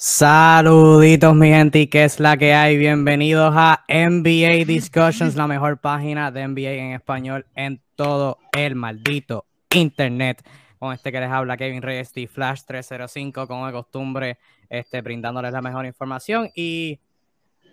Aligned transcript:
Saluditos 0.00 1.34
mi 1.34 1.48
gente, 1.48 1.80
¿y 1.80 1.88
qué 1.88 2.04
es 2.04 2.20
la 2.20 2.36
que 2.36 2.54
hay? 2.54 2.76
Bienvenidos 2.76 3.52
a 3.56 3.84
NBA 3.88 4.64
Discussions, 4.64 5.34
la 5.34 5.48
mejor 5.48 5.78
página 5.78 6.30
de 6.30 6.46
NBA 6.46 6.70
en 6.70 6.92
español 6.92 7.46
en 7.56 7.82
todo 7.96 8.38
el 8.52 8.76
maldito 8.76 9.44
internet. 9.74 10.48
Con 10.78 10.92
este 10.92 11.10
que 11.10 11.18
les 11.18 11.28
habla 11.28 11.56
Kevin 11.56 11.82
Reyes 11.82 12.14
de 12.14 12.28
Flash 12.28 12.60
305, 12.64 13.48
como 13.48 13.66
de 13.66 13.72
costumbre, 13.72 14.38
este, 14.70 15.00
brindándoles 15.00 15.52
la 15.52 15.62
mejor 15.62 15.84
información. 15.84 16.48
Y 16.54 17.00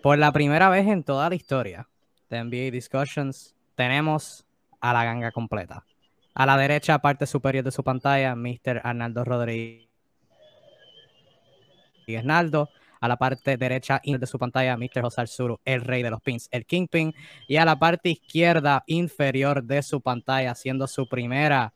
por 0.02 0.18
la 0.18 0.32
primera 0.32 0.68
vez 0.68 0.88
en 0.88 1.04
toda 1.04 1.28
la 1.28 1.36
historia 1.36 1.88
de 2.28 2.42
NBA 2.42 2.72
Discussions, 2.72 3.54
tenemos 3.76 4.44
a 4.80 4.92
la 4.92 5.04
ganga 5.04 5.30
completa. 5.30 5.84
A 6.34 6.44
la 6.44 6.56
derecha, 6.56 6.98
parte 6.98 7.24
superior 7.24 7.64
de 7.64 7.70
su 7.70 7.84
pantalla, 7.84 8.34
Mr. 8.34 8.80
Arnaldo 8.82 9.24
Rodríguez 9.24 9.85
Naldo. 12.24 12.70
A 12.98 13.08
la 13.08 13.16
parte 13.16 13.56
derecha 13.56 14.00
de 14.02 14.26
su 14.26 14.38
pantalla, 14.38 14.76
Mr. 14.76 15.02
José 15.02 15.20
Arzuru, 15.20 15.60
el 15.64 15.82
rey 15.82 16.02
de 16.02 16.10
los 16.10 16.22
pins, 16.22 16.48
el 16.50 16.64
Kingpin. 16.64 17.14
Y 17.46 17.56
a 17.56 17.64
la 17.64 17.78
parte 17.78 18.08
izquierda 18.08 18.84
inferior 18.86 19.62
de 19.62 19.82
su 19.82 20.00
pantalla, 20.00 20.52
haciendo 20.52 20.86
su 20.86 21.06
primera 21.06 21.74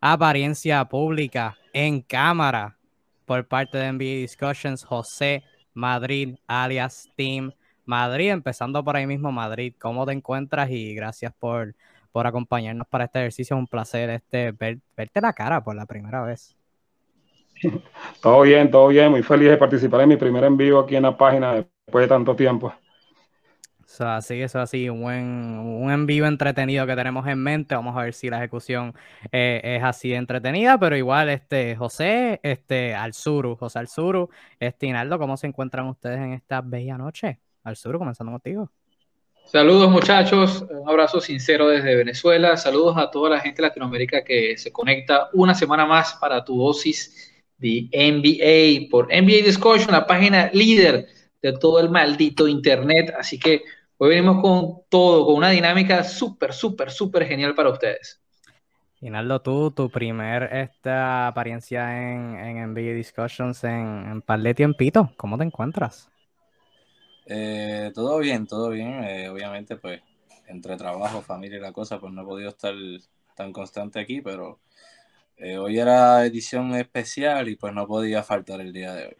apariencia 0.00 0.84
pública 0.84 1.58
en 1.72 2.00
cámara 2.00 2.78
por 3.26 3.46
parte 3.46 3.78
de 3.78 3.92
NBA 3.92 4.20
Discussions, 4.20 4.84
José 4.84 5.42
Madrid, 5.74 6.36
alias 6.46 7.08
Team 7.16 7.52
Madrid. 7.84 8.30
Empezando 8.30 8.84
por 8.84 8.96
ahí 8.96 9.06
mismo, 9.06 9.32
Madrid, 9.32 9.74
¿cómo 9.78 10.06
te 10.06 10.12
encuentras? 10.12 10.70
Y 10.70 10.94
gracias 10.94 11.32
por, 11.38 11.74
por 12.12 12.26
acompañarnos 12.26 12.86
para 12.88 13.04
este 13.04 13.20
ejercicio. 13.20 13.56
Un 13.56 13.66
placer 13.66 14.10
este, 14.10 14.52
verte 14.52 15.20
la 15.20 15.32
cara 15.32 15.62
por 15.62 15.74
la 15.74 15.86
primera 15.86 16.22
vez. 16.22 16.56
Todo 18.20 18.42
bien, 18.42 18.70
todo 18.70 18.88
bien. 18.88 19.10
Muy 19.10 19.22
feliz 19.22 19.50
de 19.50 19.56
participar 19.56 20.02
en 20.02 20.10
mi 20.10 20.16
primer 20.16 20.44
envío 20.44 20.80
aquí 20.80 20.96
en 20.96 21.02
la 21.02 21.16
página 21.16 21.54
después 21.54 22.04
de 22.04 22.08
tanto 22.08 22.36
tiempo. 22.36 22.72
Eso 23.92 24.08
así, 24.08 24.40
eso 24.40 24.58
así, 24.58 24.88
un 24.88 25.02
buen 25.02 25.58
un 25.58 25.90
envío 25.90 26.24
entretenido 26.24 26.86
que 26.86 26.96
tenemos 26.96 27.26
en 27.26 27.38
mente. 27.38 27.74
Vamos 27.74 27.94
a 27.94 28.04
ver 28.04 28.14
si 28.14 28.30
la 28.30 28.38
ejecución 28.38 28.94
eh, 29.30 29.60
es 29.62 29.84
así 29.84 30.10
de 30.10 30.16
entretenida, 30.16 30.78
pero 30.78 30.96
igual, 30.96 31.28
este, 31.28 31.76
José, 31.76 32.40
este, 32.42 32.94
Alzuru, 32.94 33.54
José 33.56 33.80
Alzuru, 33.80 34.30
este, 34.58 34.86
Inaldo, 34.86 35.18
¿cómo 35.18 35.36
se 35.36 35.46
encuentran 35.46 35.88
ustedes 35.88 36.20
en 36.20 36.32
esta 36.32 36.62
bella 36.62 36.96
noche? 36.96 37.40
Alzuru, 37.64 37.98
comenzando 37.98 38.32
contigo. 38.32 38.70
Saludos 39.44 39.90
muchachos, 39.90 40.64
un 40.70 40.88
abrazo 40.88 41.20
sincero 41.20 41.68
desde 41.68 41.94
Venezuela, 41.94 42.56
saludos 42.56 42.96
a 42.96 43.10
toda 43.10 43.28
la 43.28 43.40
gente 43.40 43.60
de 43.60 43.68
Latinoamérica 43.68 44.24
que 44.24 44.56
se 44.56 44.72
conecta 44.72 45.28
una 45.34 45.54
semana 45.54 45.84
más 45.84 46.14
para 46.14 46.42
tu 46.42 46.56
dosis 46.56 47.31
de 47.62 47.88
NBA 47.92 48.90
por 48.90 49.06
NBA 49.06 49.44
Discussion, 49.44 49.92
la 49.92 50.06
página 50.06 50.50
líder 50.52 51.06
de 51.40 51.52
todo 51.52 51.78
el 51.80 51.88
maldito 51.88 52.48
Internet. 52.48 53.14
Así 53.16 53.38
que 53.38 53.62
hoy 53.98 54.10
venimos 54.10 54.42
con 54.42 54.82
todo, 54.88 55.24
con 55.24 55.36
una 55.36 55.50
dinámica 55.50 56.02
súper, 56.02 56.52
súper, 56.52 56.90
súper 56.90 57.26
genial 57.26 57.54
para 57.54 57.70
ustedes. 57.70 58.20
Ginaldo, 58.98 59.40
tú, 59.40 59.70
tu 59.70 59.90
primer 59.90 60.44
esta 60.52 61.28
apariencia 61.28 62.12
en, 62.12 62.36
en 62.36 62.74
NBA 62.74 62.94
Discussions 62.94 63.64
en, 63.64 64.06
en 64.10 64.22
par 64.22 64.40
de 64.40 64.54
tiempito, 64.54 65.12
¿cómo 65.16 65.38
te 65.38 65.44
encuentras? 65.44 66.08
Eh, 67.26 67.90
todo 67.94 68.18
bien, 68.18 68.46
todo 68.46 68.70
bien. 68.70 69.04
Eh, 69.04 69.28
obviamente, 69.28 69.76
pues, 69.76 70.00
entre 70.48 70.76
trabajo, 70.76 71.22
familia 71.22 71.58
y 71.58 71.60
la 71.60 71.72
cosa, 71.72 71.98
pues 72.00 72.12
no 72.12 72.22
he 72.22 72.24
podido 72.24 72.48
estar 72.50 72.74
tan 73.34 73.52
constante 73.52 74.00
aquí, 74.00 74.20
pero 74.20 74.58
eh, 75.36 75.58
hoy 75.58 75.78
era 75.78 76.24
edición 76.24 76.74
especial 76.74 77.48
y 77.48 77.56
pues 77.56 77.72
no 77.74 77.86
podía 77.86 78.22
faltar 78.22 78.60
el 78.60 78.72
día 78.72 78.94
de 78.94 79.06
hoy. 79.06 79.16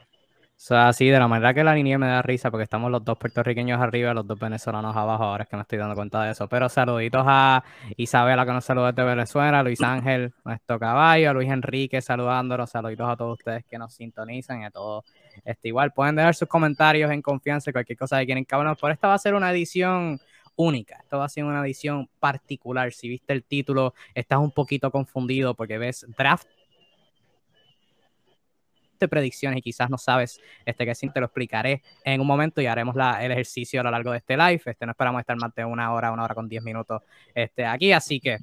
O 0.62 0.64
sea, 0.64 0.92
sí, 0.92 1.08
de 1.08 1.18
la 1.18 1.26
manera 1.26 1.52
que 1.52 1.64
la 1.64 1.74
línea 1.74 1.98
me 1.98 2.06
da 2.06 2.22
risa, 2.22 2.48
porque 2.48 2.62
estamos 2.62 2.88
los 2.88 3.04
dos 3.04 3.18
puertorriqueños 3.18 3.80
arriba, 3.80 4.14
los 4.14 4.24
dos 4.24 4.38
venezolanos 4.38 4.94
abajo, 4.94 5.24
ahora 5.24 5.42
es 5.42 5.50
que 5.50 5.56
me 5.56 5.62
estoy 5.62 5.76
dando 5.76 5.96
cuenta 5.96 6.22
de 6.22 6.30
eso. 6.30 6.48
Pero 6.48 6.68
saluditos 6.68 7.24
a 7.26 7.64
Isabela, 7.96 8.46
que 8.46 8.52
nos 8.52 8.64
saluda 8.64 8.92
desde 8.92 9.04
Venezuela, 9.08 9.64
Luis 9.64 9.82
Ángel, 9.82 10.32
nuestro 10.44 10.78
caballo, 10.78 11.34
Luis 11.34 11.50
Enrique, 11.50 12.00
saludándolos, 12.00 12.70
saluditos 12.70 13.10
a 13.10 13.16
todos 13.16 13.40
ustedes 13.40 13.64
que 13.64 13.76
nos 13.76 13.92
sintonizan 13.94 14.60
y 14.62 14.64
a 14.66 14.70
todos. 14.70 15.04
Este, 15.44 15.66
igual 15.66 15.92
pueden 15.92 16.14
dejar 16.14 16.36
sus 16.36 16.46
comentarios 16.46 17.10
en 17.10 17.22
confianza, 17.22 17.72
cualquier 17.72 17.98
cosa 17.98 18.20
que 18.20 18.26
quieren 18.26 18.44
que. 18.44 18.56
Por 18.80 18.92
esta 18.92 19.08
va 19.08 19.14
a 19.14 19.18
ser 19.18 19.34
una 19.34 19.50
edición 19.50 20.20
única. 20.56 20.98
Esto 21.02 21.18
va 21.18 21.24
a 21.24 21.28
ser 21.28 21.44
una 21.44 21.60
edición 21.64 22.08
particular. 22.20 22.92
Si 22.92 23.08
viste 23.08 23.32
el 23.32 23.44
título, 23.44 23.94
estás 24.14 24.38
un 24.38 24.50
poquito 24.50 24.90
confundido 24.90 25.54
porque 25.54 25.78
ves 25.78 26.06
draft 26.16 26.46
de 29.02 29.08
predicciones 29.08 29.58
y 29.58 29.62
quizás 29.62 29.90
no 29.90 29.98
sabes 29.98 30.40
este 30.64 30.86
que 30.86 30.94
sí 30.94 31.10
te 31.10 31.20
lo 31.20 31.26
explicaré 31.26 31.82
en 32.04 32.20
un 32.20 32.26
momento 32.26 32.60
y 32.60 32.66
haremos 32.66 32.94
la, 32.94 33.22
el 33.24 33.32
ejercicio 33.32 33.80
a 33.80 33.84
lo 33.84 33.90
largo 33.90 34.12
de 34.12 34.18
este 34.18 34.36
live. 34.36 34.62
Este 34.64 34.86
no 34.86 34.92
esperamos 34.92 35.20
estar 35.20 35.36
más 35.36 35.54
de 35.54 35.64
una 35.64 35.92
hora, 35.92 36.12
una 36.12 36.24
hora 36.24 36.34
con 36.34 36.48
diez 36.48 36.62
minutos 36.62 37.02
este, 37.34 37.66
aquí, 37.66 37.92
así 37.92 38.20
que 38.20 38.38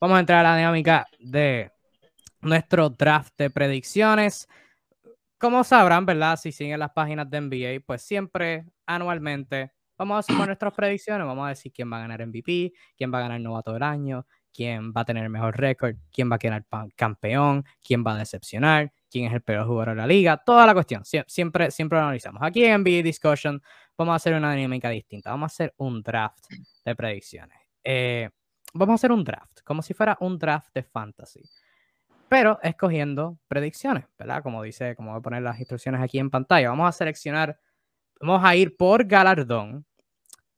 vamos 0.00 0.16
a 0.16 0.20
entrar 0.20 0.44
a 0.44 0.50
la 0.50 0.56
dinámica 0.56 1.06
de 1.18 1.70
nuestro 2.40 2.90
draft 2.90 3.32
de 3.38 3.50
predicciones. 3.50 4.48
Como 5.38 5.64
sabrán, 5.64 6.06
¿verdad? 6.06 6.36
Si 6.36 6.52
siguen 6.52 6.78
las 6.78 6.92
páginas 6.92 7.28
de 7.28 7.40
NBA, 7.40 7.80
pues 7.84 8.02
siempre 8.02 8.64
anualmente 8.86 9.72
vamos 10.02 10.16
a 10.16 10.32
hacer 10.32 10.46
nuestras 10.46 10.74
predicciones. 10.74 11.26
Vamos 11.26 11.46
a 11.46 11.50
decir 11.50 11.72
quién 11.72 11.90
va 11.92 11.98
a 11.98 12.00
ganar 12.00 12.26
MVP, 12.26 12.72
quién 12.96 13.12
va 13.12 13.18
a 13.18 13.22
ganar 13.22 13.40
novato 13.40 13.72
del 13.72 13.82
año, 13.82 14.26
quién 14.52 14.92
va 14.92 15.02
a 15.02 15.04
tener 15.04 15.24
el 15.24 15.30
mejor 15.30 15.56
récord, 15.56 15.96
quién 16.12 16.30
va 16.30 16.36
a 16.36 16.38
quedar 16.38 16.64
campeón, 16.96 17.64
quién 17.82 18.04
va 18.04 18.14
a 18.14 18.18
decepcionar, 18.18 18.92
quién 19.10 19.26
es 19.26 19.32
el 19.32 19.42
peor 19.42 19.66
jugador 19.66 19.90
de 19.90 20.00
la 20.00 20.06
liga, 20.06 20.36
toda 20.44 20.66
la 20.66 20.74
cuestión. 20.74 21.02
Siempre, 21.04 21.70
siempre 21.70 21.98
lo 21.98 22.04
analizamos. 22.04 22.42
Aquí 22.42 22.64
en 22.64 22.82
NBA 22.82 23.02
Discussion 23.02 23.62
vamos 23.96 24.12
a 24.12 24.16
hacer 24.16 24.34
una 24.34 24.52
dinámica 24.54 24.90
distinta. 24.90 25.30
Vamos 25.30 25.52
a 25.52 25.54
hacer 25.54 25.74
un 25.76 26.02
draft 26.02 26.44
de 26.84 26.96
predicciones. 26.96 27.58
Eh, 27.84 28.28
vamos 28.74 28.92
a 28.92 28.96
hacer 28.96 29.12
un 29.12 29.24
draft, 29.24 29.60
como 29.64 29.82
si 29.82 29.94
fuera 29.94 30.16
un 30.20 30.38
draft 30.38 30.74
de 30.74 30.82
fantasy. 30.82 31.42
Pero 32.28 32.58
escogiendo 32.62 33.38
predicciones, 33.46 34.06
¿verdad? 34.18 34.42
Como 34.42 34.62
dice, 34.62 34.96
como 34.96 35.10
voy 35.10 35.18
a 35.18 35.22
poner 35.22 35.42
las 35.42 35.58
instrucciones 35.58 36.00
aquí 36.00 36.18
en 36.18 36.30
pantalla. 36.30 36.70
Vamos 36.70 36.88
a 36.88 36.92
seleccionar, 36.92 37.58
vamos 38.20 38.42
a 38.42 38.56
ir 38.56 38.74
por 38.76 39.04
galardón, 39.04 39.84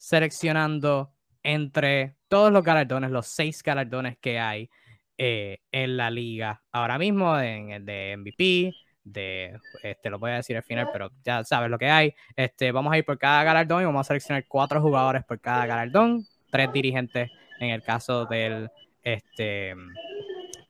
seleccionando 0.04 1.14
entre 1.42 2.16
todos 2.28 2.52
los 2.52 2.62
galardones, 2.62 3.10
los 3.10 3.26
seis 3.26 3.62
galardones 3.62 4.18
que 4.18 4.38
hay 4.38 4.68
eh, 5.16 5.60
en 5.72 5.96
la 5.96 6.10
liga 6.10 6.62
ahora 6.72 6.98
mismo, 6.98 7.38
en 7.40 7.70
el 7.70 7.86
de 7.86 8.14
MVP, 8.18 8.74
de, 9.02 9.58
este, 9.82 10.10
lo 10.10 10.18
voy 10.18 10.32
a 10.32 10.36
decir 10.36 10.58
al 10.58 10.62
final, 10.62 10.90
pero 10.92 11.10
ya 11.24 11.42
sabes 11.44 11.70
lo 11.70 11.78
que 11.78 11.88
hay. 11.88 12.14
Este, 12.36 12.70
vamos 12.70 12.92
a 12.92 12.98
ir 12.98 13.04
por 13.06 13.18
cada 13.18 13.44
galardón 13.44 13.80
y 13.80 13.86
vamos 13.86 14.02
a 14.02 14.08
seleccionar 14.08 14.44
cuatro 14.46 14.82
jugadores 14.82 15.24
por 15.24 15.40
cada 15.40 15.64
galardón, 15.64 16.26
tres 16.50 16.70
dirigentes 16.70 17.30
en 17.60 17.70
el 17.70 17.82
caso 17.82 18.26
del, 18.26 18.68
este, 19.02 19.74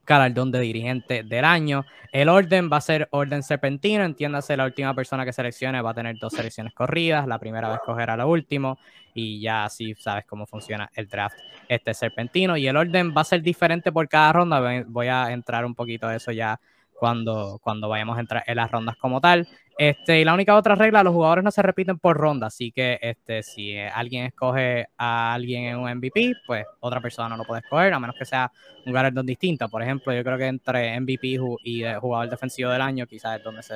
galardón 0.05 0.51
de 0.51 0.59
dirigente 0.59 1.23
del 1.23 1.45
año. 1.45 1.85
El 2.11 2.29
orden 2.29 2.69
va 2.71 2.77
a 2.77 2.81
ser 2.81 3.07
orden 3.11 3.43
serpentino, 3.43 4.03
entiéndase, 4.03 4.55
la 4.55 4.65
última 4.65 4.93
persona 4.93 5.25
que 5.25 5.33
seleccione 5.33 5.81
va 5.81 5.91
a 5.91 5.93
tener 5.93 6.17
dos 6.17 6.33
selecciones 6.33 6.73
corridas, 6.73 7.27
la 7.27 7.39
primera 7.39 7.67
va 7.67 7.75
a 7.75 7.77
escoger 7.77 8.09
a 8.09 8.17
lo 8.17 8.29
último 8.29 8.77
y 9.13 9.41
ya 9.41 9.65
así 9.65 9.95
sabes 9.95 10.25
cómo 10.25 10.45
funciona 10.45 10.89
el 10.93 11.07
draft 11.07 11.37
este 11.67 11.93
serpentino. 11.93 12.55
Y 12.55 12.67
el 12.67 12.77
orden 12.77 13.13
va 13.15 13.21
a 13.21 13.25
ser 13.25 13.41
diferente 13.41 13.91
por 13.91 14.07
cada 14.07 14.31
ronda, 14.31 14.83
voy 14.87 15.07
a 15.07 15.31
entrar 15.31 15.65
un 15.65 15.75
poquito 15.75 16.07
de 16.07 16.17
eso 16.17 16.31
ya 16.31 16.59
cuando, 16.99 17.59
cuando 17.61 17.89
vayamos 17.89 18.17
a 18.17 18.21
entrar 18.21 18.43
en 18.47 18.55
las 18.55 18.71
rondas 18.71 18.95
como 18.97 19.21
tal. 19.21 19.47
Este, 19.77 20.21
y 20.21 20.23
la 20.23 20.33
única 20.33 20.55
otra 20.55 20.75
regla, 20.75 21.03
los 21.03 21.13
jugadores 21.13 21.43
no 21.43 21.51
se 21.51 21.61
repiten 21.61 21.99
por 21.99 22.15
ronda, 22.15 22.47
así 22.47 22.71
que 22.71 22.97
este, 23.01 23.43
si 23.43 23.77
alguien 23.77 24.25
escoge 24.25 24.87
a 24.97 25.33
alguien 25.33 25.65
en 25.65 25.77
un 25.77 25.93
MVP, 25.93 26.33
pues 26.47 26.65
otra 26.79 27.01
persona 27.01 27.27
no 27.27 27.37
lo 27.37 27.43
puede 27.43 27.59
escoger, 27.59 27.93
a 27.93 27.99
menos 27.99 28.15
que 28.17 28.23
sea 28.23 28.49
un 28.85 28.93
galardón 28.93 29.25
distinto. 29.25 29.67
Por 29.67 29.83
ejemplo, 29.83 30.13
yo 30.13 30.23
creo 30.23 30.37
que 30.37 30.47
entre 30.47 30.97
MVP 30.99 31.39
y 31.65 31.83
jugador 31.99 32.29
defensivo 32.29 32.69
del 32.71 32.81
año, 32.81 33.05
quizás 33.05 33.37
es 33.37 33.43
donde 33.43 33.63
se, 33.63 33.75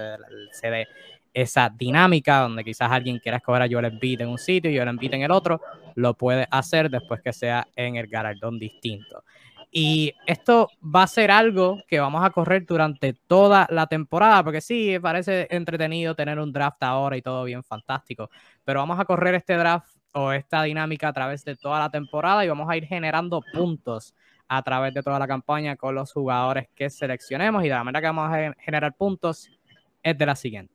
se 0.52 0.70
ve 0.70 0.88
esa 1.34 1.70
dinámica, 1.70 2.40
donde 2.40 2.64
quizás 2.64 2.90
alguien 2.92 3.20
quiera 3.20 3.38
escoger 3.38 3.64
a 3.64 3.68
Joel 3.70 3.86
Embiid 3.86 4.22
en 4.22 4.30
un 4.30 4.38
sitio 4.38 4.72
y 4.72 4.78
Joel 4.78 4.90
Embiid 4.90 5.14
en 5.14 5.24
el 5.24 5.32
otro, 5.32 5.62
lo 5.96 6.14
puede 6.14 6.48
hacer 6.50 6.90
después 6.90 7.22
que 7.22 7.34
sea 7.34 7.68
en 7.76 7.98
el 7.98 8.08
galardón 8.08 8.58
distinto. 8.58 9.24
Y 9.72 10.14
esto 10.26 10.70
va 10.84 11.04
a 11.04 11.08
ser 11.08 11.30
algo 11.30 11.84
que 11.88 12.00
vamos 12.00 12.26
a 12.26 12.32
correr 12.32 12.66
durante 12.66 13.14
toda 13.14 13.68
la 13.70 13.86
temporada, 13.86 14.44
porque 14.44 14.62
sí, 14.62 14.98
parece 15.00 15.48
entretenido 15.52 16.16
tener 16.16 16.40
un 16.40 16.52
draft 16.52 16.82
ahora 16.82 17.18
y 17.18 17.22
todo 17.22 17.44
bien 17.44 17.64
fantástico, 17.64 18.32
pero 18.64 18.80
vamos 18.80 19.00
a 19.00 19.06
correr 19.06 19.36
este 19.36 19.56
draft 19.56 19.96
o 20.12 20.32
esta 20.32 20.64
dinámica 20.64 21.10
a 21.10 21.14
través 21.14 21.46
de 21.46 21.56
toda 21.56 21.80
la 21.80 21.90
temporada 21.92 22.44
y 22.44 22.50
vamos 22.50 22.68
a 22.68 22.78
ir 22.78 22.86
generando 22.86 23.42
puntos 23.54 24.16
a 24.48 24.64
través 24.64 24.94
de 24.96 25.04
toda 25.04 25.20
la 25.20 25.28
campaña 25.28 25.76
con 25.76 25.94
los 25.94 26.12
jugadores 26.12 26.68
que 26.76 26.90
seleccionemos 26.90 27.64
y 27.64 27.68
de 27.68 27.76
la 27.76 27.84
manera 27.84 28.02
que 28.02 28.08
vamos 28.08 28.34
a 28.34 28.54
generar 28.60 28.96
puntos 28.96 29.52
es 30.02 30.18
de 30.18 30.26
la 30.26 30.36
siguiente. 30.36 30.74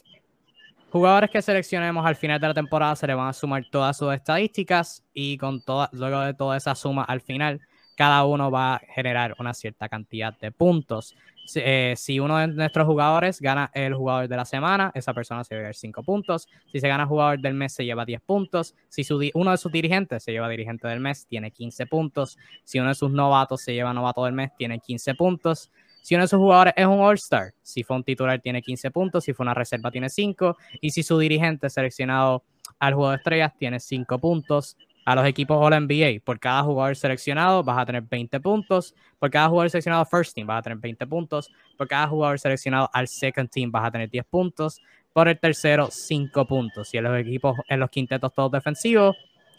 Jugadores 0.90 1.30
que 1.30 1.42
seleccionemos 1.42 2.06
al 2.06 2.14
final 2.14 2.40
de 2.40 2.46
la 2.46 2.54
temporada 2.54 2.94
se 2.94 3.08
le 3.08 3.14
van 3.14 3.26
a 3.26 3.32
sumar 3.32 3.64
todas 3.72 3.96
sus 3.96 4.14
estadísticas 4.14 5.02
y 5.12 5.36
con 5.36 5.60
toda, 5.60 5.90
luego 5.92 6.20
de 6.20 6.34
toda 6.34 6.56
esa 6.56 6.76
suma 6.76 7.02
al 7.02 7.20
final 7.20 7.60
cada 7.96 8.24
uno 8.24 8.50
va 8.50 8.76
a 8.76 8.78
generar 8.78 9.34
una 9.38 9.54
cierta 9.54 9.88
cantidad 9.88 10.36
de 10.38 10.50
puntos. 10.50 11.14
Eh, 11.56 11.94
si, 11.96 12.18
uno 12.20 12.38
de 12.38 12.48
nuestros 12.48 12.86
jugadores 12.86 13.40
gana 13.40 13.70
el 13.74 13.94
jugador 13.94 14.28
de 14.28 14.36
la 14.36 14.44
semana, 14.44 14.90
esa 14.94 15.12
persona 15.12 15.44
se 15.44 15.54
va 15.54 15.58
a 15.58 15.62
llevar 15.62 15.74
5 15.74 16.02
puntos. 16.02 16.48
Si 16.72 16.80
se 16.80 16.88
gana 16.88 17.04
el 17.04 17.08
jugador 17.08 17.40
del 17.40 17.54
mes, 17.54 17.74
se 17.74 17.84
lleva 17.84 18.04
10 18.04 18.20
puntos. 18.22 18.74
Si 18.88 19.06
uno 19.34 19.50
de 19.50 19.56
sus 19.56 19.70
dirigentes 19.70 20.22
se 20.24 20.32
lleva 20.32 20.48
dirigente 20.48 20.88
del 20.88 21.00
mes, 21.00 21.26
tiene 21.26 21.50
15 21.50 21.86
puntos. 21.86 22.38
Si 22.64 22.78
uno 22.78 22.88
de 22.88 22.94
sus 22.94 23.10
novatos 23.10 23.62
se 23.62 23.74
lleva 23.74 23.92
novato 23.92 24.24
del 24.24 24.32
mes, 24.32 24.50
tiene 24.56 24.78
15 24.80 25.14
puntos. 25.14 25.70
Si 26.02 26.14
uno 26.14 26.24
de 26.24 26.28
sus 26.28 26.38
jugadores 26.38 26.74
es 26.76 26.86
un 26.86 27.00
All-Star, 27.00 27.54
si 27.62 27.82
fue 27.82 27.96
un 27.96 28.04
titular, 28.04 28.40
tiene 28.40 28.62
15 28.62 28.90
puntos. 28.90 29.24
Si 29.24 29.32
fue 29.32 29.44
una 29.44 29.54
reserva, 29.54 29.90
tiene 29.90 30.08
5. 30.08 30.56
Y 30.80 30.90
si 30.90 31.02
su 31.02 31.18
dirigente 31.18 31.70
seleccionado 31.70 32.44
al 32.78 32.94
juego 32.94 33.10
de 33.10 33.16
estrellas, 33.16 33.52
tiene 33.58 33.80
5 33.80 34.18
puntos 34.18 34.76
a 35.04 35.14
los 35.14 35.26
equipos 35.26 35.56
All 35.60 35.86
NBA. 35.86 36.20
Por 36.24 36.40
cada 36.40 36.62
jugador 36.62 36.96
seleccionado 36.96 37.62
vas 37.62 37.78
a 37.78 37.86
tener 37.86 38.02
20 38.02 38.40
puntos. 38.40 38.94
Por 39.18 39.30
cada 39.30 39.48
jugador 39.48 39.70
seleccionado 39.70 40.04
First 40.06 40.34
Team 40.34 40.46
vas 40.46 40.58
a 40.58 40.62
tener 40.62 40.78
20 40.78 41.06
puntos. 41.06 41.50
Por 41.76 41.88
cada 41.88 42.08
jugador 42.08 42.38
seleccionado 42.38 42.90
al 42.92 43.08
Second 43.08 43.50
Team 43.50 43.70
vas 43.70 43.84
a 43.86 43.90
tener 43.90 44.10
10 44.10 44.24
puntos. 44.26 44.80
Por 45.12 45.28
el 45.28 45.38
tercero, 45.38 45.88
5 45.90 46.46
puntos. 46.46 46.92
Y 46.92 46.98
en 46.98 47.04
los 47.04 47.18
equipos, 47.18 47.56
en 47.68 47.80
los 47.80 47.90
quintetos 47.90 48.32
todos 48.34 48.50
defensivos, 48.50 49.16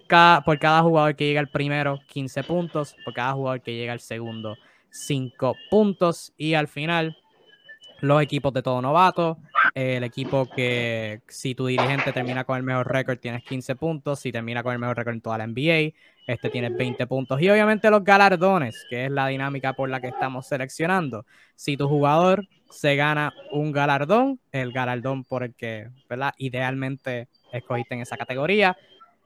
cada, 0.08 0.42
por 0.42 0.60
cada 0.60 0.82
jugador 0.82 1.16
que 1.16 1.26
llega 1.26 1.40
al 1.40 1.50
primero, 1.50 2.00
15 2.08 2.44
puntos. 2.44 2.96
Por 3.06 3.14
cada 3.14 3.34
jugador 3.34 3.62
que 3.62 3.76
llega 3.76 3.94
al 3.94 4.00
segundo, 4.00 4.58
5 4.90 5.56
puntos. 5.70 6.34
Y 6.38 6.56
al 6.56 6.68
final, 6.68 7.18
los 8.02 8.22
equipos 8.22 8.54
de 8.54 8.62
todo 8.62 8.82
novato, 8.82 9.38
el 9.74 10.04
equipo 10.04 10.48
que 10.56 11.22
si 11.28 11.56
tu 11.56 11.66
dirigente 11.66 12.12
termina 12.12 12.44
con 12.44 12.58
el 12.58 12.64
mejor 12.64 12.92
récord 12.92 13.20
tienes 13.20 13.44
15 13.44 13.76
puntos, 13.76 14.20
si 14.20 14.32
termina 14.32 14.64
con 14.64 14.74
el 14.74 14.80
mejor 14.80 14.98
récord 14.98 15.16
en 15.16 15.22
toda 15.22 15.38
la 15.38 15.48
NBA, 15.48 15.94
este 16.28 16.50
tiene 16.50 16.70
20 16.70 17.08
puntos. 17.08 17.42
Y 17.42 17.50
obviamente 17.50 17.90
los 17.90 18.04
galardones, 18.04 18.86
que 18.90 19.06
es 19.06 19.12
la 19.12 19.28
dinámica 19.28 19.74
por 19.74 19.90
la 19.90 20.00
que 20.00 20.08
estamos 20.08 20.48
seleccionando. 20.48 21.26
Si 21.56 21.78
tu 21.78 21.88
jugador 21.88 22.48
se 22.70 22.96
gana 22.96 23.34
un 23.52 23.72
galardón, 23.72 24.40
el 24.52 24.72
galardón 24.72 25.24
por 25.24 25.44
el 25.44 25.54
que 25.56 25.90
¿verdad? 26.10 26.34
idealmente 26.38 27.30
escogiste 27.52 27.96
en 27.96 28.02
esa 28.02 28.18
categoría, 28.18 28.78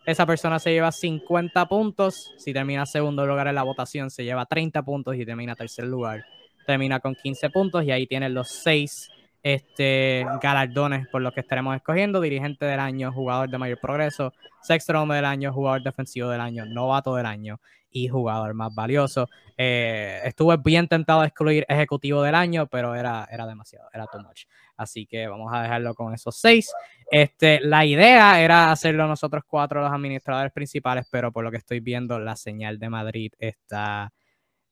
esa 0.06 0.26
persona 0.26 0.60
se 0.60 0.72
lleva 0.72 0.92
50 0.92 1.68
puntos. 1.68 2.34
Si 2.38 2.54
termina 2.54 2.86
segundo 2.86 3.26
lugar 3.26 3.48
en 3.48 3.56
la 3.56 3.64
votación, 3.64 4.10
se 4.10 4.24
lleva 4.24 4.46
30 4.46 4.82
puntos 4.84 5.16
y 5.16 5.26
termina 5.26 5.56
tercer 5.56 5.86
lugar 5.86 6.26
termina 6.66 7.00
con 7.00 7.16
15 7.16 7.50
puntos 7.50 7.84
y 7.84 7.92
ahí 7.92 8.08
tienen 8.08 8.34
los 8.34 8.50
seis 8.50 9.10
este, 9.44 10.26
galardones 10.42 11.08
por 11.08 11.22
los 11.22 11.34
que 11.34 11.40
estaremos 11.42 11.76
escogiendo. 11.76 12.22
Dirigente 12.22 12.66
del 12.66 12.80
año, 12.80 13.12
jugador 13.12 13.50
de 13.50 13.58
mayor 13.58 13.80
progreso, 13.80 14.34
sexto 14.62 15.00
hombre 15.00 15.18
del 15.18 15.26
año, 15.26 15.54
jugador 15.54 15.84
defensivo 15.84 16.30
del 16.30 16.42
año, 16.42 16.66
novato 16.66 17.16
del 17.16 17.26
año 17.26 17.60
y 17.92 18.08
jugador 18.08 18.54
más 18.54 18.74
valioso. 18.74 19.28
Eh, 19.58 20.20
estuve 20.24 20.58
bien 20.58 20.88
tentado 20.88 21.22
de 21.22 21.28
excluir 21.28 21.66
ejecutivo 21.68 22.22
del 22.22 22.36
año, 22.36 22.68
pero 22.68 22.96
era, 22.96 23.28
era 23.32 23.46
demasiado, 23.46 23.90
era 23.94 24.06
too 24.08 24.22
much. 24.22 24.46
Así 24.78 25.06
que 25.06 25.28
vamos 25.28 25.52
a 25.54 25.64
dejarlo 25.64 25.94
con 25.96 26.14
esos 26.14 26.38
seis. 26.38 26.72
Este, 27.12 27.60
la 27.62 27.86
idea 27.86 28.42
era 28.42 28.72
hacerlo 28.72 29.08
nosotros 29.08 29.44
cuatro 29.48 29.82
los 29.82 29.92
administradores 29.92 30.52
principales, 30.52 31.08
pero 31.12 31.32
por 31.32 31.44
lo 31.44 31.52
que 31.52 31.58
estoy 31.58 31.80
viendo, 31.80 32.20
la 32.20 32.36
señal 32.36 32.80
de 32.80 32.90
Madrid 32.90 33.32
está 33.40 34.14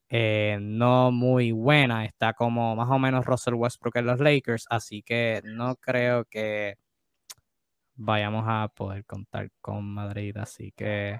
eh, 0.10 0.58
no 0.62 1.12
muy 1.12 1.52
buena. 1.52 2.06
Está 2.06 2.34
como 2.34 2.76
más 2.76 2.90
o 2.90 3.00
menos 3.00 3.26
Russell 3.26 3.56
Westbrook 3.56 3.98
en 3.98 4.06
los 4.06 4.20
Lakers, 4.20 4.66
así 4.70 5.02
que 5.02 5.42
no 5.44 5.76
creo 5.76 6.26
que 6.26 6.78
vayamos 7.96 8.46
a 8.48 8.70
poder 8.70 9.06
contar 9.06 9.50
con 9.60 9.84
Madrid. 9.86 10.38
Así 10.38 10.72
que 10.72 11.20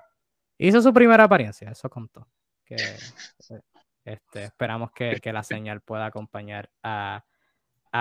hizo 0.58 0.82
su 0.82 0.94
primera 0.94 1.26
apariencia, 1.26 1.70
eso 1.70 1.90
contó. 1.90 2.28
Que, 2.64 2.76
eh, 2.76 3.62
este, 4.06 4.46
esperamos 4.46 4.92
que, 4.92 5.20
la 5.34 5.44
señal 5.44 5.82
pueda 5.82 6.06
acompañar 6.06 6.70
a, 6.84 7.24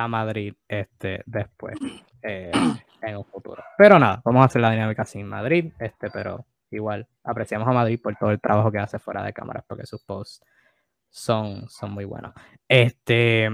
Madrid 0.09 0.53
este, 0.69 1.23
después 1.25 1.75
eh, 2.23 2.53
en 3.01 3.17
un 3.17 3.25
futuro. 3.25 3.65
Pero 3.79 3.99
nada, 3.99 4.21
vamos 4.25 4.43
a 4.43 4.45
hacer 4.45 4.61
la 4.61 4.71
dinámica 4.71 5.07
sin 5.07 5.27
Madrid, 5.27 5.73
este, 5.79 6.11
pero 6.11 6.45
igual 6.71 7.09
apreciamos 7.25 7.67
a 7.67 7.73
Madrid 7.73 7.99
por 8.03 8.15
todo 8.17 8.31
el 8.31 8.41
trabajo 8.41 8.71
que 8.71 8.79
hace 8.79 8.99
fuera 8.99 9.23
de 9.23 9.33
cámaras, 9.33 9.65
porque 9.67 9.87
sus 9.87 10.05
posts 10.05 10.45
son, 11.17 11.69
son 11.71 11.93
muy 11.93 12.05
buenos. 12.05 12.35
Este, 12.69 13.49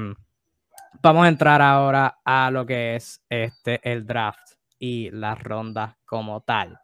vamos 1.00 1.24
a 1.24 1.28
entrar 1.28 1.62
ahora 1.62 2.18
a 2.24 2.50
lo 2.50 2.66
que 2.66 2.96
es 2.96 3.24
este, 3.28 3.80
el 3.88 4.04
draft 4.04 4.54
y 4.80 5.10
las 5.10 5.40
rondas 5.40 5.94
como 6.04 6.40
tal. 6.40 6.80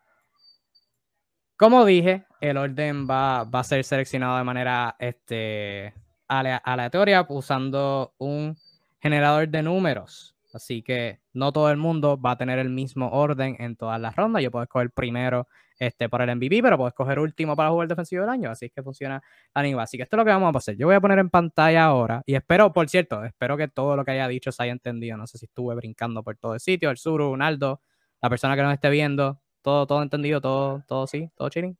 Como 1.57 1.85
dije, 1.85 2.27
el 2.41 2.57
orden 2.57 3.09
va, 3.11 3.43
va 3.43 3.61
a 3.61 3.65
ser 3.65 3.83
seleccionado 3.83 4.39
de 4.39 4.45
manera 4.45 4.95
este, 5.01 5.95
aleatoria 6.29 7.27
usando 7.29 8.15
un 8.19 8.57
generador 9.01 9.49
de 9.49 9.65
números. 9.65 10.37
Así 10.55 10.83
que 10.83 11.19
no 11.33 11.53
todo 11.53 11.73
el 11.73 11.77
mundo 11.77 12.21
va 12.21 12.33
a 12.33 12.39
tener 12.39 12.61
el 12.61 12.71
mismo 12.71 13.09
orden 13.09 13.57
en 13.59 13.75
todas 13.75 14.01
las 14.01 14.15
rondas. 14.15 14.45
Yo 14.45 14.53
puedo 14.53 14.63
escoger 14.63 14.93
primero 14.93 15.49
este, 15.79 16.09
para 16.09 16.25
el 16.25 16.37
MVP, 16.37 16.61
pero 16.63 16.77
puedo 16.77 16.89
escoger 16.89 17.19
último 17.19 17.55
para 17.55 17.71
jugar 17.71 17.89
defensivo 17.89 18.23
del 18.23 18.31
año. 18.31 18.51
Así 18.51 18.67
es 18.67 18.73
que 18.73 18.83
funciona 18.83 19.23
la 19.55 19.63
línea. 19.63 19.83
Así 19.83 19.97
que 19.97 20.03
esto 20.03 20.17
es 20.17 20.19
lo 20.19 20.25
que 20.25 20.31
vamos 20.31 20.55
a 20.55 20.59
hacer. 20.59 20.77
Yo 20.77 20.87
voy 20.87 20.97
a 20.97 21.01
poner 21.01 21.19
en 21.19 21.31
pantalla 21.31 21.85
ahora 21.85 22.23
y 22.27 22.35
espero, 22.35 22.73
por 22.73 22.89
cierto, 22.89 23.25
espero 23.25 23.57
que 23.57 23.69
todo 23.69 23.97
lo 23.97 24.05
que 24.05 24.13
haya 24.13 24.27
dicho 24.29 24.51
se 24.51 24.63
haya 24.63 24.73
entendido. 24.73 25.17
No 25.17 25.27
sé 25.27 25.39
si 25.39 25.47
estuve 25.47 25.75
brincando 25.77 26.23
por 26.23 26.37
todo 26.37 26.55
el 26.55 26.61
sitio, 26.61 26.91
el 26.91 26.97
Suru, 26.97 27.37
Naldo, 27.37 27.81
la 28.21 28.29
persona 28.29 28.57
que 28.57 28.63
nos 28.63 28.75
esté 28.75 28.91
viendo, 28.91 29.41
todo, 29.63 29.87
todo 29.87 30.03
entendido, 30.03 30.41
todo, 30.41 30.83
todo 30.87 31.07
sí, 31.07 31.31
todo 31.37 31.49
chilling. 31.49 31.77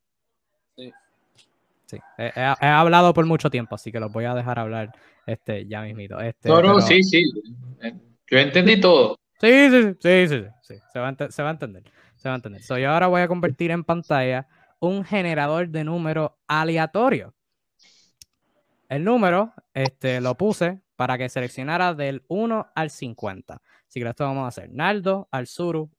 Sí. 0.75 0.93
Sí, 1.85 1.97
he, 2.19 2.39
hablado 2.39 3.15
por 3.15 3.25
mucho 3.25 3.49
tiempo, 3.49 3.73
así 3.73 3.91
que 3.91 3.99
los 3.99 4.11
voy 4.11 4.25
a 4.25 4.35
dejar 4.35 4.59
hablar 4.59 4.91
este, 5.25 5.65
ya 5.65 5.81
mismito. 5.81 6.19
Este, 6.19 6.47
no, 6.47 6.61
no, 6.61 6.79
sí, 6.81 7.01
sí. 7.01 7.23
Yo 8.27 8.37
entendí 8.37 8.79
todo. 8.79 9.17
Sí, 9.41 9.69
sí, 9.71 9.95
sí, 9.99 10.27
sí, 10.27 10.45
sí, 10.61 10.75
Se, 10.93 10.99
va 10.99 11.07
a 11.07 11.31
se 11.31 11.41
va 11.41 11.49
a 11.49 11.51
entender. 11.53 11.83
Se 12.19 12.27
va 12.27 12.35
a 12.35 12.37
entender. 12.37 12.61
So, 12.61 12.77
yo 12.77 12.91
ahora 12.91 13.07
voy 13.07 13.21
a 13.21 13.29
convertir 13.29 13.71
en 13.71 13.85
pantalla 13.85 14.45
un 14.79 15.05
generador 15.05 15.69
de 15.69 15.85
números 15.85 16.31
aleatorio. 16.47 17.33
El 18.89 19.05
número 19.05 19.53
este, 19.73 20.19
lo 20.19 20.35
puse 20.35 20.81
para 20.97 21.17
que 21.17 21.29
seleccionara 21.29 21.93
del 21.93 22.25
1 22.27 22.71
al 22.75 22.89
50. 22.89 23.61
Así 23.87 24.01
que 24.01 24.09
esto 24.09 24.25
vamos 24.25 24.43
a 24.43 24.47
hacer. 24.47 24.69
Naldo 24.69 25.29
al 25.31 25.47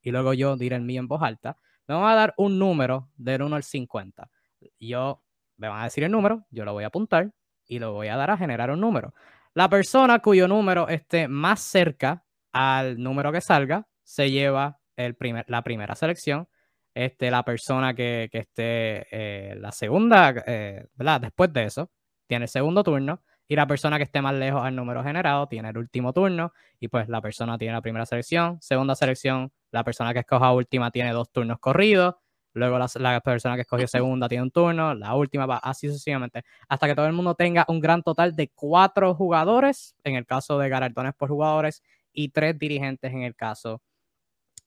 y 0.02 0.10
luego 0.10 0.34
yo 0.34 0.56
diré 0.56 0.76
el 0.76 0.82
mío 0.82 1.00
en 1.00 1.08
voz 1.08 1.22
alta. 1.22 1.56
Me 1.86 1.94
van 1.94 2.04
a 2.04 2.14
dar 2.14 2.34
un 2.36 2.58
número 2.58 3.08
del 3.16 3.42
1 3.42 3.56
al 3.56 3.62
50. 3.62 4.30
Yo 4.78 5.22
me 5.56 5.68
van 5.68 5.80
a 5.80 5.84
decir 5.84 6.04
el 6.04 6.12
número, 6.12 6.44
yo 6.50 6.66
lo 6.66 6.74
voy 6.74 6.84
a 6.84 6.88
apuntar 6.88 7.32
y 7.66 7.78
lo 7.78 7.92
voy 7.94 8.08
a 8.08 8.16
dar 8.16 8.30
a 8.30 8.36
generar 8.36 8.70
un 8.70 8.80
número. 8.80 9.14
La 9.54 9.70
persona 9.70 10.18
cuyo 10.18 10.46
número 10.48 10.86
esté 10.88 11.28
más 11.28 11.60
cerca 11.60 12.24
al 12.52 13.02
número 13.02 13.32
que 13.32 13.40
salga 13.40 13.86
se 14.02 14.30
lleva 14.30 14.79
el 15.06 15.14
primer, 15.14 15.44
la 15.48 15.62
primera 15.62 15.94
selección. 15.94 16.48
Este, 16.94 17.30
la 17.30 17.44
persona 17.44 17.94
que, 17.94 18.28
que 18.32 18.38
esté 18.38 19.06
eh, 19.12 19.54
la 19.56 19.70
segunda, 19.70 20.34
eh. 20.46 20.86
Después 21.20 21.52
de 21.52 21.64
eso, 21.64 21.90
tiene 22.26 22.46
el 22.46 22.48
segundo 22.48 22.82
turno 22.82 23.22
y 23.46 23.56
la 23.56 23.66
persona 23.66 23.96
que 23.96 24.04
esté 24.04 24.20
más 24.22 24.34
lejos 24.34 24.62
al 24.64 24.76
número 24.76 25.02
generado 25.02 25.48
tiene 25.48 25.70
el 25.70 25.78
último 25.78 26.12
turno 26.12 26.52
y 26.78 26.88
pues 26.88 27.08
la 27.08 27.20
persona 27.20 27.58
tiene 27.58 27.74
la 27.74 27.80
primera 27.80 28.06
selección, 28.06 28.58
segunda 28.60 28.94
selección, 28.94 29.52
la 29.72 29.82
persona 29.84 30.12
que 30.12 30.20
escoja 30.20 30.52
última 30.52 30.90
tiene 30.90 31.12
dos 31.12 31.30
turnos 31.32 31.58
corridos, 31.58 32.14
luego 32.54 32.78
la, 32.78 32.88
la 32.96 33.20
persona 33.20 33.56
que 33.56 33.62
escogió 33.62 33.88
segunda 33.88 34.28
tiene 34.28 34.42
un 34.42 34.50
turno, 34.52 34.94
la 34.94 35.14
última 35.16 35.46
va 35.46 35.56
así 35.58 35.88
sucesivamente, 35.88 36.44
hasta 36.68 36.86
que 36.86 36.94
todo 36.94 37.06
el 37.06 37.12
mundo 37.12 37.34
tenga 37.34 37.64
un 37.68 37.80
gran 37.80 38.02
total 38.02 38.36
de 38.36 38.50
cuatro 38.54 39.14
jugadores, 39.14 39.96
en 40.04 40.14
el 40.14 40.26
caso 40.26 40.58
de 40.58 40.68
galardones 40.68 41.14
por 41.14 41.28
jugadores, 41.28 41.82
y 42.12 42.28
tres 42.28 42.58
dirigentes 42.58 43.12
en 43.12 43.22
el 43.22 43.34
caso 43.34 43.82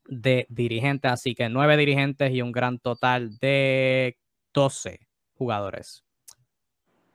de 0.06 0.46
dirigentes, 0.50 1.12
así 1.12 1.36
que 1.36 1.50
nueve 1.50 1.78
dirigentes 1.78 2.32
y 2.32 2.42
un 2.42 2.52
gran 2.52 2.80
total 2.80 3.38
de 3.40 4.18
12 4.54 5.00
jugadores. 5.34 6.04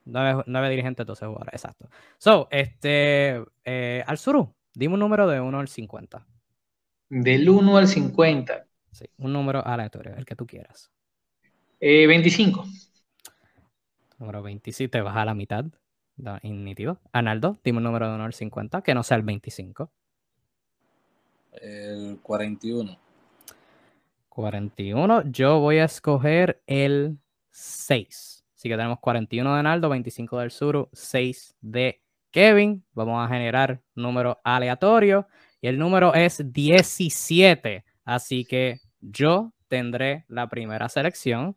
Nueve, 0.05 0.71
dirigentes, 0.71 1.05
12 1.05 1.27
jugadores, 1.27 1.53
exacto. 1.53 1.91
So, 2.17 2.49
este, 2.51 3.43
eh, 3.65 4.03
al 4.07 4.17
suru, 4.17 4.55
dime 4.75 4.95
un 4.95 5.01
número 5.01 5.29
de 5.29 5.39
1 5.41 5.61
al 5.61 5.69
50. 5.69 6.27
Del 7.11 7.49
1 7.49 7.77
al 7.77 7.89
50. 7.89 8.67
Sí, 8.91 9.05
un 9.19 9.33
número 9.35 9.67
aleatorio, 9.67 10.15
el 10.17 10.25
que 10.25 10.35
tú 10.35 10.47
quieras. 10.47 10.91
25. 11.81 12.65
Eh, 12.65 13.61
número 14.19 14.43
25, 14.43 14.91
te 14.91 15.01
vas 15.03 15.17
a 15.17 15.25
la 15.25 15.35
mitad. 15.35 15.67
Ignitivo. 16.43 16.99
Analdo, 17.13 17.59
dime 17.63 17.79
un 17.79 17.85
número 17.85 18.09
de 18.09 18.15
1 18.15 18.25
al 18.25 18.33
50, 18.33 18.83
que 18.83 18.95
no 18.95 19.03
sea 19.03 19.19
el 19.19 19.23
25. 19.23 19.93
El 21.63 22.19
41. 22.23 22.99
41. 24.29 25.23
Yo 25.31 25.61
voy 25.61 25.79
a 25.79 25.85
escoger 25.85 26.63
el 26.67 27.19
6. 27.51 28.45
Así 28.55 28.69
que 28.69 28.77
tenemos 28.77 28.99
41 29.01 29.57
de 29.57 29.63
Naldo, 29.63 29.89
25 29.89 30.39
del 30.39 30.51
Suru, 30.51 30.89
6 30.93 31.57
de 31.61 32.03
Kevin. 32.31 32.85
Vamos 32.93 33.25
a 33.25 33.29
generar 33.29 33.81
número 33.95 34.41
aleatorio. 34.45 35.29
Y 35.61 35.69
el 35.69 35.79
número 35.79 36.15
es 36.15 36.43
17. 36.53 37.85
Así 38.05 38.45
que 38.45 38.81
yo 39.01 39.53
tendré 39.69 40.25
la 40.29 40.49
primera 40.49 40.89
selección. 40.89 41.57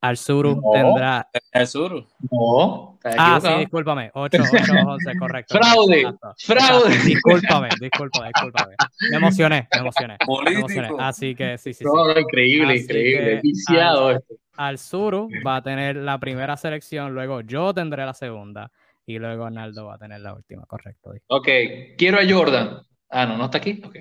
Al 0.00 0.16
Suru 0.16 0.60
tendrá. 0.72 1.28
El 1.52 1.66
Suru. 1.66 2.06
No. 2.30 2.98
Ah, 3.16 3.40
sí, 3.40 3.48
discúlpame. 3.60 4.10
8, 4.12 4.38
8, 4.52 4.72
11, 4.86 5.18
correcto. 5.18 5.58
Fraude. 5.58 6.04
Fraude. 6.38 6.98
Discúlpame, 7.04 7.68
discúlpame, 7.80 8.28
discúlpame. 8.28 8.74
Me 9.10 9.16
emocioné, 9.16 9.68
me 9.72 9.80
emocioné. 9.80 10.16
Me 10.44 10.52
emocioné. 10.52 10.88
Así 10.98 11.34
que 11.34 11.56
sí, 11.58 11.72
sí. 11.72 11.84
sí. 11.84 12.20
increíble, 12.20 12.76
increíble. 12.76 13.40
Viciado 13.42 14.20
al, 14.56 14.78
Suru 14.78 15.28
va 15.46 15.56
a 15.56 15.62
tener 15.62 15.96
la 15.96 16.18
primera 16.18 16.56
selección, 16.56 17.14
luego 17.14 17.40
yo 17.40 17.72
tendré 17.72 18.04
la 18.04 18.14
segunda 18.14 18.70
y 19.06 19.18
luego 19.18 19.44
Arnaldo 19.44 19.86
va 19.86 19.94
a 19.94 19.98
tener 19.98 20.20
la 20.20 20.34
última, 20.34 20.66
correcto. 20.66 21.12
Ok, 21.28 21.48
quiero 21.96 22.18
a 22.18 22.22
Jordan. 22.28 22.80
Ah, 23.08 23.24
no, 23.24 23.36
no 23.36 23.44
está 23.44 23.58
aquí. 23.58 23.80
Ok, 23.84 23.96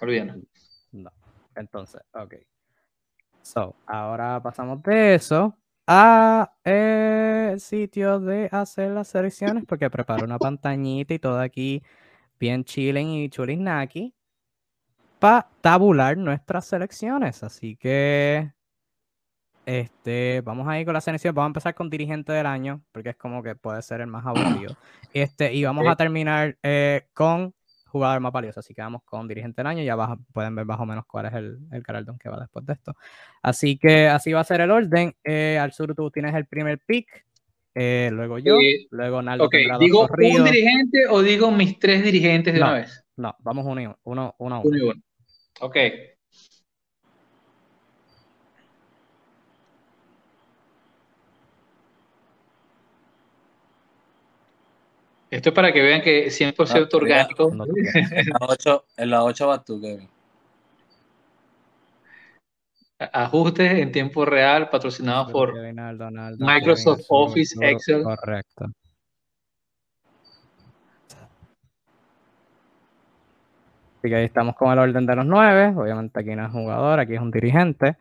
okay. 0.00 0.30
No. 0.92 1.10
Entonces, 1.56 2.00
ok. 2.14 2.34
So, 3.48 3.74
ahora 3.86 4.42
pasamos 4.42 4.82
de 4.82 5.14
eso 5.14 5.56
a 5.86 6.52
el 6.64 7.54
eh, 7.54 7.56
sitio 7.58 8.20
de 8.20 8.46
hacer 8.52 8.90
las 8.90 9.08
selecciones 9.08 9.64
porque 9.66 9.88
preparo 9.88 10.26
una 10.26 10.38
pantallita 10.38 11.14
y 11.14 11.18
todo 11.18 11.40
aquí 11.40 11.82
bien 12.38 12.62
chilling 12.62 13.08
y 13.08 13.30
chulinaki 13.30 14.14
para 15.18 15.48
tabular 15.62 16.18
nuestras 16.18 16.66
selecciones. 16.66 17.42
Así 17.42 17.74
que 17.76 18.52
este, 19.64 20.42
vamos 20.42 20.68
a 20.68 20.78
ir 20.78 20.84
con 20.84 20.92
la 20.92 21.00
selección. 21.00 21.34
Vamos 21.34 21.46
a 21.46 21.52
empezar 21.52 21.74
con 21.74 21.88
dirigente 21.88 22.32
del 22.32 22.44
año 22.44 22.82
porque 22.92 23.10
es 23.10 23.16
como 23.16 23.42
que 23.42 23.56
puede 23.56 23.80
ser 23.80 24.02
el 24.02 24.08
más 24.08 24.26
aburrido. 24.26 24.76
Este, 25.14 25.54
y 25.54 25.64
vamos 25.64 25.86
a 25.88 25.96
terminar 25.96 26.58
eh, 26.62 27.08
con 27.14 27.54
jugador 27.88 28.20
más 28.20 28.32
valioso. 28.32 28.60
Así 28.60 28.74
que 28.74 28.82
vamos 28.82 29.02
con 29.04 29.26
dirigente 29.26 29.60
del 29.60 29.66
año. 29.66 29.82
Ya 29.82 29.96
pueden 30.32 30.54
ver 30.54 30.64
más 30.64 30.80
o 30.80 30.86
menos 30.86 31.04
cuál 31.06 31.26
es 31.26 31.34
el, 31.34 31.58
el 31.72 31.82
que 32.18 32.28
va 32.28 32.40
después 32.40 32.64
de 32.64 32.72
esto. 32.74 32.96
Así 33.42 33.78
que 33.78 34.08
así 34.08 34.32
va 34.32 34.40
a 34.40 34.44
ser 34.44 34.60
el 34.60 34.70
orden. 34.70 35.14
Eh, 35.24 35.58
al 35.60 35.72
sur 35.72 35.94
tú 35.94 36.10
tienes 36.10 36.34
el 36.34 36.46
primer 36.46 36.78
pick. 36.78 37.26
Eh, 37.74 38.10
luego 38.12 38.38
yo, 38.38 38.56
luego 38.90 39.22
Naldo 39.22 39.44
okay. 39.44 39.66
¿Digo 39.78 40.08
un 40.08 40.44
dirigente 40.44 41.06
o 41.08 41.22
digo 41.22 41.50
mis 41.52 41.78
tres 41.78 42.02
dirigentes 42.02 42.54
de 42.54 42.60
una 42.60 42.72
vez? 42.72 43.04
No, 43.16 43.36
vamos 43.40 43.66
uno, 43.66 43.80
uno, 43.82 43.98
uno, 44.02 44.34
uno. 44.38 44.62
uno, 44.64 44.84
uno. 44.84 45.02
Ok. 45.60 45.76
Esto 55.30 55.50
es 55.50 55.54
para 55.54 55.72
que 55.72 55.82
vean 55.82 56.00
que 56.00 56.28
100% 56.28 56.88
ah, 56.90 56.96
orgánico. 56.96 57.52
en 58.96 59.10
la 59.10 59.24
8 59.24 59.46
vas 59.46 59.64
tú, 59.64 59.80
Kevin. 59.80 60.08
Ajustes 62.98 63.72
en 63.74 63.92
tiempo 63.92 64.24
real 64.24 64.70
patrocinados 64.70 65.30
por 65.30 65.54
Microsoft 66.38 67.02
Office 67.08 67.54
Excel. 67.60 68.02
Correcto. 68.02 68.66
Así 73.98 74.08
que 74.08 74.16
ahí 74.16 74.24
estamos 74.24 74.56
con 74.56 74.72
el 74.72 74.78
orden 74.78 75.06
de 75.06 75.14
los 75.14 75.26
nueve. 75.26 75.74
Obviamente 75.76 76.20
aquí 76.20 76.34
no 76.34 76.46
es 76.46 76.52
jugador, 76.52 76.98
aquí 76.98 77.14
es 77.14 77.20
un 77.20 77.30
dirigente. 77.30 77.96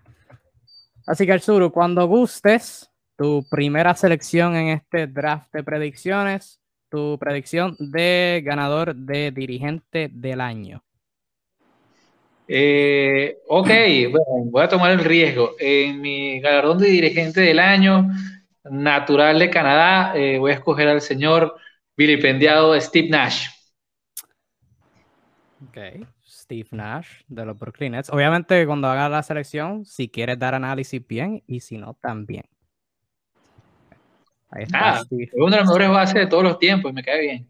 Así 1.06 1.26
que 1.28 1.38
Suru, 1.40 1.72
cuando 1.72 2.08
gustes, 2.08 2.90
tu 3.18 3.46
primera 3.50 3.94
selección 3.94 4.56
en 4.56 4.70
este 4.70 5.08
draft 5.08 5.52
de 5.54 5.64
predicciones 5.64 6.60
tu 6.90 7.18
predicción 7.20 7.76
de 7.80 8.42
ganador 8.44 8.96
de 8.96 9.32
dirigente 9.32 10.10
del 10.12 10.42
año. 10.42 10.84
Eh, 12.48 13.38
ok, 13.48 13.68
bueno, 14.12 14.52
voy 14.52 14.64
a 14.64 14.70
tomar 14.70 14.92
el 14.92 15.04
riesgo. 15.04 15.56
En 15.60 16.02
mi 16.02 16.40
galardón 16.40 16.80
de 16.80 16.88
dirigente 16.88 17.42
del 17.42 17.60
año, 17.60 18.10
natural 18.64 19.40
de 19.40 19.50
Canadá, 19.50 20.14
eh, 20.16 20.38
voy 20.38 20.52
a 20.52 20.56
escoger 20.56 20.88
al 20.88 21.02
señor 21.02 21.56
vilipendiado 21.96 22.80
Steve 22.80 23.10
Nash. 23.10 23.48
Ok, 25.68 26.08
Steve 26.26 26.68
Nash 26.72 27.22
de 27.28 27.46
los 27.46 27.58
Brooklyn 27.58 27.92
Nets. 27.92 28.10
Obviamente, 28.10 28.66
cuando 28.66 28.88
haga 28.88 29.10
la 29.10 29.24
selección, 29.24 29.86
si 29.86 30.08
quieres 30.08 30.38
dar 30.40 30.54
análisis 30.56 31.06
bien 31.06 31.44
y 31.48 31.60
si 31.62 31.78
no, 31.78 31.96
también. 31.96 32.46
Ahí 34.50 34.64
está. 34.64 35.00
Ah, 35.00 35.04
es 35.10 35.30
una 35.34 35.58
de 35.58 35.62
las 35.62 35.68
mejores 35.68 35.90
bases 35.90 36.16
de 36.16 36.28
todos 36.28 36.44
los 36.44 36.60
tiempos 36.60 36.92
y 36.92 36.94
me 36.94 37.04
cae 37.04 37.22
bien. 37.22 37.50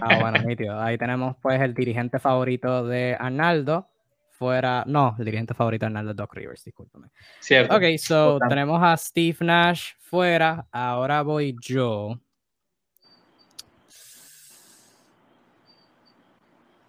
Ah, 0.00 0.18
bueno, 0.20 0.42
nítido. 0.46 0.80
Ahí 0.80 0.98
tenemos 0.98 1.36
pues 1.40 1.60
el 1.60 1.74
dirigente 1.74 2.18
favorito 2.18 2.86
de 2.86 3.16
Arnaldo. 3.18 3.88
Fuera, 4.30 4.84
no, 4.86 5.16
el 5.18 5.24
dirigente 5.24 5.52
favorito 5.52 5.84
de 5.84 5.86
Arnaldo 5.88 6.14
Doc 6.14 6.32
Rivers, 6.34 6.62
discúlpame. 6.64 7.08
Cierto. 7.40 7.74
Ok, 7.74 7.82
so 7.98 8.38
tenemos 8.48 8.80
a 8.80 8.96
Steve 8.96 9.38
Nash 9.40 9.94
fuera. 9.98 10.66
Ahora 10.70 11.22
voy 11.22 11.56
yo. 11.60 12.20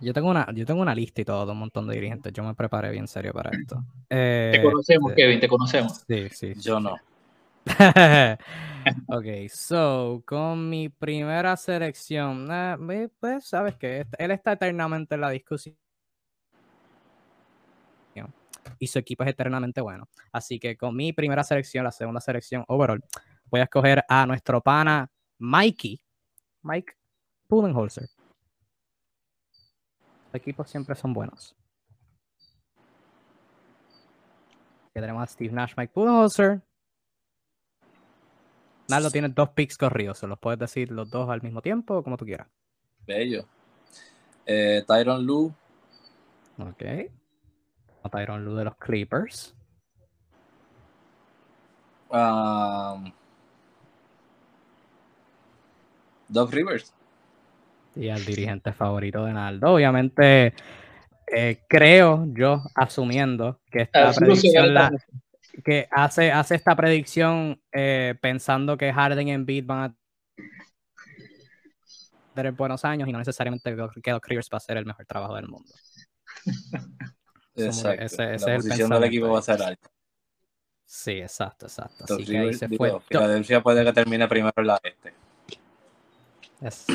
Yo 0.01 0.13
tengo, 0.13 0.30
una, 0.30 0.48
yo 0.54 0.66
tengo 0.66 0.82
una 0.82 0.96
lista 0.96 1.22
y 1.22 1.25
todo, 1.25 1.51
un 1.51 1.58
montón 1.58 1.88
de 1.88 1.96
dirigentes. 1.96 2.32
Yo 2.32 2.44
me 2.44 2.54
preparé 2.54 2.92
bien 2.92 3.08
serio 3.08 3.34
para 3.34 3.50
esto. 3.50 3.84
te 4.08 4.62
conocemos, 4.63 5.12
este, 5.12 5.22
Kevin, 5.22 5.39
te 5.39 5.48
conocemos. 5.48 6.04
Sí, 6.08 6.30
sí. 6.30 6.54
Yo 6.56 6.80
no. 6.80 6.96
ok, 9.07 9.49
so, 9.49 10.23
con 10.25 10.69
mi 10.69 10.89
primera 10.89 11.55
selección, 11.57 12.47
pues 13.19 13.47
sabes 13.47 13.75
que 13.75 14.05
él 14.17 14.31
está 14.31 14.53
eternamente 14.53 15.15
en 15.15 15.21
la 15.21 15.29
discusión 15.29 15.75
y 18.77 18.88
su 18.88 18.99
equipo 18.99 19.23
es 19.23 19.29
eternamente 19.29 19.81
bueno. 19.81 20.07
Así 20.31 20.59
que 20.59 20.77
con 20.77 20.95
mi 20.95 21.13
primera 21.13 21.43
selección, 21.43 21.83
la 21.83 21.91
segunda 21.91 22.21
selección 22.21 22.63
overall, 22.67 23.03
voy 23.45 23.61
a 23.61 23.63
escoger 23.63 24.03
a 24.07 24.25
nuestro 24.25 24.61
pana 24.61 25.09
Mikey, 25.38 26.01
Mike 26.63 26.93
Pullenholzer. 27.47 28.07
Los 30.25 30.35
equipos 30.35 30.69
siempre 30.69 30.95
son 30.95 31.13
buenos. 31.13 31.55
Aquí 34.95 35.05
a 35.05 35.27
Steve 35.27 35.53
Nash, 35.53 35.73
Mike 35.77 35.93
Pullenholzer, 35.93 36.61
Naldo 38.89 39.12
tiene 39.12 39.29
dos 39.29 39.50
picks 39.50 39.77
corridos, 39.77 40.17
¿se 40.17 40.27
los 40.27 40.39
puedes 40.39 40.60
decir 40.60 40.91
los 40.91 41.10
dos 41.10 41.29
al 41.29 41.43
mismo 41.43 41.62
tiempo 41.62 41.98
o 41.98 42.03
como 42.03 42.17
tú 42.17 42.25
quieras? 42.25 42.48
Bello. 43.05 43.46
Eh, 44.46 44.84
Tyron 44.88 45.25
Lu. 45.25 45.53
Ok. 46.58 46.84
Tyron 48.12 48.43
Lu 48.43 48.55
de 48.55 48.63
los 48.65 48.75
Clippers. 48.77 49.55
Um, 52.10 53.12
Doug 56.27 56.51
Rivers. 56.51 56.91
Y 57.96 58.08
el 58.08 58.25
dirigente 58.25 58.74
favorito 58.74 59.24
de 59.25 59.34
Naldo. 59.34 59.74
Obviamente, 59.74 60.55
eh, 61.27 61.63
creo 61.67 62.25
yo, 62.29 62.63
asumiendo 62.74 63.60
que 63.69 63.84
esta 63.84 64.12
predicción 64.13 64.74
la, 64.74 64.91
que 65.63 65.88
hace, 65.92 66.32
hace 66.32 66.56
esta 66.56 66.75
predicción 66.75 67.62
eh, 67.72 68.16
pensando 68.22 68.78
que 68.78 68.92
Harden 68.94 69.28
y 69.28 69.32
Embiid 69.32 69.66
van 69.66 69.80
a 69.92 69.96
tener 72.34 72.51
buenos 72.54 72.86
años 72.86 73.08
y 73.10 73.12
no 73.12 73.18
necesariamente 73.20 73.75
que 74.01 74.12
Doc 74.12 74.25
Rivers 74.28 74.50
va 74.54 74.58
a 74.58 74.62
ser 74.62 74.78
el 74.78 74.86
mejor 74.86 75.06
trabajo 75.06 75.36
del 75.36 75.48
mundo. 75.48 75.70
Exacto. 77.56 78.04
ese- 78.04 78.06
ese 78.06 78.24
la 78.25 78.36
es 78.36 78.44
el 78.48 78.56
posición 78.58 78.89
del 78.92 79.04
equipo 79.06 79.30
va 79.30 79.39
a 79.39 79.42
ser 79.42 79.62
alta. 79.62 79.89
Sí, 80.86 81.12
exacto, 81.20 81.66
exacto. 81.68 82.06
Así 82.06 82.25
que 82.25 82.38
ahí 82.38 82.54
se 82.54 82.68
digo, 82.68 82.84
fue. 83.00 83.01
Filadelfia 83.08 83.62
puede 83.62 83.84
que 83.84 83.94
termine 83.94 84.28
primero 84.28 84.54
en 84.58 84.68
la 84.68 84.80
este. 84.84 85.13
Es- 86.62 86.86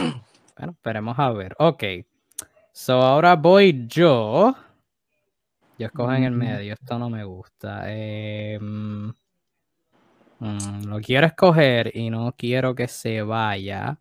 Bueno, 0.56 0.72
esperemos 0.72 1.18
a 1.18 1.30
ver. 1.30 1.54
Ok. 1.58 1.84
So 2.72 2.94
ahora 3.02 3.36
voy 3.36 3.86
yo. 3.86 4.56
Yo 5.78 5.86
escojo 5.86 6.12
en 6.12 6.24
el 6.24 6.32
medio. 6.32 6.74
Esto 6.74 6.98
no 6.98 7.10
me 7.10 7.24
gusta. 7.24 7.84
Eh, 7.86 8.58
mm, 8.60 9.08
mm, 10.40 10.84
lo 10.86 11.00
quiero 11.00 11.26
escoger 11.26 11.90
y 11.96 12.10
no 12.10 12.32
quiero 12.36 12.74
que 12.74 12.88
se 12.88 13.22
vaya. 13.22 13.98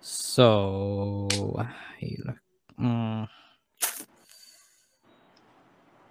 So. 0.00 1.28
ay, 1.58 2.16
lo- 2.18 2.34
mm. 2.76 3.26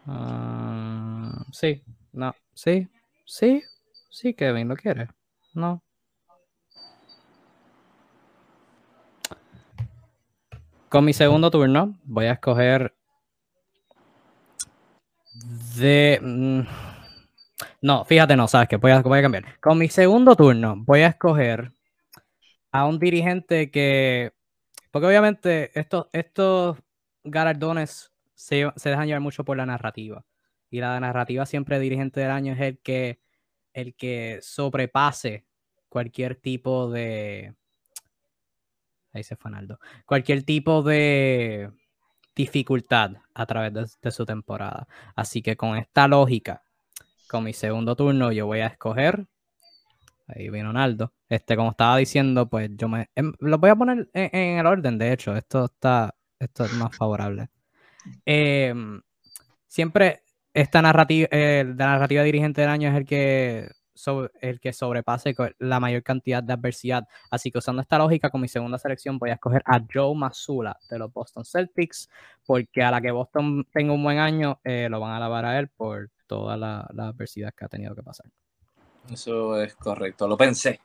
Ah, 0.07 1.45
sí, 1.51 1.83
no, 2.13 2.33
sí, 2.55 2.87
sí, 3.25 3.61
sí, 4.09 4.33
Kevin, 4.33 4.67
¿lo 4.67 4.75
quiere? 4.75 5.07
No. 5.53 5.83
Con 10.89 11.05
mi 11.05 11.13
segundo 11.13 11.51
turno 11.51 11.99
voy 12.03 12.25
a 12.25 12.31
escoger 12.33 12.95
de... 15.75 16.19
mm, 16.21 16.61
No, 17.81 18.05
fíjate, 18.05 18.35
no, 18.35 18.47
sabes 18.47 18.67
que 18.69 18.77
voy 18.77 18.91
a, 18.91 19.01
voy 19.01 19.19
a 19.19 19.21
cambiar. 19.21 19.59
Con 19.59 19.77
mi 19.77 19.89
segundo 19.89 20.35
turno 20.35 20.75
voy 20.77 21.01
a 21.01 21.07
escoger 21.07 21.71
a 22.71 22.85
un 22.85 22.99
dirigente 22.99 23.71
que... 23.71 24.33
Porque 24.91 25.07
obviamente 25.07 25.71
estos, 25.79 26.07
estos 26.13 26.77
galardones 27.23 28.11
se, 28.35 28.71
se 28.75 28.89
dejan 28.89 29.07
llevar 29.07 29.21
mucho 29.21 29.43
por 29.45 29.57
la 29.57 29.65
narrativa. 29.65 30.25
Y 30.69 30.79
la 30.81 30.99
narrativa 30.99 31.45
siempre 31.45 31.79
dirigente 31.79 32.21
del 32.21 32.31
año 32.31 32.53
es 32.53 32.61
el 32.61 32.79
que, 32.79 33.21
el 33.73 33.95
que 33.95 34.39
sobrepase 34.41 35.45
cualquier 35.89 36.35
tipo 36.35 36.91
de... 36.91 37.55
Ahí 39.13 39.23
se 39.23 39.35
fue 39.35 39.51
Naldo. 39.51 39.79
Cualquier 40.05 40.43
tipo 40.43 40.83
de 40.83 41.71
dificultad 42.39 43.17
a 43.33 43.45
través 43.45 43.99
de, 44.01 44.11
su 44.11 44.25
temporada. 44.25 44.87
Así 45.13 45.41
que 45.41 45.57
con 45.57 45.75
esta 45.75 46.07
lógica, 46.07 46.63
con 47.27 47.43
mi 47.43 47.51
segundo 47.51 47.97
turno, 47.97 48.31
yo 48.31 48.45
voy 48.45 48.61
a 48.61 48.67
escoger. 48.67 49.27
Ahí 50.27 50.49
vino 50.49 50.71
Naldo. 50.71 51.13
Este, 51.27 51.57
como 51.57 51.71
estaba 51.71 51.97
diciendo, 51.97 52.47
pues 52.49 52.69
yo 52.77 52.87
me. 52.87 53.09
em, 53.15 53.33
lo 53.39 53.57
voy 53.57 53.71
a 53.71 53.75
poner 53.75 54.09
en, 54.13 54.59
el 54.59 54.65
orden, 54.65 54.97
de 54.97 55.11
hecho. 55.11 55.35
Esto 55.35 55.65
está. 55.65 56.15
Esto 56.39 56.63
es 56.63 56.73
más 56.73 56.95
favorable. 56.95 57.49
Em, 58.25 59.01
siempre 59.67 60.23
esta 60.53 60.81
narrativa, 60.81 61.27
la 61.31 61.73
narrativa 61.73 62.23
dirigente 62.23 62.61
del 62.61 62.69
año 62.69 62.89
es 62.89 62.95
el 62.95 63.05
que, 63.05 63.69
sobre- 63.99 64.31
el 64.41 64.59
que 64.59 64.71
sobrepase 64.73 65.35
la 65.59 65.79
mayor 65.79 66.03
cantidad 66.03 66.41
de 66.41 66.53
adversidad. 66.53 67.07
Así 67.29 67.51
que 67.51 67.57
usando 67.57 67.81
esta 67.81 67.97
lógica, 67.97 68.29
con 68.29 68.41
mi 68.41 68.47
segunda 68.47 68.77
selección 68.77 69.17
voy 69.19 69.29
a 69.29 69.33
escoger 69.33 69.61
a 69.65 69.81
Joe 69.93 70.15
Mazzulla 70.15 70.77
de 70.89 70.97
los 70.99 71.11
Boston 71.11 71.43
Celtics, 71.43 72.09
porque 72.45 72.81
a 72.81 72.91
la 72.91 73.01
que 73.01 73.11
Boston 73.11 73.65
tenga 73.71 73.93
un 73.93 74.01
buen 74.03 74.17
año, 74.19 74.59
eh, 74.63 74.87
lo 74.89 74.99
van 74.99 75.11
a 75.11 75.17
alabar 75.17 75.45
a 75.45 75.59
él 75.59 75.67
por 75.67 76.09
toda 76.27 76.55
la, 76.55 76.87
la 76.93 77.07
adversidad 77.09 77.53
que 77.53 77.65
ha 77.65 77.67
tenido 77.67 77.93
que 77.93 78.03
pasar. 78.03 78.27
Eso 79.11 79.61
es 79.61 79.75
correcto, 79.75 80.27
lo 80.27 80.37
pensé. 80.37 80.79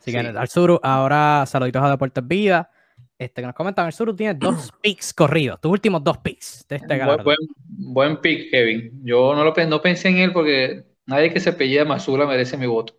Así 0.00 0.12
que 0.12 0.20
Sí. 0.20 0.26
al 0.26 0.48
Suru, 0.48 0.78
ahora 0.82 1.44
saluditos 1.46 1.82
a 1.82 1.90
Deportes 1.90 2.26
Vida. 2.26 2.70
Este, 3.18 3.42
que 3.42 3.46
nos 3.46 3.54
comentan, 3.54 3.86
el 3.86 3.92
Suru 3.92 4.14
tiene 4.14 4.34
dos 4.34 4.72
picks 4.82 5.12
corridos, 5.12 5.60
tus 5.60 5.70
últimos 5.72 6.02
dos 6.02 6.18
picks 6.18 6.64
de 6.68 6.76
este 6.76 7.04
Buen, 7.04 7.24
buen, 7.24 7.36
buen 7.66 8.20
pick, 8.20 8.50
Kevin. 8.50 9.00
Yo 9.04 9.34
no, 9.34 9.42
lo, 9.44 9.52
no 9.66 9.82
pensé 9.82 10.08
en 10.08 10.18
él 10.18 10.32
porque 10.32 10.84
nadie 11.08 11.32
que 11.32 11.40
se 11.40 11.50
apellida 11.50 11.84
Mazula 11.84 12.26
merece 12.26 12.56
mi 12.56 12.66
voto. 12.66 12.94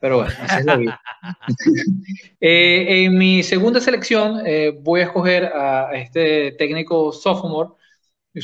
Pero 0.00 0.16
bueno, 0.18 0.32
así 0.40 0.60
es 0.60 0.64
la 0.64 0.76
vida. 0.76 1.00
Eh, 2.42 3.04
en 3.04 3.18
mi 3.18 3.42
segunda 3.42 3.80
selección 3.80 4.42
eh, 4.46 4.74
voy 4.80 5.00
a 5.00 5.04
escoger 5.04 5.44
a 5.44 5.90
este 5.92 6.52
técnico 6.52 7.12
sophomore. 7.12 7.70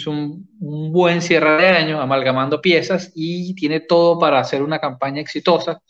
Un, 0.06 0.48
un 0.60 0.92
buen 0.92 1.22
cierre 1.22 1.56
de 1.62 1.68
año, 1.68 2.00
amalgamando 2.00 2.60
piezas 2.60 3.12
y 3.14 3.54
tiene 3.54 3.80
todo 3.80 4.18
para 4.18 4.40
hacer 4.40 4.62
una 4.62 4.78
campaña 4.80 5.20
exitosa. 5.22 5.80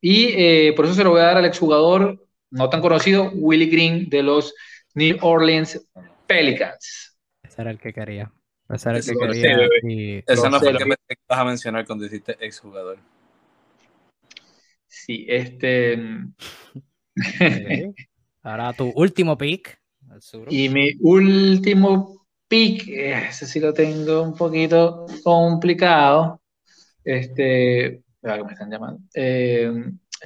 Y 0.00 0.34
eh, 0.36 0.72
por 0.76 0.84
eso 0.84 0.94
se 0.94 1.04
lo 1.04 1.10
voy 1.10 1.20
a 1.20 1.24
dar 1.24 1.38
al 1.38 1.46
exjugador 1.46 2.26
no 2.50 2.68
tan 2.68 2.80
conocido, 2.80 3.30
Willie 3.34 3.68
Green 3.68 4.08
de 4.08 4.22
los 4.22 4.54
New 4.94 5.16
Orleans 5.22 5.80
Pelicans. 6.26 7.16
Ese 7.42 7.62
era 7.62 7.70
el 7.70 7.78
que 7.78 7.92
quería. 7.92 8.32
Era 8.68 8.94
que 8.94 9.02
sí, 9.02 10.22
Ese 10.26 10.50
no 10.50 10.58
fue 10.60 10.70
el 10.70 10.78
sé, 10.78 10.84
que 10.84 10.90
pensé 10.90 11.04
que 11.08 11.20
ibas 11.28 11.38
a 11.38 11.44
mencionar 11.44 11.86
cuando 11.86 12.04
dijiste 12.04 12.36
exjugador. 12.40 12.98
Sí, 14.86 15.24
este. 15.28 15.94
ok. 17.16 17.96
Ahora 18.42 18.72
tu 18.74 18.92
último 18.94 19.38
pick. 19.38 19.80
Y 20.50 20.68
mi 20.68 20.92
último 21.00 22.26
pick, 22.46 22.88
eh, 22.88 23.28
ese 23.28 23.46
sí 23.46 23.60
lo 23.60 23.72
tengo 23.72 24.22
un 24.22 24.34
poquito 24.34 25.06
complicado. 25.22 26.40
Este, 27.04 28.02
que 28.22 28.44
me 28.44 28.52
están 28.52 28.70
llamando. 28.70 29.00
Eh, 29.14 29.72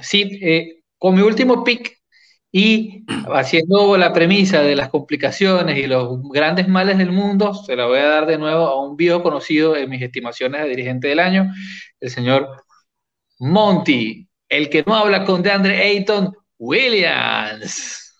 sí, 0.01 0.39
eh, 0.41 0.83
con 0.97 1.15
mi 1.15 1.21
último 1.21 1.63
pick 1.63 2.02
y 2.55 3.03
haciendo 3.33 3.97
la 3.97 4.13
premisa 4.13 4.61
de 4.61 4.75
las 4.75 4.89
complicaciones 4.89 5.75
y 5.75 5.87
los 5.87 6.21
grandes 6.29 6.67
males 6.67 6.99
del 6.99 7.11
mundo, 7.11 7.55
se 7.55 7.75
la 7.75 7.87
voy 7.87 7.97
a 7.97 8.05
dar 8.07 8.25
de 8.27 8.37
nuevo 8.37 8.67
a 8.67 8.79
un 8.79 8.95
viejo 8.95 9.23
conocido 9.23 9.75
en 9.75 9.89
mis 9.89 10.03
estimaciones 10.03 10.61
de 10.61 10.69
dirigente 10.69 11.07
del 11.07 11.19
año, 11.19 11.51
el 11.99 12.09
señor 12.11 12.63
Monty, 13.39 14.29
el 14.47 14.69
que 14.69 14.83
no 14.85 14.95
habla 14.95 15.25
con 15.25 15.41
DeAndre 15.41 15.81
Ayton 15.81 16.31
Williams. 16.59 18.13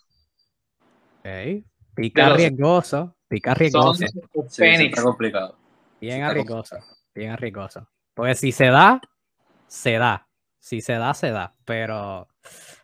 Ok. 1.20 1.64
Pica 1.96 2.30
los- 2.30 2.34
arriesgoso. 2.34 3.16
Pica 3.28 3.52
Son 3.52 3.56
arriesgoso. 3.56 4.06
Sí, 4.50 4.64
está 4.66 5.04
complicado. 5.04 5.58
Bien 6.02 6.24
arriesgoso. 6.24 6.78
Bien 7.14 7.32
arriesgoso. 7.32 7.88
Porque 8.16 8.34
si 8.34 8.52
se 8.52 8.66
da, 8.66 9.00
se 9.68 9.94
da. 10.00 10.28
Si 10.60 10.82
se 10.82 10.94
da, 10.94 11.14
se 11.14 11.30
da. 11.30 11.54
Pero 11.66 12.28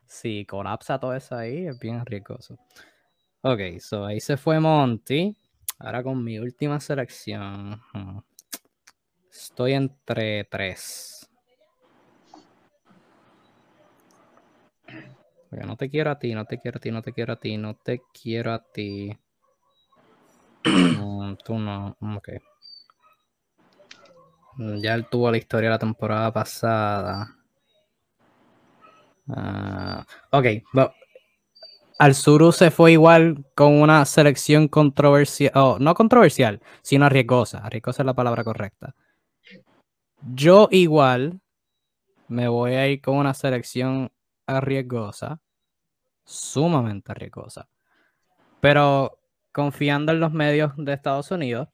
si 0.10 0.44
colapsa 0.46 1.00
todo 1.00 1.14
eso 1.14 1.36
ahí, 1.36 1.68
es 1.68 1.80
bien 1.80 1.98
arriesgoso. 1.98 2.58
Ok, 3.42 3.80
so 3.80 4.06
ahí 4.06 4.20
se 4.20 4.38
fue 4.38 4.60
Monty. 4.60 5.36
Ahora 5.78 6.04
con 6.04 6.22
mi 6.24 6.40
última 6.40 6.80
selección. 6.80 7.80
Estoy 9.32 9.74
entre 9.74 10.44
tres. 10.46 11.30
Porque 15.50 15.66
no 15.66 15.78
te 15.78 15.90
quiero 15.90 16.12
a 16.12 16.20
ti, 16.20 16.34
no 16.34 16.46
te 16.46 16.58
quiero 16.60 16.78
a 16.78 16.82
ti, 16.82 16.92
no 16.92 17.02
te 17.02 17.14
quiero 17.14 17.34
a 17.34 17.36
ti, 17.40 17.58
no 17.58 17.76
te 17.76 18.02
quiero 18.14 18.52
a 18.52 18.64
ti. 18.64 19.18
Tú 21.46 21.58
no, 21.60 21.96
ok. 22.02 22.30
Mm, 24.58 24.82
Ya 24.82 24.94
él 24.96 25.08
tuvo 25.10 25.32
la 25.32 25.38
historia 25.38 25.70
de 25.70 25.76
la 25.76 25.80
temporada 25.80 26.32
pasada. 26.32 27.39
Ah, 29.36 30.06
ok, 30.32 30.46
bu- 30.74 30.92
Alzuru 32.00 32.52
se 32.54 32.72
fue 32.72 32.94
igual 32.94 33.46
con 33.56 33.74
una 33.82 34.06
selección 34.06 34.70
controversial, 34.70 35.52
oh, 35.56 35.78
no 35.80 35.94
controversial, 35.94 36.62
sino 36.82 37.06
arriesgosa. 37.06 37.60
Arriesgosa 37.60 38.04
es 38.04 38.06
la 38.06 38.14
palabra 38.14 38.44
correcta. 38.44 38.96
Yo 40.34 40.70
igual 40.72 41.42
me 42.30 42.48
voy 42.48 42.74
a 42.74 42.88
ir 42.88 43.02
con 43.02 43.18
una 43.18 43.34
selección 43.34 44.12
arriesgosa, 44.48 45.42
sumamente 46.24 47.12
arriesgosa. 47.12 47.68
Pero 48.62 49.20
confiando 49.52 50.12
en 50.14 50.20
los 50.22 50.32
medios 50.32 50.72
de 50.78 50.94
Estados 50.94 51.32
Unidos, 51.32 51.68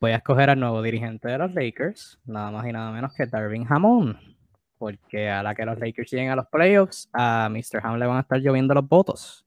voy 0.00 0.10
a 0.12 0.16
escoger 0.16 0.50
al 0.50 0.60
nuevo 0.60 0.82
dirigente 0.82 1.28
de 1.28 1.38
los 1.38 1.54
Lakers, 1.54 2.20
nada 2.26 2.50
más 2.50 2.66
y 2.66 2.72
nada 2.72 2.90
menos 2.92 3.14
que 3.14 3.26
Darvin 3.26 3.66
Hamon. 3.68 4.18
Porque 4.78 5.28
a 5.28 5.42
la 5.42 5.54
que 5.54 5.64
los 5.64 5.78
Lakers 5.78 6.10
lleguen 6.10 6.30
a 6.30 6.36
los 6.36 6.46
playoffs, 6.46 7.08
a 7.12 7.48
Mr. 7.50 7.80
Ham 7.82 7.98
le 7.98 8.06
van 8.06 8.18
a 8.18 8.20
estar 8.20 8.38
lloviendo 8.38 8.74
los 8.74 8.88
votos. 8.88 9.44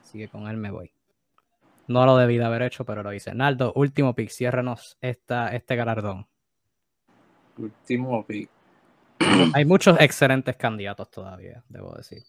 Así 0.00 0.18
que 0.18 0.28
con 0.28 0.46
él 0.48 0.56
me 0.56 0.70
voy. 0.70 0.92
No 1.88 2.06
lo 2.06 2.16
debí 2.16 2.36
de 2.36 2.44
haber 2.44 2.62
hecho, 2.62 2.84
pero 2.84 3.02
lo 3.02 3.12
hice. 3.12 3.34
Naldo, 3.34 3.72
último 3.74 4.14
pick, 4.14 4.30
ciérranos 4.30 4.96
esta, 5.00 5.48
este 5.48 5.74
galardón. 5.74 6.26
Último 7.56 8.24
pick. 8.24 8.50
Hay 9.54 9.64
muchos 9.64 10.00
excelentes 10.00 10.56
candidatos 10.56 11.10
todavía, 11.10 11.64
debo 11.68 11.94
decir. 11.94 12.22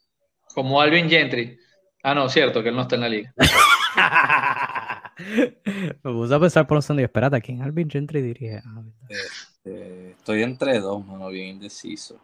Como 0.54 0.82
Alvin 0.82 1.10
Gentry. 1.10 1.60
Ah, 2.04 2.16
no, 2.16 2.28
cierto, 2.30 2.64
que 2.64 2.70
él 2.70 2.76
no 2.76 2.82
está 2.82 2.96
en 2.96 3.02
la 3.02 3.10
liga. 3.10 3.34
Me 6.04 6.12
puse 6.12 6.34
a 6.34 6.40
pensar 6.40 6.66
por 6.66 6.78
un 6.78 6.82
segundo 6.82 7.02
y 7.02 7.06
espérate, 7.06 7.36
¿a 7.36 7.42
quién 7.42 7.62
Alvin 7.62 7.90
Gentry 7.90 8.22
diría? 8.22 8.64
Ah, 8.66 8.82
Eh, 9.63 10.15
estoy 10.17 10.43
entre 10.43 10.80
dos, 10.80 11.06
mano, 11.06 11.30
bien 11.30 11.50
indeciso. 11.50 12.19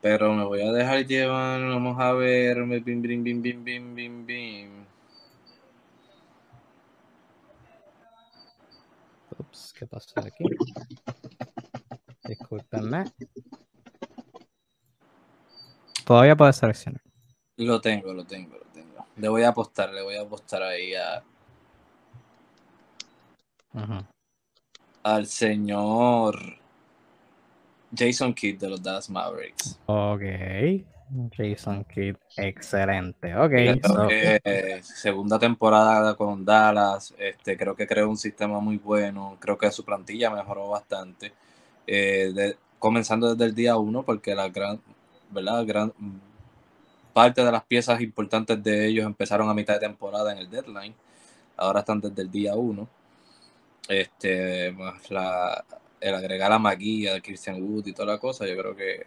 Pero 0.00 0.34
me 0.34 0.44
voy 0.44 0.62
a 0.62 0.72
dejar 0.72 1.06
llevar, 1.06 1.60
vamos 1.60 2.00
a 2.00 2.12
ver. 2.12 2.56
Bim, 2.64 2.82
bim, 2.82 3.22
bim, 3.22 3.42
bim, 3.42 3.64
bim, 3.64 3.94
bim, 3.94 4.26
bim. 4.26 4.84
Ups, 9.38 9.72
¿qué 9.78 9.86
pasó 9.86 10.18
aquí? 10.20 10.44
Discúlpenme. 12.24 13.04
Todavía 16.04 16.36
puedes 16.36 16.56
seleccionar. 16.56 17.00
Lo 17.58 17.80
tengo, 17.80 18.12
lo 18.12 18.24
tengo, 18.24 18.56
lo 18.56 18.64
tengo. 18.72 19.06
Le 19.16 19.28
voy 19.28 19.42
a 19.42 19.50
apostar, 19.50 19.92
le 19.92 20.02
voy 20.02 20.16
a 20.16 20.22
apostar 20.22 20.62
ahí 20.64 20.94
a, 20.94 21.22
Ujú. 23.74 24.04
Al 25.02 25.26
señor 25.26 26.38
Jason 27.94 28.32
Kidd 28.32 28.58
de 28.58 28.70
los 28.70 28.82
Dallas 28.82 29.10
Mavericks. 29.10 29.78
Ok. 29.86 30.22
Jason 31.36 31.84
Kidd, 31.84 32.16
excelente. 32.36 33.36
Ok. 33.36 33.52
So- 33.84 34.08
que, 34.08 34.40
eh, 34.44 34.82
segunda 34.82 35.38
temporada 35.38 36.14
con 36.14 36.44
Dallas, 36.44 37.14
este, 37.18 37.56
creo 37.56 37.74
que 37.74 37.86
creó 37.86 38.08
un 38.08 38.16
sistema 38.16 38.60
muy 38.60 38.78
bueno, 38.78 39.36
creo 39.38 39.58
que 39.58 39.70
su 39.70 39.84
plantilla 39.84 40.30
mejoró 40.30 40.68
bastante, 40.68 41.32
eh, 41.86 42.32
de- 42.34 42.56
comenzando 42.78 43.34
desde 43.34 43.44
el 43.44 43.54
día 43.54 43.76
uno, 43.76 44.02
porque 44.02 44.34
la 44.34 44.48
gran, 44.48 44.80
¿verdad? 45.30 45.64
Gran 45.66 45.92
parte 47.12 47.44
de 47.44 47.52
las 47.52 47.62
piezas 47.64 48.00
importantes 48.00 48.62
de 48.62 48.86
ellos 48.86 49.04
empezaron 49.04 49.48
a 49.50 49.54
mitad 49.54 49.74
de 49.74 49.80
temporada 49.80 50.32
en 50.32 50.38
el 50.38 50.48
deadline, 50.50 50.94
ahora 51.58 51.80
están 51.80 52.00
desde 52.00 52.22
el 52.22 52.30
día 52.30 52.54
uno. 52.54 52.88
Este, 53.88 54.72
más 54.72 55.10
la, 55.10 55.64
el 56.00 56.14
agregar 56.14 56.52
a 56.52 56.58
McGee, 56.58 57.08
a 57.08 57.20
Christian 57.20 57.62
Wood 57.62 57.86
y 57.86 57.92
toda 57.92 58.12
la 58.14 58.18
cosa, 58.18 58.46
yo 58.46 58.56
creo 58.56 58.76
que 58.76 59.06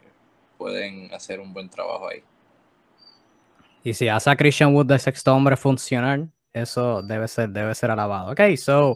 pueden 0.57 1.13
hacer 1.13 1.39
un 1.39 1.53
buen 1.53 1.69
trabajo 1.69 2.07
ahí. 2.07 2.23
Y 3.83 3.93
si 3.93 4.07
hace 4.07 4.29
a 4.29 4.35
Christian 4.35 4.73
Wood 4.73 4.87
de 4.87 4.99
sexto 4.99 5.33
hombre 5.35 5.57
funcionar, 5.57 6.27
eso 6.53 7.01
debe 7.01 7.27
ser, 7.27 7.49
debe 7.49 7.75
ser 7.75 7.91
alabado. 7.91 8.31
Ok, 8.31 8.55
so 8.57 8.95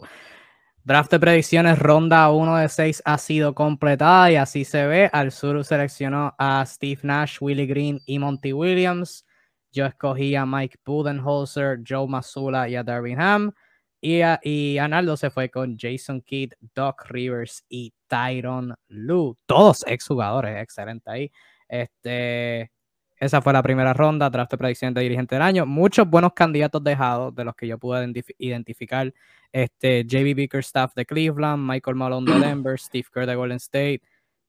draft 0.82 1.10
de 1.10 1.20
predicciones, 1.20 1.78
ronda 1.78 2.30
1 2.30 2.56
de 2.56 2.68
6 2.68 3.02
ha 3.04 3.18
sido 3.18 3.54
completada 3.54 4.32
y 4.32 4.36
así 4.36 4.64
se 4.64 4.86
ve. 4.86 5.10
Al 5.12 5.30
sur 5.30 5.62
seleccionó 5.64 6.34
a 6.38 6.64
Steve 6.66 7.00
Nash, 7.02 7.36
Willie 7.40 7.66
Green 7.66 8.00
y 8.06 8.18
Monty 8.18 8.52
Williams. 8.52 9.26
Yo 9.72 9.86
escogí 9.86 10.34
a 10.34 10.46
Mike 10.46 10.78
Budenholzer, 10.84 11.80
Joe 11.86 12.08
Mazzulla 12.08 12.68
y 12.68 12.74
a 12.74 12.82
Darvin 12.82 13.20
Ham. 13.20 13.52
Y, 14.00 14.22
a- 14.22 14.40
y 14.42 14.78
Arnaldo 14.78 15.16
se 15.16 15.30
fue 15.30 15.50
con 15.50 15.76
Jason 15.78 16.22
Kidd, 16.22 16.52
Doc 16.74 17.04
Rivers 17.10 17.64
y 17.68 17.92
Tyron 18.06 18.74
Lue. 18.88 19.34
Todos 19.46 19.84
exjugadores, 19.86 20.60
excelente 20.62 21.10
ahí. 21.10 21.32
Este, 21.68 22.70
esa 23.18 23.42
fue 23.42 23.52
la 23.52 23.62
primera 23.62 23.92
ronda, 23.92 24.30
draft 24.30 24.50
de 24.52 24.58
predicciones 24.58 24.94
de 24.94 25.02
dirigente 25.02 25.34
del 25.34 25.42
año. 25.42 25.66
Muchos 25.66 26.08
buenos 26.08 26.32
candidatos 26.32 26.82
dejados, 26.82 27.34
de 27.34 27.44
los 27.44 27.54
que 27.54 27.66
yo 27.66 27.78
pude 27.78 28.04
identif- 28.06 28.34
identificar. 28.38 29.12
Este, 29.52 30.04
JB 30.04 30.34
Bickerstaff 30.34 30.94
de 30.94 31.04
Cleveland, 31.04 31.68
Michael 31.68 31.96
Malone 31.96 32.32
de 32.32 32.38
Denver, 32.46 32.78
Steve 32.78 33.06
Kerr 33.12 33.26
de 33.26 33.34
Golden 33.34 33.56
State, 33.58 34.00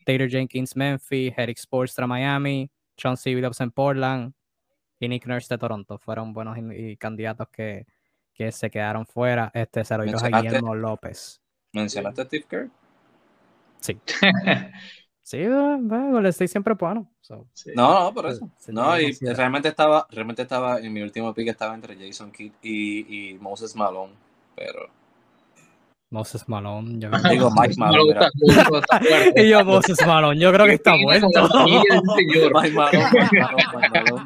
Taylor 0.05 0.29
Jenkins 0.29 0.75
Memphis, 0.75 1.33
Eric 1.37 1.57
Spoelstra 1.57 2.07
Miami, 2.07 2.69
Chauncey 2.95 3.35
Billups 3.35 3.59
en 3.61 3.71
Portland 3.71 4.33
y 4.99 5.07
Nick 5.09 5.25
Nurse 5.27 5.53
de 5.53 5.57
Toronto. 5.57 5.97
Fueron 5.97 6.31
buenos 6.33 6.57
candidatos 6.99 7.49
que, 7.49 7.85
que 8.41 8.51
se 8.51 8.71
quedaron 8.71 9.05
fuera. 9.05 9.51
Este, 9.53 9.85
se 9.85 9.95
lo 9.95 10.03
dio 10.03 10.17
a 10.17 10.41
Guillermo 10.41 10.73
López. 10.73 11.39
¿Mencionaste 11.73 12.21
a 12.21 12.25
Steve 12.25 12.45
Kerr? 12.49 12.69
Sí. 13.79 13.99
Sí, 15.23 15.47
bueno, 15.47 16.11
Golden 16.11 16.25
State 16.31 16.49
siempre 16.49 16.73
es 16.73 16.79
bueno. 16.79 17.09
so. 17.21 17.47
Sí. 17.53 17.71
No, 17.73 18.03
no, 18.03 18.13
por 18.13 18.25
eso. 18.25 18.49
se 18.57 18.73
No, 18.73 18.99
y 18.99 19.13
realmente 19.13 19.69
estaba, 19.69 20.05
realmente 20.09 20.41
estaba, 20.41 20.79
en 20.79 20.91
mi 20.91 21.01
último 21.01 21.33
pick 21.33 21.47
estaba 21.47 21.73
entre 21.73 21.95
Jason 21.95 22.33
Kidd 22.33 22.51
y, 22.61 23.29
y 23.29 23.33
Moses 23.35 23.73
Malone, 23.73 24.11
pero 24.57 24.89
Moses 26.11 26.43
Malone. 26.47 26.99
Yo 26.99 27.09
digo 27.29 27.49
Mike 27.51 27.75
Malone, 27.77 28.19
y 29.37 29.49
yo, 29.49 29.63
Moses 29.65 29.97
Malone, 30.05 30.39
yo 30.39 30.51
creo 30.51 30.65
que 30.65 30.73
está 30.73 30.95
muerto. 30.97 31.27
Mike 32.53 32.71
Malone. 32.73 34.23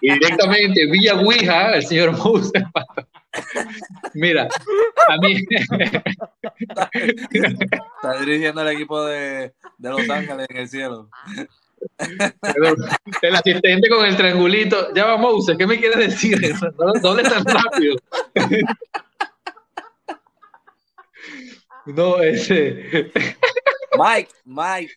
Y 0.00 0.12
directamente 0.18 0.86
vía 0.86 1.14
Ouija, 1.14 1.76
el 1.76 1.86
señor 1.86 2.18
Moses. 2.18 2.64
Mira, 4.14 4.48
a 5.08 5.16
mí, 5.18 5.36
Está 7.32 8.18
dirigiendo 8.20 8.62
el 8.62 8.68
equipo 8.68 9.04
de, 9.06 9.52
de 9.78 9.88
Los 9.88 10.10
Ángeles 10.10 10.46
en 10.50 10.56
el 10.56 10.68
cielo. 10.68 11.08
el 13.22 13.34
asistente 13.36 13.88
con 13.88 14.04
el 14.04 14.16
triangulito, 14.16 14.92
ya 14.94 15.06
va 15.06 15.16
Moses, 15.16 15.56
¿qué 15.56 15.66
me 15.66 15.78
quieres 15.78 16.10
decir 16.10 16.44
eso? 16.44 16.66
No, 16.76 16.92
no 17.00 17.14
le 17.14 17.22
tan 17.22 17.44
rápido. 17.44 17.96
No, 21.86 22.20
ese. 22.22 23.10
Mike, 23.98 24.30
Mike. 24.44 24.94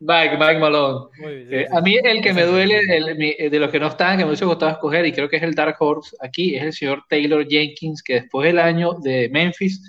Mike, 0.00 0.36
Mike 0.38 0.58
Malone. 0.60 1.10
Eh, 1.50 1.66
a 1.72 1.80
mí 1.80 1.96
el 1.96 2.22
que 2.22 2.32
me 2.32 2.44
duele 2.44 2.78
el- 2.88 3.16
mi- 3.16 3.34
de 3.34 3.58
los 3.58 3.68
que 3.70 3.80
no 3.80 3.88
están, 3.88 4.16
que 4.16 4.24
me 4.24 4.28
hubiese 4.30 4.44
gustado 4.44 4.70
escoger, 4.70 5.04
y 5.06 5.12
creo 5.12 5.28
que 5.28 5.36
es 5.38 5.42
el 5.42 5.54
Dark 5.54 5.76
Horse 5.80 6.16
aquí, 6.20 6.54
es 6.54 6.62
el 6.62 6.72
señor 6.72 7.02
Taylor 7.08 7.44
Jenkins, 7.48 8.02
que 8.02 8.14
después 8.20 8.46
del 8.46 8.60
año 8.60 8.92
de 9.02 9.28
Memphis, 9.28 9.82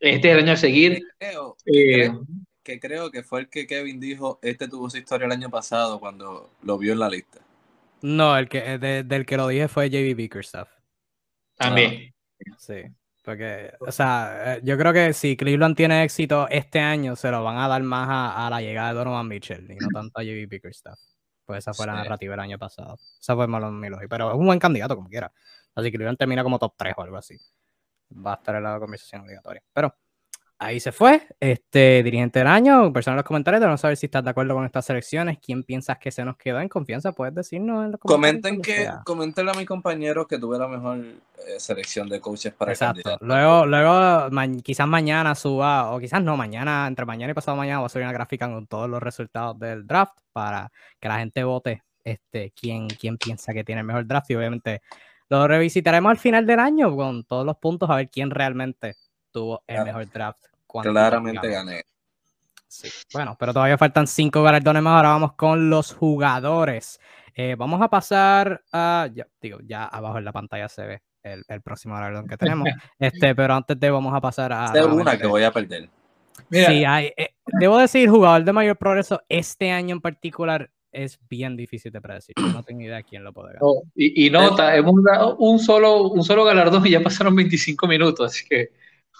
este 0.00 0.28
es 0.28 0.34
el 0.36 0.42
año 0.44 0.52
a 0.52 0.56
seguir. 0.56 1.00
Creo, 1.18 1.56
eh, 1.64 1.94
creo 1.94 2.26
que 2.62 2.78
creo 2.78 3.10
que 3.10 3.22
fue 3.22 3.40
el 3.40 3.48
que 3.48 3.66
Kevin 3.66 3.98
dijo, 3.98 4.38
este 4.42 4.68
tuvo 4.68 4.90
su 4.90 4.98
historia 4.98 5.24
el 5.24 5.32
año 5.32 5.48
pasado 5.48 5.98
cuando 5.98 6.50
lo 6.62 6.76
vio 6.76 6.92
en 6.92 6.98
la 6.98 7.08
lista. 7.08 7.40
No, 8.02 8.36
el 8.36 8.50
que, 8.50 8.58
eh, 8.58 8.78
de- 8.78 9.02
del 9.02 9.24
que 9.24 9.38
lo 9.38 9.48
dije 9.48 9.66
fue 9.68 9.88
JB 9.88 10.14
Bickerstaff. 10.14 10.68
también. 11.56 12.14
Sí. 12.58 12.74
Porque, 13.28 13.74
o 13.80 13.92
sea, 13.92 14.54
eh, 14.54 14.60
yo 14.64 14.78
creo 14.78 14.90
que 14.90 15.12
si 15.12 15.36
Cleveland 15.36 15.76
tiene 15.76 16.02
éxito 16.02 16.48
este 16.48 16.80
año, 16.80 17.14
se 17.14 17.30
lo 17.30 17.44
van 17.44 17.58
a 17.58 17.68
dar 17.68 17.82
más 17.82 18.08
a, 18.08 18.46
a 18.46 18.48
la 18.48 18.62
llegada 18.62 18.88
de 18.88 18.94
Donovan 18.94 19.28
Mitchell 19.28 19.70
y 19.70 19.76
no 19.76 19.88
tanto 19.92 20.18
a 20.18 20.22
JB 20.22 20.48
Bickerstaff. 20.48 20.98
Pues 21.44 21.58
esa 21.58 21.74
fue 21.74 21.86
la 21.86 21.92
narrativa 21.92 22.32
del 22.32 22.40
año 22.40 22.58
pasado. 22.58 22.96
Esa 23.20 23.34
fue 23.36 23.46
Malone 23.46 23.78
Miloji. 23.78 24.06
Pero 24.08 24.30
es 24.30 24.34
un 24.34 24.46
buen 24.46 24.58
candidato, 24.58 24.96
como 24.96 25.10
quiera. 25.10 25.30
Así 25.74 25.90
que 25.90 25.98
Cleveland 25.98 26.16
termina 26.16 26.42
como 26.42 26.58
top 26.58 26.72
3 26.78 26.94
o 26.96 27.02
algo 27.02 27.18
así. 27.18 27.36
Va 28.10 28.32
a 28.32 28.36
estar 28.36 28.54
en 28.54 28.62
la 28.62 28.78
conversación 28.80 29.20
obligatoria. 29.20 29.62
Pero 29.74 29.94
ahí 30.58 30.80
se 30.80 30.92
fue. 30.92 31.22
Este 31.40 32.02
dirigente 32.02 32.40
del 32.40 32.48
año, 32.48 32.92
persona 32.92 33.14
en 33.14 33.16
los 33.18 33.24
comentarios, 33.24 33.60
debemos 33.60 33.80
saber 33.80 33.96
si 33.96 34.06
estás 34.06 34.24
de 34.24 34.30
acuerdo 34.30 34.54
con 34.54 34.64
estas 34.64 34.84
selecciones. 34.86 35.38
¿Quién 35.38 35.62
piensas 35.62 35.98
que 35.98 36.10
se 36.10 36.24
nos 36.24 36.36
quedó 36.36 36.60
en 36.60 36.68
confianza? 36.68 37.12
Puedes 37.12 37.34
decirnos 37.34 37.84
en 37.84 37.92
los 37.92 38.00
comentarios. 38.00 38.42
Comenten 38.42 38.62
que, 38.62 38.82
sea. 38.82 39.52
a 39.52 39.56
mis 39.56 39.66
compañeros 39.66 40.26
que 40.26 40.38
tuve 40.38 40.58
la 40.58 40.68
mejor 40.68 40.98
eh, 40.98 41.58
selección 41.58 42.08
de 42.08 42.20
coaches 42.20 42.52
para 42.52 42.72
Exacto. 42.72 43.02
candidato. 43.02 43.24
Luego, 43.24 43.66
luego 43.66 44.30
ma- 44.30 44.48
quizás 44.62 44.88
mañana 44.88 45.34
suba, 45.34 45.92
o 45.92 45.98
quizás 46.00 46.22
no, 46.22 46.36
mañana, 46.36 46.86
entre 46.86 47.04
mañana 47.06 47.30
y 47.30 47.34
pasado 47.34 47.56
mañana, 47.56 47.78
voy 47.78 47.86
a 47.86 47.88
subir 47.90 48.04
una 48.04 48.12
gráfica 48.12 48.48
con 48.48 48.66
todos 48.66 48.88
los 48.90 49.02
resultados 49.02 49.58
del 49.58 49.86
draft 49.86 50.18
para 50.32 50.70
que 50.98 51.08
la 51.08 51.18
gente 51.18 51.44
vote 51.44 51.82
este, 52.04 52.52
quién, 52.58 52.88
quién 52.88 53.16
piensa 53.18 53.52
que 53.52 53.64
tiene 53.64 53.80
el 53.82 53.86
mejor 53.86 54.06
draft. 54.06 54.30
Y 54.30 54.34
obviamente 54.34 54.82
lo 55.28 55.46
revisitaremos 55.46 56.10
al 56.10 56.18
final 56.18 56.46
del 56.46 56.58
año 56.58 56.96
con 56.96 57.22
todos 57.24 57.44
los 57.44 57.56
puntos 57.58 57.88
a 57.90 57.96
ver 57.96 58.08
quién 58.08 58.30
realmente 58.30 58.94
tuvo 59.30 59.62
el 59.66 59.76
Claro. 59.76 59.84
mejor 59.86 60.10
draft. 60.12 60.44
Claramente 60.82 61.48
gané. 61.48 61.84
Sí. 62.66 62.88
Bueno, 63.14 63.36
pero 63.38 63.52
todavía 63.54 63.78
faltan 63.78 64.06
cinco 64.06 64.42
galardones 64.42 64.82
más. 64.82 64.96
Ahora 64.96 65.08
vamos 65.10 65.32
con 65.34 65.70
los 65.70 65.94
jugadores. 65.94 67.00
Eh, 67.34 67.54
vamos 67.56 67.80
a 67.80 67.88
pasar 67.88 68.62
a. 68.72 69.08
Ya, 69.14 69.26
digo, 69.40 69.58
ya 69.64 69.84
abajo 69.86 70.18
en 70.18 70.24
la 70.24 70.32
pantalla 70.32 70.68
se 70.68 70.84
ve 70.84 71.02
el, 71.22 71.44
el 71.48 71.62
próximo 71.62 71.94
galardón 71.94 72.26
que 72.26 72.36
tenemos. 72.36 72.68
este, 72.98 73.34
pero 73.34 73.54
antes 73.54 73.78
de 73.80 73.90
vamos 73.90 74.14
a 74.14 74.20
pasar 74.20 74.52
a. 74.52 74.68
Sé 74.68 74.84
una 74.84 75.16
que 75.16 75.26
voy 75.26 75.44
a 75.44 75.50
perder. 75.52 75.88
Mira, 76.50 76.66
Sí, 76.68 76.84
hay, 76.84 77.12
eh, 77.16 77.34
debo 77.58 77.78
decir, 77.78 78.08
jugador 78.08 78.44
de 78.44 78.52
mayor 78.52 78.76
progreso 78.76 79.22
este 79.28 79.70
año 79.70 79.94
en 79.94 80.00
particular 80.00 80.70
es 80.92 81.18
bien 81.28 81.56
difícil 81.56 81.90
de 81.92 82.00
predecir. 82.00 82.34
Yo 82.38 82.48
No 82.48 82.62
tengo 82.62 82.82
idea 82.82 83.02
quién 83.02 83.24
lo 83.24 83.32
puede 83.32 83.48
ganar. 83.48 83.62
no, 83.62 83.74
y, 83.94 84.26
y 84.26 84.30
nota, 84.30 84.74
hemos 84.76 85.02
dado 85.02 85.36
un 85.36 85.58
solo, 85.58 86.08
un 86.08 86.24
solo 86.24 86.44
galardón 86.44 86.86
y 86.86 86.90
ya 86.90 87.00
pasaron 87.02 87.34
25 87.36 87.86
minutos, 87.86 88.26
así 88.32 88.46
que 88.48 88.70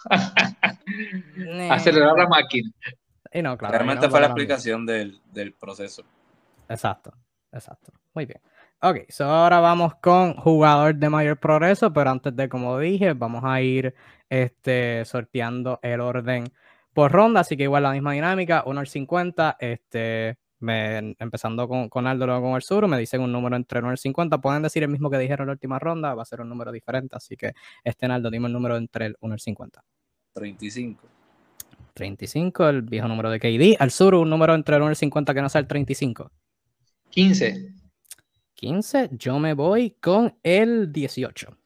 acelerar 1.71 2.17
la 2.17 2.29
máquina. 2.29 2.71
Y 3.33 3.43
no, 3.43 3.57
claro, 3.59 3.73
Realmente 3.73 4.07
no 4.07 4.11
fue 4.11 4.21
la 4.21 4.27
explicación 4.27 4.87
del, 4.87 5.21
del 5.33 5.53
proceso. 5.53 6.03
Exacto, 6.69 7.13
exacto. 7.53 7.93
Muy 8.15 8.27
bien. 8.27 8.41
Ok, 8.81 8.99
so 9.09 9.25
ahora 9.25 9.59
vamos 9.59 9.97
con 9.97 10.35
jugador 10.35 10.95
de 10.95 11.09
mayor 11.09 11.37
progreso, 11.39 11.93
pero 11.93 12.11
antes 12.11 12.35
de, 12.37 12.49
como 12.49 12.79
dije, 12.79 13.13
vamos 13.13 13.43
a 13.45 13.61
ir 13.61 13.95
este, 14.31 15.05
sorteando 15.05 15.81
el 15.83 16.01
orden 16.01 16.45
por 16.93 17.11
ronda, 17.11 17.41
así 17.41 17.57
que 17.57 17.65
igual 17.65 17.83
la 17.83 17.93
misma 17.93 18.13
dinámica, 18.13 18.63
1 18.67 18.81
al 18.81 18.87
50, 18.87 19.57
este, 19.59 20.39
me- 20.61 21.15
empezando 21.19 21.69
con, 21.69 21.89
con 21.89 22.07
Aldo, 22.07 22.27
luego 22.27 22.43
con 22.43 22.57
el 22.57 22.63
sur, 22.63 22.87
me 22.89 22.99
dicen 22.99 23.21
un 23.21 23.33
número 23.33 23.57
entre 23.57 23.81
1 23.81 23.91
al 23.91 23.99
50, 23.99 24.39
pueden 24.41 24.63
decir 24.63 24.83
el 24.83 24.89
mismo 24.89 25.11
que 25.11 25.19
dijeron 25.19 25.45
en 25.45 25.47
la 25.49 25.53
última 25.53 25.79
ronda, 25.79 26.15
va 26.15 26.23
a 26.23 26.27
ser 26.27 26.41
un 26.41 26.49
número 26.49 26.73
diferente, 26.73 27.17
así 27.17 27.37
que 27.37 27.53
este 27.85 28.07
Aldo, 28.07 28.31
dime 28.31 28.47
el 28.47 28.53
número 28.53 28.77
entre 28.77 29.07
el 29.07 29.17
1 29.21 29.33
al 29.35 29.41
50. 29.41 29.85
35. 30.35 31.03
35, 31.95 32.69
el 32.69 32.83
viejo 32.83 33.09
número 33.09 33.31
de 33.31 33.41
KD, 33.41 33.77
al 33.81 33.91
sur 33.91 34.15
un 34.15 34.31
número 34.31 34.55
entre 34.55 34.77
el 34.77 34.83
1 34.83 34.89
al 34.91 34.97
50 34.97 35.35
que 35.35 35.43
no 35.43 35.49
sea 35.49 35.61
el 35.61 35.67
35. 35.67 36.31
15. 37.11 37.75
15, 38.55 39.11
yo 39.13 39.39
me 39.39 39.55
voy 39.55 39.93
con 40.01 40.37
el 40.43 40.93
18. 40.93 41.57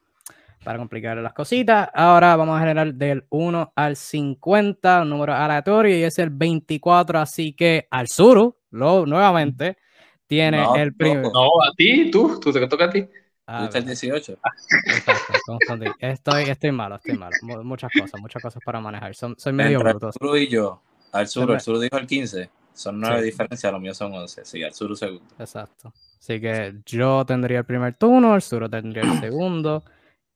Para 0.64 0.78
complicar 0.78 1.16
las 1.18 1.32
cositas, 1.32 1.88
ahora 1.92 2.36
vamos 2.36 2.56
a 2.56 2.60
generar 2.60 2.94
del 2.94 3.24
1 3.30 3.72
al 3.74 3.96
50, 3.96 5.02
un 5.02 5.10
número 5.10 5.34
aleatorio, 5.34 5.96
y 5.98 6.02
es 6.02 6.18
el 6.18 6.30
24, 6.30 7.18
así 7.18 7.52
que 7.52 7.88
al 7.90 8.06
Suru, 8.08 8.56
lo, 8.72 9.06
nuevamente, 9.06 9.78
tiene 10.26 10.58
No, 10.62 10.74
el 10.76 10.94
primer. 10.94 11.22
No, 11.32 11.62
a 11.62 11.72
ti, 11.76 12.10
tú, 12.10 12.40
tú 12.40 12.52
te 12.52 12.66
toca 12.66 12.86
a 12.86 12.90
ti. 12.90 13.06
Ah, 13.46 13.62
¿Viste 13.62 13.78
el 13.78 13.84
verdad, 13.84 14.00
18? 14.00 14.38
exacto. 14.86 15.58
Estoy, 15.98 16.42
estoy 16.44 16.72
malo, 16.72 16.96
estoy 16.96 17.16
malo. 17.18 17.36
Mu- 17.42 17.62
Muchas 17.64 17.90
cosas, 17.98 18.20
muchas 18.20 18.42
cosas 18.42 18.62
para 18.64 18.80
manejar. 18.80 19.14
Son- 19.14 19.34
soy 19.38 19.52
medio 19.52 19.78
Entre 19.78 19.90
bruto. 19.90 20.06
Arturo 20.08 20.36
y 20.36 20.48
yo. 20.48 20.80
Al 21.12 21.28
sur, 21.28 21.50
el 21.50 21.60
sur 21.60 21.78
dijo 21.78 21.96
el 21.98 22.06
15. 22.06 22.50
Son 22.72 22.98
9 22.98 23.18
Sí. 23.18 23.24
diferencias, 23.26 23.72
los 23.72 23.82
míos 23.82 23.96
son 23.96 24.12
11. 24.14 24.44
Sí, 24.44 24.62
al 24.62 24.72
sur 24.72 24.96
segundo. 24.96 25.24
Exacto. 25.38 25.92
Así 26.18 26.40
que 26.40 26.76
yo 26.86 27.26
tendría 27.26 27.58
el 27.58 27.64
primer 27.64 27.94
turno, 27.94 28.34
el 28.36 28.42
Suro 28.42 28.70
tendría 28.70 29.02
el 29.02 29.18
segundo 29.20 29.82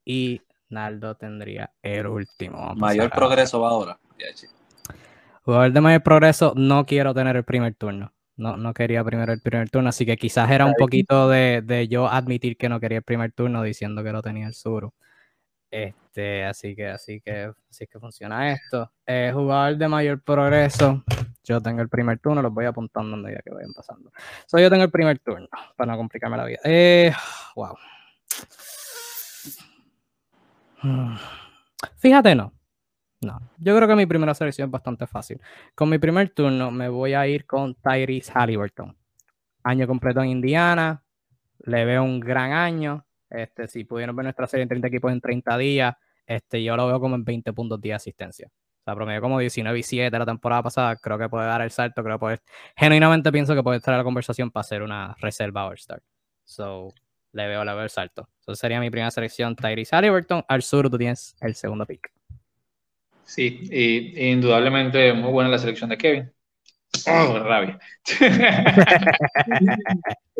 y 0.05 0.42
Naldo 0.68 1.14
tendría 1.14 1.70
el 1.81 2.09
último. 2.09 2.59
Vamos 2.59 2.77
Mayor 2.79 3.11
progreso 3.11 3.61
va 3.61 3.70
ahora. 3.70 3.99
Jugador 5.44 5.72
de 5.72 5.81
mayor 5.81 6.03
progreso, 6.03 6.53
no 6.57 6.85
quiero 6.85 7.14
tener 7.14 7.37
el 7.37 7.44
primer 7.44 7.75
turno. 7.77 8.12
No, 8.37 8.57
no 8.57 8.75
quería 8.75 9.03
primero 9.03 9.33
el 9.33 9.40
primer 9.40 9.70
turno, 9.70 9.88
así 9.88 10.05
que 10.05 10.16
quizás 10.16 10.51
era 10.51 10.66
un 10.66 10.75
poquito 10.75 11.29
de, 11.29 11.62
de 11.64 11.88
yo 11.88 12.07
admitir 12.09 12.57
que 12.57 12.68
no 12.68 12.81
quería 12.81 12.99
el 12.99 13.05
primer 13.05 13.33
turno 13.33 13.62
diciendo 13.62 14.05
que 14.05 14.12
lo 14.12 14.20
tenía 14.22 14.46
el 14.46 14.55
Suru. 14.55 14.92
Este, 15.70 16.44
así 16.44 16.75
que, 16.77 16.88
así 16.88 17.20
que, 17.20 17.53
así 17.70 17.87
que 17.87 17.99
funciona 17.99 18.53
esto. 18.53 18.90
Eh, 19.05 19.31
jugador 19.35 19.77
de 19.77 19.88
mayor 19.88 20.22
progreso, 20.22 21.05
yo 21.44 21.61
tengo 21.61 21.83
el 21.83 21.88
primer 21.88 22.18
turno, 22.18 22.40
los 22.42 22.53
voy 22.53 22.66
apuntando 22.66 23.16
a 23.16 23.20
medida 23.20 23.40
que 23.44 23.51
vayan 23.51 23.72
pasando. 23.72 24.11
So, 24.46 24.59
yo 24.59 24.70
tengo 24.70 24.85
el 24.85 24.90
primer 24.90 25.18
turno, 25.18 25.49
para 25.77 25.92
no 25.92 25.99
complicarme 25.99 26.37
la 26.37 26.44
vida. 26.44 26.61
Eh, 26.64 27.12
wow. 27.55 27.77
Fíjate, 31.99 32.35
no. 32.35 32.56
No, 33.21 33.39
yo 33.59 33.75
creo 33.77 33.89
que 33.89 33.97
mi 33.97 34.07
primera 34.07 34.35
selección 34.35 34.69
es 34.69 34.73
bastante 34.73 35.07
fácil. 35.07 35.41
Con 35.75 35.89
mi 35.89 35.99
primer 35.99 36.31
turno 36.31 36.71
me 36.71 36.89
voy 36.89 37.15
a 37.15 37.27
ir 37.27 37.47
con 37.47 37.75
Tyrese 37.75 38.33
Halliburton. 38.33 38.97
Año 39.63 39.87
completo 39.87 40.21
en 40.23 40.29
Indiana. 40.29 41.03
Le 41.61 41.85
veo 41.85 42.05
un 42.05 42.21
gran 42.21 42.53
año. 42.53 43.07
Este, 43.31 43.69
si 43.69 43.85
pudieron 43.85 44.15
ver 44.15 44.25
nuestra 44.25 44.47
serie 44.47 44.63
en 44.63 44.69
30 44.69 44.89
equipos 44.89 45.11
en 45.11 45.21
30 45.21 45.59
días, 45.59 45.95
este, 46.27 46.63
yo 46.63 46.77
lo 46.77 46.87
veo 46.87 47.01
como 47.01 47.17
en 47.17 47.25
20 47.25 47.53
puntos 47.53 47.81
de 47.81 47.95
asistencia. 47.95 48.49
O 48.49 48.85
sea, 48.85 48.95
promedio 48.95 49.21
como 49.21 49.39
19 49.41 49.79
y 49.79 49.83
7 49.83 50.19
la 50.19 50.27
temporada 50.27 50.63
pasada. 50.63 50.97
Creo 50.97 51.19
que 51.19 51.29
puede 51.29 51.47
dar 51.47 51.63
el 51.63 51.71
salto. 51.71 52.05
Creo 52.05 52.19
que 52.19 52.39
genuinamente 52.77 53.33
pienso 53.33 53.55
que 53.55 53.63
puede 53.63 53.79
estar 53.79 53.95
en 53.95 53.99
la 53.99 54.05
conversación 54.05 54.51
para 54.51 54.61
hacer 54.61 54.83
una 54.83 55.17
reserva 55.19 55.67
All-Star. 55.67 56.03
So, 56.45 56.93
le 57.33 57.49
veo, 57.49 57.65
le 57.65 57.73
veo 57.75 57.83
el 57.83 57.91
salto. 57.91 58.29
Entonces 58.41 58.61
sería 58.61 58.79
mi 58.79 58.91
primera 58.91 59.11
selección, 59.11 59.57
Tyrese 59.57 59.97
Halliburton. 59.97 60.45
Al 60.47 60.63
sur 60.63 60.89
tú 60.89 60.99
tienes 60.99 61.35
el 61.41 61.55
segundo 61.55 61.85
pick. 61.87 62.16
Sí, 63.27 63.61
y 63.71 64.31
indudablemente 64.31 65.12
muy 65.12 65.33
buena 65.33 65.51
la 65.51 65.59
selección 65.59 65.91
de 65.91 65.99
Kevin. 65.99 66.33
Oh, 67.07 67.39
rabia. 67.41 67.79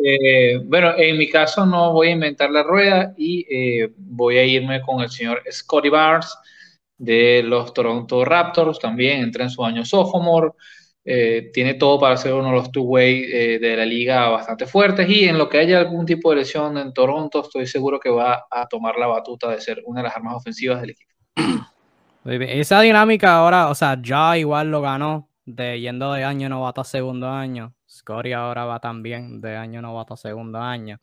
Eh, 0.09 0.59
bueno, 0.63 0.93
en 0.95 1.17
mi 1.17 1.27
caso 1.27 1.65
no 1.65 1.91
voy 1.91 2.09
a 2.09 2.11
inventar 2.11 2.51
la 2.51 2.61
rueda 2.61 3.15
y 3.17 3.45
eh, 3.49 3.91
voy 3.97 4.37
a 4.37 4.45
irme 4.45 4.79
con 4.79 5.01
el 5.01 5.09
señor 5.09 5.41
Scotty 5.51 5.89
Barnes 5.89 6.37
de 6.97 7.41
los 7.43 7.73
Toronto 7.73 8.23
Raptors. 8.23 8.77
También 8.79 9.21
entra 9.21 9.43
en 9.43 9.49
su 9.49 9.65
año 9.65 9.83
sophomore. 9.83 10.51
Eh, 11.03 11.49
tiene 11.51 11.73
todo 11.73 11.99
para 11.99 12.15
ser 12.15 12.33
uno 12.33 12.49
de 12.49 12.55
los 12.55 12.71
two-way 12.71 13.57
de 13.57 13.75
la 13.75 13.85
liga 13.85 14.29
bastante 14.29 14.67
fuertes 14.67 15.09
y 15.09 15.25
en 15.25 15.37
lo 15.37 15.49
que 15.49 15.57
haya 15.57 15.79
algún 15.79 16.05
tipo 16.05 16.29
de 16.29 16.37
lesión 16.37 16.77
en 16.77 16.93
Toronto, 16.93 17.41
estoy 17.41 17.65
seguro 17.65 17.99
que 17.99 18.11
va 18.11 18.45
a 18.51 18.67
tomar 18.67 18.97
la 18.97 19.07
batuta 19.07 19.49
de 19.49 19.59
ser 19.59 19.81
una 19.85 20.01
de 20.01 20.07
las 20.07 20.15
armas 20.15 20.35
ofensivas 20.35 20.79
del 20.79 20.91
equipo. 20.91 21.11
Esa 22.27 22.81
dinámica 22.81 23.37
ahora, 23.37 23.69
o 23.69 23.75
sea, 23.75 23.97
ya 24.01 24.37
igual 24.37 24.69
lo 24.69 24.81
ganó 24.81 25.29
de 25.45 25.79
yendo 25.79 26.11
de 26.11 26.25
año 26.25 26.49
novato 26.49 26.81
a 26.81 26.83
segundo 26.83 27.29
año. 27.29 27.73
Scotty 27.89 28.33
ahora 28.33 28.65
va 28.65 28.79
también 28.79 29.39
de 29.39 29.55
año 29.55 29.81
novato 29.81 30.13
a 30.13 30.17
segundo 30.17 30.59
año. 30.59 30.99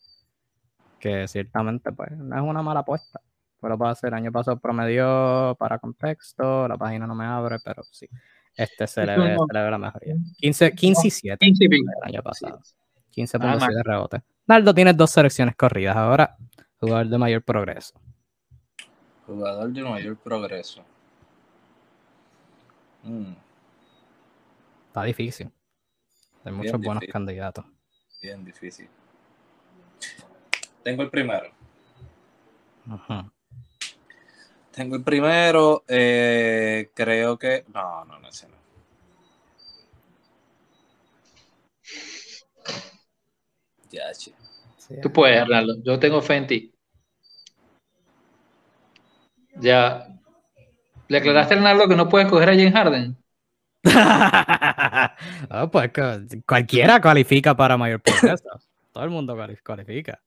Que 1.01 1.27
ciertamente, 1.27 1.93
pues, 1.93 2.11
no 2.13 2.37
es 2.37 2.43
una 2.43 2.63
mala 2.63 2.81
apuesta. 2.81 3.21
Pero 3.61 3.79
puede 3.79 3.95
ser, 3.95 4.13
año 4.13 4.31
pasado 4.31 4.59
promedio 4.59 5.57
para 5.59 5.79
contexto, 5.79 6.69
la 6.69 6.77
página 6.77 7.07
no 7.07 7.15
me 7.15 7.25
abre, 7.25 7.57
pero 7.65 7.83
sí. 7.91 8.07
Este 8.55 8.87
se 8.87 9.07
le 9.07 9.17
ve, 9.17 9.37
se 9.37 9.55
le 9.55 9.65
ve 9.65 9.71
la 9.71 9.79
mejoría. 9.79 10.15
15, 10.37 10.73
15 10.73 11.09
y 11.09 11.11
7 11.11 11.37
15 11.39 11.69
pick. 11.69 11.81
el 11.81 12.09
año 12.09 12.23
pasado. 12.23 12.61
Nada 13.39 13.55
15.7 13.57 13.61
más. 13.61 13.85
rebotes. 13.85 14.23
Naldo 14.47 14.75
tiene 14.75 14.93
dos 14.93 15.11
selecciones 15.11 15.57
corridas 15.57 15.97
ahora. 15.97 16.37
Jugador 16.79 17.09
de 17.09 17.17
mayor 17.17 17.43
progreso. 17.43 17.99
Jugador 19.27 19.73
de 19.73 19.83
mayor 19.83 20.19
progreso. 20.19 20.85
Mm, 23.05 23.35
Está 24.89 25.03
difícil. 25.05 25.47
Hay 26.45 26.53
Bien 26.53 26.57
muchos 26.57 26.81
buenos 26.81 27.05
candidatos. 27.11 27.65
bien 28.23 28.45
difícil. 28.45 28.89
Tengo 30.83 31.03
el 31.03 31.11
primero. 31.11 31.51
Tengo 34.73 34.97
el 34.97 35.03
primero. 35.03 35.85
eh, 35.89 36.91
creo 36.95 37.39
que. 37.39 37.65
No, 37.73 38.05
no, 38.05 38.19
no, 38.19 38.29
ese 38.29 38.49
no. 38.49 38.55
Ya, 43.91 44.13
che. 44.13 44.33
Sí, 44.79 44.95
Tú 45.03 45.13
puedes, 45.13 45.41
Arnaldo. 45.41 45.77
Yo 45.83 45.99
tengo 45.99 46.21
fe 46.21 46.37
en 46.37 46.47
ti. 46.47 46.75
Ya. 49.61 50.09
¿Le 51.09 51.19
aclaraste 51.19 51.55
a 51.55 51.57
Arnaldo 51.59 51.89
que 51.89 51.97
no 51.97 52.09
puedes 52.09 52.29
coger 52.29 52.51
a 52.51 52.55
James 52.55 52.73
Harden? 52.73 53.17
Ah, 55.51 55.69
pues 55.71 55.91
cualquiera 56.47 57.01
cualifica 57.01 57.55
para 57.57 57.77
mayor 57.77 58.01
progreso. 58.01 58.45
Todo 58.93 59.05
el 59.05 59.11
mundo 59.11 59.37
cuali- 59.37 59.59
cualifica. 59.65 60.21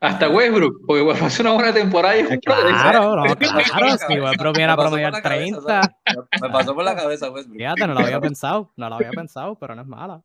Hasta 0.00 0.28
Westbrook, 0.28 0.84
porque 0.86 1.02
bueno, 1.02 1.24
hace 1.24 1.40
una 1.42 1.52
buena 1.52 1.72
temporada 1.72 2.16
y 2.16 2.20
es 2.20 2.30
un 2.30 2.36
Claro, 2.38 3.16
no, 3.16 3.22
claro. 3.24 3.24
la 3.86 3.96
Si 3.98 4.20
Westbrook 4.20 4.56
viene 4.56 4.72
a 4.72 4.76
promediar 4.76 5.12
la 5.12 5.22
cabeza, 5.22 5.58
30. 5.60 5.72
¿sabes? 5.72 5.88
Me 6.42 6.50
pasó 6.50 6.74
por 6.74 6.84
la 6.84 6.94
cabeza, 6.94 7.30
Westbrook. 7.30 7.56
Fíjate, 7.56 7.86
no 7.86 7.94
lo 7.94 8.00
había 8.00 8.20
pensado. 8.20 8.70
No 8.76 8.88
lo 8.90 8.94
había 8.96 9.10
pensado, 9.10 9.54
pero 9.58 9.74
no 9.74 9.80
es 9.82 9.88
mala. 9.88 10.22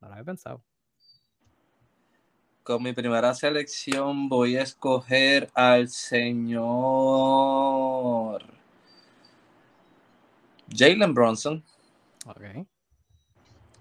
No 0.00 0.08
lo 0.08 0.14
había 0.14 0.24
pensado. 0.24 0.62
Con 2.62 2.82
mi 2.82 2.92
primera 2.94 3.34
selección 3.34 4.28
voy 4.30 4.56
a 4.56 4.62
escoger 4.62 5.50
al 5.54 5.88
señor 5.88 6.62
Jalen 10.74 11.14
Bronson. 11.14 11.62
Ok. 12.26 12.66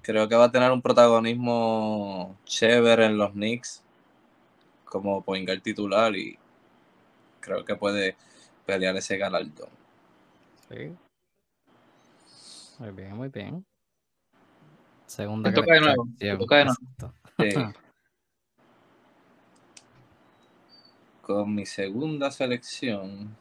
Creo 0.02 0.28
que 0.28 0.36
va 0.36 0.46
a 0.46 0.52
tener 0.52 0.72
un 0.72 0.82
protagonismo 0.82 2.38
chévere 2.46 3.06
en 3.06 3.18
los 3.18 3.32
Knicks 3.32 3.84
como 4.86 5.22
point 5.24 5.48
guard 5.48 5.62
titular 5.62 6.16
y 6.16 6.38
creo 7.40 7.64
que 7.64 7.76
puede 7.76 8.16
pelear 8.66 8.96
ese 8.98 9.18
galardón. 9.18 9.70
Sí. 10.70 10.96
Muy 12.80 12.92
bien, 12.92 13.16
muy 13.16 13.30
bien. 13.30 13.66
Segunda 15.06 15.54
toca 15.54 15.74
de 15.74 15.82
nuevo, 15.82 16.08
toca 16.40 16.58
de 16.58 16.66
nuevo. 16.66 16.80
Sí. 17.40 17.50
Con 21.22 21.54
mi 21.54 21.66
segunda 21.66 22.32
selección. 22.32 23.36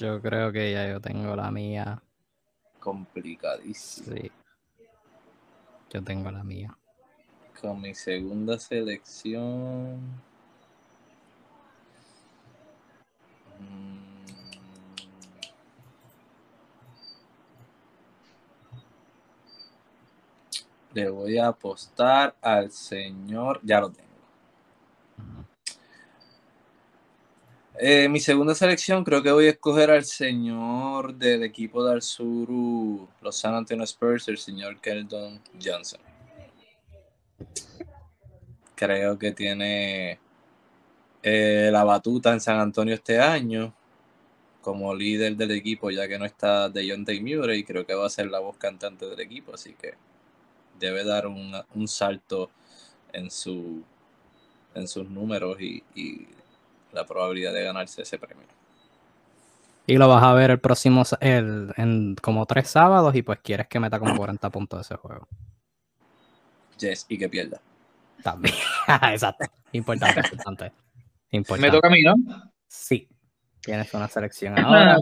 Yo 0.00 0.18
creo 0.22 0.50
que 0.50 0.72
ya 0.72 0.88
yo 0.88 0.98
tengo 0.98 1.36
la 1.36 1.50
mía. 1.50 2.02
complicadísimo. 2.78 4.16
Sí. 4.16 4.32
Yo 5.90 6.02
tengo 6.02 6.30
la 6.30 6.42
mía. 6.42 6.74
Con 7.60 7.82
mi 7.82 7.94
segunda 7.94 8.58
selección. 8.58 9.98
Mm, 13.58 13.98
Le 20.94 21.10
voy 21.10 21.36
a 21.36 21.48
apostar 21.48 22.34
al 22.40 22.70
señor. 22.70 23.60
Ya 23.62 23.82
lo 23.82 23.90
tengo. 23.90 24.09
Eh, 27.82 28.10
mi 28.10 28.20
segunda 28.20 28.54
selección 28.54 29.02
creo 29.04 29.22
que 29.22 29.32
voy 29.32 29.46
a 29.46 29.50
escoger 29.52 29.90
al 29.90 30.04
señor 30.04 31.14
del 31.14 31.42
equipo 31.44 31.82
de 31.82 31.92
Arzuru, 31.92 33.08
los 33.22 33.38
San 33.38 33.54
Antonio 33.54 33.84
Spurs, 33.84 34.28
el 34.28 34.36
señor 34.36 34.78
Keldon 34.82 35.40
Johnson. 35.64 35.98
Creo 38.74 39.18
que 39.18 39.32
tiene 39.32 40.18
eh, 41.22 41.70
la 41.72 41.82
batuta 41.84 42.34
en 42.34 42.42
San 42.42 42.60
Antonio 42.60 42.92
este 42.92 43.18
año 43.18 43.72
como 44.60 44.94
líder 44.94 45.34
del 45.36 45.52
equipo, 45.52 45.90
ya 45.90 46.06
que 46.06 46.18
no 46.18 46.26
está 46.26 46.68
Deontay 46.68 47.22
Murray, 47.22 47.64
creo 47.64 47.86
que 47.86 47.94
va 47.94 48.04
a 48.04 48.10
ser 48.10 48.26
la 48.26 48.40
voz 48.40 48.58
cantante 48.58 49.06
del 49.06 49.20
equipo, 49.20 49.54
así 49.54 49.72
que 49.72 49.94
debe 50.78 51.02
dar 51.02 51.26
un, 51.26 51.54
un 51.74 51.88
salto 51.88 52.50
en, 53.14 53.30
su, 53.30 53.82
en 54.74 54.86
sus 54.86 55.08
números 55.08 55.58
y, 55.62 55.82
y, 55.94 56.28
la 56.92 57.06
probabilidad 57.06 57.52
de 57.52 57.64
ganarse 57.64 58.02
ese 58.02 58.18
premio. 58.18 58.46
Y 59.86 59.96
lo 59.96 60.08
vas 60.08 60.22
a 60.22 60.32
ver 60.34 60.50
el 60.52 60.60
próximo, 60.60 61.02
el, 61.20 61.72
en 61.76 62.14
como 62.22 62.46
tres 62.46 62.68
sábados 62.68 63.14
y 63.14 63.22
pues 63.22 63.40
quieres 63.42 63.66
que 63.66 63.80
meta 63.80 63.98
como 63.98 64.16
40 64.16 64.50
puntos 64.50 64.78
de 64.78 64.82
ese 64.82 64.96
juego. 64.96 65.26
Yes, 66.78 67.06
y 67.08 67.18
que 67.18 67.28
pierda. 67.28 67.60
También. 68.22 68.54
Exacto. 69.12 69.46
Importante, 69.72 70.20
importante. 70.20 70.72
importante. 71.30 71.66
Me 71.66 71.72
toca 71.72 71.88
a 71.88 71.90
mí, 71.90 72.02
¿no? 72.02 72.14
Sí. 72.68 73.08
Tienes 73.60 73.92
una 73.94 74.08
selección 74.08 74.58
ahora. 74.64 74.96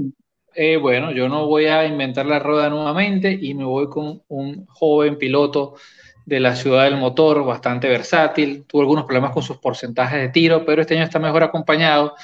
Eh, 0.55 0.77
bueno, 0.77 1.13
yo 1.13 1.29
no 1.29 1.47
voy 1.47 1.67
a 1.67 1.87
inventar 1.87 2.27
la 2.27 2.39
rueda 2.39 2.69
nuevamente 2.69 3.31
y 3.31 3.55
me 3.55 3.65
voy 3.65 3.89
con 3.89 4.23
un 4.29 4.67
joven 4.67 5.17
piloto 5.17 5.77
de 6.29 6.41
la 6.41 6.55
ciudad 6.55 6.85
del 6.85 6.99
motor, 6.99 7.43
bastante 7.43 7.89
versátil. 7.89 8.65
Tuvo 8.67 8.83
algunos 8.83 9.05
problemas 9.07 9.33
con 9.33 9.43
sus 9.43 9.57
porcentajes 9.57 10.21
de 10.21 10.29
tiro, 10.29 10.63
pero 10.67 10.83
este 10.83 10.95
año 10.95 11.05
está 11.05 11.19
mejor 11.19 11.43
acompañado. 11.43 12.15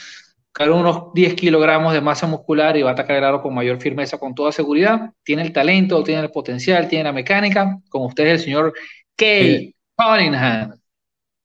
Carga 0.53 0.75
unos 0.75 1.15
10 1.15 1.35
kilogramos 1.35 1.95
de 1.95 2.03
masa 2.03 2.27
muscular 2.27 2.77
y 2.77 2.83
va 2.83 2.91
a 2.91 2.93
atacar 2.93 3.17
el 3.17 3.25
aro 3.25 3.41
con 3.41 3.55
mayor 3.55 3.81
firmeza, 3.81 4.19
con 4.19 4.35
toda 4.35 4.53
seguridad. 4.53 5.11
Tiene 5.23 5.41
el 5.41 5.53
talento, 5.53 6.05
tiene 6.05 6.21
el 6.21 6.31
potencial, 6.31 6.87
tiene 6.87 7.05
la 7.05 7.13
mecánica. 7.13 7.81
Con 7.89 8.03
ustedes, 8.03 8.41
el 8.41 8.41
señor 8.41 8.75
Kay 9.17 9.75
Cunningham. 9.97 10.79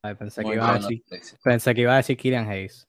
Ay, 0.02 0.14
pensé, 0.14 0.44
que 0.44 0.54
iba 0.54 0.70
a 0.70 0.78
decir, 0.78 1.02
pensé 1.42 1.74
que 1.74 1.80
iba 1.80 1.94
a 1.94 1.96
decir 1.96 2.16
Killian 2.18 2.46
Hayes. 2.46 2.86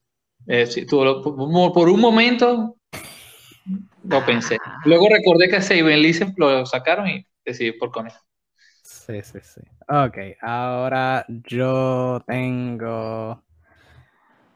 Eh, 0.47 0.65
sí, 0.65 0.86
tuvo, 0.86 1.73
por 1.73 1.89
un 1.89 1.99
momento 1.99 2.75
lo 4.03 4.25
pensé. 4.25 4.57
Luego 4.84 5.07
recordé 5.10 5.47
que 5.47 5.55
a 5.55 5.62
Saben 5.62 6.01
Lee 6.01 6.13
lo 6.36 6.65
sacaron 6.65 7.07
y 7.07 7.25
decidí 7.45 7.71
por 7.71 7.91
con 7.91 8.07
él. 8.07 8.13
Sí, 9.05 9.19
sí, 9.23 9.39
sí. 9.41 9.61
Ok, 9.87 10.37
ahora 10.41 11.25
yo 11.27 12.21
tengo 12.27 13.43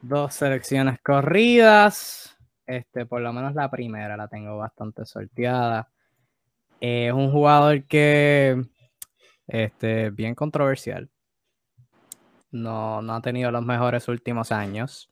dos 0.01 0.34
selecciones 0.36 0.99
corridas. 1.01 2.38
Este, 2.67 3.08
por 3.08 3.21
lo 3.21 3.34
menos 3.34 3.55
la 3.55 3.71
primera 3.71 4.15
la 4.15 4.27
tengo 4.27 4.58
bastante 4.58 5.03
sorteada. 5.05 5.89
Es 6.79 7.12
un 7.12 7.31
jugador 7.31 7.86
que 7.86 8.62
este, 9.47 10.12
bien 10.12 10.36
controversial. 10.36 11.10
No, 12.51 13.01
no 13.01 13.15
ha 13.15 13.21
tenido 13.21 13.49
los 13.49 13.65
mejores 13.65 14.08
últimos 14.08 14.51
años 14.51 15.12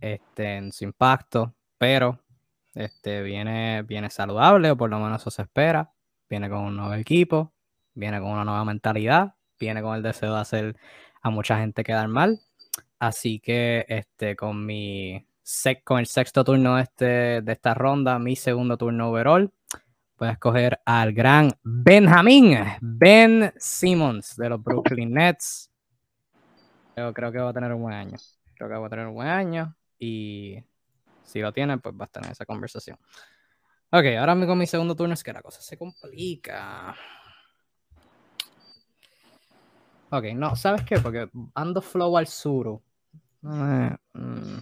este, 0.00 0.56
en 0.56 0.70
su 0.70 0.84
impacto, 0.84 1.54
pero 1.78 2.20
este, 2.74 3.22
viene, 3.22 3.82
viene 3.84 4.10
saludable, 4.10 4.70
o 4.70 4.76
por 4.76 4.90
lo 4.90 4.98
menos 4.98 5.22
eso 5.22 5.30
se 5.30 5.42
espera. 5.42 5.90
Viene 6.28 6.50
con 6.50 6.58
un 6.58 6.76
nuevo 6.76 6.94
equipo, 6.94 7.53
viene 7.94 8.20
con 8.20 8.30
una 8.30 8.44
nueva 8.44 8.64
mentalidad, 8.64 9.34
viene 9.58 9.82
con 9.82 9.96
el 9.96 10.02
deseo 10.02 10.34
de 10.34 10.40
hacer 10.40 10.76
a 11.22 11.30
mucha 11.30 11.58
gente 11.58 11.84
quedar 11.84 12.08
mal. 12.08 12.40
Así 12.98 13.40
que 13.40 13.84
este, 13.88 14.36
con, 14.36 14.64
mi 14.64 15.26
con 15.84 15.98
el 15.98 16.06
sexto 16.06 16.44
turno 16.44 16.78
este, 16.78 17.42
de 17.42 17.52
esta 17.52 17.74
ronda, 17.74 18.18
mi 18.18 18.36
segundo 18.36 18.76
turno 18.76 19.10
overall, 19.10 19.52
voy 20.18 20.28
a 20.28 20.32
escoger 20.32 20.80
al 20.84 21.12
gran 21.12 21.50
Benjamín, 21.62 22.58
Ben 22.80 23.52
Simmons 23.56 24.36
de 24.36 24.48
los 24.48 24.62
Brooklyn 24.62 25.12
Nets. 25.12 25.70
Yo 26.96 27.12
creo 27.12 27.32
que 27.32 27.38
va 27.38 27.50
a 27.50 27.52
tener 27.52 27.72
un 27.72 27.82
buen 27.82 27.94
año. 27.94 28.16
Creo 28.54 28.68
que 28.68 28.76
va 28.76 28.86
a 28.86 28.90
tener 28.90 29.06
un 29.06 29.14
buen 29.14 29.28
año. 29.28 29.74
Y 29.98 30.62
si 31.24 31.40
lo 31.40 31.52
tiene, 31.52 31.78
pues 31.78 31.94
va 31.94 32.08
a 32.12 32.18
en 32.20 32.30
esa 32.30 32.46
conversación. 32.46 32.98
Ok, 33.90 34.06
ahora 34.18 34.34
con 34.46 34.58
mi 34.58 34.66
segundo 34.66 34.94
turno 34.94 35.14
es 35.14 35.22
que 35.22 35.32
la 35.32 35.42
cosa 35.42 35.60
se 35.60 35.76
complica. 35.76 36.94
Ok, 40.16 40.26
no, 40.34 40.54
¿sabes 40.54 40.82
qué? 40.82 41.00
Porque 41.00 41.28
ando 41.54 41.82
flow 41.82 42.16
al 42.16 42.28
sur. 42.28 42.80
Mm, 43.42 44.58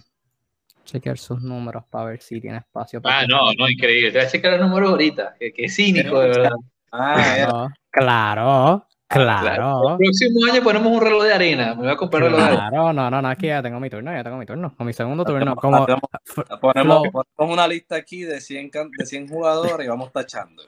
chequear 0.83 1.17
sus 1.17 1.41
números 1.43 1.83
para 1.91 2.05
ver 2.05 2.21
si 2.21 2.41
tiene 2.41 2.57
espacio. 2.57 3.01
Para 3.01 3.19
ah, 3.19 3.27
no, 3.27 3.53
no, 3.57 3.69
increíble. 3.69 4.11
Te 4.11 4.17
voy 4.17 4.27
a 4.27 4.29
checar 4.31 4.59
los 4.59 4.67
números 4.67 4.89
ahorita. 4.89 5.35
Qué, 5.39 5.69
cínico, 5.69 6.19
de 6.19 6.27
verdad. 6.29 6.51
Ah, 6.91 7.67
claro. 7.91 8.87
Claro. 9.07 9.91
El 9.91 9.97
próximo 9.97 10.45
año 10.51 10.63
ponemos 10.63 10.91
un 10.91 11.01
reloj 11.01 11.23
de 11.23 11.33
arena. 11.33 11.75
Me 11.75 11.83
voy 11.83 11.91
a 11.91 11.95
comprar 11.97 12.23
claro, 12.23 12.35
reloj 12.35 12.49
de 12.49 12.55
arena. 12.55 12.69
Claro, 12.69 12.93
no, 12.93 13.11
no, 13.11 13.21
no, 13.21 13.27
aquí 13.27 13.45
ya 13.45 13.61
tengo 13.61 13.79
mi 13.79 13.91
turno, 13.91 14.11
ya 14.11 14.23
tengo 14.23 14.37
mi 14.37 14.45
turno. 14.47 14.73
Con 14.75 14.87
mi 14.87 14.93
segundo 14.93 15.23
turno. 15.23 15.55
Como, 15.55 15.85
ponemos, 16.59 17.03
ponemos, 17.11 17.25
una 17.37 17.67
lista 17.67 17.95
aquí 17.95 18.23
de 18.23 18.41
100, 18.41 18.71
de 18.97 19.05
100 19.05 19.27
jugadores 19.27 19.85
y 19.85 19.89
vamos 19.89 20.11
tachando. 20.11 20.63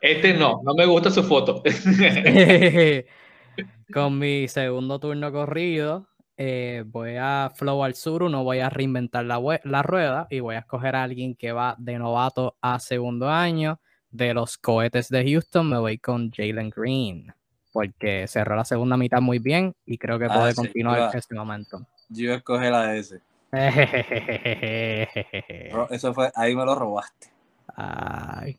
Este 0.00 0.34
no, 0.34 0.60
no 0.64 0.74
me 0.74 0.86
gusta 0.86 1.10
su 1.10 1.22
foto. 1.22 1.62
Con 3.92 4.18
mi 4.18 4.48
segundo 4.48 4.98
turno 4.98 5.32
corrido, 5.32 6.08
eh, 6.36 6.84
voy 6.86 7.16
a 7.18 7.50
flow 7.54 7.82
al 7.82 7.94
sur, 7.94 8.30
no 8.30 8.44
voy 8.44 8.60
a 8.60 8.70
reinventar 8.70 9.24
la, 9.24 9.40
la 9.64 9.82
rueda 9.82 10.26
y 10.30 10.40
voy 10.40 10.56
a 10.56 10.60
escoger 10.60 10.94
a 10.94 11.02
alguien 11.02 11.34
que 11.34 11.52
va 11.52 11.74
de 11.78 11.98
novato 11.98 12.56
a 12.60 12.78
segundo 12.78 13.28
año 13.28 13.80
de 14.10 14.34
los 14.34 14.56
cohetes 14.56 15.08
de 15.08 15.30
Houston, 15.30 15.68
me 15.68 15.78
voy 15.78 15.98
con 15.98 16.30
Jalen 16.30 16.70
Green, 16.70 17.32
porque 17.72 18.26
cerró 18.28 18.56
la 18.56 18.64
segunda 18.64 18.96
mitad 18.96 19.20
muy 19.20 19.38
bien 19.38 19.74
y 19.84 19.98
creo 19.98 20.18
que 20.18 20.26
ah, 20.26 20.34
puede 20.34 20.54
continuar 20.54 21.10
en 21.12 21.18
este 21.18 21.34
momento. 21.34 21.86
Yo 22.08 22.34
escogí 22.34 22.70
la 22.70 22.88
de 22.88 22.98
ese. 23.00 23.20
Eso 25.90 26.14
fue, 26.14 26.30
ahí 26.34 26.54
me 26.54 26.64
lo 26.64 26.74
robaste. 26.74 27.28
Ay, 27.74 28.58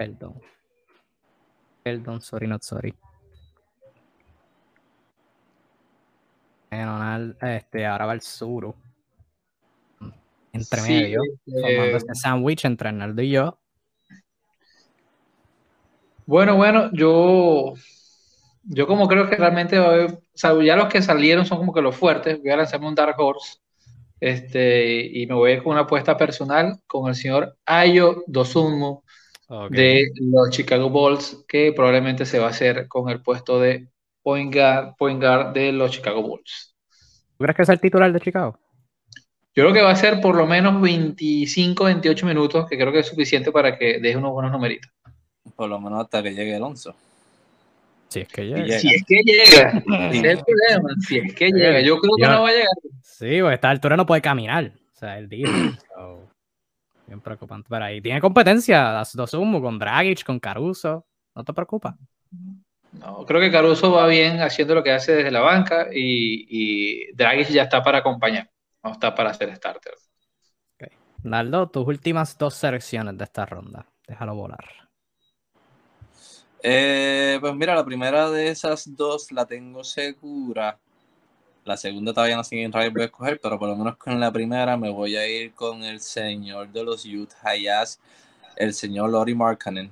perdón. 0.00 0.40
Perdón, 1.82 2.22
sorry, 2.22 2.46
not 2.46 2.62
sorry. 2.62 2.94
Este, 7.42 7.84
ahora 7.84 8.06
va 8.06 8.14
el 8.14 8.22
sur. 8.22 8.74
Entre 10.54 10.80
medio, 10.80 11.20
formando 11.44 11.96
este 11.98 12.14
sándwich 12.14 12.64
entre 12.64 12.88
Arnaldo 12.88 13.20
y 13.20 13.30
yo. 13.30 13.58
Bueno, 16.24 16.56
bueno, 16.56 16.90
yo, 16.94 17.74
yo 18.62 18.86
como 18.86 19.06
creo 19.06 19.28
que 19.28 19.36
realmente 19.36 19.76
ya 20.34 20.76
los 20.76 20.88
que 20.88 21.02
salieron 21.02 21.44
son 21.44 21.58
como 21.58 21.74
que 21.74 21.82
los 21.82 21.94
fuertes, 21.94 22.40
voy 22.40 22.50
a 22.50 22.56
lanzarme 22.56 22.88
un 22.88 22.94
Dark 22.94 23.16
Horse 23.18 23.58
este, 24.18 25.10
y 25.12 25.26
me 25.26 25.34
voy 25.34 25.58
con 25.58 25.72
una 25.72 25.82
apuesta 25.82 26.16
personal 26.16 26.80
con 26.86 27.08
el 27.08 27.14
señor 27.14 27.58
Ayo 27.66 28.24
De 29.70 30.12
los 30.20 30.50
Chicago 30.50 30.90
Bulls, 30.90 31.44
que 31.48 31.72
probablemente 31.72 32.24
se 32.24 32.38
va 32.38 32.46
a 32.46 32.50
hacer 32.50 32.86
con 32.86 33.08
el 33.10 33.20
puesto 33.20 33.60
de 33.60 33.88
point 34.22 34.54
guard, 34.54 34.94
point 34.96 35.20
guard 35.20 35.52
de 35.52 35.72
los 35.72 35.90
Chicago 35.90 36.22
Bulls. 36.22 36.74
¿Tú 37.36 37.44
crees 37.44 37.56
que 37.56 37.62
es 37.62 37.68
el 37.68 37.80
titular 37.80 38.12
de 38.12 38.20
Chicago? 38.20 38.58
Yo 39.54 39.64
creo 39.64 39.72
que 39.72 39.82
va 39.82 39.90
a 39.90 39.96
ser 39.96 40.20
por 40.20 40.36
lo 40.36 40.46
menos 40.46 40.80
25, 40.80 41.84
28 41.84 42.26
minutos, 42.26 42.66
que 42.68 42.78
creo 42.78 42.92
que 42.92 43.00
es 43.00 43.06
suficiente 43.06 43.50
para 43.50 43.76
que 43.76 43.98
deje 43.98 44.16
unos 44.16 44.32
buenos 44.32 44.52
numeritos. 44.52 44.90
Por 45.56 45.68
lo 45.68 45.80
menos 45.80 46.04
hasta 46.04 46.22
que 46.22 46.32
llegue 46.32 46.54
Alonso. 46.54 46.94
Si 48.08 48.20
es 48.20 48.28
que 48.28 48.46
llega. 48.46 48.78
Si 48.78 48.88
es 48.88 49.04
que 49.04 49.22
llega. 49.24 49.82
es 50.12 50.24
el 50.24 50.38
problema. 50.44 50.94
Si 51.06 51.18
es 51.18 51.34
que 51.34 51.50
llega. 51.50 51.80
Yo 51.80 51.98
creo 51.98 52.14
que 52.16 52.22
no 52.22 52.42
va 52.42 52.48
a 52.48 52.52
llegar. 52.52 52.68
Sí, 53.02 53.40
pues 53.40 53.50
a 53.50 53.54
esta 53.54 53.70
altura 53.70 53.96
no 53.96 54.06
puede 54.06 54.22
caminar. 54.22 54.72
O 54.94 54.98
sea, 54.98 55.18
el 55.18 55.28
día. 55.28 55.46
bien 57.10 57.20
preocupante. 57.20 57.66
Pero 57.68 57.84
ahí 57.84 58.00
tiene 58.00 58.20
competencia. 58.20 59.02
Dos 59.14 59.34
humo 59.34 59.60
con 59.60 59.78
Dragic, 59.78 60.24
con 60.24 60.38
Caruso. 60.38 61.06
No 61.34 61.44
te 61.44 61.52
preocupa. 61.52 61.96
No, 62.92 63.24
creo 63.26 63.40
que 63.40 63.50
Caruso 63.50 63.92
va 63.92 64.06
bien 64.06 64.40
haciendo 64.40 64.74
lo 64.74 64.82
que 64.82 64.92
hace 64.92 65.12
desde 65.12 65.30
la 65.30 65.40
banca 65.40 65.88
y, 65.92 66.46
y 66.48 67.12
Dragic 67.12 67.48
ya 67.48 67.64
está 67.64 67.82
para 67.82 67.98
acompañar. 67.98 68.48
No 68.82 68.92
está 68.92 69.14
para 69.14 69.30
hacer 69.30 69.54
starter. 69.54 69.92
Okay. 70.74 70.96
Naldo, 71.22 71.68
tus 71.68 71.86
últimas 71.86 72.38
dos 72.38 72.54
selecciones 72.54 73.18
de 73.18 73.24
esta 73.24 73.44
ronda. 73.44 73.86
Déjalo 74.06 74.34
volar. 74.34 74.64
Eh, 76.62 77.38
pues 77.40 77.54
mira, 77.54 77.74
la 77.74 77.84
primera 77.84 78.30
de 78.30 78.48
esas 78.48 78.94
dos 78.96 79.32
la 79.32 79.46
tengo 79.46 79.82
segura. 79.82 80.78
La 81.64 81.76
segunda 81.76 82.12
todavía 82.12 82.36
no 82.36 82.44
sé 82.44 82.62
en 82.62 82.72
radio 82.72 82.90
voy 82.90 83.02
a 83.02 83.04
escoger, 83.06 83.38
pero 83.40 83.58
por 83.58 83.68
lo 83.68 83.76
menos 83.76 83.96
con 83.96 84.18
la 84.18 84.32
primera 84.32 84.76
me 84.76 84.90
voy 84.90 85.16
a 85.16 85.28
ir 85.28 85.52
con 85.52 85.84
el 85.84 86.00
señor 86.00 86.68
de 86.72 86.82
los 86.82 87.04
Utah 87.04 87.54
Jazz, 87.56 88.00
el 88.56 88.72
señor 88.72 89.10
Lori 89.10 89.34
Markkanen. 89.34 89.90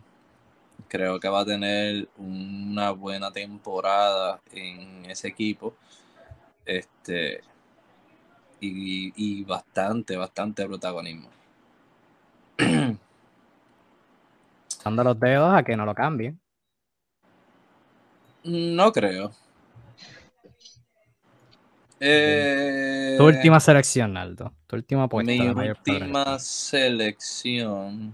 Creo 0.88 1.20
que 1.20 1.28
va 1.28 1.40
a 1.40 1.44
tener 1.44 2.08
una 2.16 2.92
buena 2.92 3.30
temporada 3.30 4.40
en 4.52 5.04
ese 5.10 5.28
equipo. 5.28 5.74
Este 6.64 7.42
y, 8.60 9.12
y 9.16 9.44
bastante, 9.44 10.16
bastante 10.16 10.66
protagonismo. 10.66 11.28
Dando 14.84 15.04
los 15.04 15.20
dedos 15.20 15.54
a 15.54 15.62
que 15.62 15.76
no 15.76 15.84
lo 15.84 15.94
cambien. 15.94 16.40
No 18.44 18.90
creo. 18.92 19.32
Eh, 22.01 23.16
Tu 23.18 23.24
última 23.24 23.59
selección, 23.61 24.12
Naldo. 24.12 24.55
Tu 24.66 24.76
última 24.76 25.05
apuesta. 25.05 25.32
mi 25.32 25.68
última 25.68 26.38
selección. 26.38 28.12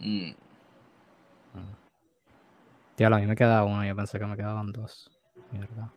Mm, 0.00 0.32
Tío, 2.96 3.06
a 3.06 3.18
mí 3.18 3.26
me 3.26 3.36
queda 3.36 3.64
uno. 3.64 3.84
Yo 3.84 3.94
pensé 3.96 4.18
que 4.18 4.26
me 4.26 4.36
quedaban 4.36 4.72
dos. 4.72 5.10
Mierda. 5.52 5.92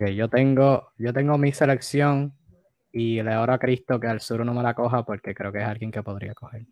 Ok, 0.00 0.08
yo 0.10 0.28
tengo, 0.28 0.88
yo 0.98 1.12
tengo 1.12 1.38
mi 1.38 1.52
selección 1.52 2.34
y 2.92 3.22
le 3.22 3.36
oro 3.36 3.54
a 3.54 3.58
Cristo 3.58 3.98
que 4.00 4.06
al 4.08 4.20
sur 4.20 4.44
no 4.44 4.52
me 4.54 4.62
la 4.62 4.74
coja 4.74 5.04
porque 5.04 5.34
creo 5.34 5.52
que 5.52 5.60
es 5.60 5.64
alguien 5.66 5.90
que 5.90 6.02
podría 6.02 6.34
coger. 6.34 6.66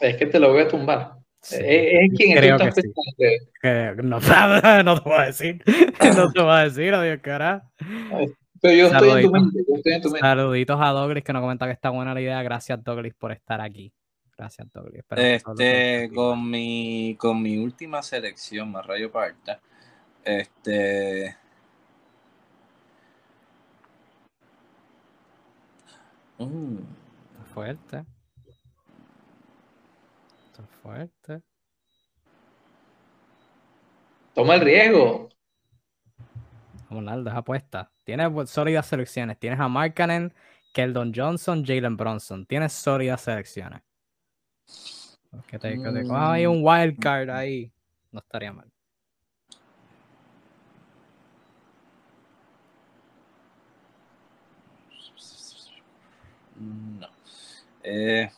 Es 0.00 0.16
que 0.16 0.26
te 0.26 0.38
lo 0.38 0.52
voy 0.52 0.62
a 0.62 0.68
tumbar. 0.68 1.12
Sí. 1.40 1.56
Es, 1.56 2.10
es 2.10 2.12
quien 2.16 2.36
creo 2.36 2.56
tú 2.56 2.64
que 2.64 2.72
sí. 2.72 2.92
Que 3.60 3.94
no, 4.02 4.18
no 4.84 5.02
te 5.02 5.08
voy 5.08 5.18
a 5.18 5.26
decir. 5.26 5.62
No 6.16 6.32
te 6.32 6.42
voy 6.42 6.52
a 6.52 6.64
decir, 6.64 6.94
adiós, 6.94 7.20
cara. 7.22 7.70
Pero 8.60 8.74
yo 8.74 8.86
estoy 8.86 9.10
en 9.10 9.26
tu 9.26 9.32
mente. 9.32 9.58
Yo 9.68 9.74
estoy 9.76 9.92
en 9.92 10.02
tu 10.02 10.08
mente. 10.08 10.20
Saluditos 10.20 10.80
a 10.80 10.88
Douglas 10.90 11.22
que 11.22 11.32
nos 11.32 11.42
comenta 11.42 11.66
que 11.66 11.72
está 11.72 11.90
buena 11.90 12.14
la 12.14 12.20
idea. 12.20 12.42
Gracias, 12.42 12.82
Douglas, 12.82 13.12
por 13.18 13.32
estar 13.32 13.60
aquí. 13.60 13.92
Gracias, 14.36 14.66
lo 14.74 15.16
Este, 15.16 16.10
con 16.12 16.50
mi, 16.50 17.14
con 17.18 17.40
mi 17.40 17.56
última 17.58 18.02
selección, 18.02 18.72
más 18.72 18.84
rayo 18.84 19.12
parta, 19.12 19.60
este. 20.24 21.36
Mm, 26.38 26.78
fuerte. 27.52 28.04
Fuerte. 30.84 31.42
Toma 34.34 34.56
el 34.56 34.60
riesgo. 34.60 35.30
Vamos, 36.90 37.26
es 37.26 37.32
apuesta. 37.32 37.90
Tienes 38.04 38.50
sólidas 38.50 38.84
selecciones. 38.84 39.38
Tienes 39.38 39.58
a 39.60 39.68
Markkanen, 39.68 40.34
Keldon 40.74 41.14
Johnson, 41.16 41.64
Jalen 41.64 41.96
Bronson. 41.96 42.44
Tienes 42.44 42.74
sólidas 42.74 43.22
selecciones. 43.22 43.80
Que 45.46 45.58
te, 45.58 45.82
que 45.82 45.90
te 45.90 46.04
ahí 46.14 46.44
un 46.44 46.60
wild 46.62 46.98
card 46.98 47.30
ahí. 47.30 47.72
No 48.12 48.20
estaría 48.20 48.52
mal. 48.52 48.70
no. 56.60 57.08
Eh, 57.82 58.30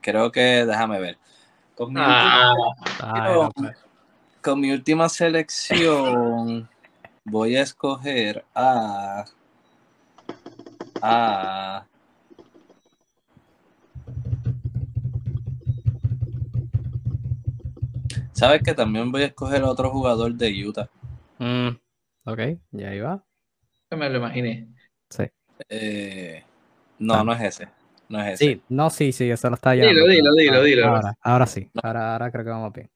creo 0.00 0.30
que, 0.32 0.64
déjame 0.66 0.98
ver. 1.00 1.18
Con 1.76 1.92
mi, 1.94 2.00
Ah, 2.02 2.54
Ay, 3.00 3.22
Pero- 3.26 3.50
no, 3.56 3.70
con 4.42 4.60
mi 4.60 4.70
última 4.72 5.08
selección 5.08 6.68
voy 7.24 7.56
a 7.56 7.62
escoger 7.62 8.44
a. 8.54 9.24
A. 11.02 11.84
¿Sabes 18.32 18.62
que 18.62 18.74
también 18.74 19.12
voy 19.12 19.22
a 19.22 19.26
escoger 19.26 19.62
a 19.62 19.68
otro 19.70 19.90
jugador 19.90 20.32
de 20.34 20.66
Utah? 20.66 20.88
Mm, 21.38 21.68
ok, 22.24 22.38
ya 22.72 22.88
ahí 22.88 23.00
va. 23.00 23.22
yo 23.90 23.96
me 23.96 24.08
lo 24.08 24.18
imaginé. 24.18 24.68
Sí. 25.10 25.24
Eh, 25.68 26.44
no, 26.98 27.14
Ah. 27.14 27.24
no 27.24 27.32
es 27.32 27.40
ese. 27.42 27.68
No 28.10 28.20
es 28.20 28.34
ese. 28.34 28.44
Sí, 28.44 28.62
no, 28.68 28.90
sí, 28.90 29.12
sí, 29.12 29.30
eso 29.30 29.48
lo 29.48 29.54
está 29.54 29.70
Dilo, 29.70 29.86
llamando. 29.86 30.06
dilo, 30.08 30.34
dilo, 30.34 30.52
ahora, 30.56 30.64
dilo. 30.66 30.86
Ahora, 30.86 31.14
ahora 31.22 31.46
sí. 31.46 31.70
Ahora, 31.82 32.12
ahora 32.12 32.30
creo 32.32 32.44
que 32.44 32.50
vamos 32.50 32.72
bien. 32.72 32.90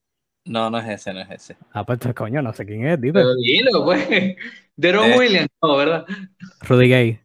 No, 0.45 0.69
no 0.69 0.79
es 0.79 0.89
ese, 0.89 1.15
no 1.15 1.21
es 1.21 1.31
ese. 1.31 1.57
Ah, 1.73 1.87
pues 1.87 2.01
coño, 2.15 2.43
no 2.43 2.53
sé 2.53 2.67
quién 2.67 2.87
es, 2.87 3.01
dime. 3.01 3.15
Pero 3.15 3.35
dilo, 3.37 3.85
pues. 3.85 4.37
Deron 4.77 5.13
Eh. 5.13 5.19
Williams, 5.19 5.49
no, 5.63 5.77
¿verdad? 5.77 6.05
Rudy 6.63 6.89
Gay. 6.89 7.21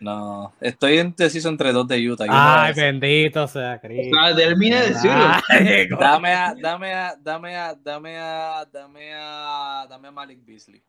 No, 0.00 0.52
estoy 0.60 0.98
indeciso 0.98 1.48
entre 1.48 1.72
dos 1.72 1.86
de 1.86 2.10
Utah. 2.10 2.24
Ay, 2.28 2.72
bendito 2.74 3.46
sea 3.46 3.80
Cristo. 3.80 4.16
Ah, 4.18 4.34
termina 4.34 4.80
de 4.80 4.88
decirlo. 4.88 5.24
Ay. 5.48 5.88
Dame 5.88 6.32
a, 6.32 6.54
dame 6.60 6.92
a, 6.94 7.14
dame 7.20 7.56
a, 7.56 7.74
dame 7.74 8.18
a, 8.18 8.64
dame 8.72 9.12
a, 9.14 9.86
dame 9.88 10.08
a 10.08 10.10
Malik 10.10 10.44
Beasley. 10.44 10.82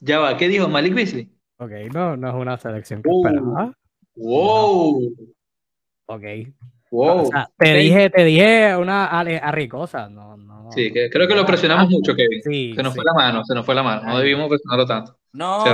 Ya 0.00 0.18
va, 0.18 0.36
¿qué 0.36 0.48
dijo 0.48 0.68
Malik 0.68 0.94
Beasley? 0.94 1.30
Ok, 1.58 1.70
no, 1.92 2.16
no 2.16 2.28
es 2.28 2.34
una 2.34 2.56
selección 2.58 3.02
que 3.02 3.08
Uh. 3.10 3.26
esperaba. 3.26 3.72
Wow. 4.16 5.12
Ok. 6.06 6.22
Wow. 6.90 7.22
O 7.22 7.26
sea, 7.26 7.48
te 7.56 7.74
dije, 7.74 8.10
te 8.10 8.24
dije 8.24 8.76
una 8.76 9.06
arricosa. 9.06 10.08
No, 10.08 10.36
no. 10.36 10.70
Sí, 10.72 10.92
que 10.92 11.08
creo 11.10 11.26
que 11.28 11.34
lo 11.34 11.46
presionamos 11.46 11.88
mucho, 11.88 12.14
Kevin. 12.14 12.42
Sí, 12.42 12.72
Se 12.74 12.82
nos 12.82 12.92
sí. 12.92 12.96
fue 12.98 13.04
la 13.04 13.12
mano, 13.14 13.44
se 13.44 13.54
nos 13.54 13.64
fue 13.66 13.74
la 13.74 13.82
mano. 13.82 14.02
No 14.02 14.18
debimos 14.18 14.48
presionarlo 14.48 14.86
tanto. 14.86 15.16
No, 15.32 15.64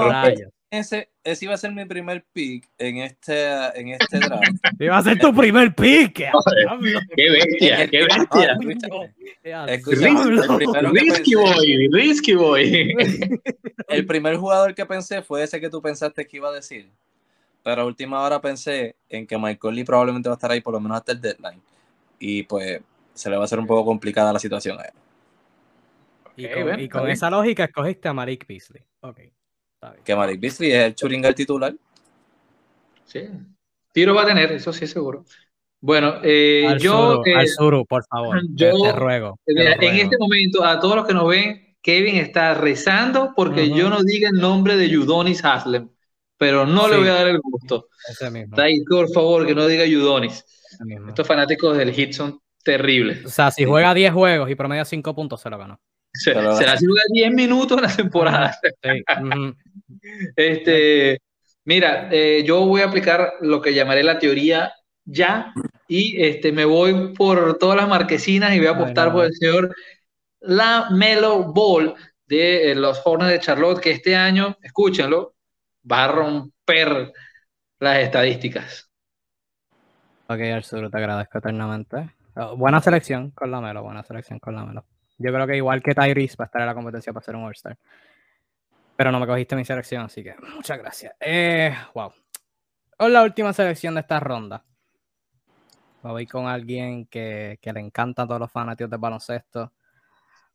ese, 0.69 1.11
ese 1.23 1.45
iba 1.45 1.55
a 1.55 1.59
ser 1.59 1.73
mi 1.73 1.85
primer 1.85 2.25
pick 2.33 2.69
en 2.77 2.99
este, 2.99 3.55
en 3.79 3.89
este 3.91 4.19
draft. 4.19 4.43
Iba 4.81 4.99
a 4.99 5.03
ser 5.03 5.19
tu 5.19 5.33
primer 5.33 5.73
pick. 5.75 6.15
¡Qué 6.15 7.31
bestia! 7.31 7.89
¡Qué 7.89 8.05
bestia! 8.05 8.59
Ah, 9.55 9.67
Risky 9.67 9.91
pensé- 9.93 11.37
boy, 11.37 11.89
risky 11.93 12.35
boy. 12.35 12.95
El 13.89 14.07
primer 14.07 14.37
jugador 14.37 14.75
que 14.75 14.85
pensé 14.85 15.23
fue 15.23 15.45
ese 15.45 15.61
que 15.61 15.71
tú 15.71 15.81
pensaste 15.81 16.27
que 16.27 16.37
iba 16.37 16.49
a 16.49 16.53
decir. 16.53 16.91
Pero 17.67 17.83
a 17.83 17.85
última 17.85 18.21
hora 18.23 18.41
pensé 18.41 18.95
en 19.09 19.27
que 19.27 19.37
Michael 19.37 19.75
Lee 19.75 19.83
probablemente 19.83 20.29
va 20.29 20.35
a 20.35 20.39
estar 20.39 20.53
ahí 20.53 20.61
por 20.61 20.73
lo 20.73 20.79
menos 20.79 20.99
hasta 20.99 21.11
el 21.11 21.21
deadline. 21.21 21.61
Y 22.21 22.45
pues 22.45 22.81
se 23.13 23.29
le 23.29 23.35
va 23.37 23.43
a 23.43 23.47
hacer 23.47 23.59
un 23.59 23.67
poco 23.67 23.85
complicada 23.85 24.33
la 24.33 24.39
situación 24.39 24.79
a 24.79 24.85
él. 24.85 24.93
Y 26.37 26.47
Ok, 26.47 26.53
con, 26.55 26.63
bueno, 26.63 26.83
y 26.85 26.89
con 26.89 27.03
bien. 27.03 27.13
esa 27.15 27.29
lógica 27.29 27.65
escogiste 27.65 28.07
a 28.07 28.13
Malik 28.13 28.47
Beasley. 28.47 28.85
Ok. 29.01 29.19
Está 29.19 29.91
bien. 29.91 30.05
Que 30.05 30.15
Malik 30.15 30.41
Beasley 30.41 30.71
es 30.71 30.85
el 30.85 30.95
Churingal 30.95 31.35
titular. 31.35 31.75
Sí. 33.05 33.23
Tiro 33.93 34.15
va 34.15 34.23
a 34.23 34.27
tener, 34.27 34.53
eso 34.53 34.73
sí 34.73 34.87
seguro. 34.87 35.25
Bueno, 35.81 36.21
eh, 36.23 36.67
Al 36.69 36.79
yo, 36.79 37.15
suru, 37.17 37.23
eh, 37.27 37.35
al 37.35 37.49
suru, 37.49 37.85
por 37.85 38.05
favor. 38.07 38.39
te- 38.41 38.47
yo- 38.55 38.81
te, 38.81 38.93
ruego. 38.93 39.41
te 39.45 39.55
mira, 39.55 39.71
lo 39.71 39.73
en 39.75 39.81
ruego. 39.81 40.03
este 40.05 40.17
momento, 40.19 40.65
a 40.65 40.79
todos 40.79 40.95
los 40.95 41.07
que 41.07 41.15
nos 41.15 41.29
ven, 41.29 41.75
Kevin 41.83 42.15
está 42.15 42.55
rezando 42.55 43.33
porque 43.35 43.65
Ujú. 43.67 43.77
yo 43.77 43.91
no 43.91 44.05
diga 44.05 44.29
el 44.29 44.37
nombre 44.41 44.77
de 44.77 44.89
Yudonis 44.89 45.45
Haslem, 45.45 45.89
pero 46.39 46.67
no 46.67 46.89
le 46.89 46.97
voy 46.99 47.09
a 47.09 47.15
dar 47.15 47.29
el 47.29 47.41
gusto. 47.41 47.89
Ahí, 48.59 48.83
por 48.85 49.11
favor, 49.13 49.47
que 49.47 49.55
no 49.55 49.67
diga 49.67 49.85
Yudonis. 49.85 50.45
Estos 51.09 51.27
fanáticos 51.27 51.77
del 51.77 51.93
hit 51.93 52.13
son 52.13 52.41
terribles. 52.63 53.25
O 53.25 53.29
sea, 53.31 53.51
si 53.51 53.65
juega 53.65 53.95
10 53.95 54.13
juegos 54.13 54.51
y 54.51 54.55
promedia 54.55 54.85
5 54.85 55.15
puntos, 55.15 55.41
se 55.41 55.49
lo 55.51 55.59
ganó. 55.59 55.81
Se, 56.13 56.33
Pero- 56.33 56.57
se 56.57 56.65
la 56.67 56.77
juega 56.77 57.03
10 57.13 57.33
minutos 57.33 57.79
en 57.79 57.85
la 57.85 57.97
temporada. 57.97 58.59
Sí. 58.83 59.03
Este, 60.37 61.21
mira, 61.65 62.09
eh, 62.13 62.43
yo 62.47 62.65
voy 62.67 62.81
a 62.83 62.87
aplicar 62.87 63.35
lo 63.41 63.61
que 63.61 63.75
llamaré 63.75 64.03
la 64.03 64.19
teoría 64.19 64.73
ya 65.05 65.53
y 65.89 66.21
este, 66.23 66.53
me 66.53 66.65
voy 66.65 67.13
por 67.15 67.59
todas 67.59 67.77
las 67.77 67.89
marquesinas 67.89 68.55
y 68.55 68.59
voy 68.59 68.67
a 68.67 68.71
Ay, 68.71 68.77
apostar 68.77 69.09
no. 69.09 69.15
por 69.15 69.25
el 69.25 69.35
señor 69.35 69.75
La 70.41 70.89
Melo 70.91 71.53
Ball 71.53 71.95
de 72.27 72.71
eh, 72.73 72.75
los 72.75 73.01
Hornets 73.05 73.31
de 73.33 73.41
Charlotte, 73.41 73.81
que 73.81 73.93
este 73.93 74.17
año, 74.17 74.57
escúchenlo, 74.63 75.35
va 75.91 76.05
a 76.05 76.09
romper 76.09 77.13
las 77.79 77.99
estadísticas. 77.99 78.91
Ok, 80.29 80.41
Arzuru, 80.41 80.91
te 80.91 80.99
agradezco 80.99 81.39
eternamente. 81.39 82.11
Oh, 82.35 82.57
buena 82.57 82.81
selección 82.81 83.31
con 83.31 83.51
la 83.51 83.61
Melo, 83.61 83.83
buena 83.83 84.03
selección 84.03 84.39
con 84.39 84.55
la 84.55 84.65
Melo. 84.65 84.85
Yo 85.19 85.33
creo 85.33 85.47
que 85.47 85.57
igual 85.57 85.83
que 85.83 85.95
Tyrese 85.95 86.37
va 86.39 86.45
a 86.45 86.47
estar 86.47 86.61
en 86.61 86.67
la 86.67 86.75
competencia 86.75 87.13
para 87.13 87.25
ser 87.25 87.37
un 87.37 87.45
All-Star. 87.45 87.79
Pero 88.97 89.13
no 89.13 89.21
me 89.21 89.27
cogiste 89.27 89.57
mi 89.57 89.65
selección, 89.65 90.05
así 90.05 90.23
que 90.23 90.35
muchas 90.55 90.79
gracias. 90.79 91.15
Eh, 91.21 91.75
wow. 91.95 92.13
Con 92.99 93.13
la 93.13 93.23
última 93.23 93.53
selección 93.53 93.95
de 93.95 94.01
esta 94.01 94.21
ronda. 94.21 94.65
Me 96.03 96.11
voy 96.11 96.27
con 96.27 96.47
alguien 96.47 97.07
que, 97.07 97.59
que 97.61 97.73
le 97.73 97.81
encanta 97.81 98.23
a 98.23 98.27
todos 98.27 98.41
los 98.41 98.51
fanáticos 98.51 98.91
del 98.91 99.01
baloncesto. 99.01 99.73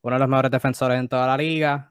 Uno 0.02 0.16
de 0.16 0.20
los 0.20 0.30
mejores 0.30 0.52
defensores 0.52 1.00
en 1.00 1.08
toda 1.08 1.28
la 1.28 1.38
liga. 1.38 1.91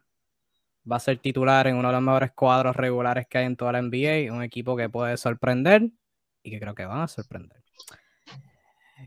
Va 0.91 0.97
a 0.97 1.01
ser 1.01 1.19
titular 1.19 1.67
en 1.67 1.77
uno 1.77 1.89
de 1.89 1.95
los 1.95 2.03
mejores 2.03 2.33
cuadros 2.33 2.75
regulares 2.75 3.27
que 3.29 3.39
hay 3.39 3.47
en 3.47 3.57
toda 3.57 3.73
la 3.73 3.83
NBA. 3.83 4.33
Un 4.33 4.43
equipo 4.43 4.77
que 4.77 4.89
puede 4.89 5.17
sorprender 5.17 5.91
y 6.43 6.51
que 6.51 6.59
creo 6.59 6.75
que 6.75 6.85
van 6.85 7.03
a 7.03 7.09
sorprender. 7.09 7.63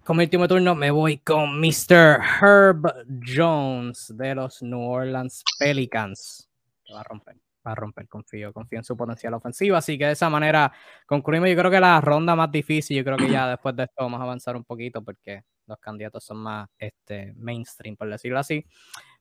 Con 0.03 0.17
mi 0.17 0.23
último 0.23 0.47
turno 0.47 0.75
me 0.75 0.91
voy 0.91 1.19
con 1.19 1.59
Mr. 1.59 2.19
Herb 2.41 2.83
Jones 3.25 4.13
de 4.17 4.35
los 4.35 4.61
New 4.61 4.81
Orleans 4.81 5.43
Pelicans. 5.59 6.49
Que 6.83 6.93
va 6.93 7.01
a 7.01 7.03
romper, 7.03 7.35
va 7.65 7.71
a 7.71 7.75
romper, 7.75 8.07
confío, 8.07 8.51
confío 8.51 8.79
en 8.79 8.83
su 8.83 8.97
potencial 8.97 9.33
ofensivo. 9.33 9.77
Así 9.77 9.97
que 9.97 10.05
de 10.05 10.11
esa 10.13 10.29
manera 10.29 10.71
concluimos. 11.05 11.49
Yo 11.49 11.55
creo 11.55 11.71
que 11.71 11.79
la 11.79 12.01
ronda 12.01 12.35
más 12.35 12.51
difícil, 12.51 12.97
yo 12.97 13.03
creo 13.03 13.17
que 13.17 13.29
ya 13.29 13.47
después 13.49 13.75
de 13.75 13.83
esto 13.83 14.03
vamos 14.03 14.19
a 14.19 14.23
avanzar 14.23 14.55
un 14.55 14.63
poquito 14.63 15.03
porque 15.03 15.43
los 15.67 15.79
candidatos 15.79 16.23
son 16.23 16.37
más 16.37 16.69
este, 16.77 17.33
mainstream, 17.35 17.95
por 17.95 18.09
decirlo 18.09 18.39
así. 18.39 18.65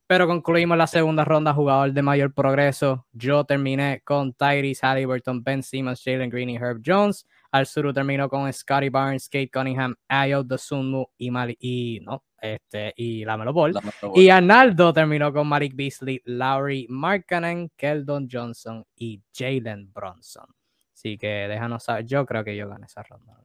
Pero 0.06 0.26
concluimos 0.26 0.76
la 0.76 0.86
segunda 0.86 1.24
ronda, 1.24 1.54
jugador 1.54 1.92
de 1.92 2.02
mayor 2.02 2.34
progreso. 2.34 3.06
Yo 3.12 3.44
terminé 3.44 4.02
con 4.04 4.34
Tyrese 4.34 4.86
Halliburton, 4.86 5.42
Ben 5.42 5.62
Simmons, 5.62 6.02
Jalen 6.04 6.28
Green 6.28 6.50
y 6.50 6.56
Herb 6.56 6.82
Jones. 6.84 7.26
Al 7.50 7.66
sur 7.66 7.92
terminó 7.92 8.28
con 8.28 8.50
Scotty 8.52 8.88
Barnes, 8.88 9.28
Kate 9.28 9.50
Cunningham, 9.50 9.94
Ayo 10.08 10.42
Dosunmu 10.42 11.04
y, 11.18 11.30
Mali 11.30 11.56
y, 11.60 12.00
no, 12.02 12.24
este, 12.40 12.92
y 12.96 13.24
Lamelo 13.24 13.52
Ball. 13.52 13.74
Y 14.14 14.28
Arnaldo 14.30 14.92
terminó 14.92 15.32
con 15.32 15.46
Malik 15.46 15.74
Beasley, 15.74 16.20
Lowry 16.24 16.86
Markkanen, 16.88 17.70
Keldon 17.76 18.28
Johnson 18.30 18.84
y 18.96 19.22
Jalen 19.34 19.92
Bronson. 19.92 20.46
Así 20.92 21.18
que 21.18 21.48
déjanos 21.48 21.84
saber. 21.84 22.06
Yo 22.06 22.24
creo 22.24 22.44
que 22.44 22.56
yo 22.56 22.68
gané 22.68 22.86
esa 22.86 23.02
ronda. 23.02 23.36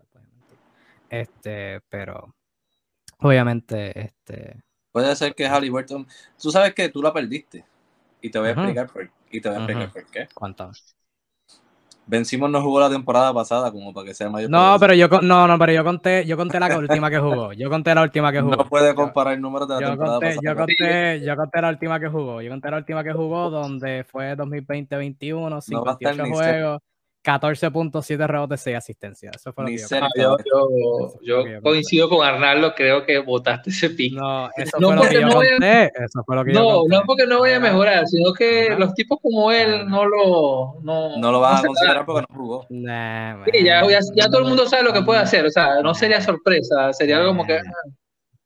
Este, 1.09 1.81
pero 1.89 2.35
obviamente, 3.19 3.99
este. 3.99 4.63
Puede 4.97 5.15
ser 5.15 5.35
que 5.35 5.47
Halliburton. 5.47 6.07
Tú 6.41 6.49
sabes 6.49 6.73
que 6.73 6.89
tú 6.89 7.03
la 7.03 7.13
perdiste. 7.13 7.63
Y 8.19 8.31
te 8.31 8.39
voy 8.39 8.47
a 8.47 8.51
explicar 8.53 8.87
por, 8.87 9.07
y 9.29 9.39
te 9.39 9.47
voy 9.47 9.55
a 9.59 9.61
explicar 9.61 9.91
por 9.91 10.05
qué. 10.05 10.27
¿Cuánto? 10.33 10.71
Vencimos 12.07 12.49
no 12.49 12.63
jugó 12.63 12.79
la 12.79 12.89
temporada 12.89 13.31
pasada 13.31 13.71
como 13.71 13.93
para 13.93 14.07
que 14.07 14.15
sea 14.15 14.27
mayor. 14.31 14.49
No, 14.49 14.75
pero 14.79 14.95
yo 14.95 15.07
no, 15.21 15.47
no, 15.47 15.59
pero 15.59 15.71
yo 15.71 15.83
conté, 15.83 16.25
yo 16.25 16.35
conté 16.35 16.59
la 16.59 16.75
última 16.75 17.11
que 17.11 17.19
jugó. 17.19 17.53
Yo 17.53 17.69
conté 17.69 17.93
la 17.93 18.01
última 18.01 18.31
que 18.31 18.41
jugó. 18.41 18.55
No 18.55 18.65
puede 18.65 18.95
comparar 18.95 19.35
el 19.35 19.41
número 19.41 19.67
de 19.67 19.75
la 19.75 19.81
yo 19.81 19.87
temporada 19.89 20.15
conté, 20.15 20.35
pasada. 20.35 20.41
Yo 20.51 20.57
conté, 20.57 21.21
yo 21.21 21.35
conté 21.35 21.61
la 21.61 21.69
última 21.69 21.99
que 21.99 22.07
jugó. 22.07 22.41
Yo 22.41 22.49
conté 22.49 22.71
la 22.71 22.77
última 22.77 23.03
que 23.03 23.13
jugó 23.13 23.49
donde 23.51 24.03
fue 24.03 24.35
2020-21, 24.35 25.61
58 25.61 26.25
juegos. 26.25 26.81
14.7 27.27 28.25
rebotes, 28.25 28.61
6 28.61 28.77
asistencias. 28.77 29.35
Eso 29.35 29.51
fue 29.51 29.65
lo 29.65 29.69
que 29.69 29.77
yo, 30.15 30.37
yo, 31.21 31.45
yo, 31.45 31.61
coincido 31.61 32.07
con 32.07 32.25
Arnaldo, 32.25 32.73
creo 32.73 33.05
que 33.05 33.19
votaste 33.19 33.69
ese 33.69 33.89
pick. 33.89 34.13
No, 34.13 34.49
eso 34.55 34.77
fue 34.79 34.95
lo 34.95 35.01
que 35.01 35.21
yo 35.21 35.27
conté. 35.27 35.91
Eso 35.93 36.23
fue 36.25 36.35
lo 36.37 36.45
que 36.45 36.53
no, 36.53 36.83
no 36.87 37.01
porque 37.05 37.27
no 37.27 37.39
voy 37.39 37.51
a 37.51 37.59
mejorar, 37.59 38.07
sino 38.07 38.33
que 38.33 38.69
los 38.77 38.93
tipos 38.93 39.19
como 39.21 39.51
él 39.51 39.89
no 39.89 40.05
lo 40.05 40.77
no, 40.81 41.17
no 41.17 41.31
lo 41.33 41.41
van 41.41 41.57
a 41.57 41.67
considerar 41.67 42.05
porque 42.05 42.25
no 42.29 42.35
jugó. 42.35 42.65
Nah, 42.69 43.43
sí, 43.43 43.65
ya, 43.65 43.83
ya, 44.15 44.29
todo 44.29 44.43
el 44.43 44.47
mundo 44.47 44.65
sabe 44.65 44.83
lo 44.83 44.93
que 44.93 45.01
puede 45.01 45.19
hacer, 45.19 45.45
o 45.45 45.49
sea, 45.49 45.81
no 45.81 45.93
sería 45.93 46.21
sorpresa, 46.21 46.93
sería 46.93 47.17
algo 47.17 47.31
como 47.31 47.45
que 47.45 47.59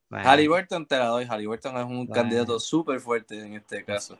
Halliburton 0.10 0.88
te 0.88 0.98
la 0.98 1.06
doy, 1.06 1.26
Halliburton 1.26 1.78
es 1.78 1.86
un 1.86 2.08
candidato 2.08 2.60
súper 2.60 3.00
fuerte 3.00 3.40
en 3.46 3.54
este 3.54 3.86
caso. 3.86 4.18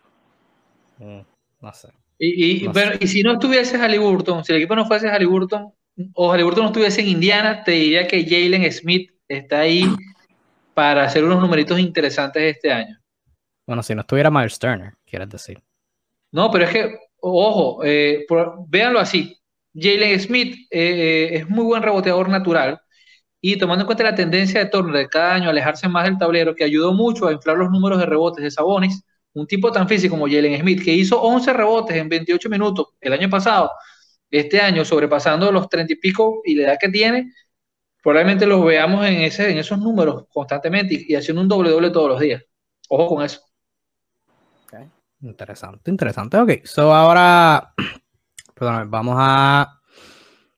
Mm, 1.00 1.22
no 1.62 1.74
sé. 1.74 1.90
Y, 2.24 2.68
y, 2.68 3.08
si 3.08 3.24
no 3.24 3.34
estuviese 3.34 3.80
Halliburton, 3.80 4.46
si 4.46 4.52
el 4.52 4.60
equipo 4.60 4.76
no 4.76 4.86
fuese 4.86 5.10
Halliburton, 5.10 5.74
o 6.14 6.32
Halliburton 6.32 6.66
no 6.66 6.70
estuviese 6.70 7.02
en 7.02 7.08
Indiana, 7.08 7.64
te 7.64 7.72
diría 7.72 8.08
que 8.08 8.24
Jalen 8.24 8.72
Smith 8.72 9.10
está 9.28 9.62
ahí 9.62 9.86
para 10.76 11.06
hacer 11.06 11.24
unos 11.24 11.42
numeritos 11.42 11.80
interesantes 11.80 12.44
este 12.44 12.72
año. 12.72 12.96
Bueno, 13.66 13.82
si 13.82 13.96
no 13.96 14.02
estuviera 14.02 14.30
Miles 14.30 14.60
Turner, 14.60 14.94
quieres 15.04 15.30
decir. 15.30 15.60
No, 16.32 16.52
pero 16.52 16.66
es 16.66 16.70
que, 16.70 17.00
ojo, 17.22 17.84
eh, 17.84 18.28
véanlo 18.68 19.00
así. 19.00 19.36
Jalen 19.74 20.20
Smith 20.20 20.68
eh, 20.70 21.30
es 21.34 21.50
muy 21.50 21.66
buen 21.66 21.82
reboteador 21.82 22.30
natural 22.30 22.80
y 23.42 23.58
tomando 23.58 23.82
en 23.82 23.88
cuenta 23.88 24.04
la 24.04 24.14
tendencia 24.14 24.60
de 24.60 24.70
Turner 24.70 24.96
de 24.96 25.10
cada 25.10 25.34
año 25.34 25.48
a 25.48 25.50
alejarse 25.50 25.90
más 25.90 26.04
del 26.04 26.20
tablero, 26.20 26.54
que 26.54 26.66
ayudó 26.66 26.94
mucho 26.94 27.28
a 27.28 27.34
inflar 27.34 27.58
los 27.58 27.72
números 27.72 27.98
de 27.98 28.06
rebotes 28.06 28.44
de 28.44 28.52
Sabonis, 28.52 29.04
un 29.34 29.48
tipo 29.48 29.72
tan 29.72 29.88
físico 29.88 30.16
como 30.16 30.28
Jalen 30.28 30.60
Smith, 30.60 30.84
que 30.84 30.94
hizo 30.94 31.22
11 31.22 31.54
rebotes 31.54 31.98
en 31.98 32.10
28 32.10 32.50
minutos 32.50 32.88
el 33.00 33.14
año 33.14 33.30
pasado, 33.30 33.72
este 34.30 34.60
año 34.60 34.84
sobrepasando 34.86 35.52
los 35.52 35.70
30 35.70 35.94
y 35.94 35.96
pico 35.98 36.42
y 36.46 36.56
la 36.56 36.64
edad 36.64 36.78
que 36.80 36.90
tiene, 36.90 37.32
probablemente 38.02 38.46
los 38.46 38.64
veamos 38.66 39.06
en, 39.06 39.22
ese, 39.22 39.52
en 39.52 39.58
esos 39.58 39.80
números 39.80 40.26
constantemente 40.30 41.06
y, 41.08 41.16
haciendo 41.16 41.42
un 41.42 41.48
doble 41.48 41.70
doble 41.70 41.90
todos 41.90 42.10
los 42.10 42.20
días. 42.20 42.44
Ojo 42.90 43.16
con 43.16 43.26
eso. 43.26 43.42
Interesante, 45.24 45.92
interesante. 45.92 46.38
Ok, 46.38 46.52
so 46.64 46.94
ahora, 46.94 47.76
perdón, 48.56 48.90
vamos 48.90 49.16
a 49.20 49.81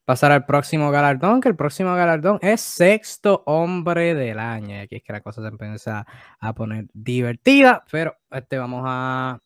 pasar 0.06 0.32
al 0.32 0.46
próximo 0.46 0.92
galardón, 0.92 1.42
que 1.42 1.50
el 1.50 1.56
próximo 1.56 1.94
galardón 1.96 2.40
es 2.42 2.62
sexto 2.62 3.44
hombre 3.46 4.16
del 4.16 4.40
año. 4.40 4.76
Y 4.76 4.80
aquí 4.80 4.96
es 4.98 5.04
que 5.04 5.14
la 5.14 5.22
cosa 5.22 5.42
se 5.42 5.48
empieza 5.48 6.06
a 6.40 6.54
poner 6.54 6.88
divertida, 6.94 7.84
pero 7.92 8.16
este 8.32 8.58
vamos 8.58 8.84
a 8.86 9.40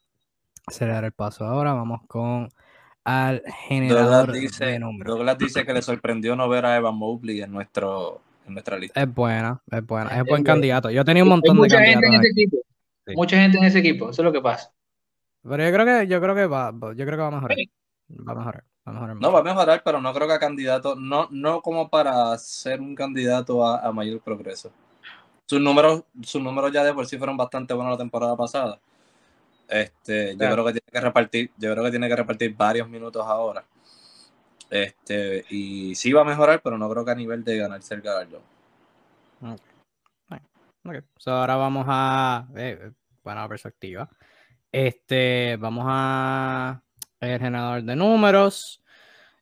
acelerar 0.65 1.05
el 1.05 1.11
paso 1.11 1.45
ahora. 1.45 1.73
Vamos 1.73 2.01
con 2.07 2.49
al 3.03 3.41
generador 3.67 4.33
dice, 4.33 4.65
de 4.65 4.79
números. 4.79 5.15
Douglas 5.15 5.37
dice 5.37 5.65
que 5.65 5.73
le 5.73 5.81
sorprendió 5.81 6.35
no 6.35 6.49
ver 6.49 6.65
a 6.65 6.75
Evan 6.75 6.95
Mobley 6.95 7.41
en 7.41 7.51
nuestro 7.51 8.21
en 8.45 8.53
nuestra 8.53 8.77
lista. 8.77 9.01
Es 9.01 9.13
buena, 9.13 9.61
es 9.71 9.85
buena, 9.85 10.17
es 10.19 10.25
buen 10.25 10.43
candidato. 10.43 10.89
Yo 10.89 11.05
tenía 11.05 11.23
un 11.23 11.29
montón 11.29 11.61
de 11.61 11.69
candidatos. 11.69 12.01
Gente 12.01 12.07
en 12.07 12.21
ese 12.21 12.29
equipo. 12.29 12.57
Mucha 13.15 13.37
gente 13.37 13.57
en 13.57 13.63
ese 13.63 13.79
equipo, 13.79 14.09
eso 14.09 14.21
es 14.21 14.25
lo 14.25 14.33
que 14.33 14.41
pasa. 14.41 14.73
Pero 15.41 15.63
yo 15.63 15.71
creo 15.71 15.85
que 15.85 16.07
yo 16.07 16.21
creo 16.21 16.35
que 16.35 16.45
va, 16.47 16.73
yo 16.73 17.05
creo 17.05 17.11
que 17.11 17.15
va 17.15 17.27
a 17.27 17.31
mejorar. 17.31 17.57
Va 18.09 18.31
a 18.31 18.35
mejorar. 18.35 18.63
No, 18.91 19.31
va 19.33 19.39
a 19.39 19.43
mejorar, 19.43 19.81
pero 19.83 19.99
no 19.99 20.13
creo 20.13 20.27
que 20.27 20.33
a 20.33 20.39
candidato, 20.39 20.95
no, 20.95 21.27
no 21.29 21.61
como 21.61 21.89
para 21.89 22.37
ser 22.37 22.79
un 22.79 22.95
candidato 22.95 23.65
a, 23.65 23.91
mayor 23.91 24.21
progreso. 24.21 24.71
Sus 25.45 25.59
números, 25.59 26.03
sus 26.23 26.41
números 26.41 26.71
ya 26.71 26.83
de 26.83 26.93
por 26.93 27.05
sí 27.05 27.17
fueron 27.17 27.35
bastante 27.35 27.73
buenos 27.73 27.91
la 27.91 27.97
temporada 27.97 28.37
pasada. 28.37 28.79
Este, 29.67 30.31
yo 30.37 30.37
creo 30.37 30.65
que 30.65 30.71
tiene 30.71 30.91
que 30.91 31.01
repartir, 31.01 31.51
yo 31.57 31.71
creo 31.73 31.83
que 31.83 31.89
tiene 31.89 32.07
que 32.07 32.15
repartir 32.15 32.55
varios 32.55 32.87
minutos 32.87 33.25
ahora. 33.25 33.65
Este, 34.69 35.45
y 35.49 35.93
sí 35.95 36.13
va 36.13 36.21
a 36.21 36.25
mejorar, 36.25 36.61
pero 36.61 36.77
no 36.77 36.89
creo 36.89 37.03
que 37.03 37.11
a 37.11 37.15
nivel 37.15 37.43
de 37.43 37.57
ganarse 37.57 37.93
el 37.93 38.01
galardón. 38.01 38.41
Okay. 39.41 41.01
ahora 41.25 41.55
vamos 41.57 41.85
a. 41.89 42.47
Eh, 42.55 42.91
buena 43.21 43.47
perspectiva. 43.49 44.09
Este, 44.71 45.57
vamos 45.57 45.85
a 45.87 46.81
el 47.19 47.39
generador 47.39 47.83
de 47.83 47.95
números. 47.95 48.83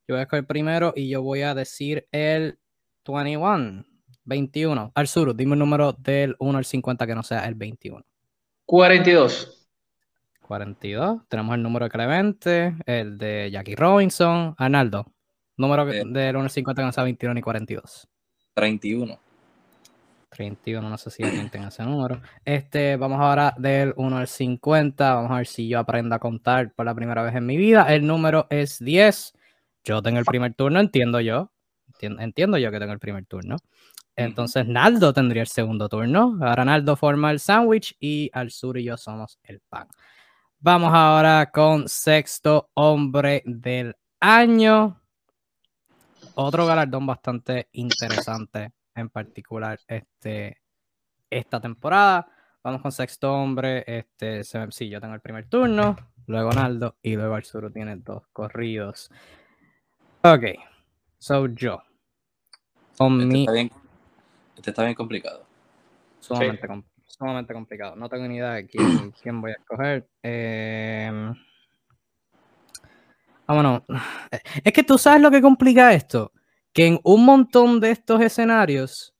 Yo 0.08 0.16
voy 0.16 0.20
a 0.20 0.24
escoger 0.24 0.46
primero 0.46 0.94
y 0.96 1.10
yo 1.10 1.22
voy 1.22 1.42
a 1.42 1.56
decir 1.56 2.08
el 2.12 2.60
21, 3.06 3.86
21. 4.24 4.92
Al 4.94 5.08
sur, 5.08 5.36
dime 5.36 5.54
un 5.54 5.60
número 5.60 5.94
del 5.94 6.36
1 6.40 6.58
al 6.58 6.66
50 6.66 7.08
que 7.08 7.16
no 7.16 7.24
sea 7.24 7.46
el 7.48 7.56
21. 7.56 8.04
42. 8.66 9.70
42. 10.42 11.22
Tenemos 11.28 11.56
el 11.56 11.64
número 11.64 11.86
de 11.86 11.90
Clemente, 11.90 12.76
el 12.86 13.18
de 13.18 13.50
Jackie 13.52 13.76
Robinson. 13.76 14.56
Arnaldo, 14.58 15.06
número 15.58 15.86
del 15.86 16.36
1 16.36 16.44
al 16.44 16.50
50 16.50 16.82
que 16.82 16.86
no 16.86 16.92
sea 16.92 17.04
21 17.04 17.34
ni 17.34 17.42
42. 17.42 18.08
31. 18.54 19.25
31, 20.36 20.90
no 20.90 20.98
sé 20.98 21.10
si 21.10 21.24
alguien 21.24 21.50
tenga 21.50 21.70
ese 21.70 21.84
número. 21.84 22.22
Este, 22.44 22.98
vamos 22.98 23.20
ahora 23.22 23.54
del 23.58 23.94
1 23.96 24.18
al 24.18 24.28
50. 24.28 25.16
Vamos 25.16 25.32
a 25.32 25.38
ver 25.38 25.48
si 25.48 25.68
yo 25.70 25.80
aprendo 25.80 26.14
a 26.14 26.20
contar 26.20 26.74
por 26.74 26.86
la 26.86 26.94
primera 26.94 27.24
vez 27.24 27.36
en 27.36 27.46
mi 27.46 27.56
vida. 27.56 27.84
El 27.94 28.06
número 28.06 28.48
es 28.50 28.80
10. 28.80 29.34
Yo 29.86 30.02
tengo 30.02 30.20
el 30.20 30.26
primer 30.26 30.54
turno, 30.54 30.80
entiendo 30.80 31.22
yo. 31.22 31.52
Entiendo, 32.02 32.58
yo 32.58 32.70
que 32.70 32.80
tengo 32.80 32.92
el 32.92 33.00
primer 33.00 33.26
turno. 33.26 33.56
Entonces, 34.18 34.68
Naldo 34.68 35.14
tendría 35.14 35.44
el 35.44 35.48
segundo 35.48 35.88
turno. 35.88 36.38
Ahora 36.42 36.66
Naldo 36.66 36.98
forma 36.98 37.32
el 37.32 37.40
sándwich 37.40 37.96
y 38.00 38.30
al 38.34 38.52
sur 38.52 38.78
y 38.78 38.84
yo 38.84 38.98
somos 38.98 39.40
el 39.44 39.62
pan. 39.62 39.88
Vamos 40.60 40.92
ahora 40.94 41.50
con 41.52 41.88
sexto 41.88 42.70
hombre 42.74 43.42
del 43.46 43.96
año. 44.20 45.02
Otro 46.36 46.66
galardón 46.66 47.06
bastante 47.06 47.70
interesante 47.72 48.74
en 48.96 49.10
particular 49.10 49.80
este, 49.88 50.62
esta 51.30 51.60
temporada. 51.60 52.28
Vamos 52.64 52.82
con 52.82 52.92
sexto 52.92 53.34
hombre. 53.34 53.84
Este, 53.86 54.44
sí, 54.44 54.90
yo 54.90 55.00
tengo 55.00 55.14
el 55.14 55.22
primer 55.22 55.48
turno, 55.48 55.96
luego 56.26 56.52
Naldo 56.52 56.96
y 57.02 57.16
luego 57.16 57.36
Arzuro 57.36 57.72
tiene 57.72 57.98
dos 57.98 58.24
corridos. 58.34 59.12
Ok, 60.24 60.44
so 61.20 61.48
yo. 61.48 61.84
Con 62.98 63.22
este, 63.22 63.40
está 63.40 63.52
bien, 63.52 63.72
este 64.56 64.70
está 64.72 64.84
bien 64.84 64.96
complicado. 64.96 65.46
Sumamente, 66.20 66.68
sumamente, 67.06 67.54
complicado. 67.54 67.96
No 67.96 68.10
tengo 68.10 68.28
ni 68.28 68.38
idea 68.38 68.54
de 68.54 68.66
quién, 68.66 69.12
quién 69.22 69.42
voy 69.42 69.52
a 69.52 69.56
escoger. 69.56 70.08
Eh... 70.24 71.34
Vámonos. 73.46 73.84
Es 74.64 74.74
que 74.74 74.82
tú 74.82 74.98
sabes 74.98 75.22
lo 75.22 75.30
que 75.30 75.40
complica 75.40 75.94
esto 75.94 76.32
que 76.76 76.88
en 76.88 77.00
un 77.04 77.24
montón 77.24 77.80
de 77.80 77.92
estos 77.92 78.20
escenarios, 78.20 79.16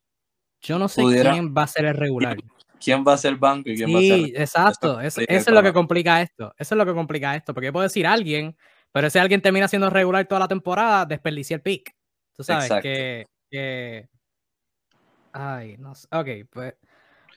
yo 0.62 0.78
no 0.78 0.90
sé 0.90 1.04
quién 1.04 1.56
va 1.56 1.64
a 1.64 1.68
ser 1.68 1.86
el 1.86 1.96
regular. 1.96 2.38
¿Quién 2.84 3.06
va 3.08 3.14
a 3.14 3.18
ser 3.18 3.32
el 3.32 3.40
banco 3.40 3.70
y 3.70 3.78
quién 3.78 3.96
va 3.96 4.00
a 4.00 4.02
ser? 4.02 4.20
Sí, 4.20 4.34
exacto. 4.36 5.00
Eso, 5.00 5.22
es 5.26 5.50
lo 5.50 5.64
que 5.64 5.72
complica 5.72 6.22
esto. 6.22 6.54
Eso 6.58 6.76
es 6.76 6.78
lo 6.78 6.86
que 6.86 6.94
complica 6.94 7.34
esto. 7.34 7.54
Porque 7.54 7.68
yo 7.68 7.74
puedo 7.74 7.84
decir 7.84 8.06
alguien, 8.06 8.56
pero 8.92 9.08
ese 9.08 9.20
alguien 9.20 9.42
termina 9.42 9.70
siendo 9.70 9.90
regular 9.90 10.28
toda 10.28 10.42
la 10.42 10.48
temporada, 10.50 11.06
desperdicia 11.06 11.56
el 11.56 11.62
pick. 11.62 11.96
Tú 12.36 12.44
sabes 12.44 12.70
que, 12.84 13.26
que, 13.50 14.10
Ay, 15.32 15.78
no 15.78 15.96
sé. 15.96 16.08
Ok, 16.12 16.50
pues 16.52 16.76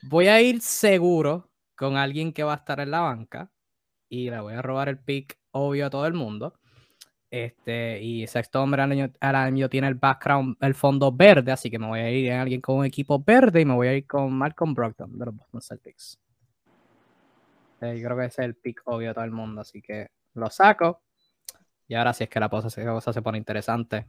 voy 0.03 0.27
a 0.27 0.43
ir 0.43 0.61
seguro 0.61 1.49
con 1.77 1.97
alguien 1.97 2.33
que 2.33 2.43
va 2.43 2.55
a 2.55 2.57
estar 2.57 2.81
en 2.81 2.91
la 2.91 3.01
banca 3.01 3.53
y 4.09 4.29
le 4.29 4.41
voy 4.41 4.55
a 4.55 4.63
robar 4.63 4.89
el 4.89 4.99
pick 4.99 5.39
obvio 5.53 5.87
a 5.87 5.91
todo 5.91 6.07
el 6.07 6.15
mundo. 6.15 6.58
Este, 7.31 8.03
y 8.03 8.27
sexto 8.27 8.63
hombre 8.63 8.81
al 8.83 9.37
año, 9.37 9.69
tiene 9.69 9.89
el 9.89 9.97
background, 9.97 10.57
el 10.61 10.75
fondo 10.75 11.13
verde, 11.13 11.53
así 11.53 11.71
que 11.71 11.79
me 11.79 11.87
voy 11.87 12.01
a 12.01 12.11
ir 12.11 12.33
en 12.33 12.41
alguien 12.41 12.61
con 12.63 12.77
un 12.77 12.87
equipo 12.87 13.23
verde 13.23 13.61
y 13.61 13.65
me 13.67 13.75
voy 13.75 13.89
a 13.89 13.95
ir 13.95 14.07
con 14.07 14.33
Malcolm 14.33 14.73
Brogdon 14.73 15.19
de 15.19 15.27
los 15.27 15.37
Boston 15.37 15.61
Celtics. 15.61 16.19
Eh, 17.81 17.99
yo 17.99 18.07
creo 18.07 18.19
que 18.19 18.25
ese 18.25 18.43
es 18.43 18.47
el 18.47 18.55
pick 18.55 18.81
obvio 18.87 19.09
de 19.09 19.15
todo 19.15 19.25
el 19.25 19.31
mundo, 19.31 19.61
así 19.61 19.83
que 19.83 20.11
lo 20.35 20.49
saco. 20.49 21.03
Y 21.87 21.95
ahora 21.95 22.13
sí 22.13 22.25
es 22.25 22.31
que 22.31 22.41
la 22.41 22.49
cosa, 22.49 22.69
la 22.83 22.93
cosa 22.93 23.13
se 23.13 23.23
pone 23.23 23.39
interesante. 23.39 24.07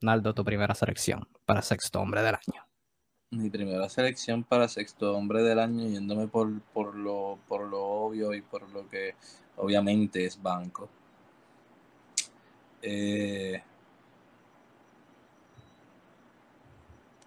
Naldo, 0.00 0.34
tu 0.34 0.44
primera 0.44 0.74
selección 0.74 1.26
para 1.46 1.62
sexto 1.62 2.00
hombre 2.00 2.22
del 2.22 2.34
año. 2.34 2.66
Mi 3.30 3.48
primera 3.48 3.88
selección 3.88 4.44
para 4.44 4.68
sexto 4.68 5.16
hombre 5.16 5.42
del 5.42 5.58
año, 5.58 5.88
yéndome 5.88 6.28
por, 6.28 6.60
por, 6.72 6.94
lo, 6.94 7.38
por 7.48 7.66
lo 7.66 7.82
obvio 7.82 8.34
y 8.34 8.42
por 8.42 8.68
lo 8.70 8.88
que 8.88 9.14
obviamente 9.56 10.24
es 10.26 10.40
banco. 10.40 10.88
Eh, 12.86 13.62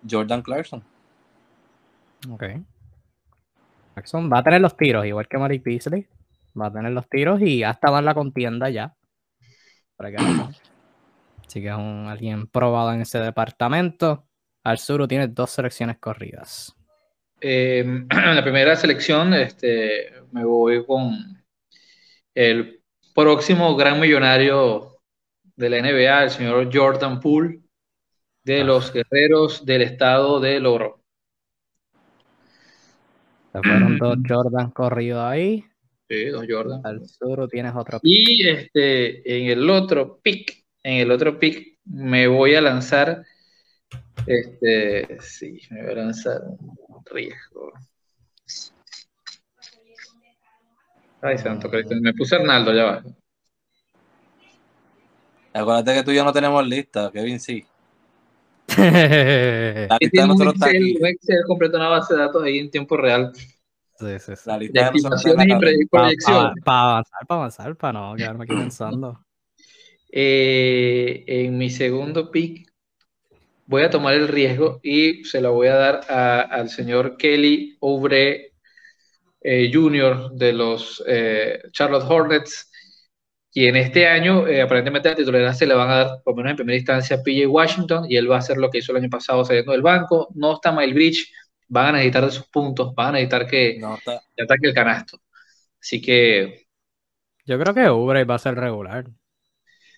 Jordan 0.10 0.42
Clarkson. 0.44 0.84
Ok. 2.30 2.44
Clarkson 3.94 4.32
va 4.32 4.40
a 4.40 4.44
tener 4.44 4.62
los 4.62 4.78
tiros, 4.78 5.06
igual 5.06 5.28
que 5.28 5.38
Malik 5.38 5.64
Beasley. 5.64 6.08
Va 6.60 6.68
a 6.68 6.72
tener 6.72 6.92
los 6.92 7.10
tiros 7.10 7.42
y 7.42 7.64
ha 7.64 7.72
estado 7.72 7.98
en 7.98 8.06
la 8.06 8.14
contienda 8.14 8.70
ya. 8.70 8.96
Para 9.96 10.12
que 10.12 10.18
Así 10.18 11.62
que 11.62 11.70
es 11.70 11.76
un, 11.76 12.08
alguien 12.08 12.48
probado 12.48 12.94
en 12.94 13.02
ese 13.02 13.20
departamento. 13.20 14.26
Arzuru 14.64 15.08
tiene 15.08 15.28
dos 15.28 15.52
selecciones 15.52 15.98
corridas. 15.98 16.76
Eh, 17.42 17.80
en 18.10 18.36
la 18.36 18.44
primera 18.44 18.76
selección, 18.76 19.34
este, 19.34 20.12
me 20.32 20.44
voy 20.44 20.86
con 20.86 21.16
el 22.36 22.84
próximo 23.16 23.76
gran 23.76 24.00
millonario 24.00 24.97
de 25.58 25.70
la 25.70 25.78
NBA, 25.80 26.24
el 26.24 26.30
señor 26.30 26.70
Jordan 26.72 27.20
Poole, 27.20 27.60
de 28.44 28.62
Ah. 28.62 28.64
los 28.64 28.94
guerreros 28.94 29.66
del 29.66 29.82
estado 29.82 30.40
del 30.40 30.66
oro. 30.66 31.02
Se 33.52 33.60
fueron 33.62 33.98
dos 34.00 34.18
Jordan 34.28 34.72
corridos 34.72 35.20
ahí. 35.22 35.66
Sí, 36.10 36.26
don 36.28 36.48
Jordan. 36.50 36.82
Arzuru 36.86 37.48
tienes 37.50 37.74
otro. 37.76 38.00
Y 38.04 38.48
este, 38.48 39.38
en 39.38 39.50
el 39.50 39.70
otro 39.70 40.20
pick, 40.22 40.64
en 40.84 41.02
el 41.02 41.12
otro 41.12 41.38
pick, 41.38 41.80
me 41.86 42.28
voy 42.28 42.56
a 42.56 42.62
lanzar, 42.62 43.26
este, 44.26 45.18
sí, 45.20 45.60
me 45.72 45.82
voy 45.84 45.92
a 45.92 45.96
lanzar 45.96 46.42
un 46.88 47.04
riesgo. 47.06 47.74
Ay, 51.22 51.38
santo 51.40 51.70
Cristo, 51.70 51.96
me 52.00 52.14
puse 52.14 52.36
Arnaldo, 52.36 52.74
ya 52.74 52.84
va. 52.86 53.04
Acuérdate 55.62 55.94
que 55.96 56.04
tú 56.04 56.12
y 56.12 56.16
yo 56.16 56.24
no 56.24 56.32
tenemos 56.34 56.66
lista, 56.68 57.12
Kevin 57.12 57.40
sí. 57.40 57.66
La 58.78 59.98
lista 60.00 60.22
de 60.22 60.28
nosotros 60.28 60.54
está 60.56 60.68
aquí. 60.68 60.98
Excel 61.02 61.38
completo 61.48 61.78
una 61.78 61.88
base 61.90 62.14
de 62.14 62.20
datos 62.20 62.44
ahí 62.44 62.60
en 62.60 62.70
tiempo 62.70 62.98
real. 62.98 63.32
sí, 63.34 64.20
sí. 64.20 64.32
La 64.46 64.54
De 64.54 64.60
lista 64.66 64.86
de 64.86 64.92
nosotros 64.92 65.24
estimaciones 65.24 65.48
la 65.48 65.56
y 65.56 65.60
pre- 65.60 65.88
Para 65.90 66.04
proyecciones. 66.04 66.42
avanzar, 66.66 67.26
para 67.28 67.40
avanzar, 67.40 67.76
para 67.76 67.94
no 68.00 68.16
quedarme 68.16 68.44
aquí 68.44 68.54
pensando. 68.54 69.20
Eh, 70.10 71.26
en 71.28 71.58
mi 71.58 71.70
segundo 71.70 72.32
pick 72.32 72.72
voy 73.66 73.84
a 73.84 73.90
tomar 73.90 74.14
el 74.14 74.30
riesgo 74.30 74.80
y 74.82 75.26
se 75.26 75.42
lo 75.42 75.52
voy 75.52 75.68
a 75.68 75.76
dar 75.76 76.02
a- 76.10 76.42
al 76.44 76.70
señor 76.70 77.18
Kelly 77.18 77.76
Oubre 77.82 78.54
eh, 79.42 79.70
Jr. 79.72 80.32
de 80.32 80.54
los 80.54 81.04
eh, 81.06 81.62
Charlotte 81.72 82.06
Hornets, 82.10 82.67
quien 83.58 83.76
este 83.76 84.08
año 84.08 84.48
eh, 84.48 84.62
aparentemente 84.62 85.10
la 85.10 85.16
titularidad 85.16 85.54
se 85.54 85.66
le 85.66 85.74
van 85.74 85.90
a 85.90 85.96
dar, 85.96 86.22
por 86.24 86.34
lo 86.34 86.38
menos 86.38 86.52
en 86.52 86.58
primera 86.58 86.78
instancia, 86.78 87.16
a 87.16 87.24
PJ 87.24 87.48
Washington 87.48 88.06
y 88.08 88.16
él 88.16 88.30
va 88.30 88.36
a 88.36 88.38
hacer 88.38 88.56
lo 88.58 88.70
que 88.70 88.78
hizo 88.78 88.92
el 88.92 89.00
año 89.00 89.10
pasado 89.10 89.44
saliendo 89.44 89.72
del 89.72 89.82
banco. 89.82 90.28
No 90.36 90.54
está 90.54 90.72
Mile 90.72 90.94
Bridge, 90.94 91.34
van 91.68 91.88
a 91.88 91.92
necesitar 91.94 92.24
de 92.26 92.32
sus 92.34 92.46
puntos, 92.50 92.94
van 92.94 93.08
a 93.08 93.12
necesitar 93.14 93.48
que, 93.48 93.80
No, 93.80 93.96
está, 93.96 94.22
que 94.36 94.44
ataque 94.44 94.68
el 94.68 94.76
canasto. 94.76 95.20
Así 95.82 96.00
que 96.00 96.68
Yo 97.48 97.58
creo 97.58 97.74
que 97.74 97.90
Ubre 97.90 98.26
va 98.26 98.36
a 98.36 98.40
ser 98.40 98.54
regular. 98.54 99.06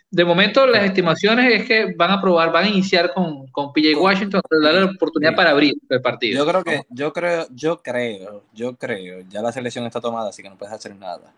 De 0.10 0.24
momento, 0.24 0.66
las 0.66 0.86
estimaciones 0.86 1.54
es 1.54 1.68
que 1.68 1.94
van 1.98 2.12
a 2.12 2.22
probar, 2.22 2.54
van 2.54 2.64
a 2.64 2.70
iniciar 2.70 3.14
con, 3.14 3.46
con 3.48 3.74
PJ 3.74 4.00
Washington, 4.00 4.42
para 4.50 4.62
darle 4.64 4.86
la 4.86 4.92
oportunidad 4.94 5.32
Sí. 5.32 5.36
para 5.36 5.50
abrir 5.50 5.74
el 5.90 6.02
partido. 6.02 6.46
Yo 6.46 6.50
creo 6.50 6.64
que, 6.64 6.82
yo 6.90 7.12
creo, 7.12 7.48
yo 7.52 7.82
creo, 7.82 8.46
yo 8.54 8.78
creo, 8.78 9.20
ya 9.28 9.42
la 9.42 9.52
selección 9.52 9.86
está 9.86 10.00
tomada, 10.00 10.30
así 10.30 10.42
que 10.42 10.50
no 10.50 10.58
puedes 10.58 10.74
hacer 10.74 10.96
nada. 10.96 11.34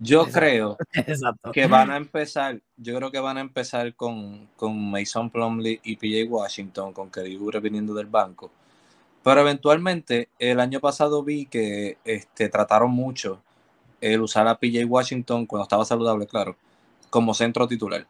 Yo 0.00 0.22
Exacto. 0.22 0.38
creo 0.38 0.76
Exacto. 0.92 1.52
que 1.52 1.66
van 1.66 1.90
a 1.90 1.96
empezar, 1.96 2.60
yo 2.76 2.96
creo 2.96 3.10
que 3.10 3.20
van 3.20 3.38
a 3.38 3.40
empezar 3.40 3.94
con, 3.94 4.48
con 4.56 4.90
Mason 4.90 5.30
Plumlee 5.30 5.80
y 5.82 5.96
PJ 5.96 6.30
Washington, 6.30 6.92
con 6.92 7.10
Kelly 7.10 7.36
Oubre 7.36 7.60
viniendo 7.60 7.94
del 7.94 8.06
banco. 8.06 8.50
Pero 9.22 9.40
eventualmente, 9.40 10.28
el 10.38 10.60
año 10.60 10.80
pasado 10.80 11.22
vi 11.22 11.46
que 11.46 11.98
este, 12.04 12.48
trataron 12.48 12.90
mucho 12.90 13.42
el 14.00 14.20
usar 14.22 14.48
a 14.48 14.58
PJ 14.58 14.84
Washington 14.84 15.46
cuando 15.46 15.64
estaba 15.64 15.84
saludable, 15.84 16.26
claro, 16.26 16.56
como 17.10 17.34
centro 17.34 17.68
titular. 17.68 18.06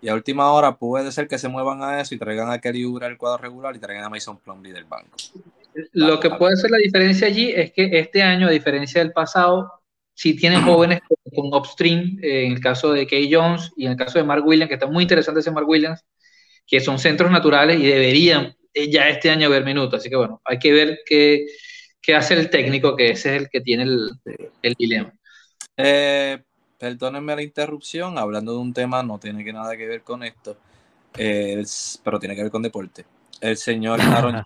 Y 0.00 0.08
a 0.08 0.14
última 0.14 0.50
hora 0.52 0.76
puede 0.76 1.12
ser 1.12 1.28
que 1.28 1.38
se 1.38 1.48
muevan 1.48 1.82
a 1.82 2.00
eso 2.00 2.14
y 2.14 2.18
traigan 2.18 2.50
a 2.50 2.60
Kelly 2.60 2.84
Oubre 2.84 3.06
al 3.06 3.18
cuadro 3.18 3.38
regular 3.38 3.74
y 3.74 3.80
traigan 3.80 4.04
a 4.04 4.08
Mason 4.08 4.38
Plumlee 4.38 4.72
del 4.72 4.84
banco. 4.84 5.16
Lo 5.92 6.20
que 6.20 6.30
puede 6.30 6.56
ser 6.56 6.70
la 6.70 6.78
diferencia 6.78 7.26
allí 7.26 7.50
es 7.50 7.72
que 7.72 7.98
este 7.98 8.22
año, 8.22 8.46
a 8.46 8.50
diferencia 8.50 9.00
del 9.02 9.12
pasado, 9.12 9.72
si 10.18 10.34
tienen 10.34 10.62
jóvenes 10.68 11.00
con, 11.06 11.18
con 11.50 11.54
upstream, 11.60 12.18
eh, 12.20 12.46
en 12.46 12.52
el 12.54 12.60
caso 12.60 12.92
de 12.92 13.06
Kay 13.06 13.32
Jones 13.32 13.70
y 13.76 13.86
en 13.86 13.92
el 13.92 13.96
caso 13.96 14.18
de 14.18 14.24
Mark 14.24 14.44
Williams, 14.44 14.68
que 14.68 14.74
está 14.74 14.88
muy 14.88 15.02
interesante 15.04 15.38
ese 15.40 15.52
Mark 15.52 15.68
Williams, 15.68 16.04
que 16.66 16.80
son 16.80 16.98
centros 16.98 17.30
naturales 17.30 17.78
y 17.78 17.86
deberían 17.86 18.52
eh, 18.74 18.90
ya 18.90 19.08
este 19.08 19.30
año 19.30 19.48
ver 19.48 19.64
minutos. 19.64 20.00
Así 20.00 20.10
que 20.10 20.16
bueno, 20.16 20.40
hay 20.44 20.58
que 20.58 20.72
ver 20.72 20.98
qué, 21.06 21.46
qué 22.02 22.16
hace 22.16 22.34
el 22.34 22.50
técnico, 22.50 22.96
que 22.96 23.10
ese 23.10 23.36
es 23.36 23.42
el 23.42 23.48
que 23.48 23.60
tiene 23.60 23.84
el, 23.84 24.10
el 24.60 24.74
dilema. 24.74 25.12
Eh, 25.76 26.42
perdónenme 26.78 27.36
la 27.36 27.42
interrupción, 27.42 28.18
hablando 28.18 28.52
de 28.52 28.58
un 28.58 28.72
tema, 28.72 29.02
no 29.04 29.18
tiene 29.20 29.44
que 29.44 29.52
nada 29.52 29.76
que 29.76 29.86
ver 29.86 30.02
con 30.02 30.24
esto, 30.24 30.56
eh, 31.16 31.56
es- 31.60 32.00
pero 32.02 32.18
tiene 32.18 32.34
que 32.34 32.42
ver 32.42 32.50
con 32.50 32.62
deporte. 32.62 33.04
El 33.40 33.56
señor 33.56 34.00
Aaron, 34.02 34.42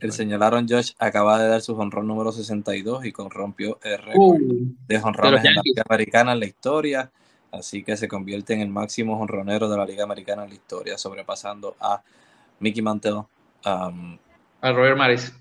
el 0.00 0.12
señor 0.12 0.42
Aaron 0.42 0.66
Josh 0.68 0.92
acaba 0.98 1.40
de 1.42 1.48
dar 1.48 1.60
su 1.60 1.76
honrón 1.76 2.06
número 2.06 2.32
62 2.32 3.04
y 3.06 3.12
con 3.12 3.30
rompió 3.30 3.78
el 3.82 3.98
récord 3.98 4.16
Uh, 4.40 4.74
de 4.86 4.96
honrones 4.98 5.44
en 5.44 5.54
la. 5.54 5.62
Liga 5.64 5.82
Americana 5.88 6.32
en 6.32 6.40
la 6.40 6.46
historia, 6.46 7.10
así 7.50 7.82
que 7.84 7.96
se 7.96 8.08
convierte 8.08 8.54
en 8.54 8.60
el 8.60 8.68
máximo 8.68 9.20
honronero 9.20 9.68
de 9.68 9.76
la 9.76 9.84
Liga 9.86 10.04
Americana 10.04 10.44
en 10.44 10.50
la 10.50 10.54
historia, 10.54 10.98
sobrepasando 10.98 11.76
a 11.80 12.02
Mickey 12.60 12.82
Mantle, 12.82 13.24
um, 13.66 14.18
a 14.60 14.72
Roger 14.72 14.96
Maris. 14.96 15.32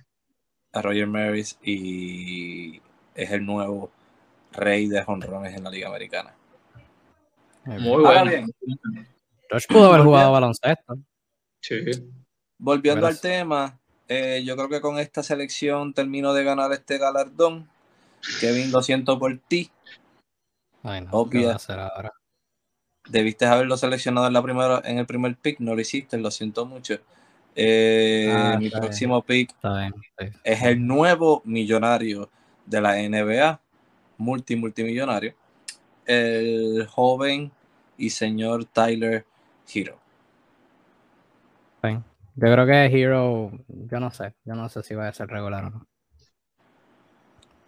a 0.74 0.82
Roger 0.82 1.08
Maris 1.08 1.58
y 1.64 2.82
es 3.16 3.32
el 3.32 3.46
nuevo 3.46 3.92
rey 4.54 4.88
de 4.88 5.04
honrones 5.06 5.56
en 5.56 5.64
la 5.64 5.70
Liga 5.70 5.88
Americana. 5.90 6.34
Muy 7.66 8.02
bueno. 8.04 8.32
Josh 9.52 9.68
pudo 9.68 9.88
haber 9.92 10.02
jugado 10.06 10.32
baloncesto. 10.32 10.98
Sí. 11.62 11.76
Volviendo 12.58 13.02
Verás. 13.02 13.18
al 13.18 13.22
tema, 13.22 13.80
eh, 14.14 14.44
yo 14.44 14.58
creo 14.58 14.68
que 14.68 14.82
con 14.82 15.00
esta 15.00 15.24
selección 15.24 15.94
termino 15.94 16.34
de 16.34 16.44
ganar 16.44 16.74
este 16.74 16.98
galardón. 16.98 17.70
Kevin, 18.42 18.70
lo 18.70 18.82
siento 18.82 19.18
por 19.18 19.38
ti. 19.38 19.72
Ay, 20.84 21.00
no, 21.00 21.12
Obvia. 21.12 21.32
¿qué 21.32 21.46
voy 21.46 21.54
a 21.54 21.56
hacer 21.56 21.80
ahora? 21.80 22.12
Debiste 23.08 23.46
haberlo 23.46 23.78
seleccionado 23.78 24.28
en, 24.28 24.34
la 24.34 24.44
primera, 24.44 24.82
en 24.84 24.98
el 24.98 25.06
primer 25.06 25.38
pick, 25.38 25.60
no 25.62 25.76
lo 25.76 25.80
hiciste, 25.80 26.18
lo 26.18 26.30
siento 26.30 26.66
mucho. 26.66 27.00
Eh, 27.56 28.30
Ah, 28.30 28.58
mi 28.60 28.68
bien. 28.68 28.82
próximo 28.82 29.22
pick 29.24 29.56
bien. 29.64 29.94
es 30.44 30.62
el 30.62 30.86
nuevo 30.86 31.42
millonario 31.46 32.30
de 32.66 32.82
la 32.82 32.98
NBA, 32.98 33.62
multi 34.18 34.58
multimillonario, 34.58 35.36
el 36.06 36.86
joven 36.86 37.50
y 37.98 38.10
señor 38.10 38.66
Tyler 38.66 39.26
Hero. 39.74 39.98
Yo 42.42 42.52
creo 42.52 42.66
que 42.66 42.86
Hero, 42.88 43.52
yo 43.68 44.00
no 44.00 44.12
sé, 44.12 44.34
yo 44.46 44.56
no 44.56 44.68
sé 44.68 44.82
si 44.84 44.96
va 44.96 45.08
a 45.08 45.14
ser 45.14 45.28
regular 45.30 45.66
o 45.66 45.70
no. 45.70 45.88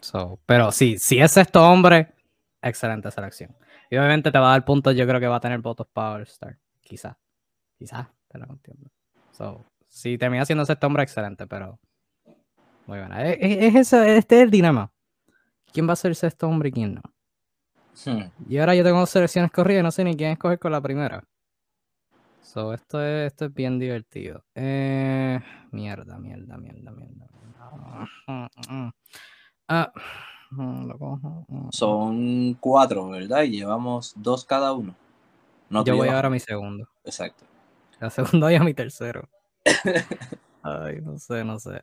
So, 0.02 0.40
pero 0.46 0.72
sí, 0.72 0.98
si 0.98 1.20
es 1.20 1.32
sexto 1.32 1.62
hombre, 1.66 2.14
excelente 2.62 3.10
selección. 3.12 3.56
Y 3.90 3.98
obviamente 3.98 4.32
te 4.32 4.40
va 4.40 4.50
a 4.50 4.52
dar 4.52 4.66
puntos, 4.66 4.96
yo 4.96 5.08
creo 5.08 5.20
que 5.20 5.28
va 5.28 5.38
a 5.38 5.40
tener 5.40 5.60
votos 5.60 5.88
All 5.94 6.24
Star. 6.24 6.58
Quizás. 6.82 7.16
Quizás, 7.78 8.08
te 8.28 8.38
lo 8.40 8.46
entiendo. 8.46 8.90
So, 9.32 9.66
si 9.88 10.18
termina 10.18 10.46
siendo 10.46 10.66
sexto 10.66 10.88
hombre, 10.88 11.04
excelente, 11.04 11.48
pero 11.48 11.80
muy 12.88 13.00
buena. 13.00 13.24
Es, 13.24 13.38
es- 13.40 13.58
es 13.64 13.76
ese- 13.76 14.18
este 14.18 14.38
es 14.38 14.44
el 14.44 14.52
dilema. 14.52 14.92
¿Quién 15.72 15.88
va 15.88 15.94
a 15.94 15.98
ser 15.98 16.16
sexto 16.16 16.48
hombre 16.48 16.70
y 16.70 16.72
quién 16.72 16.96
no? 16.96 17.02
Hmm. 18.06 18.24
Y 18.50 18.58
ahora 18.58 18.76
yo 18.76 18.84
tengo 18.84 19.00
dos 19.00 19.10
selecciones 19.10 19.52
corridas 19.52 19.82
y 19.82 19.84
no 19.84 19.92
sé 19.92 20.04
ni 20.04 20.16
quién 20.16 20.32
escoger 20.32 20.60
con 20.60 20.72
la 20.72 20.82
primera. 20.82 21.24
So, 22.44 22.74
esto 22.74 23.02
es, 23.02 23.32
esto 23.32 23.46
es 23.46 23.54
bien 23.54 23.80
divertido. 23.80 24.44
Eh, 24.54 25.40
mierda, 25.72 26.20
mierda, 26.20 26.58
mierda, 26.58 26.92
mierda. 26.92 27.26
mierda. 28.28 28.94
Ah, 29.68 29.92
mm, 30.52 30.88
lo 30.88 31.00
cojo, 31.00 31.46
mm. 31.48 31.70
Son 31.72 32.54
cuatro, 32.60 33.08
¿verdad? 33.10 33.44
Y 33.44 33.52
llevamos 33.52 34.14
dos 34.18 34.44
cada 34.44 34.74
uno. 34.74 34.94
No, 35.70 35.86
Yo 35.86 35.96
voy 35.96 36.10
ahora 36.10 36.28
a 36.28 36.32
mi 36.32 36.40
segundo. 36.40 36.88
Exacto. 37.06 37.46
La 38.00 38.10
segunda 38.10 38.52
y 38.52 38.56
a 38.56 38.64
mi 38.64 38.74
tercero. 38.74 39.30
Ay, 40.62 41.00
no 41.02 41.18
sé, 41.18 41.46
no 41.46 41.60
sé. 41.60 41.82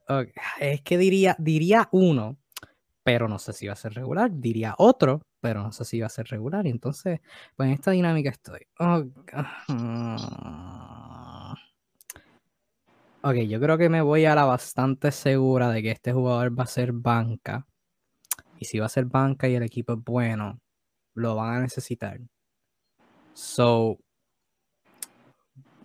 Es 0.60 0.82
que 0.82 0.98
diría, 0.98 1.36
diría 1.38 1.88
uno, 1.90 2.36
pero 3.02 3.28
no 3.28 3.38
sé 3.38 3.52
si 3.52 3.66
va 3.66 3.72
a 3.74 3.76
ser 3.76 3.94
regular. 3.94 4.30
Diría 4.32 4.74
otro, 4.78 5.22
pero 5.40 5.62
no 5.62 5.72
sé 5.72 5.84
si 5.84 6.00
va 6.00 6.06
a 6.06 6.10
ser 6.10 6.26
regular. 6.28 6.66
Y 6.66 6.70
entonces, 6.70 7.20
pues 7.56 7.68
en 7.68 7.74
esta 7.74 7.90
dinámica 7.92 8.30
estoy. 8.30 8.66
Oh, 8.78 9.04
ok, 13.22 13.34
yo 13.48 13.60
creo 13.60 13.78
que 13.78 13.88
me 13.88 14.02
voy 14.02 14.24
a 14.24 14.34
la 14.34 14.44
bastante 14.44 15.12
segura 15.12 15.70
de 15.70 15.82
que 15.82 15.90
este 15.92 16.12
jugador 16.12 16.58
va 16.58 16.64
a 16.64 16.66
ser 16.66 16.92
banca. 16.92 17.66
Y 18.58 18.66
si 18.66 18.78
va 18.78 18.86
a 18.86 18.90
ser 18.90 19.06
banca 19.06 19.48
y 19.48 19.54
el 19.54 19.62
equipo 19.62 19.94
es 19.94 20.04
bueno, 20.04 20.60
lo 21.14 21.36
van 21.36 21.56
a 21.56 21.60
necesitar. 21.60 22.20
So, 23.32 23.98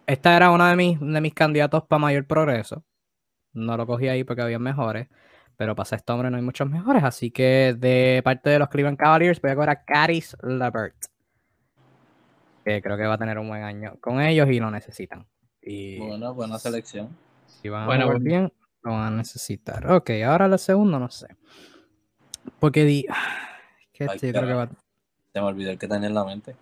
esta 0.07 0.36
era 0.36 0.51
uno 0.51 0.66
de 0.66 0.76
mis, 0.76 0.99
de 0.99 1.22
mis 1.22 1.34
candidatos 1.34 1.84
para 1.86 1.99
mayor 1.99 2.28
progreso. 2.28 2.84
No 3.53 3.78
lo 3.78 3.88
cogí 3.88 4.07
ahí 4.09 4.24
porque 4.24 4.41
había 4.41 4.59
mejores. 4.59 5.07
Pero 5.57 5.75
para 5.75 5.95
este 5.95 6.11
hombre 6.11 6.29
no 6.29 6.37
hay 6.37 6.43
muchos 6.43 6.69
mejores. 6.69 7.03
Así 7.03 7.31
que 7.31 7.75
de 7.77 8.21
parte 8.23 8.49
de 8.49 8.59
los 8.59 8.69
Cleveland 8.69 8.97
Cavaliers 8.97 9.41
voy 9.41 9.51
a 9.51 9.55
coger 9.55 9.69
a 9.69 9.83
Caris 9.83 10.35
Levert. 10.43 10.95
Que 12.63 12.81
creo 12.81 12.97
que 12.97 13.05
va 13.05 13.13
a 13.13 13.17
tener 13.17 13.37
un 13.37 13.47
buen 13.47 13.63
año 13.63 13.95
con 14.01 14.21
ellos 14.21 14.49
y 14.49 14.59
lo 14.59 14.71
necesitan. 14.71 15.25
Y 15.61 15.99
Bueno, 15.99 16.33
buena 16.33 16.59
selección. 16.59 17.15
si 17.45 17.69
van 17.69 17.89
a 17.89 18.03
jugar 18.03 18.19
bien, 18.19 18.53
lo 18.83 18.91
van 18.91 19.13
a 19.13 19.17
necesitar. 19.17 19.91
Ok, 19.91 20.11
ahora 20.25 20.45
el 20.45 20.59
segundo 20.59 20.99
no 20.99 21.09
sé. 21.09 21.27
Porque 22.59 22.83
di. 22.83 23.05
Que 23.93 24.03
Ay, 24.03 24.15
este 24.15 24.27
yo 24.27 24.33
creo 24.33 24.47
que 24.47 24.53
va. 24.53 24.69
Se 25.31 25.39
me 25.39 25.47
olvidó 25.47 25.71
el 25.71 25.79
que 25.79 25.87
tenía 25.87 26.07
en 26.07 26.13
la 26.13 26.25
mente. 26.25 26.55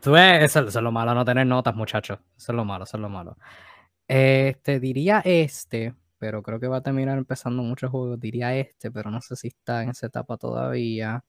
Tú 0.00 0.12
ves, 0.12 0.42
eso, 0.42 0.60
eso 0.60 0.78
es 0.78 0.82
lo 0.82 0.90
malo, 0.90 1.14
no 1.14 1.24
tener 1.24 1.46
notas, 1.46 1.74
muchachos. 1.74 2.18
Eso 2.36 2.52
es 2.52 2.56
lo 2.56 2.64
malo, 2.64 2.84
eso 2.84 2.96
es 2.96 3.00
lo 3.00 3.08
malo. 3.08 3.36
Este, 4.08 4.80
diría 4.80 5.20
este, 5.24 5.94
pero 6.18 6.42
creo 6.42 6.60
que 6.60 6.68
va 6.68 6.78
a 6.78 6.82
terminar 6.82 7.18
empezando 7.18 7.62
muchos 7.62 7.90
juegos. 7.90 8.20
Diría 8.20 8.54
este, 8.56 8.90
pero 8.90 9.10
no 9.10 9.20
sé 9.20 9.36
si 9.36 9.48
está 9.48 9.82
en 9.82 9.90
esa 9.90 10.06
etapa 10.06 10.36
todavía. 10.36 11.24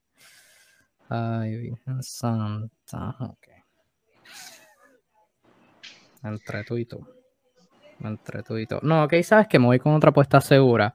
Ay, 1.09 1.57
Virgen 1.57 2.03
Santa. 2.03 3.15
Ok. 3.19 3.47
Entre 6.23 6.63
tú 6.63 6.77
y 6.77 6.85
tú. 6.85 7.07
Entre 8.01 8.43
tú 8.43 8.57
y 8.57 8.65
tú. 8.65 8.79
No, 8.81 9.03
ok, 9.03 9.13
sabes 9.23 9.47
que 9.47 9.59
me 9.59 9.65
voy 9.65 9.79
con 9.79 9.93
otra 9.93 10.09
apuesta 10.11 10.39
segura. 10.41 10.93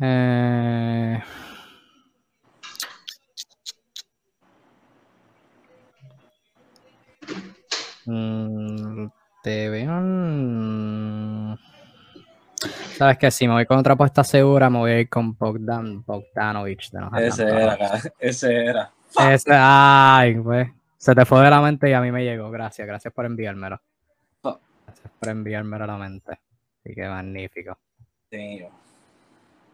Eh... 0.00 1.22
Mm, 8.06 9.08
te 9.42 9.68
veo. 9.68 9.90
Sabes 13.00 13.16
que 13.16 13.30
si 13.30 13.48
me 13.48 13.54
voy 13.54 13.64
con 13.64 13.78
otra 13.78 13.94
apuesta 13.94 14.22
segura, 14.22 14.68
me 14.68 14.76
voy 14.76 14.90
a 14.90 15.00
ir 15.00 15.08
con 15.08 15.34
Bogdan 15.34 16.04
Bogdanovich 16.04 16.90
de 16.90 17.00
los 17.00 17.10
Ese 17.14 17.44
era, 17.44 17.78
cara, 17.78 18.00
ese 18.18 18.64
era. 18.66 18.92
Ese, 19.30 19.50
ay, 19.54 20.34
pues. 20.34 20.68
Se 20.98 21.14
te 21.14 21.24
fue 21.24 21.40
de 21.42 21.48
la 21.48 21.62
mente 21.62 21.88
y 21.88 21.94
a 21.94 22.02
mí 22.02 22.12
me 22.12 22.22
llegó. 22.22 22.50
Gracias, 22.50 22.86
gracias 22.86 23.14
por 23.14 23.24
enviármelo. 23.24 23.80
Fuck. 24.42 24.60
Gracias 24.84 25.12
por 25.18 25.28
enviármelo 25.30 25.84
a 25.84 25.86
la 25.86 25.96
mente. 25.96 26.32
Así 26.84 26.94
que 26.94 27.08
magnífico. 27.08 27.78
Damn. 28.30 28.68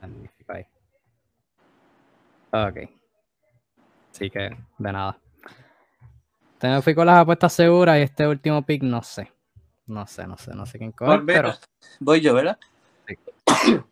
Magnífico 0.03 0.53
ahí. 0.53 0.67
Ok. 2.53 2.91
Así 4.13 4.31
que, 4.31 4.57
de 4.79 4.93
nada. 4.93 5.19
Fui 6.81 6.95
con 6.95 7.07
las 7.07 7.19
apuestas 7.19 7.53
seguras 7.53 7.99
y 7.99 8.03
este 8.03 8.29
último 8.29 8.63
pick 8.63 8.85
no 8.85 9.03
sé. 9.03 9.33
No 9.89 10.07
sé, 10.07 10.29
no 10.29 10.39
sé, 10.39 10.55
no 10.55 10.65
sé 10.65 10.79
quién 10.79 10.93
coger, 10.93 11.19
Voy- 11.19 11.27
pero 11.27 11.53
Voy 11.99 12.21
yo, 12.21 12.33
¿verdad? 12.35 12.57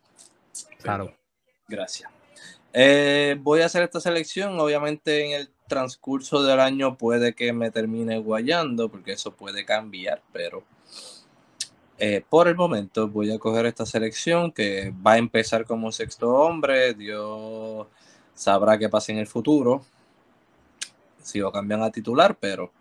claro. 0.81 1.13
Gracias. 1.67 2.11
Eh, 2.73 3.37
voy 3.39 3.61
a 3.61 3.65
hacer 3.65 3.83
esta 3.83 3.99
selección. 3.99 4.59
Obviamente, 4.59 5.25
en 5.25 5.39
el 5.39 5.49
transcurso 5.67 6.43
del 6.43 6.59
año 6.59 6.97
puede 6.97 7.33
que 7.33 7.53
me 7.53 7.71
termine 7.71 8.19
guayando, 8.19 8.89
porque 8.89 9.13
eso 9.13 9.31
puede 9.31 9.65
cambiar, 9.65 10.21
pero 10.31 10.63
eh, 11.97 12.23
por 12.29 12.49
el 12.49 12.55
momento 12.55 13.07
voy 13.07 13.31
a 13.31 13.39
coger 13.39 13.65
esta 13.65 13.85
selección 13.85 14.51
que 14.51 14.93
va 15.05 15.13
a 15.13 15.17
empezar 15.17 15.65
como 15.65 15.91
sexto 15.91 16.33
hombre. 16.33 16.93
Dios 16.93 17.87
sabrá 18.33 18.77
qué 18.77 18.89
pasa 18.89 19.11
en 19.13 19.19
el 19.19 19.27
futuro. 19.27 19.83
Si 21.23 21.39
lo 21.39 21.51
cambian 21.51 21.81
a 21.81 21.91
titular, 21.91 22.37
pero 22.39 22.71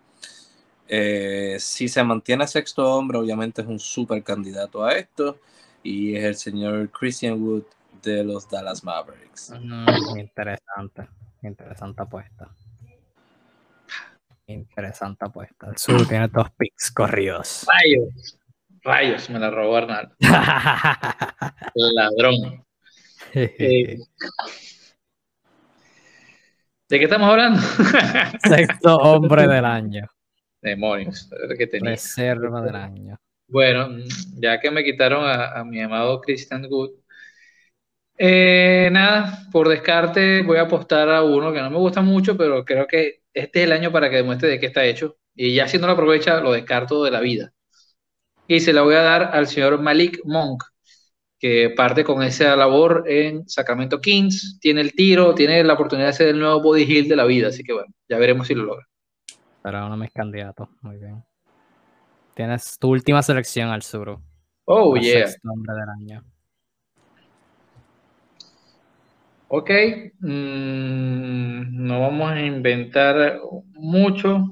eh, 0.88 1.56
si 1.60 1.88
se 1.88 2.02
mantiene 2.02 2.46
sexto 2.46 2.94
hombre, 2.94 3.18
obviamente 3.18 3.62
es 3.62 3.68
un 3.68 3.78
súper 3.78 4.22
candidato 4.22 4.84
a 4.84 4.92
esto. 4.92 5.38
Y 5.84 6.16
es 6.16 6.24
el 6.24 6.34
señor 6.34 6.90
Christian 6.90 7.42
Wood 7.42 7.64
de 8.02 8.24
los 8.24 8.48
Dallas 8.48 8.82
Mavericks. 8.82 9.52
Mm, 9.60 10.18
interesante. 10.18 11.08
Interesante 11.42 12.02
apuesta. 12.02 12.48
Interesante 14.46 15.24
apuesta. 15.26 15.68
El 15.68 15.76
sur 15.76 16.06
tiene 16.08 16.28
dos 16.28 16.50
picks 16.56 16.90
corridos. 16.90 17.66
Rayos. 17.68 18.38
Rayos, 18.82 19.30
me 19.30 19.38
la 19.38 19.50
robó 19.50 19.76
Arnaldo. 19.76 20.14
Ladrón. 21.74 22.64
Eh, 23.36 23.98
¿De 26.88 26.98
qué 26.98 27.04
estamos 27.04 27.28
hablando? 27.28 27.60
Sexto 28.46 28.96
hombre 28.98 29.48
del 29.48 29.64
año. 29.64 30.06
Demonios. 30.62 31.28
que 31.58 31.66
tenía. 31.66 31.90
Reserva 31.90 32.62
del 32.62 32.76
año. 32.76 33.18
Bueno, 33.46 33.88
ya 34.36 34.58
que 34.60 34.70
me 34.70 34.84
quitaron 34.84 35.24
a, 35.26 35.64
mi 35.64 35.80
amado 35.80 36.20
Christian 36.20 36.68
Good, 36.68 36.90
eh, 38.16 38.88
nada, 38.92 39.48
por 39.50 39.68
descarte 39.68 40.42
voy 40.42 40.58
a 40.58 40.62
apostar 40.62 41.08
a 41.10 41.22
uno 41.22 41.52
que 41.52 41.60
no 41.60 41.70
me 41.70 41.78
gusta 41.78 42.00
mucho, 42.00 42.36
pero 42.36 42.64
creo 42.64 42.86
que 42.86 43.22
este 43.32 43.60
es 43.60 43.64
el 43.66 43.72
año 43.72 43.90
para 43.92 44.08
que 44.08 44.16
demuestre 44.16 44.48
de 44.48 44.60
qué 44.60 44.66
está 44.66 44.84
hecho. 44.84 45.16
Y 45.34 45.54
ya 45.54 45.66
si 45.68 45.78
no 45.78 45.86
lo 45.86 45.94
aprovecha, 45.94 46.40
lo 46.40 46.52
descarto 46.52 47.02
de 47.04 47.10
la 47.10 47.20
vida. 47.20 47.52
Y 48.46 48.60
se 48.60 48.72
la 48.72 48.82
voy 48.82 48.94
a 48.94 49.02
dar 49.02 49.30
al 49.32 49.46
señor 49.48 49.80
Malik 49.80 50.20
Monk, 50.24 50.62
que 51.38 51.70
parte 51.76 52.04
con 52.04 52.22
esa 52.22 52.56
labor 52.56 53.04
en 53.06 53.48
Sacramento 53.48 54.00
Kings, 54.00 54.58
tiene 54.60 54.80
el 54.80 54.94
tiro, 54.94 55.34
tiene 55.34 55.64
la 55.64 55.74
oportunidad 55.74 56.08
de 56.08 56.12
ser 56.14 56.28
el 56.28 56.38
nuevo 56.38 56.62
Body 56.62 56.82
Hill 56.82 57.08
de 57.08 57.16
la 57.16 57.24
vida, 57.24 57.48
así 57.48 57.64
que 57.64 57.72
bueno, 57.72 57.92
ya 58.08 58.18
veremos 58.18 58.46
si 58.46 58.54
lo 58.54 58.64
logra. 58.64 58.86
Será 59.62 59.86
uno 59.86 59.96
mis 59.96 60.12
candidatos. 60.12 60.68
Muy 60.82 60.98
bien. 60.98 61.24
Tienes 62.34 62.78
tu 62.78 62.90
última 62.90 63.22
selección 63.22 63.70
al 63.70 63.82
sur. 63.82 64.18
Oh, 64.64 64.96
yeah. 64.96 65.28
Sexto 65.28 65.50
hombre 65.50 65.74
del 65.74 65.88
año. 65.88 66.24
Ok, 69.48 69.70
mm, 70.18 71.86
no 71.86 72.00
vamos 72.00 72.32
a 72.32 72.40
inventar 72.40 73.40
mucho. 73.74 74.48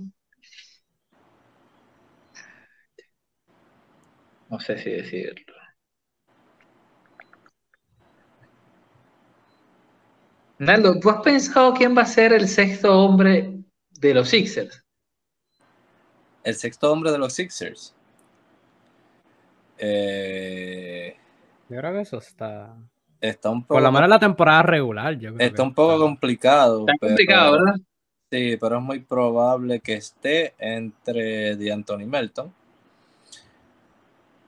No 4.48 4.60
sé 4.60 4.78
si 4.78 4.90
decirlo. 4.90 5.54
Naldo, 10.58 11.00
¿tú 11.00 11.10
has 11.10 11.22
pensado 11.22 11.74
quién 11.74 11.96
va 11.96 12.02
a 12.02 12.06
ser 12.06 12.32
el 12.32 12.46
sexto 12.46 12.96
hombre 12.96 13.58
de 13.90 14.14
los 14.14 14.28
Sixers? 14.28 14.81
El 16.44 16.54
sexto 16.54 16.90
hombre 16.92 17.10
de 17.12 17.18
los 17.18 17.32
Sixers. 17.34 17.94
Eh, 19.78 21.16
Yo 21.68 21.76
creo 21.78 21.92
que 21.92 22.00
eso 22.00 22.18
está. 22.18 22.74
está 23.20 23.50
un 23.50 23.62
poco, 23.62 23.74
Por 23.74 23.82
lo 23.82 23.90
menos 23.92 24.04
en 24.06 24.10
la 24.10 24.18
temporada 24.18 24.62
regular. 24.62 25.14
Yo 25.18 25.34
creo 25.34 25.46
está 25.46 25.56
que 25.56 25.62
un 25.62 25.74
poco 25.74 25.98
complicado. 25.98 26.80
Está 26.80 26.92
pero- 27.00 27.10
complicado, 27.10 27.52
¿verdad? 27.52 27.74
Sí, 28.30 28.56
pero 28.58 28.78
es 28.78 28.82
muy 28.82 29.00
probable 29.00 29.80
que 29.80 29.92
esté 29.94 30.54
entre 30.58 31.54
de 31.56 31.72
Anthony 31.72 32.06
Melton. 32.06 32.52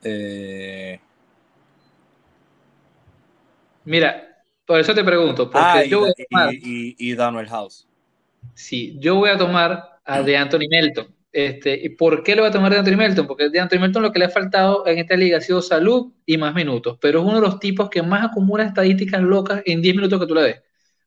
Eh, 0.03 0.99
Mira, 3.83 4.43
por 4.65 4.79
eso 4.79 4.95
te 4.95 5.03
pregunto, 5.03 5.49
porque 5.49 5.59
ah, 5.63 5.85
y, 5.85 5.89
yo 5.89 5.99
voy 5.99 6.09
a 6.09 6.13
y, 6.17 6.25
tomar- 6.25 6.53
y- 6.53 6.95
y 6.97 7.15
Daniel 7.15 7.47
House. 7.47 7.87
Sí, 8.55 8.97
yo 8.99 9.15
voy 9.15 9.29
a 9.29 9.37
tomar 9.37 9.99
a 10.03 10.21
de 10.23 10.37
Anthony 10.37 10.67
Melton. 10.69 11.14
Este, 11.35 11.77
¿y 11.83 11.89
por 11.89 12.23
qué 12.23 12.33
lo 12.33 12.43
voy 12.43 12.49
a 12.49 12.53
tomar 12.53 12.71
de 12.71 12.77
Anthony 12.77 12.95
Melton? 12.95 13.27
Porque 13.27 13.49
de 13.49 13.59
Anthony 13.59 13.79
Melton 13.79 14.03
lo 14.03 14.13
que 14.13 14.19
le 14.19 14.25
ha 14.25 14.29
faltado 14.29 14.87
en 14.87 14.99
esta 14.99 15.17
liga 15.17 15.37
ha 15.37 15.41
sido 15.41 15.61
salud 15.61 16.13
y 16.25 16.37
más 16.37 16.55
minutos, 16.55 16.97
pero 17.01 17.19
es 17.19 17.25
uno 17.25 17.35
de 17.35 17.41
los 17.41 17.59
tipos 17.59 17.89
que 17.89 18.01
más 18.01 18.23
acumula 18.23 18.63
estadísticas 18.63 19.21
locas 19.21 19.61
en 19.65 19.81
10 19.81 19.95
minutos 19.97 20.17
que 20.17 20.27
tú 20.27 20.33
le 20.33 20.41
des. 20.43 20.61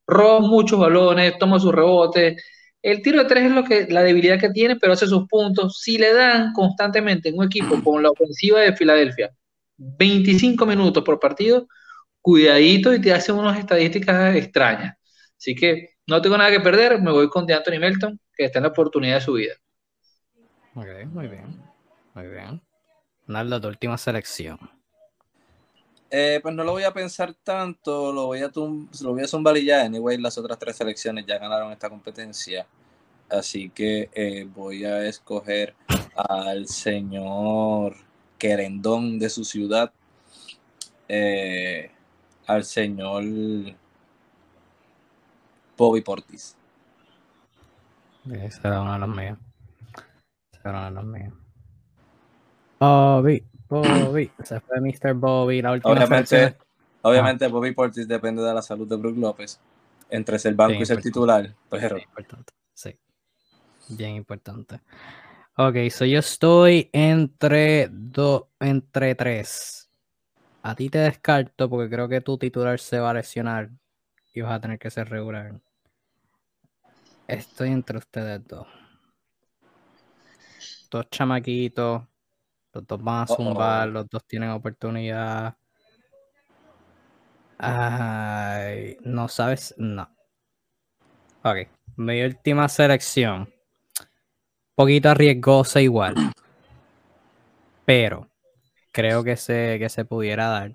Roba 0.06 0.40
muchos 0.40 0.78
balones, 0.78 1.38
toma 1.38 1.58
sus 1.58 1.74
rebotes. 1.74 2.44
El 2.82 3.00
tiro 3.00 3.22
de 3.22 3.24
tres 3.24 3.44
es 3.44 3.52
lo 3.52 3.64
que, 3.64 3.86
la 3.88 4.02
debilidad 4.02 4.38
que 4.38 4.50
tiene, 4.50 4.76
pero 4.76 4.92
hace 4.92 5.06
sus 5.06 5.26
puntos. 5.28 5.80
Si 5.80 5.96
le 5.96 6.12
dan 6.12 6.52
constantemente 6.52 7.30
en 7.30 7.38
un 7.38 7.46
equipo 7.46 7.82
con 7.82 8.02
la 8.02 8.10
ofensiva 8.10 8.60
de 8.60 8.76
Filadelfia 8.76 9.30
25 9.78 10.66
minutos 10.66 11.02
por 11.04 11.18
partido, 11.18 11.68
cuidadito 12.20 12.92
y 12.94 13.00
te 13.00 13.14
hace 13.14 13.32
unas 13.32 13.58
estadísticas 13.58 14.36
extrañas. 14.36 14.94
Así 15.38 15.54
que 15.54 15.90
no 16.06 16.20
tengo 16.20 16.36
nada 16.36 16.50
que 16.50 16.60
perder, 16.60 17.00
me 17.00 17.12
voy 17.12 17.30
con 17.30 17.46
de 17.46 17.54
Anthony 17.54 17.78
Melton, 17.80 18.20
que 18.36 18.44
está 18.44 18.58
en 18.58 18.64
la 18.64 18.70
oportunidad 18.70 19.16
de 19.16 19.20
su 19.22 19.32
vida. 19.32 19.54
Ok, 20.78 21.06
muy 21.12 21.26
bien. 21.26 21.60
Muy 22.14 22.28
bien. 22.28 22.62
Naldo, 23.26 23.60
tu 23.60 23.66
última 23.66 23.98
selección. 23.98 24.58
Eh, 26.08 26.38
pues 26.40 26.54
no 26.54 26.62
lo 26.62 26.70
voy 26.70 26.84
a 26.84 26.92
pensar 26.92 27.34
tanto, 27.42 28.12
lo 28.12 28.26
voy 28.26 28.42
a, 28.42 28.48
tum 28.48 28.88
lo 29.02 29.10
voy 29.10 29.24
a 29.24 29.26
zumbar 29.26 29.56
y 29.56 29.64
ya. 29.64 29.82
Anyway, 29.82 30.18
las 30.18 30.38
otras 30.38 30.56
tres 30.56 30.76
selecciones 30.76 31.26
ya 31.26 31.36
ganaron 31.36 31.72
esta 31.72 31.90
competencia. 31.90 32.64
Así 33.28 33.70
que 33.70 34.08
eh, 34.14 34.48
voy 34.54 34.84
a 34.84 35.04
escoger 35.04 35.74
al 36.14 36.68
señor 36.68 37.96
querendón 38.38 39.18
de 39.18 39.30
su 39.30 39.44
ciudad, 39.44 39.92
eh, 41.08 41.90
al 42.46 42.64
señor 42.64 43.24
Bobby 45.76 46.02
Portis. 46.02 46.56
Ese 48.30 48.60
era 48.62 48.80
uno 48.80 48.92
de 48.92 48.98
los 49.00 49.08
míos. 49.08 49.38
De 50.64 50.90
los 50.90 51.04
míos. 51.04 51.34
Bobby, 52.80 53.44
Bobby. 53.68 54.30
Se 54.44 54.60
fue 54.60 54.80
Mr. 54.80 55.14
Bobby. 55.14 55.62
La 55.62 55.72
última 55.72 55.94
Obviamente, 55.94 56.26
selección. 56.26 56.66
obviamente 57.02 57.46
Bobby 57.48 57.72
Portis 57.72 58.06
depende 58.06 58.42
de 58.42 58.54
la 58.54 58.62
salud 58.62 58.88
de 58.88 58.96
Brook 58.96 59.16
López. 59.16 59.60
Entre 60.10 60.38
ser 60.38 60.54
banco 60.54 60.74
Sí, 60.76 60.82
y 60.82 60.86
ser 60.86 60.94
importante. 60.96 61.08
titular, 61.10 61.54
pero 61.68 61.96
Bien 61.96 62.08
importante. 62.08 62.52
Sí. 62.72 62.98
Bien 63.88 64.14
importante. 64.14 64.80
Ok, 65.56 65.76
so 65.90 66.04
yo 66.04 66.20
estoy 66.20 66.88
entre 66.92 67.88
dos, 67.90 68.44
entre 68.60 69.14
tres. 69.14 69.90
A 70.62 70.74
ti 70.74 70.88
te 70.88 70.98
descarto 70.98 71.68
porque 71.68 71.90
creo 71.90 72.08
que 72.08 72.20
tu 72.20 72.38
titular 72.38 72.78
se 72.78 72.98
va 73.00 73.10
a 73.10 73.14
lesionar 73.14 73.70
y 74.32 74.40
vas 74.40 74.52
a 74.52 74.60
tener 74.60 74.78
que 74.78 74.90
ser 74.90 75.08
regular. 75.08 75.60
Estoy 77.26 77.70
entre 77.70 77.98
ustedes 77.98 78.46
dos. 78.46 78.66
Dos 80.90 81.08
chamaquitos. 81.10 82.02
Los 82.74 82.86
dos 82.86 83.02
van 83.02 83.22
a 83.24 83.26
Uh-oh. 83.28 83.34
zumbar, 83.36 83.88
los 83.88 84.08
dos 84.08 84.24
tienen 84.26 84.50
oportunidad. 84.50 85.56
Ay, 87.58 88.96
no 89.04 89.28
sabes, 89.28 89.74
no. 89.78 90.08
Ok, 91.42 91.56
mi 91.96 92.22
última 92.22 92.68
selección. 92.68 93.48
Poquito 94.74 95.10
arriesgosa 95.10 95.82
igual. 95.82 96.14
Pero 97.84 98.28
creo 98.92 99.24
que 99.24 99.36
se, 99.36 99.78
que 99.80 99.88
se 99.88 100.04
pudiera 100.04 100.48
dar. 100.48 100.74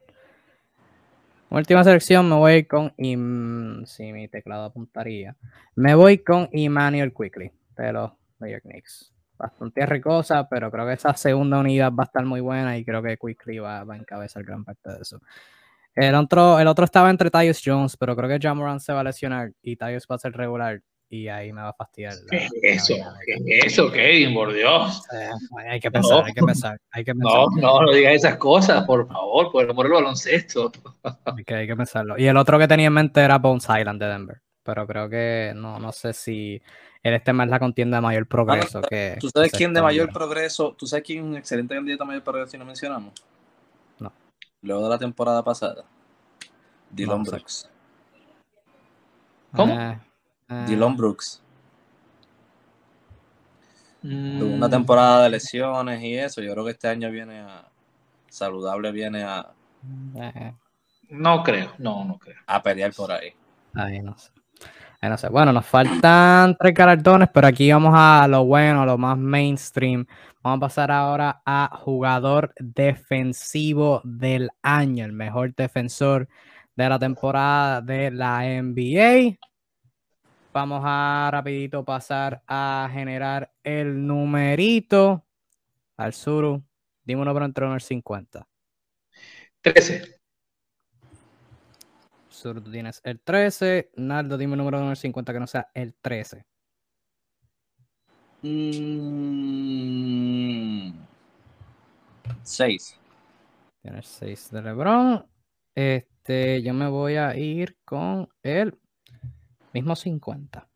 Última 1.49 1.84
selección, 1.86 2.28
me 2.30 2.36
voy 2.36 2.66
con. 2.66 2.93
Im- 2.97 3.86
Si 3.86 4.11
mi 4.11 4.28
teclado 4.28 4.66
apuntaría. 4.66 5.36
Me 5.76 5.95
voy 5.95 6.18
con 6.20 6.49
Emmanuel 6.51 7.14
Quickly 7.14 7.51
de 7.78 7.93
los 7.93 8.11
New 8.39 8.49
York 8.51 8.64
Knicks. 8.64 9.12
Bastante 9.43 9.83
arriesgosa, 9.83 10.47
pero 10.47 10.71
creo 10.71 10.85
que 10.87 10.93
esa 10.93 11.13
segunda 11.15 11.59
unidad 11.59 11.91
va 11.91 12.03
a 12.03 12.05
estar 12.05 12.23
muy 12.23 12.39
buena 12.39 12.77
y 12.77 12.85
creo 12.85 13.03
que 13.03 13.17
Quickly 13.17 13.59
va, 13.59 13.83
va 13.83 13.95
a 13.95 13.97
encabezar 13.97 14.41
gran 14.43 14.63
parte 14.63 14.89
de 14.89 15.01
eso. 15.01 15.19
El 15.93 16.15
otro, 16.15 16.59
el 16.61 16.67
otro 16.67 16.85
estaba 16.85 17.09
entre 17.09 17.29
Tyus 17.29 17.61
Jones, 17.63 17.97
pero 17.97 18.15
creo 18.15 18.29
que 18.29 18.39
Jamoran 18.41 18.79
se 18.79 18.93
va 18.93 19.01
a 19.01 19.03
lesionar 19.03 19.51
y 19.61 19.75
Tyus 19.75 20.07
va 20.09 20.15
a 20.15 20.19
ser 20.19 20.31
regular 20.31 20.79
y 21.09 21.27
ahí 21.27 21.51
me 21.51 21.61
va 21.61 21.69
a 21.69 21.73
fastidiar. 21.73 22.13
la- 22.13 22.29
¿Qué 22.29 22.45
es 22.63 22.89
eso? 22.89 22.95
¿Qué 23.25 23.57
es 23.59 23.65
eso, 23.65 23.91
Kevin? 23.91 24.33
Por 24.33 24.53
Dios. 24.53 25.03
Eh, 25.13 25.29
hay 25.69 25.79
que 25.81 25.91
pensar, 25.91 26.23
hay 26.25 26.33
que 26.33 26.41
pensar, 26.41 26.77
hay 26.91 27.03
que 27.03 27.13
pensar. 27.13 27.39
No, 27.57 27.61
no, 27.61 27.81
no 27.81 27.91
digas 27.91 28.13
esas 28.13 28.37
cosas, 28.37 28.85
por 28.85 29.07
favor, 29.09 29.51
por 29.51 29.65
el 29.65 29.71
amor 29.71 29.85
del 29.87 29.93
baloncesto. 29.95 30.71
Que, 31.45 31.53
hay 31.53 31.67
que 31.67 31.75
pensarlo. 31.75 32.17
Y 32.17 32.27
el 32.27 32.37
otro 32.37 32.57
que 32.57 32.67
tenía 32.69 32.87
en 32.87 32.93
mente 32.93 33.19
era 33.19 33.37
Bones 33.39 33.65
Island 33.65 33.99
de 34.01 34.07
Denver. 34.07 34.41
Pero 34.64 34.88
creo 34.88 35.09
que 35.09 35.53
no, 35.55 35.78
no 35.80 35.91
sé 35.91 36.14
si 36.14 36.61
él 37.03 37.14
este 37.14 37.34
más 37.34 37.49
la 37.49 37.59
contienda 37.59 37.97
de 37.97 38.01
mayor 38.01 38.28
progreso 38.28 38.82
que. 38.82 39.18
¿tú 39.20 39.30
sabes 39.30 39.51
que 39.51 39.57
quién 39.57 39.74
de 39.74 39.82
mayor 39.82 40.11
progreso? 40.11 40.74
¿Tú 40.78 40.88
sabes 40.88 41.03
quién 41.05 41.20
es 41.20 41.26
un 41.26 41.36
excelente 41.38 41.76
candidato 41.76 42.03
a 42.03 42.07
mayor 42.07 42.24
progreso 42.24 42.55
y 42.55 42.59
no 42.59 42.66
mencionamos? 42.66 43.14
No. 43.99 44.11
Luego 44.61 44.84
de 44.84 44.89
la 44.89 44.97
temporada 44.97 45.43
pasada. 45.43 45.84
Dylan 46.89 47.20
No 47.20 47.26
sé. 47.26 47.32
Brooks. 47.32 47.70
¿Cómo? 49.53 49.80
Eh, 49.80 49.99
eh, 50.49 50.66
Dylan 50.68 50.95
Brooks. 50.95 51.41
Mm, 54.01 54.39
Tuvo 54.39 54.53
una 54.53 54.70
temporada 54.70 55.24
de 55.24 55.30
lesiones 55.30 56.01
y 56.01 56.18
eso. 56.18 56.41
Yo 56.41 56.53
creo 56.53 56.66
que 56.66 56.72
este 56.72 56.88
año 56.88 57.11
viene 57.11 57.39
a. 57.39 57.68
Saludable 58.30 58.91
viene 58.91 59.24
a, 59.24 59.51
eh, 60.16 60.53
No 61.09 61.43
creo, 61.43 61.72
no, 61.78 62.03
no 62.03 62.18
creo. 62.18 62.38
a 62.47 62.64
pelear 62.64 62.91
por 62.93 63.11
ahí. 63.11 63.32
Ahí 63.76 64.01
no 64.01 64.18
sé. 64.18 64.32
No 65.10 65.18
sé. 65.18 65.28
Bueno, 65.28 65.51
nos 65.51 65.66
faltan 65.66 66.56
tres 66.58 66.74
galardones, 66.74 67.28
pero 67.34 67.47
aquí 67.47 67.70
vamos 67.70 67.93
a 67.93 68.26
lo 68.30 68.45
bueno, 68.45 68.86
lo 68.86 68.97
más 68.97 69.18
mainstream. 69.18 70.06
Vamos 70.41 70.58
a 70.58 70.60
pasar 70.62 70.91
ahora 70.91 71.41
a 71.45 71.78
jugador 71.78 72.54
defensivo 72.58 73.99
del 74.06 74.49
año, 74.62 75.04
el 75.04 75.12
mejor 75.12 75.54
defensor 75.56 76.30
de 76.76 76.88
la 76.88 76.97
temporada 76.97 77.82
de 77.82 78.12
la 78.12 78.45
NBA. 78.45 79.38
Vamos 80.54 80.82
a 80.86 81.30
rapidito 81.34 81.84
pasar 81.84 82.41
a 82.47 82.89
generar 82.93 83.51
el 83.62 84.08
numerito. 84.08 85.26
Al 85.97 86.14
Suru, 86.14 86.64
dime 87.04 87.24
uno 87.24 87.34
para 87.34 87.45
entre 87.45 87.66
1 87.66 87.76
y 87.76 87.80
50. 87.82 88.47
13. 89.62 90.22
Sur, 92.43 92.61
tú 92.61 92.69
tienes 92.69 92.99
el 93.05 93.21
13. 93.21 93.91
Naldo, 93.95 94.37
dime 94.37 94.51
un 94.51 94.57
número 94.57 94.77
de 94.77 94.83
1 94.83 94.89
al 94.89 94.97
50 94.97 95.31
que 95.31 95.39
no 95.39 95.47
sea 95.47 95.69
el 95.73 95.93
13. 95.93 96.45
Mm, 98.41 98.91
seis. 102.41 102.99
Tienes 103.81 104.07
6 104.07 104.51
de 104.51 104.61
LeBron. 104.61 105.25
Este, 105.73 106.61
yo 106.61 106.73
me 106.73 106.89
voy 106.89 107.15
a 107.15 107.33
ir 107.37 107.77
con 107.85 108.27
el 108.43 108.77
mismo 109.71 109.95
50. 109.95 110.67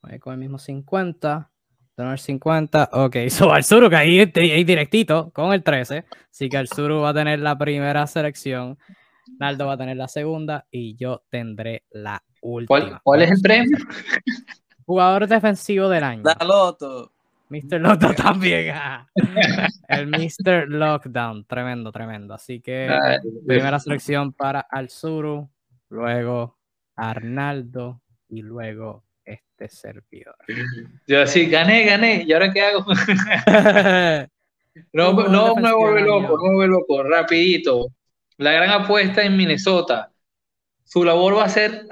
Voy 0.00 0.20
con 0.20 0.34
el 0.34 0.38
mismo 0.38 0.60
50. 0.60 1.50
Tener 1.96 2.20
50. 2.20 2.90
Ok, 2.92 3.16
so 3.30 3.52
al 3.52 3.64
Suru 3.64 3.90
que 3.90 3.96
ahí, 3.96 4.20
ahí 4.20 4.62
directito 4.62 5.32
con 5.32 5.52
el 5.52 5.64
13. 5.64 6.04
Así 6.30 6.48
que 6.48 6.56
el 6.56 6.68
Suru 6.68 7.00
va 7.00 7.08
a 7.08 7.14
tener 7.14 7.40
la 7.40 7.58
primera 7.58 8.06
selección. 8.06 8.78
Naldo 9.38 9.66
va 9.66 9.74
a 9.74 9.78
tener 9.78 9.96
la 9.96 10.08
segunda 10.08 10.66
y 10.70 10.96
yo 10.96 11.22
tendré 11.28 11.84
la 11.90 12.22
última. 12.40 12.66
¿Cuál, 12.66 13.00
cuál 13.02 13.22
es 13.22 13.30
el 13.32 13.40
premio? 13.40 13.76
Jugador 14.84 15.26
defensivo 15.26 15.88
del 15.88 16.04
año. 16.04 16.22
La 16.24 16.44
Loto. 16.46 17.12
Mr. 17.48 17.80
Lockdown 17.80 18.14
también. 18.16 18.74
ah. 18.74 19.06
El 19.88 20.08
Mr. 20.08 20.68
Lockdown. 20.68 21.44
Tremendo, 21.44 21.92
tremendo. 21.92 22.34
Así 22.34 22.60
que 22.60 22.88
primera 23.46 23.78
selección 23.78 24.32
para 24.32 24.60
Alzuru, 24.60 25.48
luego 25.90 26.56
Arnaldo 26.96 28.00
y 28.28 28.42
luego 28.42 29.04
este 29.24 29.68
servidor. 29.68 30.36
Yo 31.06 31.22
así, 31.22 31.46
gané, 31.46 31.84
gané. 31.84 32.24
¿Y 32.26 32.32
ahora 32.32 32.52
qué 32.52 32.62
hago? 32.62 32.84
No, 34.92 35.14
me 35.14 35.72
vuelve 35.72 36.02
loco, 36.02 36.36
no 36.36 36.50
me 36.50 36.54
vuelve 36.54 36.66
loco. 36.68 37.02
Rapidito. 37.02 37.86
La 38.38 38.52
gran 38.52 38.70
apuesta 38.70 39.22
en 39.22 39.36
Minnesota. 39.36 40.12
Su 40.84 41.04
labor 41.04 41.36
va 41.38 41.44
a 41.44 41.48
ser, 41.48 41.86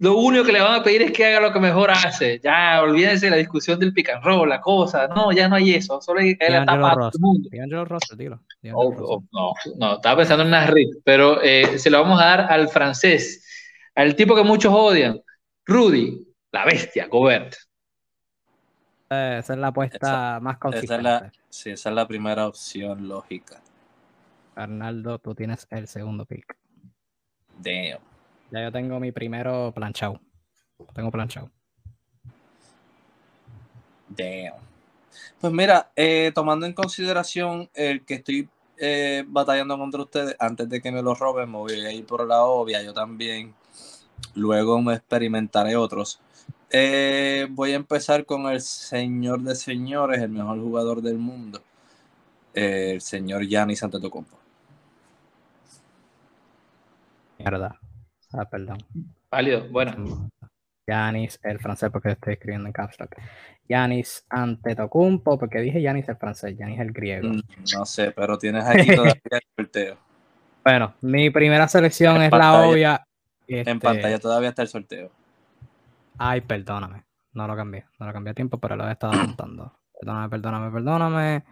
lo 0.00 0.16
único 0.16 0.44
que 0.44 0.52
le 0.52 0.60
van 0.60 0.80
a 0.80 0.82
pedir 0.82 1.02
es 1.02 1.12
que 1.12 1.26
haga 1.26 1.40
lo 1.40 1.52
que 1.52 1.60
mejor 1.60 1.90
hace. 1.90 2.40
Ya, 2.42 2.80
olvídense 2.82 3.26
de 3.26 3.30
la 3.30 3.36
discusión 3.36 3.78
del 3.78 3.92
pick 3.92 4.10
and 4.10 4.24
roll, 4.24 4.48
la 4.48 4.60
cosa. 4.60 5.08
No, 5.08 5.32
ya 5.32 5.48
no 5.48 5.56
hay 5.56 5.74
eso. 5.74 6.00
Solo 6.00 6.20
hay 6.20 6.30
que 6.32 6.38
caer 6.38 6.52
la 6.52 6.64
tapa 6.64 6.92
a 6.92 6.94
todo 6.94 7.10
el 7.14 7.20
mundo. 7.20 7.48
D'Angelo 7.52 7.84
Russell, 7.84 8.16
dilo. 8.16 8.40
D'Angelo 8.62 8.78
Oh, 8.78 8.94
oh, 8.98 9.24
no, 9.32 9.52
no, 9.76 9.94
estaba 9.96 10.16
pensando 10.18 10.42
en 10.42 10.48
una 10.48 10.66
RIP, 10.66 11.02
pero 11.04 11.42
eh, 11.42 11.78
se 11.78 11.90
lo 11.90 12.00
vamos 12.00 12.20
a 12.20 12.24
dar 12.24 12.40
al 12.52 12.68
francés, 12.68 13.44
al 13.94 14.14
tipo 14.14 14.34
que 14.34 14.42
muchos 14.42 14.72
odian, 14.72 15.20
Rudy, 15.66 16.26
la 16.52 16.64
bestia, 16.64 17.06
Gobert. 17.08 17.54
Eh, 19.10 19.36
Esa 19.40 19.52
es 19.52 19.58
la 19.58 19.68
apuesta 19.68 20.38
más 20.40 20.54
Esa 20.54 20.60
consistente. 20.60 20.96
es 20.96 21.02
la, 21.02 21.32
sí, 21.48 21.70
esa 21.70 21.88
es 21.88 21.94
la 21.94 22.06
primera 22.06 22.46
opción 22.46 23.08
lógica. 23.08 23.60
Arnaldo, 24.58 25.18
tú 25.18 25.34
tienes 25.34 25.66
el 25.70 25.86
segundo 25.86 26.26
pick. 26.26 26.56
Damn. 27.58 28.00
Ya 28.50 28.62
yo 28.62 28.72
tengo 28.72 28.98
mi 28.98 29.12
primero 29.12 29.72
planchado. 29.74 30.20
Tengo 30.94 31.10
planchado. 31.10 31.50
Damn. 34.08 34.54
Pues 35.40 35.52
mira, 35.52 35.90
eh, 35.94 36.32
tomando 36.34 36.66
en 36.66 36.72
consideración 36.72 37.70
el 37.74 38.04
que 38.04 38.14
estoy 38.14 38.48
eh, 38.76 39.24
batallando 39.26 39.78
contra 39.78 40.02
ustedes, 40.02 40.36
antes 40.38 40.68
de 40.68 40.80
que 40.80 40.92
me 40.92 41.02
lo 41.02 41.14
roben, 41.14 41.50
me 41.50 41.58
voy 41.58 41.84
a 41.84 41.92
ir 41.92 42.06
por 42.06 42.26
la 42.26 42.42
obvia, 42.42 42.82
yo 42.82 42.92
también. 42.92 43.54
Luego 44.34 44.80
me 44.82 44.94
experimentaré 44.94 45.76
otros. 45.76 46.20
Eh, 46.70 47.46
voy 47.50 47.72
a 47.72 47.76
empezar 47.76 48.26
con 48.26 48.46
el 48.46 48.60
señor 48.60 49.42
de 49.42 49.54
señores, 49.54 50.20
el 50.20 50.30
mejor 50.30 50.60
jugador 50.60 51.02
del 51.02 51.18
mundo, 51.18 51.62
el 52.54 53.00
señor 53.00 53.46
Giannis 53.46 53.82
Antetokounmpo. 53.82 54.47
Mierda. 57.38 57.78
Ah, 58.32 58.44
perdón. 58.44 58.78
Válido, 59.30 59.68
bueno. 59.70 60.30
Yanis, 60.86 61.38
el 61.42 61.58
francés, 61.58 61.90
porque 61.90 62.10
estoy 62.10 62.34
escribiendo 62.34 62.66
en 62.66 62.72
caps 62.72 62.98
lock. 62.98 63.14
Yanis 63.68 64.24
Antetokounmpo, 64.30 65.38
porque 65.38 65.58
dije 65.60 65.82
Yanis 65.82 66.08
el 66.08 66.16
francés, 66.16 66.56
Yanis 66.56 66.80
el 66.80 66.92
griego. 66.92 67.28
Mm, 67.28 67.42
No 67.74 67.84
sé, 67.84 68.10
pero 68.12 68.38
tienes 68.38 68.64
aquí 68.64 68.94
todavía 68.94 69.20
el 69.30 69.40
volteo. 69.56 69.98
Bueno, 70.64 70.94
mi 71.02 71.30
primera 71.30 71.68
selección 71.68 72.16
En 72.16 72.22
es 72.22 72.30
la 72.32 72.62
obvia. 72.62 73.06
En 73.46 73.58
este, 73.58 73.76
pantalla 73.76 74.18
todavía 74.18 74.48
está 74.50 74.62
el 74.62 74.68
sorteo. 74.68 75.10
Ay, 76.18 76.40
perdóname. 76.40 77.04
No 77.32 77.46
lo 77.46 77.54
cambié. 77.54 77.84
No 77.98 78.06
lo 78.06 78.12
cambié 78.12 78.32
a 78.32 78.34
tiempo, 78.34 78.58
pero 78.58 78.76
lo 78.76 78.88
he 78.88 78.92
estado 78.92 79.12
apuntando. 79.14 79.72
Perdóname, 80.00 80.28
perdóname, 80.28 80.70
perdóname. 80.70 81.44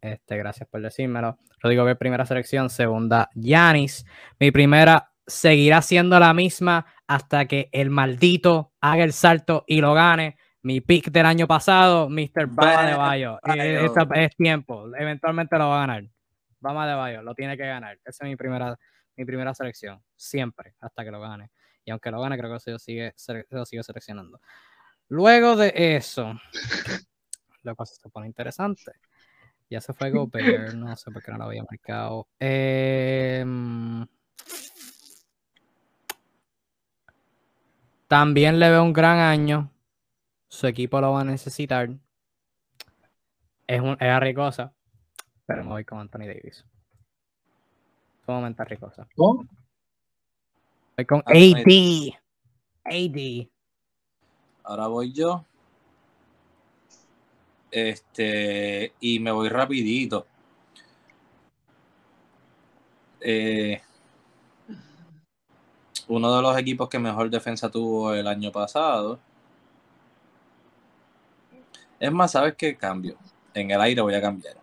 Este, 0.00 0.36
gracias 0.36 0.68
por 0.68 0.82
decírmelo. 0.82 1.38
Rodrigo 1.60 1.84
Bell, 1.84 1.96
primera 1.96 2.26
selección. 2.26 2.68
Segunda, 2.68 3.30
Yanis. 3.36 4.04
Mi 4.40 4.50
primera 4.50 5.12
seguirá 5.26 5.82
siendo 5.82 6.18
la 6.18 6.34
misma 6.34 6.86
hasta 7.06 7.46
que 7.46 7.68
el 7.72 7.90
maldito 7.90 8.72
haga 8.80 9.04
el 9.04 9.12
salto 9.12 9.64
y 9.66 9.80
lo 9.80 9.94
gane. 9.94 10.36
Mi 10.62 10.80
pick 10.80 11.10
del 11.10 11.26
año 11.26 11.46
pasado, 11.46 12.08
Mr. 12.08 12.46
Bama 12.46 12.86
de 12.86 12.94
Bayo. 12.94 13.38
Bayo. 13.42 13.94
es 14.14 14.36
tiempo. 14.36 14.86
Eventualmente 14.96 15.58
lo 15.58 15.68
va 15.68 15.76
a 15.84 15.86
ganar. 15.86 16.04
Bama 16.58 16.88
de 16.88 16.94
Bayo, 16.94 17.22
lo 17.22 17.34
tiene 17.34 17.56
que 17.56 17.66
ganar. 17.66 17.98
Esa 18.04 18.24
es 18.24 18.30
mi 18.30 18.36
primera, 18.36 18.78
mi 19.16 19.24
primera 19.26 19.54
selección. 19.54 20.02
Siempre, 20.16 20.74
hasta 20.80 21.04
que 21.04 21.10
lo 21.10 21.20
gane. 21.20 21.50
Y 21.84 21.90
aunque 21.90 22.10
lo 22.10 22.20
gane, 22.20 22.38
creo 22.38 22.54
que 22.54 22.60
se 22.60 22.78
sigue, 22.78 23.14
lo 23.50 23.66
sigue 23.66 23.82
seleccionando. 23.82 24.40
Luego 25.08 25.54
de 25.56 25.96
eso, 25.96 26.34
la 27.62 27.74
cosa 27.74 27.94
se 27.94 28.08
pone 28.08 28.26
interesante. 28.26 28.92
Ya 29.68 29.80
se 29.80 29.92
fue 29.92 30.10
Gobert, 30.10 30.74
no 30.74 30.94
sé 30.96 31.10
por 31.10 31.22
qué 31.22 31.32
no 31.32 31.38
lo 31.38 31.44
había 31.44 31.64
marcado. 31.68 32.28
Em, 32.38 34.06
también 38.08 38.58
le 38.58 38.70
veo 38.70 38.82
un 38.82 38.92
gran 38.92 39.18
año. 39.18 39.70
Su 40.48 40.66
equipo 40.66 41.00
lo 41.00 41.12
va 41.12 41.22
a 41.22 41.24
necesitar. 41.24 41.90
Es, 43.66 43.80
un, 43.80 43.92
es 43.94 44.08
arriesgosa, 44.08 44.72
pero 45.46 45.64
me 45.64 45.70
voy 45.70 45.84
con 45.84 45.98
Anthony 45.98 46.26
Davis. 46.26 46.64
Sumamente 48.24 48.62
arriesgosa. 48.62 49.06
¿Cómo? 49.16 49.46
Voy 50.96 51.06
con 51.06 51.22
AD. 51.26 52.14
AD. 52.84 53.48
Ahora 54.62 54.86
voy 54.86 55.12
yo. 55.12 55.44
Este, 57.70 58.92
y 59.00 59.18
me 59.18 59.32
voy 59.32 59.48
rapidito. 59.48 60.26
Eh, 63.20 63.80
uno 66.08 66.34
de 66.34 66.42
los 66.42 66.56
equipos 66.58 66.88
que 66.88 66.98
mejor 66.98 67.30
defensa 67.30 67.70
tuvo 67.70 68.14
el 68.14 68.26
año 68.26 68.52
pasado. 68.52 69.18
Es 71.98 72.12
más, 72.12 72.32
¿sabes 72.32 72.54
qué? 72.56 72.76
Cambio. 72.76 73.16
En 73.54 73.70
el 73.70 73.80
aire 73.80 74.00
voy 74.02 74.14
a 74.14 74.20
cambiar. 74.20 74.56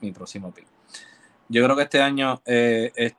Mi 0.00 0.12
próximo 0.12 0.52
pick. 0.52 0.66
Yo 1.48 1.64
creo 1.64 1.76
que 1.76 1.82
este 1.84 2.02
año 2.02 2.40
eh, 2.46 2.92
es- 2.96 3.16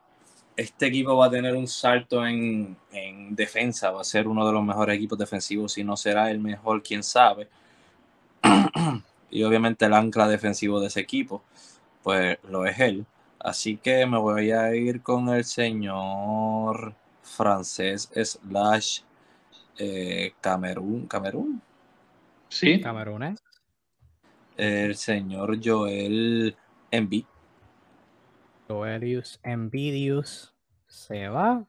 este 0.58 0.88
equipo 0.88 1.18
va 1.18 1.28
a 1.28 1.32
tener 1.32 1.56
un 1.56 1.68
salto 1.68 2.26
en, 2.28 2.78
en 2.92 3.36
defensa, 3.36 3.92
va 3.92 4.02
a 4.02 4.06
ser 4.06 4.28
uno 4.28 4.46
de 4.48 4.54
los 4.54 4.64
mejores 4.64 4.98
equipos 4.98 5.18
defensivos, 5.20 5.74
si 5.74 5.84
no 5.84 5.98
será 5.98 6.32
el 6.32 6.40
mejor, 6.40 6.84
quién 6.84 7.04
sabe. 7.04 7.50
y 9.32 9.44
obviamente 9.44 9.86
el 9.86 9.94
ancla 9.94 10.28
defensivo 10.28 10.80
de 10.80 10.88
ese 10.88 11.02
equipo, 11.02 11.44
pues 12.04 12.38
lo 12.50 12.66
es 12.66 12.80
él. 12.80 13.06
Así 13.40 13.78
que 13.78 14.06
me 14.06 14.18
voy 14.20 14.52
a 14.52 14.76
ir 14.76 15.02
con 15.04 15.30
el 15.30 15.46
señor 15.46 16.96
francés 17.38 18.10
slash 18.14 19.02
eh, 19.78 20.34
Camerún, 20.42 21.08
Camerún, 21.08 21.62
Sí. 22.50 22.82
Camerunes. 22.82 23.40
el 24.58 24.96
señor 24.96 25.60
Joel 25.64 26.56
Embiid. 26.90 27.26
Joelius 28.68 29.40
Envidius 29.44 30.54
se 30.88 31.28
va. 31.30 31.64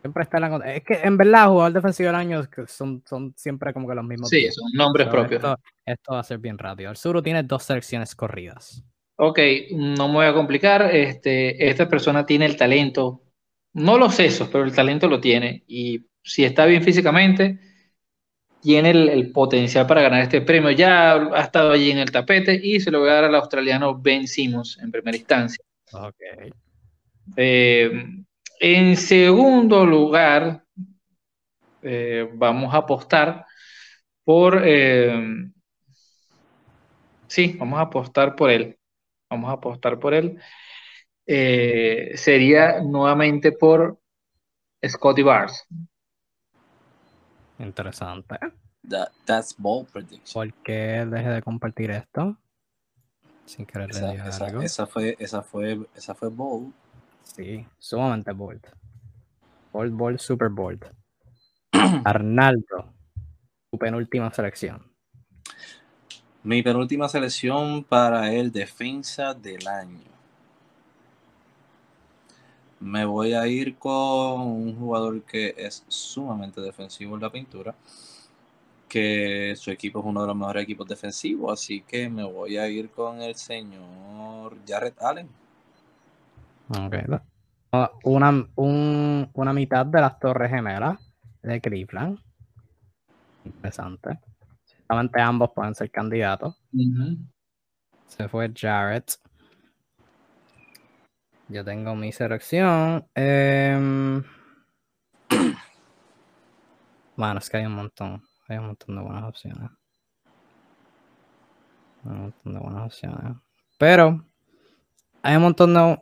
Siempre 0.00 0.22
está 0.22 0.38
en 0.38 0.40
la. 0.42 0.50
con- 0.50 0.66
Es 0.66 0.82
que 0.82 0.94
en 0.94 1.16
verdad, 1.18 1.48
jugador 1.48 1.72
defensivo 1.74 2.06
del 2.06 2.16
año 2.16 2.42
son, 2.68 3.02
son 3.06 3.34
siempre 3.36 3.74
como 3.74 3.86
que 3.88 3.94
los 3.94 4.04
mismos. 4.04 4.28
Sí, 4.30 4.36
diez. 4.38 4.54
son 4.54 4.70
nombres 4.72 5.08
propios. 5.08 5.42
Esto, 5.42 5.56
esto 5.84 6.12
va 6.12 6.20
a 6.20 6.24
ser 6.24 6.38
bien 6.38 6.56
rápido. 6.56 6.90
El 6.90 6.96
Suru 6.96 7.20
tiene 7.20 7.42
dos 7.42 7.64
selecciones 7.64 8.14
corridas. 8.14 8.82
Ok, 9.16 9.38
no 9.72 10.08
me 10.08 10.14
voy 10.14 10.26
a 10.26 10.32
complicar. 10.32 10.82
Este, 10.94 11.68
esta 11.68 11.86
persona 11.88 12.24
tiene 12.24 12.46
el 12.46 12.56
talento, 12.56 13.20
no 13.74 13.98
los 13.98 14.14
sesos, 14.14 14.48
pero 14.48 14.64
el 14.64 14.74
talento 14.74 15.08
lo 15.08 15.20
tiene. 15.20 15.64
Y 15.66 16.06
si 16.22 16.44
está 16.44 16.66
bien 16.66 16.82
físicamente, 16.82 17.58
tiene 18.60 18.90
el, 18.90 19.08
el 19.08 19.32
potencial 19.32 19.86
para 19.86 20.02
ganar 20.02 20.22
este 20.22 20.42
premio. 20.42 20.70
Ya 20.70 21.14
ha 21.14 21.40
estado 21.40 21.72
allí 21.72 21.90
en 21.90 21.98
el 21.98 22.10
tapete 22.10 22.58
y 22.62 22.80
se 22.80 22.90
lo 22.90 23.00
voy 23.00 23.10
a 23.10 23.14
dar 23.14 23.24
al 23.24 23.34
australiano 23.34 23.98
Ben 23.98 24.26
Simmons 24.28 24.78
en 24.82 24.90
primera 24.90 25.16
instancia. 25.16 25.64
Ok. 25.92 26.20
Eh, 27.36 27.90
en 28.60 28.96
segundo 28.96 29.86
lugar, 29.86 30.64
eh, 31.82 32.28
vamos 32.34 32.74
a 32.74 32.78
apostar 32.78 33.46
por. 34.24 34.62
eh, 34.64 35.50
sí, 37.26 37.56
vamos 37.58 37.78
a 37.78 37.82
apostar 37.82 38.36
por 38.36 38.50
él. 38.50 38.76
Vamos 39.30 39.50
a 39.50 39.54
apostar 39.54 39.98
por 39.98 40.14
él. 40.14 40.38
Eh, 41.32 42.16
sería 42.16 42.80
nuevamente 42.80 43.52
por 43.52 44.00
Scotty 44.84 45.22
Barnes. 45.22 45.64
Interesante. 47.60 48.36
That- 48.88 49.12
that's 49.26 49.54
bold 49.56 49.88
prediction. 49.92 50.32
¿Por 50.34 50.52
qué 50.64 51.06
deje 51.08 51.28
de 51.28 51.40
compartir 51.40 51.92
esto? 51.92 52.36
Sin 53.44 53.64
querer 53.64 53.90
esa- 53.90 54.46
algo. 54.46 54.62
esa 54.62 54.88
fue, 54.88 55.16
esa 55.20 55.42
fue, 55.42 55.78
esa 55.94 56.16
fue 56.16 56.30
bold. 56.30 56.72
Sí, 57.22 57.64
sumamente 57.78 58.32
bold. 58.32 58.66
Bold, 59.72 59.92
bold, 59.92 60.18
super 60.18 60.48
bold. 60.48 60.84
Arnaldo, 62.04 62.92
tu 63.70 63.78
penúltima 63.78 64.32
selección. 64.32 64.84
Mi 66.42 66.60
penúltima 66.64 67.08
selección 67.08 67.84
para 67.84 68.32
el 68.32 68.50
defensa 68.50 69.32
del 69.32 69.68
año. 69.68 70.09
Me 72.80 73.04
voy 73.04 73.34
a 73.34 73.46
ir 73.46 73.76
con 73.78 74.40
un 74.40 74.76
jugador 74.76 75.22
que 75.22 75.54
es 75.56 75.84
sumamente 75.88 76.60
defensivo 76.60 77.14
en 77.14 77.20
la 77.22 77.30
pintura. 77.30 77.74
Que 78.88 79.54
su 79.56 79.70
equipo 79.70 80.00
es 80.00 80.04
uno 80.04 80.20
de 80.22 80.26
los 80.26 80.36
mejores 80.36 80.64
equipos 80.64 80.88
defensivos. 80.88 81.52
Así 81.52 81.82
que 81.82 82.08
me 82.08 82.24
voy 82.24 82.56
a 82.58 82.68
ir 82.68 82.90
con 82.90 83.22
el 83.22 83.34
señor 83.36 84.56
Jared 84.66 84.94
Allen. 85.00 85.28
Ok. 86.68 86.94
Ah, 87.72 87.90
Una, 88.04 88.48
un- 88.56 89.30
una 89.32 89.52
mitad 89.52 89.86
de 89.86 90.00
las 90.00 90.18
Torres 90.18 90.50
Gemelas 90.50 90.98
de 91.42 91.60
Cleveland. 91.60 92.18
Interesante. 93.44 94.18
Solamente 94.88 95.20
ambos 95.20 95.50
pueden 95.54 95.74
ser 95.74 95.90
candidatos. 95.90 96.56
Se 98.08 98.28
fue 98.28 98.52
Jarrett. 98.54 99.19
Yo 101.50 101.64
tengo 101.64 101.96
mi 101.96 102.12
selección. 102.12 103.06
Em, 103.14 104.22
Bueno, 107.16 107.38
es 107.38 107.50
que 107.50 107.56
hay 107.56 107.66
un 107.66 107.74
montón. 107.74 108.22
Hay 108.48 108.58
un 108.58 108.66
montón 108.66 108.94
de 108.94 109.02
buenas 109.02 109.24
opciones. 109.24 109.68
Hay 112.04 112.10
un 112.12 112.20
montón 112.22 112.54
de 112.54 112.60
buenas 112.60 112.86
opciones. 112.86 113.36
Pero 113.78 114.24
hay 115.22 115.36
un 115.36 115.42
montón 115.42 115.74
de. 115.74 115.98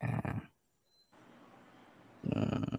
Eh, 0.00 0.40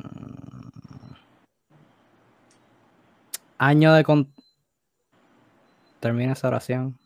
Año 3.60 3.94
de 3.94 4.04
con... 4.04 4.34
Termina 6.00 6.34
esa 6.34 6.48
oración. 6.48 6.98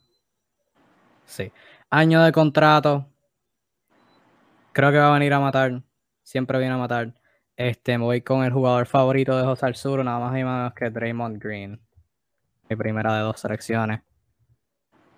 Sí. 1.26 1.52
Año 1.90 2.24
de 2.24 2.32
contrato. 2.32 3.06
Creo 4.74 4.92
que 4.92 4.98
va 4.98 5.10
a 5.10 5.14
venir 5.14 5.34
a 5.34 5.40
matar. 5.40 5.84
Siempre 6.24 6.58
viene 6.60 6.76
a 6.76 6.78
matar. 6.78 7.14
Este, 7.58 7.98
me 7.98 8.06
voy 8.06 8.22
con 8.22 8.44
el 8.44 8.54
jugador 8.54 8.86
favorito 8.88 9.38
de 9.38 9.44
José 9.44 9.74
Sur, 9.74 10.04
nada 10.04 10.20
más 10.20 10.40
y 10.40 10.44
más 10.44 10.74
que 10.74 10.90
Draymond 10.90 11.42
Green. 11.44 11.80
Mi 12.70 12.76
primera 12.78 13.16
de 13.16 13.22
dos 13.22 13.40
selecciones. 13.42 14.02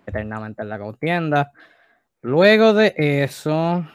Eternamente 0.06 0.64
en 0.64 0.70
la 0.70 0.80
contienda. 0.80 1.51
Luego 2.22 2.74
de 2.74 2.93
eso, 2.97 3.86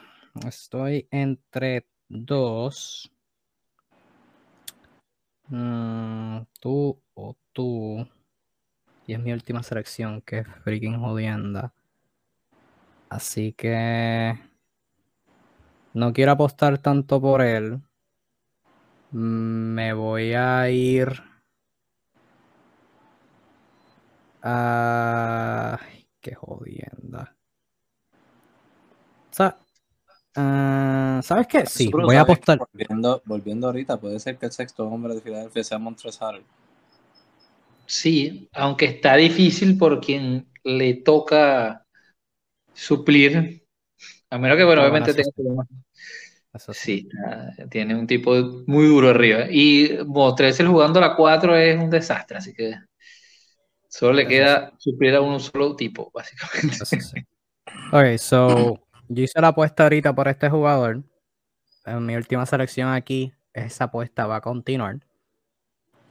estoy 0.47 1.09
entre 1.11 1.89
dos. 2.09 3.11
Mm, 5.49 6.43
tú 6.61 7.03
o 7.15 7.37
tú. 7.53 8.09
Y 9.07 9.15
es 9.15 9.21
mi 9.21 9.33
última 9.33 9.63
selección, 9.63 10.21
que 10.23 10.45
freaking 10.45 11.01
jodienda. 11.01 11.73
Así 13.09 13.53
que 13.55 14.39
no 15.99 16.13
quiero 16.13 16.33
apostar 16.33 16.79
tanto 16.79 17.21
por 17.21 17.43
él. 17.43 17.83
Mm, 19.13 19.75
Me 19.75 19.93
voy 19.93 20.33
a 20.35 20.71
ir 20.71 21.23
a... 24.43 25.79
Ay, 25.81 26.09
qué 26.21 26.35
jodienda. 26.35 27.37
O 29.31 29.35
sea, 29.35 29.57
Ah, 30.37 31.21
¿Sabes 31.25 31.49
qué? 31.49 31.67
Sí, 31.67 31.91
voy 31.91 32.15
a 32.15 32.21
apostar. 32.21 32.59
Volviendo, 32.59 33.23
volviendo 33.25 33.67
ahorita, 33.67 33.99
puede 33.99 34.21
ser 34.21 34.39
que 34.39 34.47
el 34.47 34.53
sexto 34.53 34.87
hombre 34.87 35.15
de 35.15 35.21
Filadelfia 35.21 35.65
sea 35.65 35.81
Harrell. 36.21 36.45
Sí, 37.87 38.49
aunque 38.53 38.85
está 38.85 39.17
difícil 39.17 39.77
por 39.79 40.01
quien 40.01 40.49
le 40.63 40.95
toca 40.95 41.87
suplir, 42.75 43.65
a 44.31 44.39
menos 44.39 44.57
que, 44.57 44.65
bueno, 44.65 44.83
obviamente 44.83 45.15
tenga 45.15 45.31
problemas. 45.35 45.67
Sí. 46.73 47.09
Tiene 47.71 47.95
un 47.95 48.07
tipo 48.07 48.35
muy 48.67 48.87
duro 48.87 49.11
arriba. 49.11 49.47
Y 49.51 49.99
Mostressel 50.07 50.69
jugando 50.69 51.01
la 51.01 51.15
4 51.15 51.57
es 51.57 51.79
un 51.79 51.91
desastre, 51.91 52.39
así 52.39 52.53
que 52.55 52.75
solo 53.89 54.15
le 54.15 54.27
queda 54.27 54.73
suplir 54.79 55.15
a 55.15 55.21
un 55.21 55.39
solo 55.41 55.77
tipo, 55.77 56.11
básicamente. 56.15 56.85
Sí. 56.85 56.99
Ok, 57.93 58.19
so 58.19 58.81
yo 59.09 59.25
hice 59.25 59.41
la 59.41 59.49
apuesta 59.49 59.85
ahorita 59.85 60.15
por 60.15 60.29
este 60.29 60.49
jugador. 60.49 61.03
En 61.87 62.05
mi 62.05 62.17
última 62.17 62.45
selección 62.45 62.91
aquí, 62.91 63.33
esa 63.55 63.85
apuesta 63.85 64.27
va 64.27 64.37
a 64.37 64.41
continuar. 64.41 64.99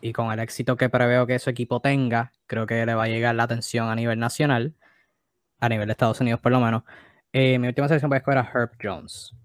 Y 0.02 0.14
con 0.14 0.32
el 0.32 0.40
éxito 0.40 0.78
que 0.78 0.90
preveo 0.90 1.28
que 1.28 1.40
su 1.40 1.50
equipo 1.50 1.80
tenga, 1.80 2.34
creo 2.46 2.66
que 2.66 2.86
le 2.86 2.94
va 2.94 3.04
a 3.04 3.08
llegar 3.08 3.36
la 3.36 3.44
atención 3.44 3.90
a 3.90 3.96
nivel 3.96 4.20
nacional, 4.20 4.76
a 5.60 5.70
nivel 5.70 5.88
de 5.88 5.92
Estados 5.92 6.20
Unidos 6.22 6.40
por 6.40 6.52
lo 6.52 6.60
menos. 6.60 6.84
Eh, 7.34 7.60
mi 7.60 7.68
última 7.68 7.88
selección 7.88 8.10
voy 8.10 8.18
a 8.18 8.20
escoger 8.20 8.40
a 8.40 8.52
Herb 8.54 8.72
Jones. 8.82 9.36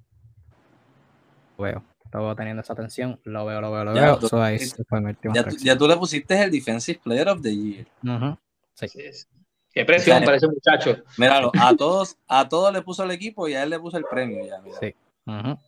Lo 1.59 1.65
veo, 1.65 1.83
lo 2.13 2.21
veo 2.23 2.37
teniendo 2.37 2.63
esa 2.63 2.73
atención, 2.73 3.21
lo 3.25 3.45
veo, 3.47 3.61
lo 3.61 3.71
veo, 3.73 3.85
lo 3.85 3.95
Ya, 3.95 4.03
veo. 4.03 4.19
tú- 4.19 4.29
So, 4.29 4.43
ahí 4.43 4.59
se 4.59 4.85
fue 4.85 5.01
mi 5.01 5.11
última 5.11 5.35
Ya, 5.35 5.45
tú- 5.45 5.57
ya 5.57 5.77
tú 5.79 5.87
le 5.89 5.97
pusiste 5.97 6.43
el 6.43 6.51
Defensive 6.51 7.01
Player 7.03 7.29
of 7.29 7.43
the 7.43 7.55
Year. 7.55 7.87
Ujú, 8.03 8.37
sí. 8.75 8.89
Sí, 8.89 9.13
sí. 9.13 9.27
Qué 9.75 9.85
presión 9.87 10.21
Ya, 10.21 10.25
para 10.27 10.37
ese 10.37 10.49
muchacho. 10.49 10.97
Míralo, 11.17 11.51
a 11.59 11.75
todos, 11.75 12.17
a 12.29 12.47
todos 12.49 12.73
le 12.73 12.83
puso 12.83 13.05
el 13.05 13.11
equipo 13.11 13.49
y 13.49 13.55
a 13.55 13.63
él 13.63 13.71
le 13.71 13.81
puso 13.81 13.97
el 13.97 14.05
premio 14.05 14.45
ya, 14.45 14.61
mira. 14.61 14.77
Sí. 14.79 14.95
Ujú. 15.27 15.59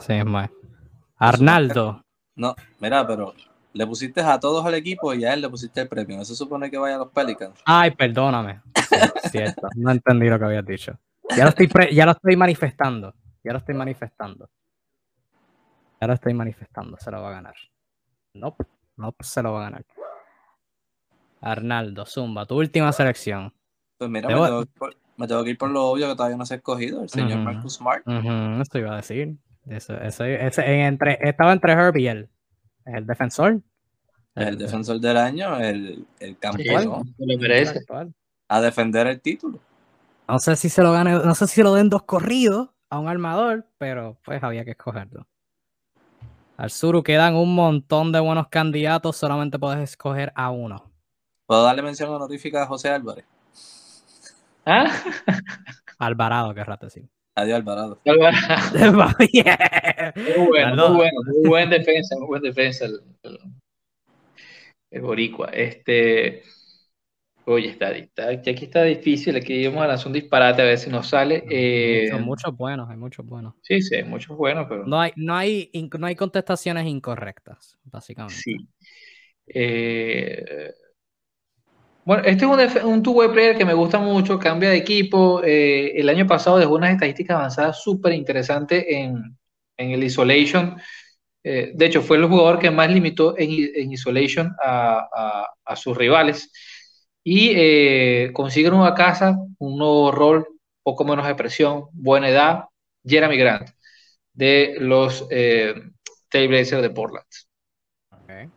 Sí, 0.00 0.12
es 0.12 0.24
más. 0.26 0.50
Arnaldo. 1.16 2.04
No, 2.34 2.54
mira, 2.80 3.06
pero 3.06 3.32
le 3.72 3.86
pusiste 3.86 4.20
a 4.20 4.38
todos 4.38 4.66
el 4.66 4.74
equipo 4.74 5.14
y 5.14 5.24
a 5.24 5.32
él 5.32 5.40
le 5.40 5.48
pusiste 5.48 5.80
el 5.80 5.88
premio. 5.88 6.20
Eso 6.20 6.34
supone 6.34 6.70
que 6.70 6.76
vaya 6.76 6.96
a 6.96 6.98
los 6.98 7.08
Pelicans. 7.08 7.58
Ay, 7.64 7.90
perdóname. 7.92 8.60
Sí, 8.76 9.28
cierto. 9.30 9.68
No 9.76 9.90
entendí 9.92 10.28
lo 10.28 10.38
que 10.38 10.44
habías 10.44 10.66
dicho. 10.66 10.98
Ya 11.34 11.44
lo 11.44 11.50
estoy, 11.50 11.68
pre- 11.68 11.94
ya 11.94 12.04
lo 12.04 12.12
estoy 12.12 12.36
manifestando. 12.36 13.14
Ya 13.42 13.52
lo 13.52 13.58
estoy 13.58 13.74
manifestando. 13.74 14.50
Lo 16.06 16.14
estoy 16.14 16.34
manifestando. 16.34 16.96
Se 16.98 17.10
lo 17.10 17.22
va 17.22 17.28
a 17.28 17.32
ganar. 17.32 17.54
No, 18.34 18.56
no 18.96 19.14
se 19.20 19.42
lo 19.42 19.52
va 19.52 19.60
a 19.60 19.70
ganar. 19.70 19.84
Arnaldo, 21.40 22.06
Zumba, 22.06 22.46
tu 22.46 22.56
última 22.58 22.92
selección. 22.92 23.52
Pues 23.98 24.10
mira, 24.10 24.28
me 24.28 24.34
tengo, 24.34 24.46
que 24.58 24.62
ir 24.62 24.78
por, 24.78 24.96
me 25.16 25.26
tengo 25.28 25.44
que 25.44 25.50
ir 25.50 25.58
por 25.58 25.70
lo 25.70 25.84
obvio 25.86 26.08
que 26.08 26.14
todavía 26.16 26.36
no 26.36 26.46
se 26.46 26.54
ha 26.54 26.56
escogido, 26.58 27.02
el 27.02 27.08
señor 27.08 27.38
Ujú. 27.38 27.44
Marcus 27.44 27.74
Smart. 27.74 28.06
Ujú, 28.06 28.62
esto 28.62 28.78
iba 28.78 28.92
a 28.92 28.96
decir. 28.96 29.36
Eso, 29.66 29.94
eso- 29.94 30.24
ese- 30.24 30.64
en 30.64 30.80
entre, 30.80 31.18
estaba 31.20 31.52
entre 31.52 31.72
Herb 31.72 31.96
y 31.96 32.08
él. 32.08 32.28
El 32.84 33.06
defensor. 33.06 33.60
Es 34.34 34.46
el 34.48 34.58
defensor 34.58 34.98
del 34.98 35.16
año, 35.16 35.58
el, 35.58 36.06
el 36.18 36.38
campeón, 36.38 37.14
se 37.16 37.36
merece. 37.36 37.80
a 38.48 38.60
defender 38.60 39.06
el 39.06 39.20
título. 39.20 39.60
No 40.26 40.38
sé 40.38 40.56
si 40.56 40.68
se 40.68 40.82
lo 40.82 40.92
gane, 40.92 41.12
no 41.12 41.34
sé 41.34 41.46
si 41.46 41.62
lo 41.62 41.74
den 41.74 41.90
dos 41.90 42.02
corridos 42.04 42.70
a 42.88 42.98
un 42.98 43.08
armador, 43.08 43.66
pero 43.78 44.18
pues 44.24 44.42
había 44.42 44.64
que 44.64 44.70
escogerlo. 44.72 45.26
Al 46.56 46.70
Suru 46.70 47.02
quedan 47.02 47.34
un 47.34 47.54
montón 47.54 48.12
de 48.12 48.20
buenos 48.20 48.48
candidatos, 48.48 49.16
solamente 49.16 49.58
puedes 49.58 49.80
escoger 49.80 50.32
a 50.34 50.50
uno. 50.50 50.90
¿Puedo 51.46 51.64
darle 51.64 51.82
mención 51.82 52.10
honorífica 52.10 52.62
a 52.62 52.66
José 52.66 52.90
Álvarez? 52.90 53.24
¿Ah? 54.64 54.90
Alvarado, 55.98 56.54
querrás 56.54 56.80
decir. 56.80 57.08
Adiós, 57.34 57.56
Alvarado. 57.56 58.00
Yeah. 59.32 60.12
Muy 60.16 60.46
bueno, 60.46 60.88
muy 60.88 60.96
bueno, 60.96 61.20
muy 61.26 61.48
buen 61.48 61.70
defensa, 61.70 62.16
muy 62.18 62.26
buen 62.26 62.42
defensa 62.42 62.84
el, 62.84 63.00
el, 63.22 63.38
el 64.90 65.00
Boricua. 65.00 65.48
Este, 65.48 66.42
oye, 67.46 67.68
está, 67.70 67.90
está- 67.92 68.28
aquí 68.30 68.64
está 68.64 68.82
difícil, 68.84 69.36
aquí 69.36 69.66
vamos 69.66 69.82
a 69.84 69.88
lanzar 69.88 70.06
un 70.08 70.12
disparate 70.14 70.62
a 70.62 70.64
ver 70.66 70.78
si 70.78 70.90
nos 70.90 71.08
sale. 71.08 71.44
Eh, 71.50 72.08
Son 72.10 72.22
muchos 72.22 72.56
buenos, 72.56 72.88
hay 72.90 72.96
muchos 72.96 73.24
buenos. 73.26 73.54
sí, 73.62 73.82
sí, 73.82 73.94
hay 73.96 74.04
muchos 74.04 74.36
buenos, 74.36 74.66
pero 74.68 74.84
No 74.84 75.00
hay, 75.00 75.12
no 75.16 75.34
hay, 75.36 75.70
no 75.98 76.06
hay 76.06 76.16
contestaciones 76.16 76.86
incorrectas, 76.86 77.78
básicamente. 77.84 78.44
sí. 78.44 78.56
Eh, 79.46 80.72
bueno, 82.04 82.24
este 82.24 82.44
es 82.44 82.82
un, 82.84 82.90
un 82.92 83.02
two-way 83.02 83.28
player 83.28 83.56
que 83.56 83.64
me 83.64 83.74
gusta 83.74 83.98
mucho, 84.00 84.38
cambia 84.38 84.70
de 84.70 84.76
equipo. 84.76 85.40
eh, 85.44 85.92
el 86.00 86.08
año 86.08 86.26
pasado 86.26 86.58
dejó 86.58 86.74
unas 86.74 86.90
estadísticas 86.92 87.36
avanzadas 87.36 87.80
súper 87.82 88.12
interesantes 88.14 88.84
en, 88.88 89.36
en 89.76 89.90
el 89.92 90.02
Isolation. 90.02 90.76
Eh, 91.44 91.72
de 91.74 91.86
hecho, 91.86 92.02
fue 92.02 92.18
el 92.18 92.26
jugador 92.26 92.58
que 92.58 92.70
más 92.70 92.90
limitó 92.90 93.36
en, 93.38 93.50
en 93.74 93.92
Isolation 93.92 94.54
a, 94.62 95.08
a- 95.14 95.48
a 95.64 95.76
sus 95.76 95.96
rivales. 95.96 96.52
Y 97.24 97.52
eh, 97.54 98.30
consigue 98.32 98.68
una 98.68 98.78
nueva 98.78 98.94
casa, 98.94 99.36
un 99.58 99.78
nuevo 99.78 100.10
rol, 100.10 100.46
poco 100.82 101.04
menos 101.04 101.26
de 101.26 101.34
presión, 101.34 101.86
buena 101.92 102.28
edad. 102.28 102.64
Jeremy 103.04 103.36
Grant, 103.36 103.68
de 104.32 104.76
los 104.78 105.26
eh, 105.30 105.74
Trailblazers 106.28 106.82
de 106.82 106.90
Portland. 106.90 107.26
Ok. 108.10 108.50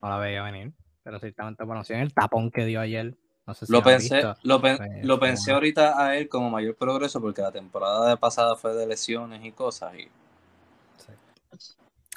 No 0.00 0.08
la 0.08 0.18
veía 0.18 0.42
venir, 0.42 0.72
pero 1.04 1.20
ciertamente 1.20 1.62
bueno, 1.64 1.84
sí, 1.84 1.92
en 1.92 2.00
el 2.00 2.12
tapón 2.12 2.50
que 2.50 2.64
dio 2.64 2.80
ayer. 2.80 3.14
No 3.46 3.54
sé 3.54 3.66
si 3.66 3.72
Lo 3.72 3.82
pensé, 3.82 4.16
visto. 4.16 4.36
lo, 4.42 4.60
pen- 4.60 4.76
Pues, 4.78 5.04
lo 5.04 5.20
pensé 5.20 5.44
bueno. 5.50 5.54
ahorita 5.54 6.04
a 6.04 6.16
él 6.16 6.28
como 6.28 6.50
mayor 6.50 6.76
progreso 6.76 7.20
porque 7.20 7.42
la 7.42 7.52
temporada 7.52 8.10
de 8.10 8.16
pasada 8.16 8.56
fue 8.56 8.74
de 8.74 8.86
lesiones 8.86 9.44
y 9.44 9.52
cosas 9.52 9.94
y 9.94 10.08
Sí. 10.98 11.12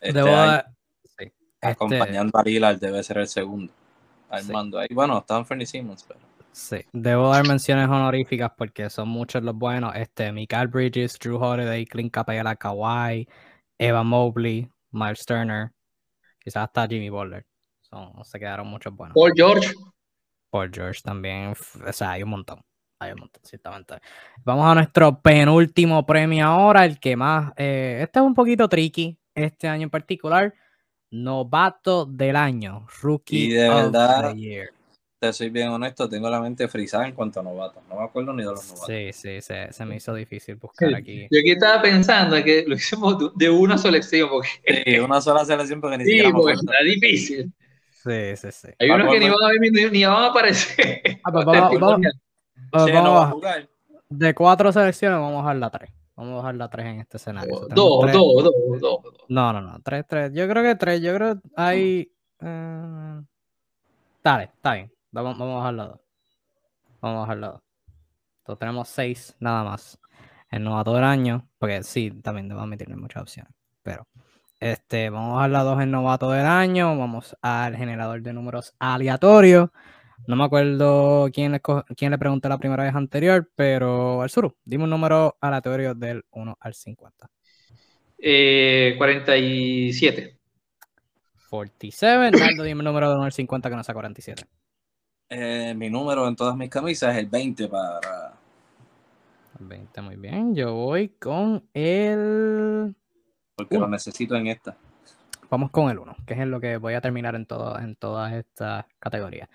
este 0.02 0.14
Debo 0.14 0.36
año, 0.36 0.64
sí, 1.04 1.26
este- 1.26 1.68
acompañando 1.68 2.38
a 2.40 2.44
Lillard 2.44 2.80
debe 2.80 3.04
ser 3.04 3.20
el 3.20 3.28
segundo 3.28 3.72
armando 4.30 4.80
ahí. 4.80 4.88
Bueno, 4.92 5.18
está 5.20 5.38
Anthony 5.38 5.66
Simmons, 5.66 6.04
pero 6.08 6.20
Sí, 6.56 6.78
debo 6.94 7.32
dar 7.32 7.46
menciones 7.46 7.90
honoríficas 7.90 8.50
porque 8.58 8.90
son 8.90 9.10
muchos 9.10 9.44
los 9.44 9.54
buenos. 9.56 9.94
Este, 9.94 10.32
Mikael 10.32 10.70
Bridges, 10.70 11.20
Drew 11.20 11.38
Holiday, 11.38 11.86
Clint 11.86 12.14
Capella, 12.14 12.56
Kawhi, 12.56 13.28
Eva 13.78 14.04
Mobley, 14.04 14.70
Miles 14.92 15.26
Turner, 15.26 15.72
quizás 16.40 16.64
hasta 16.64 16.88
Jimmy 16.88 17.10
Butler. 17.10 17.46
Son, 17.82 18.24
se 18.24 18.40
quedaron 18.40 18.68
muchos 18.68 18.96
buenos. 18.96 19.14
Paul 19.16 19.34
George, 19.36 19.74
Paul 20.50 20.72
George 20.74 21.02
también. 21.04 21.52
O 21.86 21.92
sea, 21.92 22.12
hay 22.12 22.24
un 22.24 22.30
montón. 22.30 22.62
Hay 23.02 23.12
un 23.12 23.20
montón, 23.20 23.44
ciertamente. 23.44 23.96
Vamos 24.46 24.66
a 24.66 24.76
nuestro 24.76 25.22
penúltimo 25.22 26.06
premio 26.06 26.46
ahora, 26.48 26.86
el 26.86 27.02
que 27.02 27.18
más. 27.18 27.52
eh, 27.58 28.00
este 28.02 28.20
es 28.20 28.26
un 28.26 28.34
poquito 28.34 28.70
tricky, 28.70 29.20
este 29.34 29.68
año 29.68 29.84
en 29.84 29.90
particular. 29.90 30.54
Novato 31.24 32.06
del 32.06 32.36
año, 32.36 32.86
Rookie 33.02 33.46
Y 33.46 33.50
de 33.52 33.70
of 33.70 33.76
verdad, 33.76 34.34
the 34.34 34.40
Year. 34.40 34.70
te 35.20 35.32
soy 35.34 35.50
bien 35.50 35.70
honesto, 35.70 36.08
tengo 36.10 36.30
la 36.30 36.40
mente 36.42 36.68
frisada 36.68 37.08
en 37.08 37.14
cuanto 37.16 37.40
a 37.40 37.44
novatos. 37.44 37.82
No 37.90 37.96
me 37.96 38.04
acuerdo 38.04 38.34
ni 38.34 38.44
de 38.44 38.50
los 38.50 38.66
novatos. 38.68 38.88
Sí, 38.88 39.14
sí, 39.14 39.42
se, 39.42 39.72
se 39.72 39.86
me 39.86 39.96
hizo 39.96 40.14
difícil 40.14 40.56
buscar 40.56 40.94
aquí. 40.94 41.28
Yo 41.32 41.40
aquí 41.40 41.52
estaba 41.52 41.82
pensando 41.82 42.44
que 42.44 42.66
lo 42.68 42.76
hicimos 42.76 43.34
de- 43.36 43.50
una 43.50 43.78
selección, 43.78 44.30
porque 44.30 44.84
Sí, 44.86 45.00
una 45.00 45.22
sola 45.22 45.46
selección 45.46 45.80
porque 45.82 45.98
ni 46.00 46.04
sí, 46.04 46.10
siquiera 46.12 46.30
me 46.30 46.36
porque 46.36 46.54
está 46.54 46.74
difícil. 46.84 47.54
Sí, 48.04 48.36
sí, 48.36 48.52
sí. 48.52 48.68
Hay 48.78 48.90
unos 48.92 49.12
que 49.12 49.20
ni 49.20 49.30
van 49.30 49.44
a, 49.44 49.48
ver 49.48 49.60
ni, 49.62 49.86
ni 49.90 50.06
van 50.06 50.24
a 50.24 50.28
aparecer. 50.28 51.02
Ah, 51.24 51.32
pues 51.32 51.46
vamos- 51.46 51.72
no 52.74 53.14
va 53.14 53.24
a 53.24 53.28
jugar. 53.32 53.70
de 54.10 54.36
cuatro 54.36 54.72
selecciones, 54.72 55.18
vamos 55.18 55.40
a 55.40 55.42
bajar 55.44 55.56
la 55.56 55.70
tres. 55.72 55.90
Vamos 56.16 56.34
a 56.34 56.36
bajar 56.38 56.56
la 56.56 56.70
tres 56.70 56.86
en 56.88 57.00
este 57.02 57.18
escenario. 57.18 57.54
So, 57.58 57.68
tenemos 57.68 57.76
Dos, 57.90 58.02
tres- 58.02 58.14
dos, 58.14 58.44
dos, 58.44 58.54
dos, 58.82 59.04
dos. 59.04 59.14
No, 59.28 59.54
no, 59.54 59.62
no, 59.62 59.80
tres, 59.84 60.06
tres. 60.08 60.32
Yo 60.34 60.48
creo 60.48 60.64
que 60.64 60.76
tres. 60.76 61.02
Yo 61.02 61.14
creo 61.16 61.36
que 61.42 61.50
hay. 61.56 62.12
eh, 62.42 63.22
Dale, 64.24 64.44
está 64.46 64.74
bien. 64.76 64.92
Vamos, 65.12 65.38
vamos 65.38 65.54
a 65.56 65.58
bajar 65.58 65.74
la 65.74 65.86
dos. 65.88 66.00
Vamos 67.02 67.18
a 67.18 67.20
bajar 67.22 67.38
la 67.38 67.48
dos. 67.50 67.62
Entonces 68.40 68.60
tenemos 68.60 68.88
seis 68.88 69.36
nada 69.40 69.64
más. 69.64 70.00
El 70.50 70.64
novato 70.64 70.94
del 70.94 71.04
año, 71.04 71.50
porque 71.58 71.84
sí, 71.84 72.12
también 72.22 72.48
debo 72.48 72.62
admitirle 72.62 72.96
muchas 72.96 73.24
opciones. 73.24 73.52
Pero, 73.84 74.08
este, 74.60 75.10
vamos 75.10 75.32
a 75.32 75.36
bajar 75.36 75.50
la 75.50 75.64
dos 75.64 75.82
en 75.82 75.92
novato 75.92 76.32
del 76.32 76.46
año. 76.46 76.98
Vamos 76.98 77.36
al 77.42 77.76
generador 77.76 78.22
de 78.22 78.32
números 78.32 78.74
aleatorio. 78.80 79.74
No 80.28 80.36
me 80.36 80.44
acuerdo 80.44 81.30
quién 81.32 81.52
le, 81.52 81.62
quién 81.96 82.12
le 82.12 82.18
pregunté 82.18 82.50
la 82.50 82.58
primera 82.58 82.84
vez 82.84 82.96
anterior, 82.96 83.50
pero 83.56 84.22
al 84.22 84.30
sur, 84.30 84.56
dime 84.64 84.86
un 84.86 84.90
número 84.90 85.38
aleatorio 85.40 85.94
del 85.94 86.26
1 86.32 86.58
al 86.60 86.74
50. 86.74 87.30
Eh, 88.18 88.96
47. 88.98 90.38
47. 91.50 92.32
Naldo, 92.38 92.64
dime 92.64 92.80
un 92.80 92.86
número 92.86 93.10
de 93.10 93.16
1 93.16 93.24
al 93.24 93.32
50 93.32 93.70
que 93.70 93.76
no 93.76 93.84
sea 93.84 93.94
47. 93.94 94.44
Eh, 95.30 95.74
mi 95.76 95.90
número 95.90 96.28
en 96.28 96.36
todas 96.36 96.56
mis 96.56 96.70
camisas 96.70 97.14
es 97.14 97.20
el 97.20 97.28
20 97.28 97.68
para 97.68 98.36
20, 99.60 100.02
muy 100.02 100.16
bien. 100.16 100.56
Yo 100.56 100.74
voy 100.74 101.10
con 101.10 101.64
el. 101.74 102.96
porque 103.56 103.76
Uno. 103.78 103.86
lo 103.86 103.92
necesito 103.92 104.36
en 104.36 104.48
esta. 104.48 104.76
Vamos 105.50 105.72
con 105.72 105.90
el 105.90 106.00
1, 106.00 106.16
que 106.26 106.34
es 106.34 106.40
en 106.40 106.52
lo 106.52 106.60
que 106.60 106.78
voy 106.78 106.96
a 106.96 107.02
terminar 107.02 107.36
en, 107.36 107.46
todo, 107.46 107.78
en 107.80 107.96
todas 107.96 108.34
estas 108.34 108.86
categorías. 109.00 109.48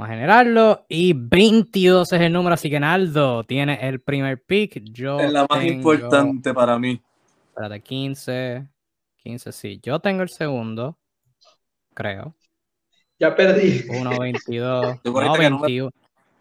Vamos 0.00 0.12
a 0.12 0.14
generarlo. 0.14 0.86
Y 0.88 1.12
22 1.12 2.10
es 2.14 2.20
el 2.22 2.32
número, 2.32 2.54
así 2.54 2.70
que 2.70 2.80
Naldo 2.80 3.44
tiene 3.44 3.86
el 3.86 4.00
primer 4.00 4.42
pick. 4.42 4.82
Yo 4.84 5.20
Es 5.20 5.30
la 5.30 5.40
más 5.50 5.60
tengo- 5.60 5.92
importante 5.92 6.54
para 6.54 6.78
mí. 6.78 7.02
Espérate, 7.50 7.82
15. 7.82 8.66
15, 9.18 9.52
sí. 9.52 9.78
Yo 9.82 9.98
tengo 10.00 10.22
el 10.22 10.30
segundo. 10.30 10.96
Creo. 11.92 12.34
Ya 13.18 13.34
perdí. 13.36 13.84
1, 13.90 14.18
22. 14.18 15.02
Tú 15.02 15.10
no, 15.10 15.12
cogiste 15.12 15.38
que 15.38 15.50
número- 15.50 15.66
21. 15.66 15.90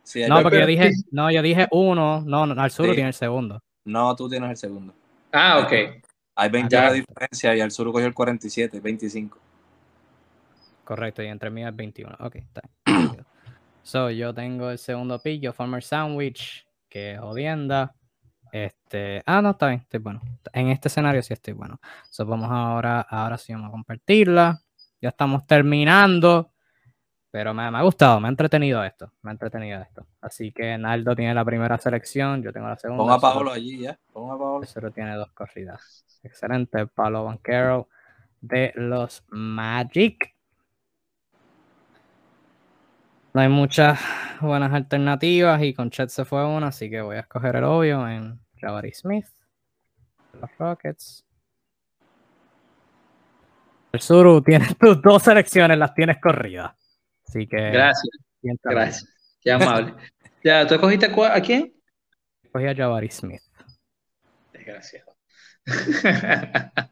Sí, 0.04 0.24
hay 0.24 0.30
No, 0.30 0.38
que- 0.38 0.44
porque 0.44 0.58
yo 0.60 0.62
perdí. 0.66 0.78
dije, 0.78 0.92
no, 1.12 1.30
yo 1.30 1.42
dije 1.42 1.68
1. 1.72 2.22
No, 2.26 2.46
no, 2.46 2.62
Arzuro 2.62 2.90
Sí. 2.92 2.96
tiene 2.96 3.10
el 3.10 3.14
segundo. 3.14 3.60
No, 3.84 4.16
tú 4.16 4.30
tienes 4.30 4.52
el 4.52 4.56
segundo. 4.58 4.94
Ah, 5.34 5.60
ok. 5.66 6.02
Hay 6.36 6.50
20 6.50 6.74
Ya. 6.74 6.94
de 6.94 7.00
diferencia 7.04 7.54
y 7.58 7.60
al 7.60 7.72
sur 7.72 7.92
cogió 7.92 8.08
el 8.08 8.14
47, 8.14 8.80
25. 8.80 9.38
Correcto, 10.86 11.22
y 11.22 11.28
entre 11.28 11.50
mí 11.50 11.66
es 11.66 11.76
21. 11.76 12.16
Ok, 12.22 12.36
está. 12.38 12.62
so, 13.90 14.12
yo 14.12 14.34
tengo 14.34 14.70
el 14.70 14.78
segundo 14.78 15.20
pick, 15.20 15.42
yo 15.42 15.52
Farmer 15.52 15.84
Sandwich, 15.84 16.66
que 16.88 17.18
jodienda. 17.20 17.96
Este, 18.52 19.24
ah, 19.26 19.42
no, 19.42 19.52
está 19.52 19.68
bien, 19.68 19.82
estoy 19.82 20.00
bueno. 20.00 20.22
En 20.54 20.68
este 20.68 20.88
escenario 20.88 21.22
sí 21.24 21.34
estoy 21.34 21.54
bueno. 21.54 21.80
So, 22.10 22.26
vamos 22.26 22.50
ahora, 22.52 23.02
ahora 23.02 23.38
sí 23.38 23.52
vamos 23.52 23.70
a 23.70 23.72
compartirla. 23.72 24.62
Ya 25.02 25.10
estamos 25.10 25.46
terminando. 25.48 26.52
Pero 27.32 27.54
me, 27.54 27.70
me 27.70 27.78
ha 27.78 27.82
gustado, 27.82 28.20
me 28.20 28.28
ha 28.28 28.30
entretenido 28.30 28.84
esto. 28.84 29.12
Me 29.22 29.32
ha 29.32 29.34
entretenido 29.34 29.82
esto. 29.82 30.06
Así 30.22 30.52
que 30.52 30.78
Naldo 30.78 31.16
tiene 31.16 31.34
la 31.34 31.46
primera 31.46 31.78
selección, 31.78 32.44
yo 32.44 32.52
tengo 32.52 32.68
la 32.68 32.78
segunda. 32.78 33.04
Pon 33.04 33.14
a 33.14 33.20
Paolo 33.20 33.52
allí 33.52 33.80
ya. 33.80 34.00
Pon 34.12 34.32
a 34.32 34.38
Paolo. 34.38 34.92
Tiene 34.94 35.16
dos 35.16 35.32
corridas. 35.32 36.06
Excelente, 36.24 36.86
Pablo 36.88 37.26
Banquero 37.26 37.88
de 38.42 38.72
los 38.76 39.24
Magic. 39.30 40.36
No 43.34 43.42
hay 43.42 43.50
muchas 43.50 44.00
buenas 44.42 44.74
alternativas 44.74 45.62
y 45.62 45.74
con 45.74 45.92
Chet 45.92 46.10
se 46.10 46.26
fue 46.26 46.46
una, 46.46 46.68
así 46.68 46.90
que 46.90 47.02
voy 47.02 47.18
a 47.18 47.22
escoger 47.22 47.58
el 47.58 47.64
obvio 47.64 48.08
en 48.08 48.40
Jabari 48.60 48.92
Smith. 48.92 49.28
Los 50.34 50.50
Rockets. 50.58 51.24
El 53.92 54.00
Suru 54.02 54.42
tiene 54.42 54.68
tus 54.80 55.02
dos 55.02 55.24
selecciones, 55.24 55.78
las 55.78 55.94
tienes 55.94 56.18
corridas. 56.20 56.74
Así 57.28 57.46
que. 57.48 57.70
Gracias, 57.72 58.10
gracias. 58.64 59.08
Qué 59.42 59.52
amable. 59.52 59.94
Ya, 60.44 60.66
¿tú 60.66 60.74
escogiste 60.74 61.06
a, 61.06 61.36
a 61.36 61.42
quién? 61.42 61.74
Cogí 62.52 62.66
a 62.66 62.76
Jabari 62.76 63.10
Smith. 63.10 63.42
Desgraciado. 64.54 65.16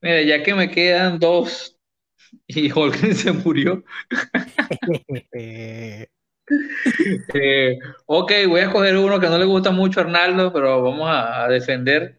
Mira, 0.00 0.22
ya 0.22 0.42
que 0.42 0.54
me 0.54 0.70
quedan 0.70 1.18
dos 1.18 1.73
y 2.46 2.70
Holgren 2.70 3.14
se 3.16 3.32
murió. 3.32 3.82
Eh, 7.32 7.78
ok, 8.06 8.32
voy 8.48 8.60
a 8.60 8.64
escoger 8.64 8.96
uno 8.96 9.20
que 9.20 9.28
no 9.28 9.38
le 9.38 9.44
gusta 9.44 9.70
mucho 9.70 10.00
a 10.00 10.04
Arnaldo, 10.04 10.52
pero 10.52 10.82
vamos 10.82 11.08
a, 11.08 11.44
a 11.44 11.48
defender. 11.48 12.16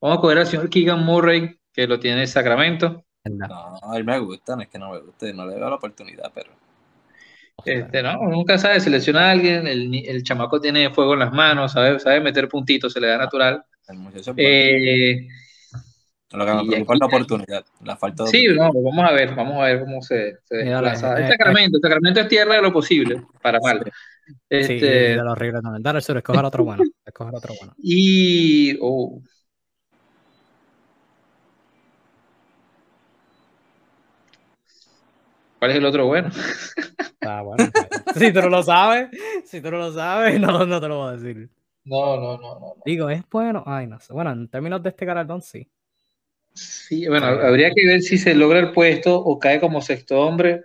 Vamos 0.00 0.18
a 0.18 0.20
coger 0.22 0.38
al 0.38 0.46
señor 0.46 0.70
Keegan 0.70 1.04
Murray, 1.04 1.58
que 1.72 1.86
lo 1.86 2.00
tiene 2.00 2.22
en 2.22 2.28
Sacramento. 2.28 3.04
No, 3.24 3.78
a 3.82 3.96
él 3.96 4.04
me 4.04 4.18
gusta, 4.20 4.54
no 4.56 4.62
es 4.62 4.68
que 4.68 4.78
no 4.78 4.90
me 4.92 5.00
guste, 5.00 5.32
no 5.34 5.46
le 5.46 5.56
veo 5.56 5.68
la 5.70 5.76
oportunidad, 5.76 6.30
pero 6.34 6.52
Este, 7.64 8.02
no, 8.02 8.16
nunca 8.28 8.58
sabe, 8.58 8.78
selecciona 8.80 9.28
a 9.28 9.30
alguien, 9.32 9.66
el, 9.66 9.92
el 10.06 10.22
chamaco 10.22 10.60
tiene 10.60 10.90
fuego 10.90 11.14
en 11.14 11.20
las 11.20 11.32
manos, 11.32 11.72
sabe, 11.72 11.98
sabe 11.98 12.20
meter 12.20 12.48
puntitos, 12.48 12.92
se 12.92 13.00
le 13.00 13.08
da 13.08 13.18
natural. 13.18 13.64
el 13.88 13.98
muchacho 13.98 14.30
es 14.32 14.36
bueno. 14.36 14.38
Eh, 14.58 15.26
Lo 16.32 16.44
que 16.44 16.52
me 16.54 16.64
preocupa 16.64 16.94
es 16.94 17.00
la 17.00 17.06
oportunidad, 17.06 17.64
la 17.84 17.96
falta 17.96 18.24
de 18.24 18.30
sí, 18.30 18.46
no, 18.48 18.70
vamos 18.72 19.04
a 19.08 19.12
ver, 19.12 19.34
vamos 19.34 19.62
a 19.62 19.66
ver 19.66 19.80
cómo 19.80 20.02
se, 20.02 20.38
se 20.44 20.64
Y 20.64 20.68
dale, 20.68 20.90
desplaza. 20.90 21.20
eh, 21.20 21.22
El 21.22 21.28
Sacramento, 21.28 21.76
el 21.78 21.82
Sacramento 21.82 22.20
es 22.20 22.28
tierra 22.28 22.54
de 22.56 22.62
lo 22.62 22.72
posible, 22.72 23.22
para 23.40 23.60
mal. 23.60 23.82
Sí, 24.26 24.34
Este, 24.50 24.86
de 24.86 25.16
lo 25.16 25.32
horrible 25.32 25.60
también. 25.62 25.82
Dale, 25.82 26.00
Suru, 26.00 26.18
escoger 26.18 26.44
otro 26.44 26.64
bueno. 26.64 26.82
Escoger 27.04 27.34
otro 27.34 27.54
bueno. 27.54 27.74
y 27.78 28.76
oh, 28.80 29.20
¿cuál 35.58 35.70
es 35.70 35.76
el 35.78 35.84
otro 35.86 36.06
bueno? 36.06 36.30
Ah, 37.20 37.42
bueno. 37.42 37.70
si 38.16 38.32
tú 38.32 38.40
no 38.42 38.48
lo 38.48 38.62
sabes, 38.62 39.08
si 39.44 39.60
tú 39.60 39.70
no 39.70 39.78
lo 39.78 39.92
sabes, 39.92 40.40
no, 40.40 40.64
no 40.66 40.80
te 40.80 40.88
lo 40.88 40.98
voy 40.98 41.08
a 41.08 41.16
decir. 41.16 41.50
No, 41.84 42.16
no, 42.16 42.36
no, 42.38 42.54
no. 42.58 42.60
no. 42.60 42.74
Digo, 42.84 43.08
es 43.10 43.22
bueno. 43.30 43.62
Ay, 43.66 43.86
no 43.86 43.98
sé. 44.00 44.12
Bueno, 44.12 44.32
en 44.32 44.48
términos 44.48 44.82
de 44.82 44.90
este 44.90 45.04
galardón, 45.06 45.40
sí. 45.42 45.68
Sí, 46.56 47.06
bueno, 47.06 47.26
habría 47.26 47.70
que 47.70 47.86
ver 47.86 48.00
si 48.00 48.16
se 48.16 48.34
logra 48.34 48.58
el 48.58 48.72
puesto 48.72 49.18
o 49.18 49.38
cae 49.38 49.60
como 49.60 49.82
sexto 49.82 50.20
hombre, 50.20 50.64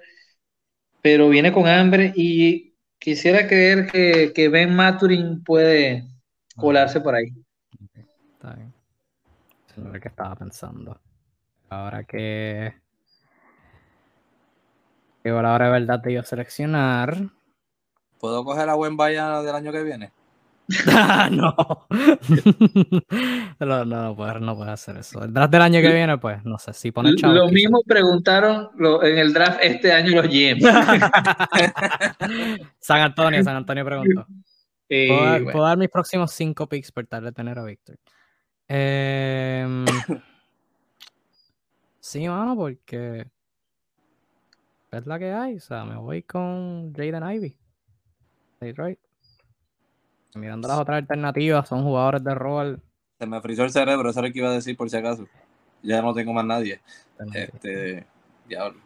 pero 1.01 1.27
viene 1.27 1.51
con 1.51 1.67
hambre 1.67 2.13
y 2.15 2.73
quisiera 2.97 3.45
creer 3.47 3.87
que, 3.87 4.31
que 4.33 4.47
Ben 4.47 4.73
Maturin 4.73 5.43
puede 5.43 6.05
colarse 6.55 7.01
por 7.01 7.15
ahí. 7.15 7.33
Está 8.33 8.53
bien. 8.53 8.73
Eso 9.67 9.81
es 9.81 9.93
lo 9.93 9.99
que 9.99 10.07
estaba 10.07 10.35
pensando. 10.35 10.99
Ahora 11.69 12.03
que. 12.05 12.73
Llegó 15.23 15.41
la 15.41 15.53
hora 15.53 15.65
de 15.65 15.71
verdad 15.71 15.99
de 15.99 16.13
yo 16.13 16.23
seleccionar. 16.23 17.29
¿Puedo 18.19 18.45
coger 18.45 18.69
a 18.69 18.75
buen 18.75 18.95
Bayana 18.95 19.41
del 19.41 19.55
año 19.55 19.71
que 19.71 19.83
viene? 19.83 20.11
Ah, 20.87 21.29
no. 21.31 21.55
no, 23.59 23.65
no, 23.65 23.85
no 23.85 24.15
puedes, 24.15 24.41
no 24.41 24.55
puedes 24.55 24.73
hacer 24.73 24.97
eso. 24.97 25.23
El 25.23 25.33
draft 25.33 25.51
del 25.51 25.61
año 25.61 25.81
que 25.81 25.93
viene, 25.93 26.17
pues, 26.17 26.43
no 26.43 26.57
sé, 26.57 26.73
si 26.73 26.91
chavos. 26.91 27.35
Lo 27.35 27.49
mismo 27.49 27.81
preguntaron 27.85 28.69
lo- 28.77 29.03
en 29.03 29.17
el 29.17 29.33
draft 29.33 29.59
este 29.61 29.91
año 29.91 30.21
los 30.21 30.27
GMs. 30.27 30.63
San 32.79 33.01
Antonio, 33.01 33.43
San 33.43 33.55
Antonio 33.55 33.85
preguntó. 33.85 34.25
Eh, 34.89 35.07
¿Puedo, 35.07 35.23
dar, 35.23 35.39
bueno, 35.41 35.51
puedo 35.53 35.65
dar 35.65 35.77
mis 35.77 35.89
próximos 35.89 36.31
cinco 36.31 36.67
picks 36.67 36.91
por 36.91 37.05
tal 37.07 37.23
de 37.23 37.31
tener 37.31 37.57
a 37.57 37.63
Víctor? 37.63 37.97
Em, 38.67 39.85
sí, 41.99 42.27
mano, 42.27 42.55
porque 42.55 43.25
es 44.91 45.07
la 45.07 45.19
que 45.19 45.31
hay. 45.31 45.55
O 45.55 45.59
sea, 45.61 45.85
me 45.85 45.95
voy 45.95 46.23
con 46.23 46.93
Jaden 46.93 47.23
Ivy. 47.23 47.57
Detroit. 48.59 48.99
Mirando 50.35 50.67
las 50.67 50.77
otras 50.79 50.97
alternativas, 50.97 51.67
son 51.67 51.83
jugadores 51.83 52.23
de 52.23 52.33
rol. 52.35 52.81
Se 53.19 53.25
me 53.27 53.41
frizó 53.41 53.63
el 53.63 53.71
cerebro, 53.71 54.09
eso 54.09 54.19
es 54.19 54.25
lo 54.27 54.31
que 54.33 54.39
iba 54.39 54.49
a 54.49 54.53
decir 54.53 54.75
por 54.77 54.89
si 54.89 54.97
acaso. 54.97 55.27
Ya 55.83 56.01
no 56.01 56.13
tengo 56.13 56.33
más 56.33 56.45
nadie. 56.45 56.79
Este, 57.33 58.05
diablo. 58.47 58.79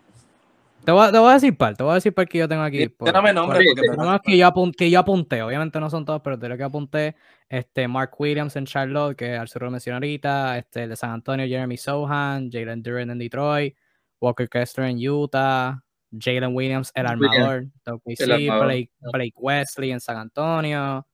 Te 0.84 0.92
voy, 0.92 1.08
a, 1.08 1.12
te 1.12 1.18
voy 1.18 1.32
a 1.32 1.34
decir 1.34 1.58
par, 1.58 1.76
te 1.76 1.84
voy 1.84 1.92
a 1.92 1.96
decir 1.96 2.14
par 2.14 2.28
que 2.28 2.38
yo 2.38 2.48
tengo 2.48 2.62
aquí. 2.62 2.88
por- 2.90 3.12
Dame 3.12 3.34
nombre 3.34 3.58
por- 3.60 3.66
porque 3.76 3.88
por 3.88 4.22
que 4.22 4.38
yo, 4.38 4.48
apun- 4.48 4.76
que 4.76 4.90
yo 4.92 5.00
apunté, 5.00 5.42
obviamente 5.42 5.80
no 5.80 5.90
son 5.90 6.06
todos, 6.06 6.22
pero 6.22 6.38
de 6.38 6.48
lo 6.50 6.58
que 6.58 6.64
apunté, 6.64 7.16
este 7.50 7.88
Mark 7.88 8.12
Williams 8.20 8.56
en 8.56 8.66
Charlotte, 8.66 9.16
que 9.18 9.36
al 9.36 9.48
sur 9.48 9.64
lo 9.64 9.72
mencioné 9.72 9.96
ahorita, 9.96 10.58
este 10.60 10.84
el 10.84 10.90
de 10.90 10.96
San 10.96 11.10
Antonio, 11.12 11.48
Jeremy 11.48 11.78
Sohan, 11.78 12.52
Jalen 12.52 12.84
Duran 12.84 13.10
en 13.10 13.18
Detroit, 13.18 13.76
Walker 14.22 14.48
Kessler 14.48 14.90
en 14.90 14.98
Utah, 15.10 15.82
Jalen 16.12 16.56
Williams, 16.56 16.92
el 16.94 17.08
armador, 17.08 17.66
el 17.86 18.32
armador, 18.32 18.66
Blake. 18.68 18.92
Blake 19.12 19.34
Wesley 19.38 19.92
en 19.92 20.00
San 20.00 20.18
Antonio, 20.18 21.06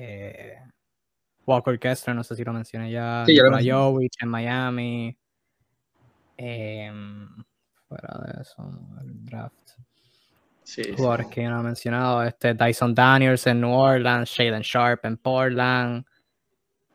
eh, 0.00 0.54
Walker 1.44 1.78
Kessler, 1.78 2.14
no 2.14 2.22
sé 2.22 2.36
si 2.36 2.44
lo 2.44 2.52
mencioné 2.52 2.90
ya, 2.90 3.24
Sí, 3.26 3.34
ya 3.34 3.42
lo 3.42 3.56
Nikola 3.58 3.74
Jovic 3.74 4.12
en 4.22 4.28
Miami, 4.28 5.18
em, 6.36 7.28
fuera 7.88 8.20
de 8.26 8.42
eso, 8.42 8.62
el 9.00 9.24
draft. 9.24 9.54
Sí, 10.62 10.84
sí. 10.84 10.92
jugadores 10.92 11.26
que 11.28 11.42
yo 11.42 11.50
no 11.50 11.60
he 11.60 11.62
mencionado, 11.64 12.22
este 12.22 12.52
Dyson 12.54 12.94
Daniels 12.94 13.46
en 13.46 13.60
New 13.62 13.72
Orleans, 13.72 14.28
Shaden 14.28 14.60
Sharp 14.62 15.04
en 15.06 15.16
Portland, 15.16 16.04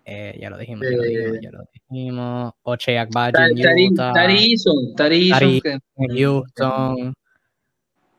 eh, 0.05 0.38
ya 0.39 0.49
lo 0.51 0.57
dijimos, 0.57 0.85
ya 0.89 0.95
lo 0.97 1.03
dijimos, 1.03 1.35
Eh, 1.38 1.39
ya 1.41 1.51
lo 1.51 1.63
dijimos, 1.73 2.53
Oche 2.61 2.99
Agbaji 2.99 3.31
Tari- 3.34 3.61
en 3.63 3.91
Utah, 3.91 4.13
Tari 4.13 4.51
Eason, 4.51 4.95
Tari 4.95 5.15
Eason, 5.31 5.39
Tari- 5.39 5.61
que- 5.61 5.80
en 5.97 6.17
Houston, 6.17 7.13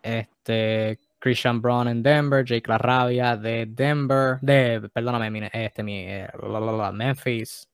este 0.02 0.98
Christian 1.25 1.59
Brown 1.63 1.89
en 1.89 2.03
Denver, 2.03 2.45
Jake 2.45 2.69
LaRavia 2.69 3.35
de 3.35 3.65
Denver, 3.65 4.39
de, 4.43 4.91
perdóname, 4.93 5.49
este, 5.55 5.83
mi, 5.83 6.01
eh, 6.01 6.29
la, 6.39 6.61
la, 6.61 6.71
la, 6.71 6.93
Memphis, 6.93 7.67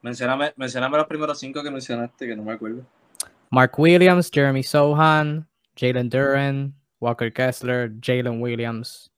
Mencioname, 0.00 0.54
mencioname 0.56 0.96
los 0.96 1.06
primeros 1.06 1.38
cinco 1.38 1.62
que 1.62 1.70
mencionaste, 1.70 2.26
que 2.26 2.34
no 2.34 2.44
me 2.44 2.52
acuerdo. 2.52 2.82
Mark 3.50 3.78
Williams, 3.78 4.30
Jeremy 4.32 4.62
Sohan, 4.62 5.46
Jalen 5.76 6.08
Duran, 6.08 6.72
Walker 6.98 7.30
Kessler, 7.30 7.92
Jalen 8.00 8.40
Williams, 8.40 9.10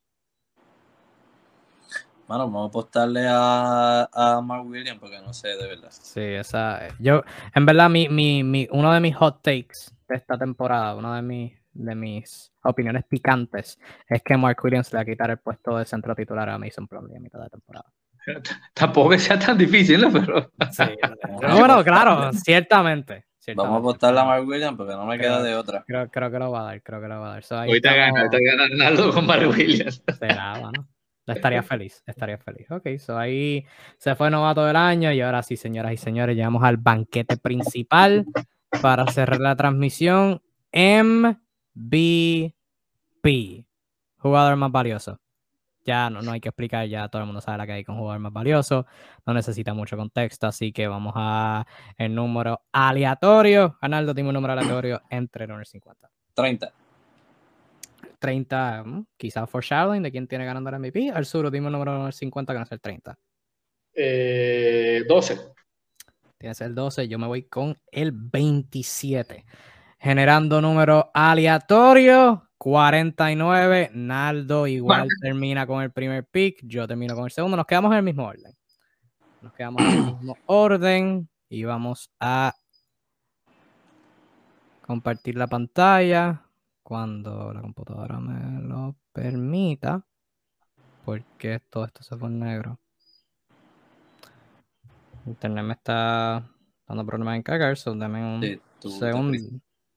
Mano, 2.27 2.45
vamos 2.45 2.65
a 2.65 2.69
apostarle 2.69 3.25
a, 3.29 4.09
a 4.11 4.41
Mark 4.41 4.65
Williams 4.65 4.99
porque 4.99 5.19
no 5.21 5.33
sé, 5.33 5.49
de 5.49 5.67
verdad. 5.67 5.91
Sí, 5.91 6.21
esa. 6.21 6.87
Yo, 6.99 7.23
en 7.55 7.65
verdad, 7.65 7.89
mi, 7.89 8.09
mi, 8.09 8.43
mi, 8.43 8.67
uno 8.71 8.93
de 8.93 8.99
mis 8.99 9.15
hot 9.15 9.41
takes 9.41 9.91
de 10.09 10.15
esta 10.15 10.37
temporada, 10.37 10.95
una 10.95 11.15
de 11.17 11.21
mis, 11.21 11.60
de 11.73 11.95
mis 11.95 12.51
opiniones 12.63 13.03
picantes, 13.05 13.79
es 14.07 14.21
que 14.21 14.37
Mark 14.37 14.57
Williams 14.63 14.91
le 14.91 14.97
va 14.97 15.01
a 15.01 15.05
quitar 15.05 15.29
el 15.29 15.37
puesto 15.37 15.77
de 15.77 15.85
centro 15.85 16.15
titular 16.15 16.49
a 16.49 16.57
Mason 16.57 16.87
Plumlee 16.87 17.17
a 17.17 17.19
mitad 17.19 17.41
de 17.41 17.49
temporada. 17.49 17.91
tampoco 18.73 19.09
que 19.09 19.19
sea 19.19 19.39
tan 19.39 19.57
difícil, 19.57 20.01
¿no? 20.01 20.11
Pero 20.11 20.51
Sí, 20.71 20.83
no, 21.41 21.57
bueno, 21.59 21.83
claro, 21.83 22.31
ciertamente, 22.33 23.25
Vamos 23.55 23.75
a 23.75 23.79
apostar 23.79 24.17
a 24.17 24.23
Mark 24.23 24.47
Williams 24.47 24.77
porque 24.77 24.93
no 24.93 25.05
me 25.05 25.17
queda 25.17 25.41
de 25.41 25.55
otra. 25.55 25.83
Creo, 25.87 26.09
creo, 26.09 26.31
que 26.31 26.37
lo 26.37 26.51
va 26.51 26.61
a 26.61 26.63
dar, 26.65 26.83
creo 26.83 27.01
que 27.01 27.07
lo 27.07 27.19
va 27.19 27.29
a 27.29 27.33
dar. 27.33 27.43
So, 27.43 27.57
ahorita 27.57 27.93
gana, 27.95 28.21
ahorita 28.21 28.37
gana 28.39 28.67
Ronaldo 28.69 29.11
con 29.11 29.25
Mark 29.25 29.49
Williams. 29.49 30.03
Será, 30.19 30.59
bueno. 30.59 30.87
Estaría 31.25 31.63
feliz, 31.63 32.03
estaría 32.05 32.37
feliz. 32.37 32.69
Ok, 32.69 32.97
so 32.97 33.17
ahí 33.17 33.65
se 33.97 34.15
fue 34.15 34.29
novato 34.29 34.65
del 34.65 34.75
año 34.75 35.11
y 35.11 35.21
ahora 35.21 35.41
sí, 35.43 35.55
señoras 35.55 35.93
y 35.93 35.97
señores, 35.97 36.35
llegamos 36.35 36.63
al 36.63 36.77
banquete 36.77 37.37
principal 37.37 38.25
para 38.81 39.07
cerrar 39.07 39.39
la 39.39 39.55
transmisión. 39.55 40.41
MVP, 41.73 43.65
jugador 44.17 44.55
más 44.55 44.71
valioso. 44.71 45.19
Ya 45.83 46.09
no, 46.11 46.21
no 46.21 46.31
hay 46.31 46.39
que 46.39 46.49
explicar, 46.49 46.87
ya 46.87 47.07
todo 47.09 47.23
el 47.23 47.25
mundo 47.25 47.41
sabe 47.41 47.57
la 47.57 47.65
que 47.65 47.71
hay 47.73 47.83
con 47.83 47.97
jugador 47.97 48.19
más 48.19 48.31
valioso. 48.31 48.85
No 49.25 49.33
necesita 49.33 49.73
mucho 49.73 49.97
contexto, 49.97 50.47
así 50.47 50.71
que 50.71 50.87
vamos 50.87 51.13
a 51.15 51.65
el 51.97 52.13
número 52.13 52.61
aleatorio. 52.71 53.77
Arnaldo, 53.81 54.13
tiene 54.13 54.29
un 54.29 54.35
número 54.35 54.53
aleatorio 54.53 55.01
entre 55.09 55.45
el 55.45 55.51
1 55.51 55.61
y 55.61 55.65
50. 55.65 56.09
30. 56.35 56.73
30, 58.19 58.83
mm, 58.83 59.05
quizás 59.17 59.49
foreshadowing 59.49 60.03
de 60.03 60.11
quién 60.11 60.27
tiene 60.27 60.45
ganando 60.45 60.69
el 60.69 60.75
MVP. 60.79 61.09
Al 61.09 61.25
sur, 61.25 61.49
dime 61.49 61.67
un 61.67 61.73
número 61.73 62.11
50 62.11 62.53
que 62.53 62.59
no 62.59 62.63
es 62.63 62.71
el 62.71 62.79
30. 62.79 63.17
Eh, 63.93 65.03
12. 65.07 65.39
Tienes 66.37 66.61
el 66.61 66.75
12, 66.75 67.07
yo 67.07 67.19
me 67.19 67.27
voy 67.27 67.43
con 67.43 67.75
el 67.91 68.11
27. 68.11 69.45
Generando 70.03 70.59
número 70.61 71.11
aleatorio, 71.13 72.49
49. 72.57 73.91
Naldo 73.93 74.65
igual 74.65 75.07
termina 75.21 75.67
con 75.67 75.83
el 75.83 75.91
primer 75.91 76.25
pick, 76.25 76.59
yo 76.63 76.87
termino 76.87 77.13
con 77.13 77.25
el 77.25 77.31
segundo. 77.31 77.55
Nos 77.55 77.67
quedamos 77.67 77.91
en 77.91 77.97
el 77.99 78.03
mismo 78.03 78.25
orden. 78.25 78.51
Nos 79.43 79.53
quedamos 79.53 79.83
en 79.83 79.91
el 79.91 80.03
mismo 80.17 80.37
orden 80.47 81.29
y 81.49 81.65
vamos 81.65 82.09
a 82.19 82.51
compartir 84.81 85.37
la 85.37 85.45
pantalla 85.45 86.47
cuando 86.81 87.53
la 87.53 87.61
computadora 87.61 88.19
me 88.19 88.59
lo 88.67 88.95
permita. 89.13 90.03
Porque 91.05 91.59
todo 91.69 91.85
esto 91.85 92.01
se 92.01 92.17
pone 92.17 92.43
negro. 92.43 92.79
Internet 95.27 95.63
me 95.63 95.73
está 95.73 96.49
dando 96.87 97.05
problemas 97.05 97.35
en 97.35 97.43
cargar, 97.43 97.77
so 97.77 97.93
dame 97.93 98.23
un 98.23 98.61
segundo. 98.79 99.37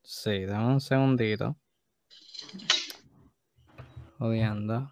Sí, 0.04 0.44
dame 0.46 0.66
un 0.74 0.80
segundito. 0.80 1.56
Odiando. 4.18 4.90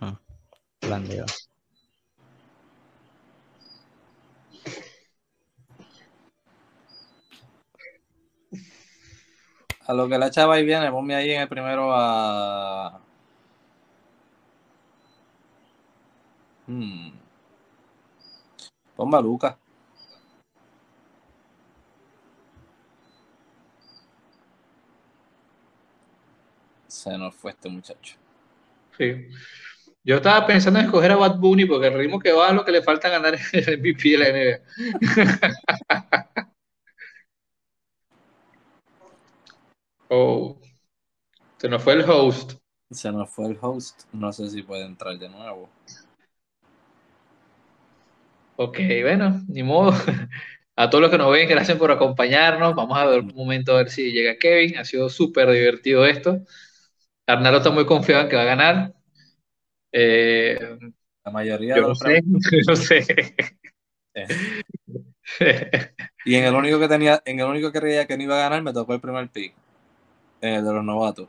Ah, 0.00 0.18
A 9.86 9.92
lo 9.94 10.08
que 10.08 10.18
la 10.18 10.30
chava 10.30 10.54
ahí 10.54 10.64
viene, 10.64 10.90
ponme 10.90 11.14
ahí 11.14 11.30
en 11.32 11.42
el 11.42 11.48
primero 11.48 11.92
a. 11.94 13.00
Hmm. 16.66 17.12
Ponme 18.96 19.16
a 19.16 19.20
Lucas. 19.20 19.61
Se 27.02 27.18
nos 27.18 27.34
fue 27.34 27.50
este 27.50 27.68
muchacho. 27.68 28.14
Sí. 28.96 29.26
Yo 30.04 30.16
estaba 30.16 30.46
pensando 30.46 30.78
en 30.78 30.86
escoger 30.86 31.10
a 31.10 31.16
Bad 31.16 31.38
Bunny 31.38 31.64
porque 31.64 31.88
el 31.88 31.94
ritmo 31.94 32.20
que 32.20 32.30
va 32.30 32.50
es 32.50 32.54
lo 32.54 32.64
que 32.64 32.70
le 32.70 32.80
falta 32.82 33.08
ganar 33.08 33.34
el 33.52 33.78
MVP 33.80 34.10
de 34.10 34.18
la 34.18 34.28
NBA. 34.28 34.60
Oh, 40.14 40.60
se 41.58 41.70
nos 41.70 41.82
fue 41.82 41.94
el 41.94 42.02
host. 42.02 42.52
Se 42.90 43.10
nos 43.10 43.30
fue 43.30 43.46
el 43.46 43.58
host. 43.58 44.02
No 44.12 44.30
sé 44.30 44.50
si 44.50 44.62
puede 44.62 44.84
entrar 44.84 45.18
de 45.18 45.28
nuevo. 45.30 45.70
Ok, 48.56 48.78
bueno, 49.02 49.42
ni 49.48 49.62
modo. 49.62 49.92
A 50.76 50.90
todos 50.90 51.02
los 51.02 51.10
que 51.10 51.18
nos 51.18 51.32
ven, 51.32 51.48
gracias 51.48 51.78
por 51.78 51.90
acompañarnos. 51.90 52.74
Vamos 52.74 52.98
a 52.98 53.06
ver 53.06 53.20
un 53.20 53.34
momento 53.34 53.72
a 53.72 53.78
ver 53.78 53.90
si 53.90 54.12
llega 54.12 54.36
Kevin. 54.36 54.76
Ha 54.78 54.84
sido 54.84 55.08
súper 55.08 55.50
divertido 55.50 56.04
esto. 56.04 56.42
Arnaldo 57.26 57.58
está 57.58 57.70
muy 57.70 57.86
confiado 57.86 58.22
en 58.22 58.28
que 58.28 58.36
va 58.36 58.42
a 58.42 58.46
ganar. 58.46 58.94
Eh, 59.92 60.58
la 61.24 61.30
mayoría 61.30 61.76
yo 61.76 61.88
no 61.88 61.94
sé, 61.94 62.22
no 62.66 62.76
sé. 62.76 63.34
y 66.24 66.34
en 66.34 66.44
el 66.44 66.54
único 66.54 66.78
que 66.78 66.88
tenía, 66.88 67.22
en 67.24 67.40
el 67.40 67.46
único 67.46 67.70
que 67.70 67.80
creía 67.80 68.06
que 68.06 68.16
no 68.16 68.24
iba 68.24 68.36
a 68.36 68.42
ganar, 68.48 68.62
me 68.62 68.72
tocó 68.72 68.94
el 68.94 69.00
primer 69.00 69.28
pick 69.28 69.54
de 70.40 70.60
los 70.60 70.84
novatos. 70.84 71.28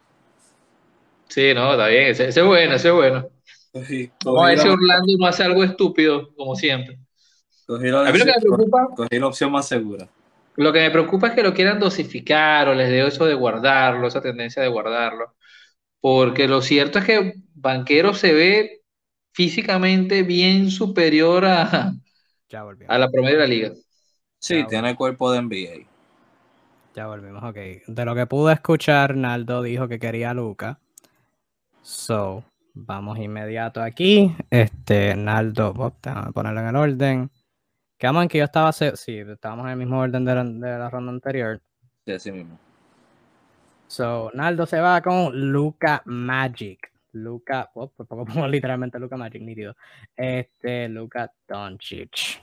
Sí, 1.28 1.54
no, 1.54 1.72
está 1.72 1.88
bien, 1.88 2.08
ese, 2.08 2.28
es 2.28 2.44
bueno, 2.44 2.76
ese 2.76 2.88
es 2.90 2.94
bueno. 2.94 3.30
Vamos 4.24 4.44
a 4.44 4.48
ver 4.50 4.60
si 4.60 4.68
Orlando 4.68 5.14
no 5.18 5.26
hace 5.26 5.44
algo 5.44 5.64
estúpido, 5.64 6.34
como 6.36 6.56
siempre. 6.56 7.00
Cogí 7.66 7.88
la, 7.88 8.08
a 8.08 8.12
mí 8.12 8.20
lo 8.20 8.26
que 8.26 8.32
me 8.32 8.42
preocupa, 8.42 8.88
cogí 8.96 9.20
la 9.20 9.28
opción 9.28 9.52
más 9.52 9.68
segura. 9.68 10.08
Lo 10.56 10.72
que 10.72 10.80
me 10.80 10.92
preocupa 10.92 11.30
es 11.30 11.34
que 11.34 11.42
lo 11.42 11.54
quieran 11.54 11.80
dosificar 11.80 12.68
o 12.68 12.76
les 12.76 12.90
dé 12.90 13.08
eso 13.08 13.26
de 13.26 13.34
guardarlo, 13.34 14.08
esa 14.08 14.22
tendencia 14.22 14.62
de 14.62 14.68
guardarlo. 14.68 15.34
Porque 16.04 16.50
lo 16.50 16.62
cierto 16.62 17.00
es 17.00 17.06
que 17.06 17.34
Banquero 17.54 18.14
se 18.14 18.34
ve 18.34 18.82
físicamente 19.32 20.24
bien 20.24 20.70
superior 20.70 21.46
a, 21.46 21.94
a 22.90 22.98
la 22.98 23.10
promedio 23.10 23.38
de 23.38 23.42
la 23.42 23.48
liga. 23.48 23.72
Sí, 24.38 24.66
tiene 24.68 24.98
cuerpo 24.98 25.32
de 25.32 25.42
NBA. 25.42 25.88
Ya 26.94 27.08
volvimos, 27.08 27.42
ok. 27.42 27.56
De 27.88 28.04
lo 28.04 28.16
que 28.16 28.26
pude 28.26 28.52
escuchar, 28.52 29.16
Naldo 29.16 29.62
dijo 29.62 29.88
que 29.88 29.98
quería 29.98 30.32
a 30.32 30.34
Luca. 30.34 30.78
So, 31.82 32.44
vamos 32.74 33.18
inmediato 33.20 33.82
aquí. 33.82 34.36
Este, 34.50 35.16
Naldo, 35.16 35.94
déjame 36.04 36.34
ponerlo 36.34 36.60
en 36.60 36.68
el 36.68 36.76
orden. 36.76 37.32
Quedamos 37.98 38.24
en 38.24 38.28
que 38.28 38.40
yo 38.40 38.44
estaba, 38.44 38.74
sí, 38.74 38.92
estábamos 39.20 39.68
en 39.68 39.72
el 39.72 39.78
mismo 39.78 40.02
orden 40.02 40.26
de 40.26 40.36
la, 40.36 40.90
ronda 40.90 41.14
anterior. 41.14 41.62
Sí, 42.06 42.12
así 42.12 42.30
mismo. 42.34 42.60
So, 43.94 44.32
Naldo 44.34 44.66
se 44.66 44.80
va 44.80 45.04
con 45.04 45.52
Luca 45.52 46.02
Magic. 46.06 46.92
Luca, 47.12 47.70
oh, 47.76 47.92
por 47.92 48.08
poco 48.08 48.26
pongo 48.34 48.48
literalmente 48.48 48.98
Luca 48.98 49.18
Magic, 49.18 49.44
nítido. 49.44 49.76
Este, 50.16 50.90
Luca 50.90 51.32
Doncic 51.48 52.42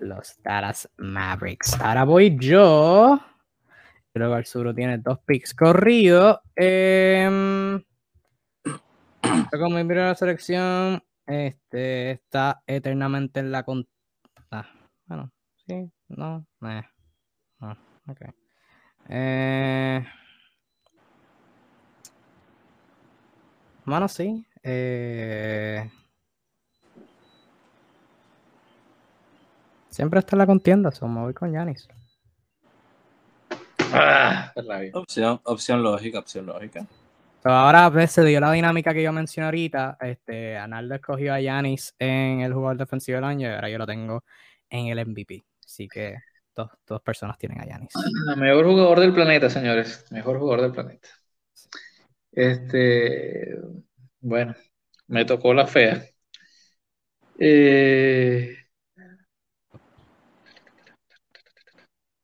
los 0.00 0.42
Dallas 0.42 0.90
Mavericks. 0.96 1.80
Ahora 1.80 2.02
voy 2.02 2.36
yo. 2.36 3.20
Creo 4.12 4.34
que 4.34 4.58
el 4.58 4.74
tiene 4.74 4.98
dos 4.98 5.20
picks 5.20 5.54
corridos. 5.54 6.40
Eh, 6.56 7.80
como 9.50 9.76
mi 9.76 9.84
primera 9.84 10.16
selección, 10.16 11.00
este 11.24 12.10
está 12.10 12.60
eternamente 12.66 13.38
en 13.38 13.52
la 13.52 13.62
con... 13.62 13.86
Ah, 14.50 14.66
bueno, 15.06 15.30
sí, 15.64 15.88
no, 16.08 16.44
eh, 16.62 16.82
no, 17.60 17.76
ok. 18.08 18.39
Eh, 19.12 20.04
bueno, 23.84 24.08
sí. 24.08 24.46
Eh, 24.62 25.90
Siempre 29.90 30.20
está 30.20 30.36
en 30.36 30.38
la 30.38 30.46
contienda, 30.46 30.92
so 30.92 31.08
me 31.08 31.20
voy 31.20 31.34
con 31.34 31.52
Yanis. 31.52 31.88
Ah, 33.92 34.52
opción, 34.94 35.40
opción 35.44 35.82
lógica, 35.82 36.20
opción 36.20 36.46
lógica. 36.46 36.86
ahora 37.42 37.86
a 37.86 37.90
veces 37.90 38.24
dio 38.24 38.38
la 38.38 38.52
dinámica 38.52 38.94
que 38.94 39.02
yo 39.02 39.12
mencioné 39.12 39.46
ahorita. 39.46 39.98
Este, 40.00 40.56
Analdo 40.56 40.94
escogió 40.94 41.34
a 41.34 41.40
Yanis 41.40 41.94
en 41.98 42.40
el 42.40 42.54
jugador 42.54 42.78
defensivo 42.78 43.16
del 43.16 43.24
año 43.24 43.48
y 43.48 43.52
ahora 43.52 43.68
yo 43.68 43.78
lo 43.78 43.86
tengo 43.86 44.24
en 44.70 44.86
el 44.86 45.04
MVP. 45.04 45.44
Así 45.66 45.88
que 45.88 46.18
dos, 46.64 46.78
dos 46.86 47.02
personas 47.02 47.38
tienen 47.38 47.60
a 47.60 47.66
Yanis. 47.66 47.92
Mejor 48.36 48.66
jugador 48.66 49.00
del 49.00 49.12
planeta, 49.12 49.50
señores. 49.50 50.04
Mejor 50.10 50.38
jugador 50.38 50.62
del 50.62 50.72
planeta. 50.72 51.08
Este, 52.32 53.58
bueno, 54.20 54.54
me 55.08 55.24
tocó 55.24 55.52
la 55.52 55.66
fea. 55.66 56.04
Eh, 57.38 58.56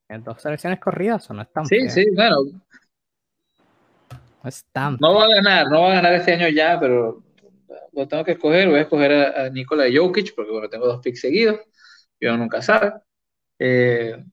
En 0.09 0.23
dos 0.23 0.41
selecciones 0.41 0.79
corridas 0.79 1.29
o 1.29 1.33
no 1.33 1.41
es 1.41 1.51
tan 1.51 1.65
Sí, 1.65 1.89
sí, 1.89 2.05
bueno. 2.15 2.37
No 4.41 4.49
es 4.49 4.65
tan 4.71 4.97
No 5.01 5.15
va 5.15 5.25
a 5.25 5.27
ganar, 5.27 5.69
no 5.69 5.81
va 5.81 5.91
a 5.91 5.95
ganar 5.95 6.13
este 6.13 6.33
año 6.33 6.47
ya, 6.47 6.79
pero 6.79 7.23
lo 7.91 8.07
tengo 8.07 8.23
que 8.23 8.31
escoger. 8.31 8.69
Voy 8.69 8.79
a 8.79 8.83
escoger 8.83 9.11
a, 9.11 9.49
Nikola 9.49 9.85
Jokic, 9.93 10.33
porque 10.33 10.51
bueno, 10.51 10.69
tengo 10.69 10.87
dos 10.87 11.01
picks 11.01 11.19
seguidos. 11.19 11.59
Yo 12.21 12.37
nunca 12.37 12.61
sabe. 12.61 12.93
Eh, 13.59 14.23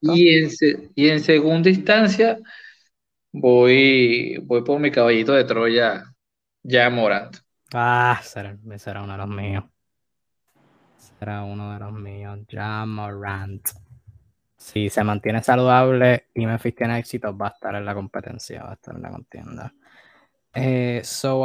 y, 0.00 0.38
en, 0.38 0.50
y 0.94 1.08
en 1.08 1.20
segunda 1.20 1.70
instancia, 1.70 2.38
voy, 3.32 4.38
voy 4.42 4.62
por 4.62 4.80
mi 4.80 4.90
caballito 4.90 5.32
de 5.32 5.44
Troya, 5.44 6.04
ya 6.62 6.90
Morant. 6.90 7.36
Ah, 7.72 8.20
será, 8.22 8.56
será 8.76 9.02
uno 9.02 9.12
de 9.12 9.18
los 9.18 9.28
míos. 9.28 9.64
Era 11.20 11.44
uno 11.44 11.72
de 11.72 11.78
los 11.80 11.92
míos. 11.92 12.38
Jamorant. 12.48 13.66
Si 14.56 14.88
se 14.90 15.04
mantiene 15.04 15.42
saludable 15.42 16.26
y 16.34 16.46
Memphis 16.46 16.74
tiene 16.74 16.98
éxito, 16.98 17.36
va 17.36 17.48
a 17.48 17.50
estar 17.50 17.74
en 17.74 17.84
la 17.84 17.94
competencia, 17.94 18.62
va 18.64 18.70
a 18.70 18.74
estar 18.74 18.94
en 18.94 19.02
la 19.02 19.10
contienda. 19.10 19.72
Eh, 20.58 21.02
so 21.04 21.44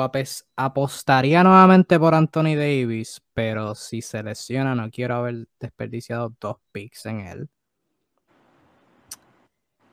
apostaría 0.55 1.43
nuevamente 1.43 1.99
por 1.99 2.15
Anthony 2.15 2.55
Davis, 2.55 3.21
pero 3.33 3.75
si 3.75 4.01
se 4.01 4.23
lesiona, 4.23 4.73
no 4.73 4.89
quiero 4.89 5.15
haber 5.15 5.49
desperdiciado 5.59 6.33
dos 6.39 6.55
picks 6.71 7.05
en 7.07 7.19
él. 7.19 7.49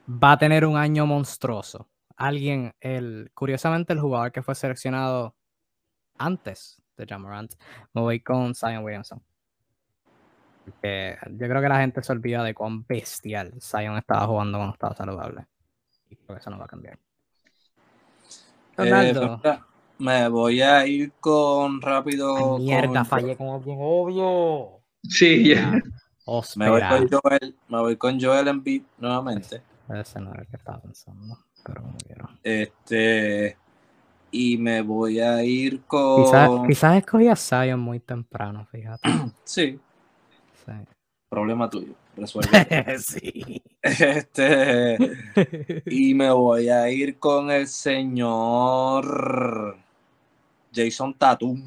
Va 0.07 0.31
a 0.31 0.37
tener 0.37 0.65
un 0.65 0.77
año 0.77 1.05
monstruoso. 1.05 1.89
Alguien, 2.15 2.73
el, 2.79 3.29
curiosamente, 3.33 3.91
el 3.91 3.99
jugador 3.99 4.31
que 4.31 4.41
fue 4.41 4.55
seleccionado 4.55 5.35
antes 6.17 6.81
de 6.95 7.05
Jamorant, 7.05 7.51
me 7.93 8.01
voy 8.01 8.21
con 8.21 8.55
Zion 8.55 8.85
Williamson. 8.85 9.21
Yo 10.65 10.71
creo 10.81 11.61
que 11.61 11.69
la 11.69 11.81
gente 11.81 12.01
se 12.01 12.13
olvida 12.13 12.41
de 12.41 12.53
cuán 12.53 12.85
bestial 12.85 13.53
Zion 13.59 13.97
estaba 13.97 14.25
jugando 14.27 14.59
cuando 14.59 14.73
estaba 14.75 14.95
saludable. 14.95 15.45
Y 16.09 16.15
creo 16.15 16.37
que 16.37 16.39
eso 16.39 16.49
no 16.51 16.57
va 16.57 16.65
a 16.65 16.69
cambiar. 16.69 16.97
Eh, 18.85 19.13
Ronaldo. 19.13 19.41
me 19.99 20.27
voy 20.29 20.61
a 20.61 20.85
ir 20.85 21.11
con 21.19 21.81
rápido. 21.81 22.35
Ay, 22.57 22.63
mierda, 22.63 22.93
con- 23.01 23.05
fallé 23.05 23.35
como 23.35 23.59
bien 23.59 23.77
obvio. 23.81 24.81
Sí, 25.03 25.49
ya. 25.49 25.81
Me 26.55 26.69
voy 26.69 26.81
con 26.87 27.07
Joel, 27.09 27.55
me 27.67 27.79
voy 27.79 27.95
con 27.97 28.19
Joel 28.21 28.47
Embiid 28.47 28.83
nuevamente. 28.99 29.61
Ese 29.89 30.19
no 30.21 30.31
era 30.31 30.41
el 30.43 30.47
que 30.47 30.57
estaba 30.57 30.79
pensando, 30.79 31.39
pero 31.65 31.81
como 31.81 31.97
quiero. 31.97 32.29
Este 32.43 33.57
y 34.31 34.57
me 34.57 34.81
voy 34.83 35.19
a 35.19 35.43
ir 35.43 35.81
con 35.85 36.23
Quizás, 36.23 36.49
quizás 36.67 36.97
escogí 36.97 37.27
a 37.27 37.35
Zion 37.35 37.79
muy 37.79 37.99
temprano, 37.99 38.67
fíjate. 38.71 39.09
sí, 39.43 39.79
Sí. 40.65 40.71
problema 41.29 41.69
tuyo, 41.69 41.93
resuelve. 42.19 42.97
sí. 42.99 43.61
este 43.81 44.97
y 45.85 46.13
me 46.13 46.31
voy 46.31 46.69
a 46.69 46.89
ir 46.89 47.17
con 47.17 47.49
el 47.51 47.67
señor 47.67 49.07
Jason 50.73 51.13
Tatum, 51.15 51.63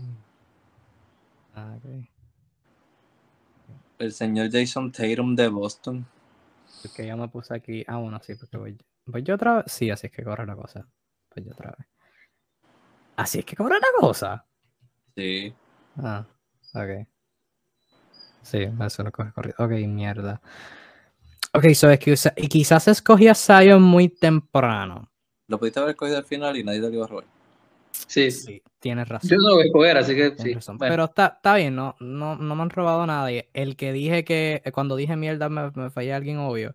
Ah, 1.55 1.77
el 3.99 4.13
señor 4.13 4.51
Jason 4.51 4.91
Tatum 4.91 5.37
de 5.37 5.49
Boston. 5.49 6.07
Porque 6.83 7.07
yo 7.07 7.17
me 7.17 7.29
puse 7.29 7.55
aquí. 7.55 7.85
Ah, 7.87 7.99
bueno, 7.99 8.19
sí, 8.23 8.35
porque 8.35 8.57
voy, 8.57 8.79
voy 9.07 9.23
yo 9.23 9.35
otra 9.35 9.57
vez. 9.57 9.65
Sí, 9.71 9.91
así 9.91 10.07
es 10.07 10.13
que 10.13 10.25
corre 10.25 10.47
la 10.47 10.57
cosa. 10.57 10.89
Voy 11.35 11.45
yo 11.45 11.53
otra 11.53 11.75
vez. 11.79 11.87
Así 13.17 13.41
es 13.41 13.45
que 13.45 13.55
corre 13.55 13.79
la 13.79 14.01
cosa. 14.01 14.47
Sí. 15.15 15.55
Ah, 15.99 16.27
ok. 16.75 17.07
Sí, 18.43 18.67
eso 18.81 19.03
lo 19.03 19.13
coge 19.13 19.33
corrido. 19.33 19.55
Ok, 19.59 19.71
mierda. 19.89 20.41
Ok, 21.55 21.69
so 21.75 21.91
es 21.91 21.99
que 21.99 22.15
y 22.37 22.49
quizás 22.49 22.89
escogí 22.89 23.29
a 23.29 23.35
Zion 23.35 23.83
muy 23.83 24.09
temprano. 24.09 25.11
Lo 25.49 25.59
pudiste 25.59 25.81
haber 25.81 25.97
cogido 25.97 26.17
al 26.19 26.25
final 26.25 26.57
y 26.57 26.65
nadie 26.65 26.81
te 26.81 26.89
lo 26.89 26.95
iba 26.95 27.05
a 27.05 27.09
robar. 27.09 27.25
Sí. 27.91 28.31
Sí, 28.31 28.63
tienes 28.79 29.09
razón. 29.09 29.29
Yo 29.31 29.37
no 29.37 29.49
lo 29.51 29.55
voy 29.57 29.63
a 29.65 29.67
escoger, 29.67 29.97
así 29.99 30.15
que 30.15 30.35
sí. 30.39 30.55
razón. 30.55 30.79
Bueno, 30.79 30.93
Pero 30.93 31.05
está, 31.05 31.27
está 31.37 31.55
bien, 31.57 31.77
no, 31.77 31.95
no, 32.01 32.37
no 32.37 32.55
me 32.57 32.63
han 32.63 32.71
robado 32.71 33.03
a 33.03 33.07
nadie. 33.07 33.51
El 33.53 33.77
que 33.77 33.93
dije 33.93 34.25
que 34.25 34.63
eh, 34.65 34.73
cuando 34.73 34.97
dije 34.97 35.15
mierda 35.17 35.49
me, 35.51 35.71
me 35.75 35.91
fallé 35.91 36.15
a 36.15 36.17
alguien 36.17 36.39
obvio. 36.39 36.75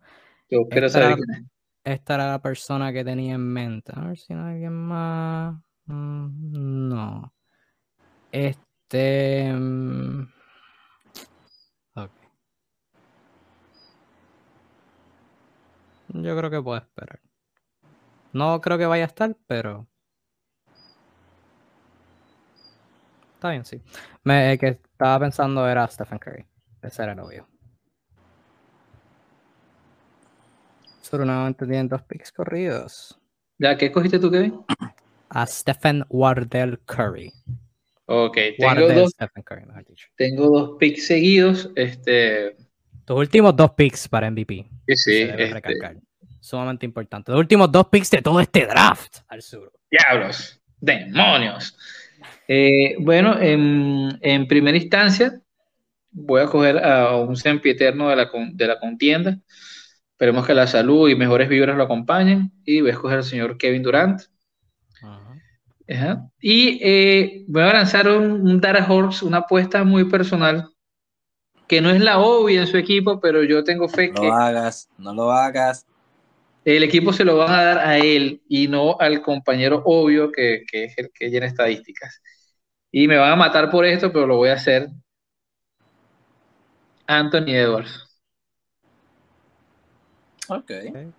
yo 0.50 0.68
quiero 0.70 0.90
saber 0.90 1.08
era- 1.08 1.16
quién 1.16 1.30
es. 1.32 1.44
Esta 1.84 2.16
era 2.16 2.28
la 2.32 2.42
persona 2.42 2.92
que 2.92 3.04
tenía 3.06 3.36
en 3.36 3.48
mente. 3.48 3.94
A 3.96 4.02
ver 4.02 4.18
si 4.18 4.34
no 4.34 4.46
hay 4.46 4.54
alguien 4.56 4.74
más. 4.74 5.56
Mm, 5.86 6.90
No. 6.90 7.34
Este. 8.32 9.52
mm, 9.54 10.28
Yo 16.10 16.38
creo 16.38 16.50
que 16.50 16.62
puedo 16.62 16.78
esperar. 16.78 17.20
No 18.34 18.62
creo 18.62 18.78
que 18.78 18.86
vaya 18.86 19.04
a 19.04 19.08
estar, 19.08 19.36
pero. 19.48 19.88
Está 23.36 23.52
bien, 23.52 23.66
sí. 23.66 23.82
Me, 24.24 24.54
el 24.54 24.60
que 24.60 24.68
estaba 24.68 25.20
pensando 25.20 25.68
era 25.68 25.88
Stephen 25.88 26.18
Curry. 26.18 26.46
Ese 26.82 27.04
era 27.04 27.14
el 27.14 27.20
obvio. 27.20 27.48
Solo 31.02 31.24
nuevamente 31.26 31.66
tienen 31.66 31.88
dos 31.88 32.02
picks 32.04 32.32
corridos. 32.32 33.20
¿Ya 33.60 33.78
qué 33.78 33.86
escogiste 33.86 34.20
tú, 34.20 34.30
Kevin? 34.30 34.66
A 35.30 35.46
Stephen 35.46 36.04
Wardell 36.10 36.80
Curry. 36.86 37.34
Ok, 38.06 38.38
tengo 38.58 38.68
Wardell 38.68 38.96
dos, 38.96 39.12
Stephen 39.12 39.44
Curry, 39.44 39.66
mejor 39.66 39.86
dicho. 39.86 40.08
tengo 40.16 40.48
dos 40.48 40.78
picks 40.78 41.08
seguidos. 41.08 41.72
Este, 41.76 42.56
Tus 43.08 43.16
últimos 43.16 43.56
dos 43.56 43.72
picks 43.72 44.06
para 44.10 44.30
MVP. 44.30 44.68
sí, 44.86 44.96
sí, 44.98 45.22
este. 45.38 45.62
Sumamente 46.42 46.86
importante. 46.86 47.32
Los 47.32 47.40
últimos 47.40 47.72
dos 47.72 47.88
picks 47.88 48.12
de 48.12 48.22
todo 48.22 48.42
este 48.42 48.66
draft 48.66 49.20
al 49.30 49.42
sur. 49.42 49.72
diablos, 49.90 50.60
demonios. 50.82 51.78
Eh, 52.50 52.98
bueno, 53.00 53.40
en, 53.40 54.20
en 54.22 54.46
primera 54.46 54.76
instancia, 54.76 55.40
voy 56.12 56.42
a 56.42 56.48
coger 56.48 56.84
a 56.84 57.16
un 57.16 57.38
sempieterno 57.38 58.10
de 58.10 58.18
la, 58.18 58.30
de 58.52 58.68
la 58.68 58.78
contienda. 58.78 59.40
Esperemos 60.12 60.46
que 60.46 60.54
la 60.54 60.68
salud 60.68 61.08
y 61.08 61.16
mejores 61.16 61.48
vibras 61.48 61.78
lo 61.78 61.84
acompañen. 61.84 62.52
Y 62.66 62.82
voy 62.82 62.90
a 62.90 62.94
escoger 62.94 63.20
al 63.20 63.24
señor 63.24 63.58
Kevin 63.58 63.84
Durant. 63.84 64.22
Ajá. 65.90 66.30
Y 66.42 66.78
eh, 66.84 67.46
voy 67.48 67.62
a 67.64 67.72
lanzar 67.72 68.10
un, 68.10 68.42
un 68.50 68.60
Dark 68.60 68.92
Horse, 68.92 69.24
una 69.24 69.38
apuesta 69.38 69.86
muy 69.86 70.10
personal, 70.10 70.70
que 71.68 71.82
no 71.82 71.90
es 71.90 72.02
la 72.02 72.20
obvia 72.20 72.62
en 72.62 72.68
su 72.68 72.78
equipo, 72.78 73.20
pero 73.20 73.44
yo 73.44 73.64
tengo 73.64 73.88
fe 73.90 74.10
No 74.10 74.22
que 74.22 74.28
lo 74.28 74.34
hagas, 74.34 74.90
no 74.98 75.14
lo 75.14 75.32
hagas. 75.32 75.86
el 76.66 76.84
equipo 76.84 77.14
se 77.14 77.24
lo 77.26 77.38
van 77.38 77.52
a 77.54 77.64
dar 77.64 77.78
a 77.80 77.98
él 77.98 78.42
y 78.48 78.68
no 78.68 78.98
al 79.00 79.22
compañero 79.22 79.82
obvio 79.86 80.32
que, 80.32 80.64
que 80.70 80.86
es 80.86 80.98
el 80.98 81.12
que 81.14 81.30
llena 81.30 81.46
estadísticas. 81.46 82.22
Y 82.92 83.08
me 83.08 83.18
van 83.18 83.32
a 83.34 83.36
matar 83.36 83.70
por 83.70 83.86
esto, 83.86 84.12
pero 84.12 84.28
lo 84.28 84.38
voy 84.38 84.50
a 84.50 84.54
hacer. 84.54 84.90
Anthony 87.08 87.54
Edwards. 87.56 88.04
Ok. 90.50 90.72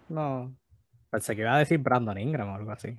No. 0.08 0.54
Pensé 1.10 1.34
que 1.34 1.42
iba 1.42 1.54
a 1.54 1.58
decir 1.58 1.78
Brandon 1.78 2.18
Ingram 2.18 2.50
o 2.50 2.54
algo 2.56 2.70
así. 2.70 2.96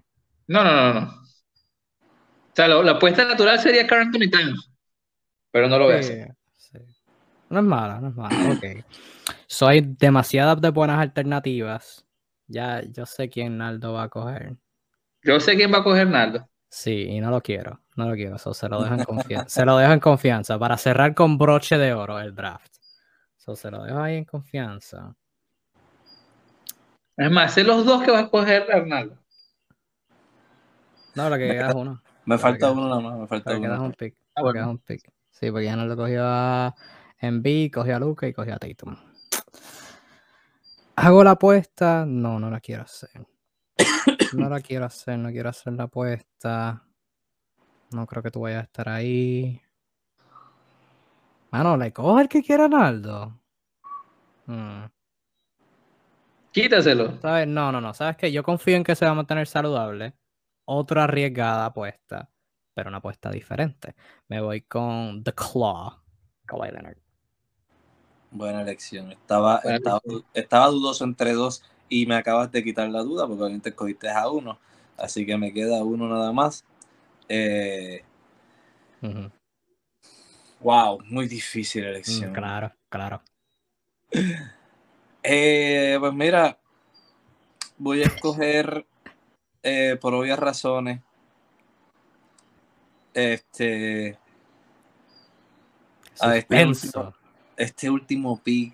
No, 0.47 0.63
no, 0.63 0.93
no, 0.93 1.01
no. 1.01 1.07
O 1.11 2.55
sea, 2.55 2.67
lo- 2.67 2.84
la 2.84 2.93
apuesta 2.93 3.26
natural 3.26 3.59
sería 3.59 3.88
Carl 3.88 4.01
Anthony 4.01 4.30
Towns, 4.30 4.71
pero 5.51 5.67
no 5.67 5.77
lo 5.77 5.85
voy 5.85 5.95
a 5.95 5.99
hacer. 5.99 6.35
No 7.49 7.59
es 7.59 7.65
mala, 7.65 7.99
no 7.99 8.09
es 8.09 8.15
mala. 8.15 8.51
Ok. 8.51 8.85
So 9.47 9.67
hay 9.67 9.81
demasiadas 9.81 10.61
de 10.61 10.69
buenas 10.69 10.99
alternativas. 10.99 12.05
Ya 12.47 12.81
yo 12.84 13.05
sé 13.05 13.30
quién 13.30 13.57
Naldo 13.57 13.93
va 13.93 14.03
a 14.03 14.09
coger. 14.09 14.55
Yo 15.23 15.39
sé 15.39 15.55
quién 15.55 15.73
va 15.73 15.80
a 15.80 15.84
coger 15.84 16.07
Naldo. 16.07 16.47
Sí, 16.69 17.07
y 17.09 17.19
no 17.19 17.31
lo 17.31 17.41
quiero. 17.41 17.81
No 17.95 18.07
lo 18.07 18.15
quiero. 18.15 18.38
So, 18.38 18.53
se 18.53 18.69
lo 18.69 18.81
dejo 18.84 18.93
en 18.93 19.03
confianza. 19.03 19.49
se 19.49 19.65
lo 19.65 19.77
dejo 19.77 19.91
en 19.91 19.99
confianza. 19.99 20.59
Para 20.59 20.77
cerrar 20.77 21.15
con 21.15 21.38
broche 21.38 21.77
de 21.77 21.93
oro 21.93 22.19
el 22.19 22.35
draft. 22.35 22.76
So, 23.38 23.55
se 23.55 23.71
lo 23.71 23.84
dejo 23.84 23.99
ahí 23.99 24.17
en 24.17 24.26
confianza. 24.26 25.15
Es 27.17 27.31
más, 27.31 27.53
sé 27.53 27.63
los 27.63 27.84
dos 27.85 28.03
que 28.03 28.11
va 28.11 28.19
a 28.19 28.30
coger 28.30 28.71
Arnaldo. 28.71 29.17
No, 31.15 31.30
lo 31.30 31.38
que 31.38 31.49
queda 31.49 31.69
es 31.69 31.76
uno. 31.76 32.01
Me 32.26 32.38
falta 32.38 32.71
uno 32.71 32.88
nada 32.88 33.01
más, 33.01 33.17
me 33.17 33.27
falta 33.27 33.57
uno. 33.57 33.84
un 33.85 33.93
pick. 33.93 34.15
Ah, 34.35 34.43
bueno. 34.43 34.69
un 34.69 34.77
pick. 34.77 35.11
Sí, 35.31 35.49
porque 35.49 35.65
ya 35.65 35.76
no 35.76 35.88
lo 35.88 35.95
cogió 35.95 36.21
a 36.23 36.76
Embiid, 37.20 37.74
cogió 37.74 37.96
a 37.96 38.00
Luca 38.00 38.28
y 38.28 38.34
cogió 38.34 38.56
a 38.56 38.60
Tatum. 38.60 38.96
¿Hago 40.96 41.24
la 41.24 41.32
apuesta? 41.32 42.06
No, 42.06 42.40
no 42.40 42.50
la 42.50 42.60
quiero 42.60 42.84
hacer. 42.84 43.26
No 44.34 44.50
la 44.50 44.62
quiero 44.62 44.86
hacer, 44.86 45.18
no 45.18 45.30
quiero 45.30 45.50
hacer 45.50 45.74
la 45.74 45.84
apuesta. 45.84 46.86
No 47.91 48.06
creo 48.06 48.22
que 48.22 48.32
tú 48.32 48.41
vayas 48.41 48.62
a 48.62 48.64
estar 48.66 48.90
ahí. 48.90 49.62
Mano, 51.52 51.78
le 51.78 51.91
coge 51.91 52.22
el 52.24 52.30
que 52.30 52.44
quiera 52.44 52.68
Naldo. 52.68 53.40
Hmm. 54.46 54.86
Quítaselo. 56.52 57.20
¿Sabes? 57.22 57.48
No, 57.48 57.72
no, 57.72 57.82
no. 57.82 57.94
¿Sabes 57.94 58.18
qué? 58.18 58.32
Yo 58.32 58.44
confío 58.44 58.76
en 58.76 58.84
que 58.84 58.96
se 58.96 59.06
va 59.06 59.12
a 59.12 59.16
mantener 59.16 59.48
saludable. 59.48 60.14
Otra 60.66 61.06
arriesgada 61.06 61.66
apuesta, 61.66 62.30
pero 62.74 62.90
una 62.90 63.00
apuesta 63.00 63.32
diferente. 63.32 63.96
Me 64.28 64.41
voy 64.41 64.62
con 64.62 65.24
The 65.24 65.34
Claw. 65.34 66.02
Kawhi 66.46 66.72
Leonard. 66.72 67.09
Buena 68.31 68.61
elección. 68.61 69.11
Estaba, 69.11 69.61
Buena 69.64 69.77
estaba, 69.77 70.01
estaba 70.34 70.68
dudoso 70.68 71.03
entre 71.03 71.34
dos 71.34 71.64
y 71.89 72.06
me 72.06 72.15
acabas 72.15 72.51
de 72.51 72.64
quitar 72.64 72.89
la 72.89 73.01
duda 73.01 73.27
porque 73.27 73.43
obviamente 73.43 73.69
escogiste 73.69 74.10
a 74.10 74.30
uno. 74.30 74.60
Así 74.97 75.26
que 75.26 75.38
me 75.38 75.53
queda 75.53 75.84
uno 75.84 76.07
nada 76.07 76.31
más. 76.31 76.65
Eh, 77.27 78.03
wow, 80.60 80.99
muy 81.06 81.27
difícil 81.27 81.84
Mm, 81.84 81.88
elección. 81.88 82.34
claro, 82.34 82.73
claro. 82.89 83.22
Eh, 85.22 85.97
pues 85.99 86.14
mira, 86.14 86.57
voy 87.77 88.01
a 88.01 88.06
escoger 88.06 88.85
eh, 89.61 89.97
por 89.99 90.14
obvias 90.14 90.39
razones. 90.39 91.01
Este, 93.14 94.18
a 96.22 96.38
este 96.38 96.65
último. 96.65 97.14
Este 97.60 97.90
último 97.90 98.40
pick, 98.41 98.73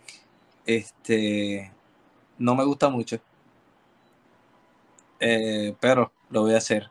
este, 0.66 1.72
no 2.38 2.56
me 2.56 2.64
gusta 2.64 2.90
mucho. 2.90 3.20
Eh, 5.20 5.76
pero 5.80 6.12
lo 6.30 6.44
voy 6.44 6.54
a 6.54 6.58
hacer. 6.58 6.90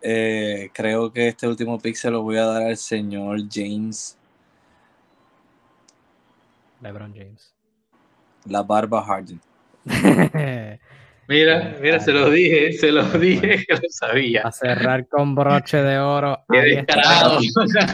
Eh, 0.00 0.70
creo 0.72 1.12
que 1.12 1.28
este 1.28 1.46
último 1.46 1.78
pick 1.78 1.96
se 1.96 2.10
lo 2.10 2.22
voy 2.22 2.36
a 2.38 2.46
dar 2.46 2.62
al 2.62 2.76
señor 2.76 3.40
James 3.50 4.18
LeBron 6.80 7.12
James. 7.14 7.54
La 8.46 8.62
Barba 8.62 9.02
Harden. 9.02 9.40
Mira, 11.28 11.76
mira, 11.82 12.00
se 12.00 12.10
lo 12.12 12.30
dije, 12.30 12.72
se 12.72 12.90
lo 12.90 13.04
dije 13.04 13.62
que 13.66 13.74
lo 13.74 13.82
sabía. 13.90 14.42
A 14.44 14.50
cerrar 14.52 15.06
con 15.08 15.34
broche 15.34 15.76
de 15.82 15.98
oro. 15.98 16.42
Qué 16.50 16.58
descarado. 16.62 17.38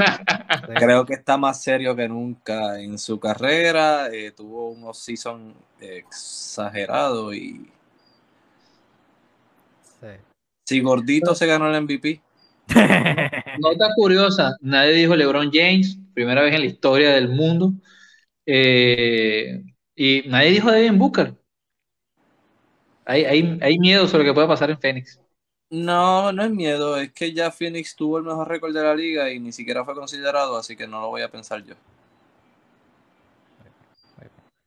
Creo 0.77 1.05
que 1.05 1.15
está 1.15 1.37
más 1.37 1.61
serio 1.61 1.97
que 1.97 2.09
nunca 2.09 2.81
en 2.81 2.97
su 2.97 3.19
carrera. 3.19 4.07
eh, 4.13 4.31
tuvo 4.31 4.71
un 4.71 4.85
off-season 4.85 5.53
exagerado 5.81 7.35
y 7.35 7.69
Sí. 10.01 10.07
si 10.67 10.81
Gordito 10.81 11.35
se 11.35 11.47
ganó 11.47 11.69
el 11.75 11.83
MVP, 11.83 12.21
Nota 13.59 13.89
curiosa, 13.97 14.57
nadie 14.61 14.93
dijo 14.93 15.15
LeBron 15.17 15.51
James, 15.53 15.99
primera 16.15 16.41
vez 16.43 16.55
en 16.55 16.61
la 16.61 16.67
historia 16.67 17.11
del 17.11 17.29
mundo. 17.29 17.73
Eh, 18.47 19.63
y 19.97 20.23
nadie 20.29 20.51
dijo 20.53 20.71
Devin 20.71 20.99
Booker. 20.99 21.35
Hay, 23.07 23.25
hay, 23.25 23.59
hay 23.61 23.79
miedo 23.79 24.07
sobre 24.09 24.25
lo 24.25 24.31
que 24.31 24.35
puede 24.35 24.49
pasar 24.49 24.71
en 24.71 24.79
Phoenix. 24.79 25.21
no, 25.71 26.33
no 26.33 26.45
es 26.45 26.51
miedo, 26.51 26.97
es 26.97 27.13
que 27.13 27.33
ya 27.33 27.51
Phoenix 27.51 27.95
tuvo 27.97 28.19
el 28.19 28.25
mejor 28.25 28.49
récord 28.49 28.73
de 28.75 28.83
la 28.83 28.95
liga 28.95 29.31
y 29.31 29.41
ni 29.41 29.53
siquiera 29.53 29.85
fue 29.85 29.95
considerado, 29.95 30.57
así 30.57 30.77
que 30.77 30.87
no 30.87 31.01
lo 31.01 31.09
voy 31.09 31.23
a 31.23 31.31
pensar 31.31 31.63
yo. 31.65 31.75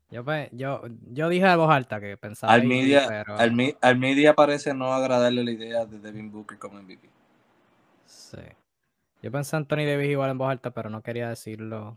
Yo, 0.10 0.24
yo, 0.54 0.82
yo 1.12 1.28
dije 1.28 1.46
de 1.46 1.56
voz 1.58 1.70
alta 1.70 2.00
que 2.00 2.16
pensaba. 2.16 2.54
Al 2.54 2.62
ahí, 2.62 2.68
media, 2.68 3.08
pero- 3.08 3.38
al, 3.38 3.52
mi- 3.52 3.76
al 3.82 3.98
media 3.98 4.34
parece 4.36 4.74
no 4.74 4.94
agradarle 4.94 5.44
la 5.44 5.52
idea 5.52 5.86
de 5.86 6.00
Devin 6.00 6.32
Booker 6.32 6.58
como 6.58 6.80
MVP. 6.80 7.10
Sí. 8.06 8.38
Yo 9.22 9.32
pensé 9.32 9.56
Anthony 9.56 9.86
Davis 9.86 10.10
igual 10.10 10.32
en 10.32 10.38
voz 10.38 10.50
alta, 10.52 10.72
pero 10.72 10.90
no 10.90 11.02
quería 11.02 11.30
decirlo. 11.30 11.96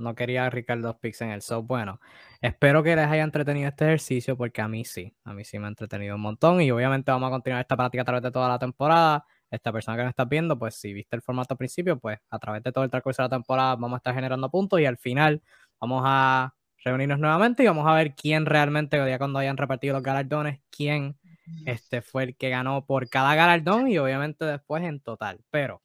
No 0.00 0.14
quería 0.14 0.46
arriesgar 0.46 0.80
dos 0.80 0.96
picks 0.96 1.20
en 1.22 1.30
el 1.30 1.42
show. 1.42 1.62
Bueno, 1.62 2.00
espero 2.40 2.82
que 2.82 2.96
les 2.96 3.06
haya 3.06 3.22
entretenido 3.22 3.68
este 3.68 3.84
ejercicio 3.84 4.36
porque 4.36 4.60
a 4.62 4.68
mí 4.68 4.84
sí. 4.84 5.14
A 5.24 5.32
mí 5.34 5.44
sí 5.44 5.58
me 5.58 5.66
ha 5.66 5.68
entretenido 5.68 6.16
un 6.16 6.22
montón 6.22 6.60
y 6.60 6.70
obviamente 6.70 7.10
vamos 7.10 7.28
a 7.28 7.30
continuar 7.30 7.60
esta 7.60 7.76
práctica 7.76 8.02
a 8.02 8.04
través 8.04 8.22
de 8.22 8.30
toda 8.30 8.48
la 8.48 8.58
temporada. 8.58 9.24
Esta 9.50 9.72
persona 9.72 9.96
que 9.96 10.04
nos 10.04 10.10
estás 10.10 10.28
viendo, 10.28 10.58
pues 10.58 10.74
si 10.76 10.92
viste 10.92 11.16
el 11.16 11.22
formato 11.22 11.54
al 11.54 11.58
principio, 11.58 11.98
pues 11.98 12.18
a 12.30 12.38
través 12.38 12.62
de 12.62 12.72
todo 12.72 12.84
el 12.84 12.90
transcurso 12.90 13.22
de 13.22 13.26
la 13.26 13.36
temporada 13.36 13.76
vamos 13.76 13.94
a 13.94 13.96
estar 13.98 14.14
generando 14.14 14.50
puntos 14.50 14.80
y 14.80 14.86
al 14.86 14.96
final 14.96 15.42
vamos 15.80 16.02
a 16.06 16.54
reunirnos 16.84 17.18
nuevamente 17.18 17.62
y 17.62 17.66
vamos 17.66 17.86
a 17.86 17.94
ver 17.94 18.14
quién 18.14 18.46
realmente, 18.46 18.96
ya 18.96 19.18
cuando 19.18 19.38
hayan 19.38 19.56
repartido 19.56 19.94
los 19.94 20.02
galardones, 20.02 20.60
quién 20.70 21.18
este 21.66 22.00
fue 22.00 22.22
el 22.24 22.36
que 22.36 22.48
ganó 22.48 22.86
por 22.86 23.08
cada 23.08 23.34
galardón 23.34 23.88
y 23.88 23.98
obviamente 23.98 24.44
después 24.44 24.84
en 24.84 25.00
total. 25.00 25.40
Pero 25.50 25.82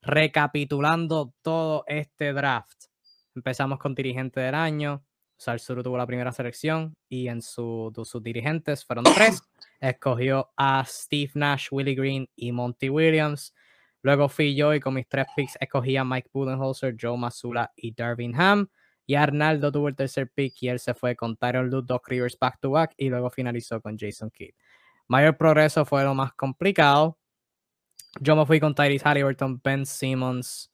recapitulando 0.00 1.32
todo 1.42 1.84
este 1.86 2.32
draft, 2.32 2.86
empezamos 3.34 3.78
con 3.78 3.94
dirigente 3.94 4.40
del 4.40 4.54
año. 4.54 5.04
Salsuru 5.36 5.82
tuvo 5.82 5.98
la 5.98 6.06
primera 6.06 6.32
selección 6.32 6.96
y 7.08 7.28
en 7.28 7.42
su, 7.42 7.92
sus 8.04 8.22
dirigentes 8.22 8.84
fueron 8.84 9.04
tres. 9.04 9.42
Escogió 9.80 10.52
a 10.56 10.84
Steve 10.86 11.32
Nash, 11.34 11.68
Willie 11.70 11.94
Green 11.94 12.28
y 12.36 12.52
Monty 12.52 12.88
Williams. 12.88 13.52
Luego 14.02 14.28
fui 14.28 14.54
yo 14.54 14.74
y 14.74 14.80
con 14.80 14.94
mis 14.94 15.08
tres 15.08 15.26
picks 15.34 15.56
escogí 15.60 15.96
a 15.96 16.04
Mike 16.04 16.30
Budenholzer, 16.32 16.96
Joe 17.00 17.16
Masula 17.16 17.72
y 17.76 17.92
Darvin 17.92 18.34
Ham. 18.40 18.68
Y 19.06 19.14
Arnaldo 19.16 19.72
tuvo 19.72 19.88
el 19.88 19.96
tercer 19.96 20.30
pick 20.30 20.54
y 20.62 20.68
él 20.68 20.78
se 20.78 20.94
fue 20.94 21.16
con 21.16 21.36
Tyron 21.36 21.68
Lue, 21.68 21.82
Doc 21.84 22.08
Rivers 22.08 22.38
back 22.38 22.60
to 22.60 22.70
back 22.70 22.94
y 22.96 23.08
luego 23.08 23.30
finalizó 23.30 23.80
con 23.80 23.98
Jason 23.98 24.30
Kidd. 24.30 24.54
Mayor 25.08 25.36
progreso 25.36 25.84
fue 25.84 26.04
lo 26.04 26.14
más 26.14 26.32
complicado. 26.34 27.18
Yo 28.20 28.36
me 28.36 28.46
fui 28.46 28.60
con 28.60 28.74
Tyrese 28.74 29.04
Halliburton, 29.04 29.60
Ben 29.62 29.86
Simmons, 29.86 30.71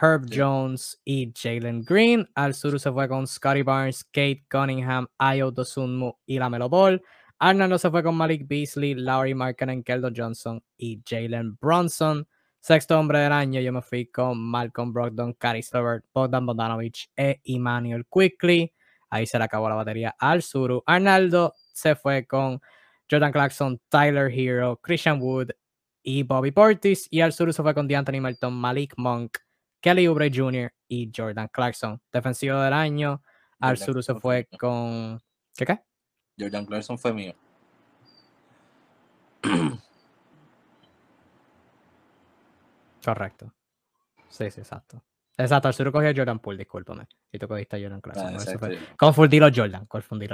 Herb. 0.00 0.26
Jones 0.30 1.00
y 1.04 1.32
Jalen 1.34 1.82
Green. 1.82 2.28
Al 2.34 2.54
sur 2.54 2.78
se 2.78 2.92
fue 2.92 3.08
con 3.08 3.26
Scotty 3.26 3.62
Barnes, 3.62 4.04
Kate 4.04 4.44
Cunningham, 4.50 5.06
Ayo 5.18 5.50
Dosunmu 5.50 6.12
y 6.26 6.38
Lamelo 6.38 6.68
Ball. 6.68 7.02
Arnaldo 7.38 7.78
se 7.78 7.90
fue 7.90 8.02
con 8.02 8.14
Malik 8.14 8.46
Beasley, 8.46 8.94
Laurie 8.94 9.34
Markkinen, 9.34 9.82
Keldon 9.82 10.14
Johnson 10.16 10.62
y 10.76 11.02
Jalen 11.04 11.56
Bronson. 11.60 12.26
Sexto 12.60 12.98
hombre 12.98 13.20
del 13.20 13.32
año, 13.32 13.60
yo 13.60 13.72
me 13.72 13.80
fui 13.80 14.06
con 14.06 14.38
Malcolm 14.38 14.92
Brogdon, 14.92 15.34
Caris 15.34 15.72
Levert, 15.72 16.04
Bogdan 16.12 16.44
Bogdanovich 16.46 17.10
e 17.16 17.40
Emmanuel 17.44 18.06
Quickly. 18.10 18.72
Ahí 19.08 19.26
se 19.26 19.38
le 19.38 19.44
acabó 19.44 19.68
la 19.68 19.76
batería 19.76 20.14
al 20.18 20.42
Suru. 20.42 20.82
Arnaldo 20.84 21.54
se 21.72 21.94
fue 21.94 22.26
con 22.26 22.60
Jordan 23.10 23.32
Clarkson, 23.32 23.80
Tyler 23.88 24.30
Hero, 24.30 24.80
Christian 24.82 25.20
Wood 25.20 25.50
y 26.02 26.22
Bobby 26.22 26.50
Portis. 26.50 27.06
Y 27.10 27.20
al 27.20 27.32
Suru 27.32 27.52
se 27.52 27.62
fue 27.62 27.72
con 27.72 27.86
DeAnthony 27.86 28.20
Melton, 28.20 28.52
Malik 28.52 28.94
Monk, 28.96 29.38
Kelly 29.86 30.08
Oubre 30.08 30.28
Jr. 30.34 30.74
y 30.88 31.12
Jordan 31.16 31.46
Clarkson. 31.46 32.02
Defensivo 32.12 32.58
del 32.58 32.72
año, 32.72 33.22
al 33.60 33.76
Jordan 33.76 33.86
Suru 33.86 34.02
se 34.02 34.16
fue 34.16 34.48
con. 34.58 35.20
¿Qué 35.56 35.64
qué? 35.64 35.78
Jordan 36.36 36.66
Clarkson 36.66 36.98
fue 36.98 37.12
mío. 37.12 37.32
Correcto. 43.04 43.54
Sí, 44.28 44.50
sí, 44.50 44.58
exacto. 44.60 45.00
Exacto, 45.38 45.68
al 45.68 45.74
Suru 45.74 45.92
cogió 45.92 46.08
a 46.08 46.14
Jordan 46.16 46.40
Poole, 46.40 46.58
discúlpame. 46.58 47.06
Y 47.30 47.38
tú 47.38 47.46
cogiste 47.46 47.76
a 47.76 47.80
Jordan 47.80 48.00
Clarkson. 48.00 48.26
Ah, 48.26 48.30
por 48.32 48.40
eso 48.40 48.50
exacto. 48.50 48.66
fue- 48.76 48.96
Confundilo 48.96 49.46
Jordan, 49.54 49.86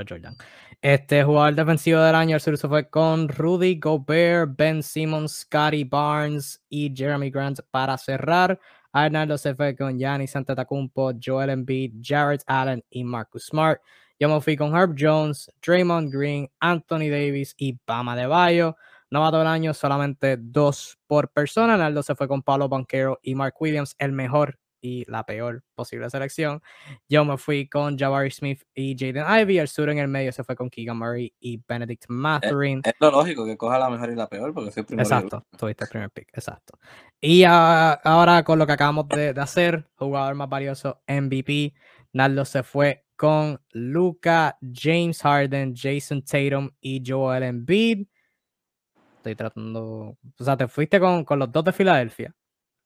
Jordan. 0.08 0.34
Este 0.80 1.24
jugador 1.24 1.54
defensivo 1.54 2.00
del 2.00 2.14
año, 2.14 2.40
sur 2.40 2.56
se 2.56 2.68
fue 2.68 2.88
con 2.88 3.28
Rudy 3.28 3.78
Gobert, 3.78 4.52
Ben 4.56 4.82
Simmons, 4.82 5.40
Scotty 5.40 5.84
Barnes 5.84 6.64
y 6.70 6.90
Jeremy 6.96 7.30
Grant 7.30 7.60
para 7.70 7.98
cerrar. 7.98 8.58
Arnaldo 8.92 9.38
se 9.38 9.54
fue 9.54 9.74
con 9.74 9.98
Giannis 9.98 10.36
Antetokounmpo, 10.36 11.12
Joel 11.22 11.50
Embiid, 11.50 11.94
Jared 12.02 12.40
Allen 12.46 12.84
y 12.90 13.04
Marcus 13.04 13.46
Smart. 13.46 13.80
Yo 14.18 14.28
me 14.28 14.40
fui 14.40 14.56
con 14.56 14.76
Herb 14.76 14.94
Jones, 14.98 15.50
Draymond 15.66 16.12
Green, 16.12 16.48
Anthony 16.60 17.10
Davis 17.10 17.54
y 17.56 17.78
Bama 17.86 18.14
de 18.14 18.26
Bayo. 18.26 18.76
Novato 19.10 19.38
del 19.38 19.46
año, 19.46 19.74
solamente 19.74 20.36
dos 20.38 20.98
por 21.06 21.30
persona. 21.30 21.74
Arnaldo 21.74 22.02
se 22.02 22.14
fue 22.14 22.28
con 22.28 22.42
Pablo 22.42 22.68
Banquero 22.68 23.18
y 23.22 23.34
Mark 23.34 23.54
Williams, 23.58 23.94
el 23.98 24.12
mejor 24.12 24.58
y 24.82 25.10
la 25.10 25.24
peor 25.24 25.62
posible 25.74 26.10
selección. 26.10 26.60
Yo 27.08 27.24
me 27.24 27.38
fui 27.38 27.68
con 27.68 27.96
Jabari 27.96 28.30
Smith 28.30 28.62
y 28.74 28.94
Jaden 28.98 29.24
Ivey. 29.40 29.58
El 29.58 29.68
sur 29.68 29.88
en 29.88 29.98
el 29.98 30.08
medio 30.08 30.32
se 30.32 30.44
fue 30.44 30.56
con 30.56 30.68
Keegan 30.68 30.98
Murray 30.98 31.32
y 31.40 31.62
Benedict 31.66 32.06
Mathurin. 32.08 32.82
Es 32.84 32.94
lo 32.98 33.10
lógico 33.12 33.46
que 33.46 33.56
coja 33.56 33.78
la 33.78 33.88
mejor 33.88 34.10
y 34.10 34.16
la 34.16 34.28
peor, 34.28 34.52
porque 34.52 34.72
fue 34.72 34.80
el 34.80 34.86
primero. 34.86 35.08
y 35.08 35.12
el 35.12 35.18
Exacto, 35.18 35.46
tuviste 35.56 35.84
el 35.84 35.90
primer 35.90 36.10
pick, 36.10 36.28
exacto. 36.34 36.78
Y 37.20 37.44
ah, 37.44 37.92
ahora 38.04 38.42
con 38.42 38.58
lo 38.58 38.66
que 38.66 38.72
acabamos 38.72 39.08
de, 39.08 39.32
de 39.32 39.40
hacer, 39.40 39.88
jugador 39.94 40.34
más 40.34 40.48
valioso, 40.48 41.00
MVP, 41.06 41.74
Naldo 42.12 42.44
se 42.44 42.64
fue 42.64 43.06
con 43.16 43.60
Luca, 43.70 44.58
James 44.60 45.22
Harden, 45.22 45.74
Jason 45.76 46.22
Tatum 46.22 46.70
y 46.80 47.02
Joel 47.06 47.44
Embiid. 47.44 48.06
Estoy 49.18 49.36
tratando, 49.36 50.18
o 50.38 50.44
sea, 50.44 50.56
te 50.56 50.66
fuiste 50.66 50.98
con, 50.98 51.24
con 51.24 51.38
los 51.38 51.52
dos 51.52 51.64
de 51.64 51.72
Filadelfia, 51.72 52.34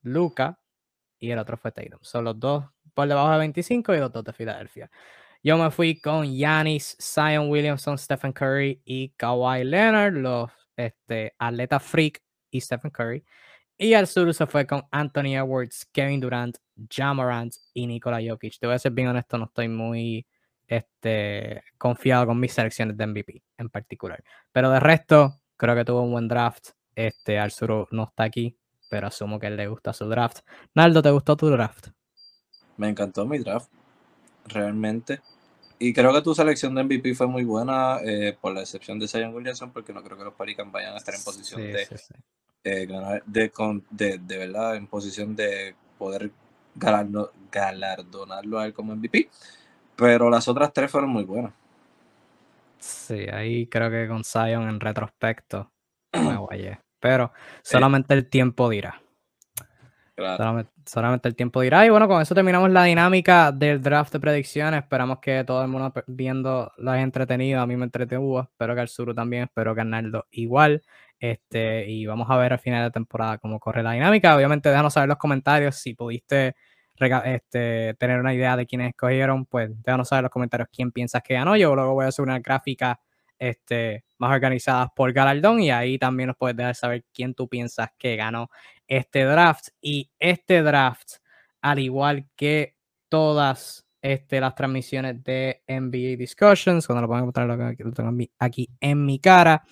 Luca 0.02 0.60
y 1.18 1.30
el 1.30 1.38
otro 1.38 1.56
fue 1.56 1.72
Tatum. 1.72 1.98
Son 2.02 2.24
los 2.24 2.38
dos 2.38 2.64
por 2.94 3.08
debajo 3.08 3.30
de 3.32 3.38
25 3.38 3.94
y 3.94 3.98
los 3.98 4.12
dos 4.12 4.24
de 4.24 4.32
Filadelfia. 4.32 4.90
Yo 5.42 5.56
me 5.58 5.70
fui 5.70 6.00
con 6.00 6.26
Giannis, 6.26 6.96
Zion 7.00 7.50
Williamson, 7.50 7.98
Stephen 7.98 8.32
Curry 8.32 8.80
y 8.84 9.10
Kawhi 9.10 9.64
Leonard, 9.64 10.14
los 10.14 10.50
este, 10.76 11.34
atletas 11.38 11.82
freak 11.82 12.22
y 12.50 12.60
Stephen 12.60 12.90
Curry. 12.90 13.24
Y 13.78 13.94
al 13.94 14.06
sur 14.06 14.32
se 14.32 14.46
fue 14.46 14.66
con 14.66 14.82
Anthony 14.90 15.36
Edwards, 15.36 15.86
Kevin 15.92 16.20
Durant, 16.20 16.56
Jamorant 16.88 17.54
y 17.74 17.86
Nikola 17.86 18.18
Jokic. 18.26 18.58
Te 18.58 18.66
voy 18.66 18.74
a 18.74 18.78
ser 18.78 18.92
bien 18.92 19.08
honesto, 19.08 19.36
no 19.36 19.44
estoy 19.44 19.68
muy 19.68 20.26
este, 20.66 21.62
confiado 21.78 22.26
con 22.26 22.40
mis 22.40 22.52
selecciones 22.52 22.96
de 22.96 23.06
MVP 23.06 23.42
en 23.58 23.68
particular. 23.68 24.22
Pero 24.50 24.70
de 24.70 24.80
resto, 24.80 25.40
creo 25.56 25.74
que 25.74 25.84
tuvo 25.84 26.02
un 26.02 26.12
buen 26.12 26.28
draft. 26.28 26.70
Este, 26.94 27.38
al 27.38 27.50
sur 27.50 27.86
no 27.90 28.04
está 28.04 28.24
aquí, 28.24 28.56
pero 28.88 29.06
asumo 29.08 29.38
que 29.38 29.50
le 29.50 29.68
gusta 29.68 29.92
su 29.92 30.08
draft. 30.08 30.40
Naldo, 30.74 31.02
¿te 31.02 31.10
gustó 31.10 31.36
tu 31.36 31.48
draft? 31.48 31.88
Me 32.76 32.88
encantó 32.88 33.24
mi 33.26 33.38
draft, 33.38 33.70
realmente. 34.46 35.20
Y 35.78 35.92
creo 35.94 36.14
que 36.14 36.22
tu 36.22 36.34
selección 36.34 36.74
de 36.74 36.82
MVP 36.82 37.14
fue 37.14 37.26
muy 37.28 37.44
buena, 37.44 37.98
eh, 38.04 38.36
por 38.40 38.54
la 38.54 38.62
excepción 38.62 38.98
de 38.98 39.08
Zion 39.08 39.34
Williamson, 39.34 39.72
porque 39.72 39.92
no 39.92 40.02
creo 40.04 40.18
que 40.18 40.24
los 40.24 40.34
Pelicans 40.34 40.72
vayan 40.72 40.94
a 40.94 40.98
estar 40.98 41.14
en 41.14 41.24
posición 41.24 41.70
Sí, 41.70 41.72
de, 41.72 41.88
sí, 41.88 41.96
sí. 41.98 42.14
eh, 42.64 42.86
ganar, 42.86 43.24
de, 43.26 43.50
con- 43.50 43.84
de, 43.90 44.18
de 44.18 44.38
verdad, 44.38 44.76
en 44.76 44.86
posición 44.88 45.36
de 45.36 45.76
poder 45.98 46.32
galardo- 46.76 47.32
galardonarlo 47.52 48.58
a 48.60 48.66
él 48.66 48.74
como 48.74 48.94
MVP. 48.94 49.30
Pero 49.96 50.30
las 50.30 50.48
otras 50.48 50.72
tres 50.72 50.90
fueron 50.90 51.10
muy 51.10 51.24
buenas. 51.24 51.52
Sí, 52.78 53.26
ahí 53.32 53.68
creo 53.68 53.90
que 53.90 54.08
con 54.08 54.24
Zion 54.24 54.68
en 54.68 54.80
retrospecto 54.80 55.72
me 56.18 56.36
guayé. 56.36 56.80
Pero 57.06 57.32
solamente 57.62 58.14
el 58.14 58.28
tiempo 58.28 58.68
dirá. 58.68 59.00
Solamente, 60.84 61.28
el 61.28 61.36
tiempo 61.36 61.60
dirá. 61.60 61.86
Y 61.86 61.90
bueno, 61.90 62.08
con 62.08 62.20
eso 62.20 62.34
terminamos 62.34 62.70
la 62.70 62.82
dinámica 62.82 63.52
del 63.52 63.80
draft 63.80 64.12
de 64.12 64.18
predicciones. 64.18 64.82
Esperamos 64.82 65.20
que 65.20 65.44
todo 65.44 65.62
el 65.62 65.68
mundo 65.68 65.92
viendo 66.08 66.72
haya 66.84 67.02
entretenido. 67.02 67.60
A 67.60 67.66
mí 67.66 67.76
me 67.76 67.84
entretuvo. 67.84 68.40
Espero 68.40 68.74
que 68.74 68.80
al 68.80 68.88
Suru 68.88 69.14
también. 69.14 69.44
Espero 69.44 69.72
que 69.72 69.82
Arnaldo 69.82 70.26
igual. 70.32 70.82
Este, 71.20 71.88
y 71.88 72.06
vamos 72.06 72.28
a 72.28 72.36
ver 72.38 72.52
al 72.54 72.58
final 72.58 72.84
de 72.84 72.90
temporada 72.90 73.38
cómo 73.38 73.60
corre 73.60 73.84
la 73.84 73.92
dinámica. 73.92 74.34
Obviamente, 74.34 74.68
déjanos 74.68 74.94
saber 74.94 75.06
en 75.06 75.10
los 75.10 75.18
comentarios 75.18 75.76
si 75.76 75.94
pudiste 75.94 76.56
este, 77.24 77.94
tener 77.94 78.18
una 78.18 78.34
idea 78.34 78.56
de 78.56 78.66
quiénes 78.66 78.88
escogieron. 78.88 79.46
Pues 79.46 79.70
déjanos 79.80 80.08
saber 80.08 80.20
en 80.20 80.24
los 80.24 80.32
comentarios 80.32 80.68
quién 80.72 80.90
piensas 80.90 81.22
que 81.22 81.34
ganó. 81.34 81.56
Yo 81.56 81.72
luego 81.76 81.94
voy 81.94 82.06
a 82.06 82.08
hacer 82.08 82.24
una 82.24 82.40
gráfica 82.40 82.98
este, 83.38 84.04
más 84.18 84.32
organizadas 84.32 84.88
por 84.94 85.12
galardón 85.12 85.60
y 85.60 85.70
ahí 85.70 85.98
también 85.98 86.28
nos 86.28 86.36
puedes 86.36 86.56
dejar 86.56 86.74
saber 86.74 87.04
quién 87.12 87.34
tú 87.34 87.48
piensas 87.48 87.90
que 87.98 88.16
ganó 88.16 88.50
este 88.86 89.24
draft. 89.24 89.68
Y 89.80 90.10
este 90.18 90.62
draft, 90.62 91.14
al 91.60 91.78
igual 91.78 92.26
que 92.36 92.76
todas 93.08 93.86
este, 94.02 94.40
las 94.40 94.54
transmisiones 94.54 95.22
de 95.24 95.62
NBA 95.66 96.16
Discussions, 96.16 96.86
cuando 96.86 97.02
lo 97.02 97.08
pueden 97.08 97.24
encontrar 97.24 97.46
lo 97.48 97.92
tengo 97.92 98.12
aquí 98.38 98.68
en 98.80 99.04
mi 99.04 99.18
cara, 99.18 99.64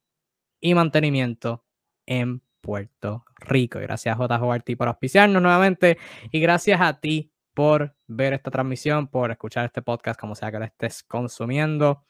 y 0.60 0.76
mantenimiento 0.76 1.64
en 2.06 2.41
Puerto 2.61 3.26
Rico. 3.39 3.80
gracias 3.80 4.19
a 4.19 4.27
JJRT 4.27 4.76
por 4.77 4.89
auspiciarnos 4.89 5.41
nuevamente 5.41 5.97
y 6.31 6.39
gracias 6.39 6.80
a 6.81 6.99
ti 6.99 7.31
por 7.53 7.95
ver 8.07 8.34
esta 8.34 8.51
transmisión, 8.51 9.07
por 9.07 9.31
escuchar 9.31 9.65
este 9.65 9.81
podcast, 9.81 10.19
como 10.19 10.35
sea 10.35 10.51
que 10.51 10.60
lo 10.60 10.65
estés 10.65 11.03
consumiendo. 11.03 12.03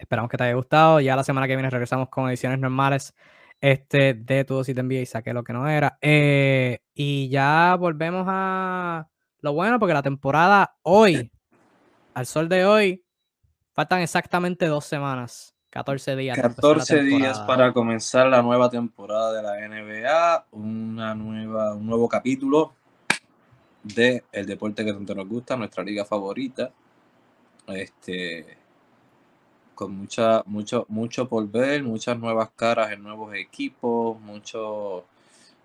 Esperamos 0.00 0.30
que 0.30 0.38
te 0.38 0.44
haya 0.44 0.54
gustado. 0.54 0.98
Ya 1.00 1.14
la 1.14 1.22
semana 1.22 1.46
que 1.46 1.54
viene 1.54 1.68
regresamos 1.68 2.08
con 2.08 2.28
ediciones 2.28 2.58
normales 2.58 3.14
este, 3.60 4.14
de 4.14 4.44
Tu 4.46 4.64
si 4.64 4.74
te 4.74 4.80
envía 4.80 5.02
y 5.02 5.06
saqué 5.06 5.34
lo 5.34 5.44
que 5.44 5.52
no 5.52 5.68
era. 5.68 5.98
Eh, 6.00 6.80
y 6.94 7.28
ya 7.28 7.76
volvemos 7.78 8.24
a 8.26 9.08
lo 9.40 9.52
bueno, 9.52 9.78
porque 9.78 9.94
la 9.94 10.02
temporada 10.02 10.76
hoy, 10.82 11.30
al 12.14 12.26
sol 12.26 12.48
de 12.48 12.64
hoy, 12.64 13.04
faltan 13.74 14.00
exactamente 14.00 14.66
dos 14.66 14.86
semanas. 14.86 15.54
14 15.68 16.16
días. 16.16 16.36
14 16.36 17.02
días 17.02 17.38
para 17.40 17.72
comenzar 17.72 18.26
la 18.26 18.42
nueva 18.42 18.68
temporada 18.70 19.34
de 19.34 19.42
la 19.42 19.68
NBA, 19.68 20.46
una 20.52 21.14
nueva, 21.14 21.74
un 21.74 21.86
nuevo 21.86 22.08
capítulo 22.08 22.72
de 23.82 24.24
el 24.32 24.46
deporte 24.46 24.84
que 24.84 24.92
tanto 24.92 25.14
nos 25.14 25.28
gusta, 25.28 25.56
nuestra 25.56 25.84
liga 25.84 26.04
favorita. 26.04 26.72
Este, 27.68 28.59
con 29.80 29.96
mucha, 29.96 30.42
mucho, 30.44 30.84
mucho 30.90 31.26
por 31.26 31.50
ver, 31.50 31.82
muchas 31.82 32.18
nuevas 32.18 32.50
caras 32.54 32.92
en 32.92 33.02
nuevos 33.02 33.34
equipos, 33.34 34.20
mucho, 34.20 35.06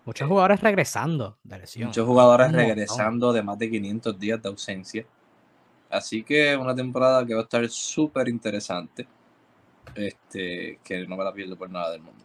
muchos 0.06 0.26
jugadores 0.26 0.62
regresando 0.62 1.36
de 1.44 1.58
lesión. 1.58 1.88
Muchos 1.88 2.06
jugadores 2.06 2.50
regresando 2.50 3.30
de 3.34 3.42
más 3.42 3.58
de 3.58 3.68
500 3.68 4.18
días 4.18 4.42
de 4.42 4.48
ausencia. 4.48 5.04
Así 5.90 6.22
que 6.22 6.56
una 6.56 6.74
temporada 6.74 7.26
que 7.26 7.34
va 7.34 7.40
a 7.40 7.42
estar 7.42 7.68
súper 7.68 8.28
interesante. 8.28 9.06
Este, 9.94 10.80
que 10.82 11.06
no 11.06 11.14
me 11.14 11.22
la 11.22 11.32
pierdo 11.34 11.54
por 11.54 11.68
nada 11.68 11.92
del 11.92 12.00
mundo. 12.00 12.24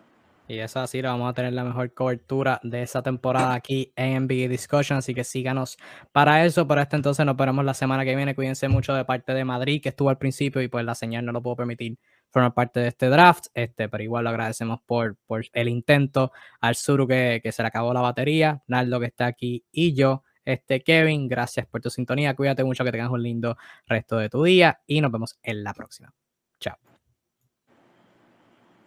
Y 0.51 0.59
eso 0.59 0.81
así, 0.81 1.01
vamos 1.01 1.29
a 1.29 1.33
tener 1.33 1.53
la 1.53 1.63
mejor 1.63 1.93
cobertura 1.93 2.59
de 2.61 2.81
esa 2.81 3.01
temporada 3.01 3.53
aquí 3.55 3.93
en 3.95 4.25
NBA 4.25 4.49
Discussion, 4.49 4.97
así 4.97 5.13
que 5.13 5.23
síganos 5.23 5.77
para 6.11 6.45
eso. 6.45 6.67
Por 6.67 6.77
este 6.77 6.97
entonces 6.97 7.25
nos 7.25 7.37
veremos 7.37 7.63
la 7.63 7.73
semana 7.73 8.03
que 8.03 8.17
viene. 8.17 8.35
Cuídense 8.35 8.67
mucho 8.67 8.93
de 8.93 9.05
parte 9.05 9.33
de 9.33 9.45
Madrid, 9.45 9.81
que 9.81 9.87
estuvo 9.87 10.09
al 10.09 10.17
principio 10.17 10.61
y 10.61 10.67
pues 10.67 10.83
la 10.83 10.93
señal 10.93 11.25
no 11.25 11.31
lo 11.31 11.41
puedo 11.41 11.55
permitir 11.55 11.97
formar 12.29 12.53
parte 12.53 12.81
de 12.81 12.89
este 12.89 13.07
draft, 13.07 13.45
este, 13.53 13.87
pero 13.87 14.03
igual 14.03 14.25
lo 14.25 14.29
agradecemos 14.31 14.81
por, 14.85 15.15
por 15.25 15.45
el 15.53 15.69
intento, 15.69 16.33
al 16.59 16.75
Suru 16.75 17.07
que, 17.07 17.39
que 17.41 17.53
se 17.53 17.61
le 17.61 17.69
acabó 17.69 17.93
la 17.93 18.01
batería, 18.01 18.61
Naldo 18.67 18.99
que 18.99 19.05
está 19.05 19.27
aquí 19.27 19.63
y 19.71 19.93
yo. 19.93 20.23
Este, 20.43 20.81
Kevin, 20.81 21.29
gracias 21.29 21.65
por 21.65 21.79
tu 21.79 21.89
sintonía. 21.89 22.35
Cuídate 22.35 22.65
mucho, 22.65 22.83
que 22.83 22.91
tengas 22.91 23.09
un 23.09 23.23
lindo 23.23 23.55
resto 23.85 24.17
de 24.17 24.27
tu 24.27 24.43
día 24.43 24.81
y 24.85 24.99
nos 24.99 25.13
vemos 25.13 25.39
en 25.43 25.63
la 25.63 25.73
próxima. 25.73 26.13
Chao. 26.59 26.90